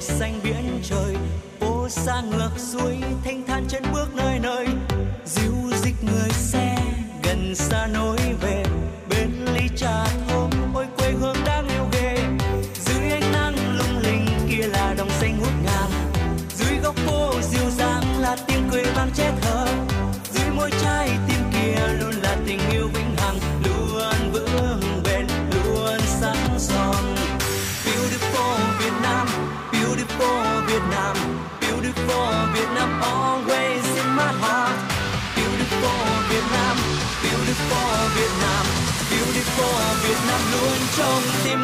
xanh 0.04 0.40
biển 0.44 0.80
trời, 0.84 1.16
phố 1.60 1.90
xa 1.90 2.22
ngược 2.22 2.52
suối, 2.58 2.98
thanh 3.24 3.44
thản 3.48 3.66
chân 3.68 3.84
bước 3.94 4.16
nơi 4.16 4.40
nơi. 4.40 4.68
Dịu 5.26 5.54
dịch 5.84 5.96
người 6.04 6.30
xe 6.30 6.78
gần 7.24 7.56
xa 7.56 7.88
nối 7.94 8.18
về, 8.42 8.64
bên 9.10 9.46
ly 9.54 9.68
trà 9.76 10.06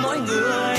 mỗi 0.03 0.17
người. 0.19 0.75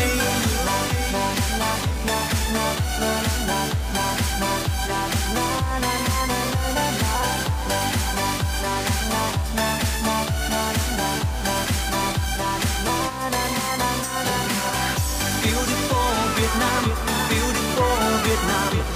Beautiful 15.43 16.15
Việt 16.37 16.51
Nam 16.61 16.85
beautiful 17.31 18.23
Việt 18.25 18.39
Nam. 18.49 18.90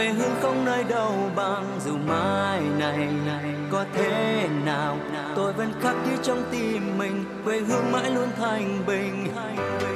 Quê 0.00 0.08
hương 0.08 0.34
không 0.42 0.64
nơi 0.64 0.84
đâu 0.84 1.30
bằng. 1.36 1.78
Dù 1.84 1.92
mai 2.06 2.60
này 2.78 3.08
này 3.26 3.44
có 3.70 3.84
thế 3.94 4.48
nào, 4.64 4.96
tôi 5.36 5.52
vẫn 5.52 5.72
khắc 5.82 5.94
ghi 6.06 6.16
trong 6.22 6.42
tim 6.50 6.98
mình. 6.98 7.24
Quê 7.44 7.60
hương 7.60 7.92
mãi 7.92 8.10
luôn 8.10 8.28
thanh 8.38 8.86
bình. 8.86 9.26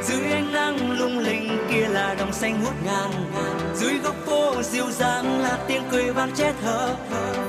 Dưới 0.02 0.32
ánh 0.32 0.52
nắng 0.52 0.98
lung 0.98 1.18
linh 1.18 1.58
kia 1.70 1.86
là 1.88 2.14
đồng 2.14 2.32
xanh 2.32 2.64
hút 2.64 2.74
ngàn 2.84 3.10
dưới 3.76 3.98
góc 4.04 4.14
phố 4.26 4.62
dịu 4.62 4.90
dàng 4.90 5.40
là 5.42 5.58
tiếng 5.66 5.82
cười 5.90 6.12
vang 6.12 6.32
chết 6.36 6.52
thở. 6.62 6.94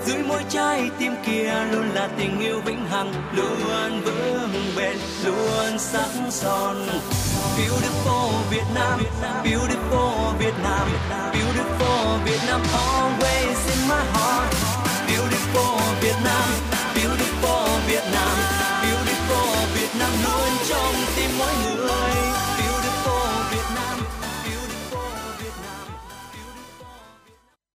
Dưới 0.06 0.24
môi 0.24 0.42
trái 0.50 0.90
tim 1.00 1.12
kia 1.26 1.54
luôn 1.72 1.90
là 1.94 2.10
tình 2.18 2.40
yêu 2.40 2.62
vĩnh 2.66 2.86
hằng. 2.86 3.14
Luôn 3.36 4.02
vững 4.06 4.50
bền, 4.78 4.98
luôn 5.26 5.80
sắc 5.80 6.10
son. 6.30 6.76
Beautiful 7.58 8.32
Việt 8.50 8.66
Nam, 8.76 9.00
beautiful 9.44 10.38
Việt 10.40 10.54
Nam, 10.64 10.88
beautiful 11.34 11.55
always 12.64 13.60
in 13.74 13.82
my 13.88 14.04
heart. 14.16 14.52
Beautiful 15.08 15.76
beautiful 16.02 16.15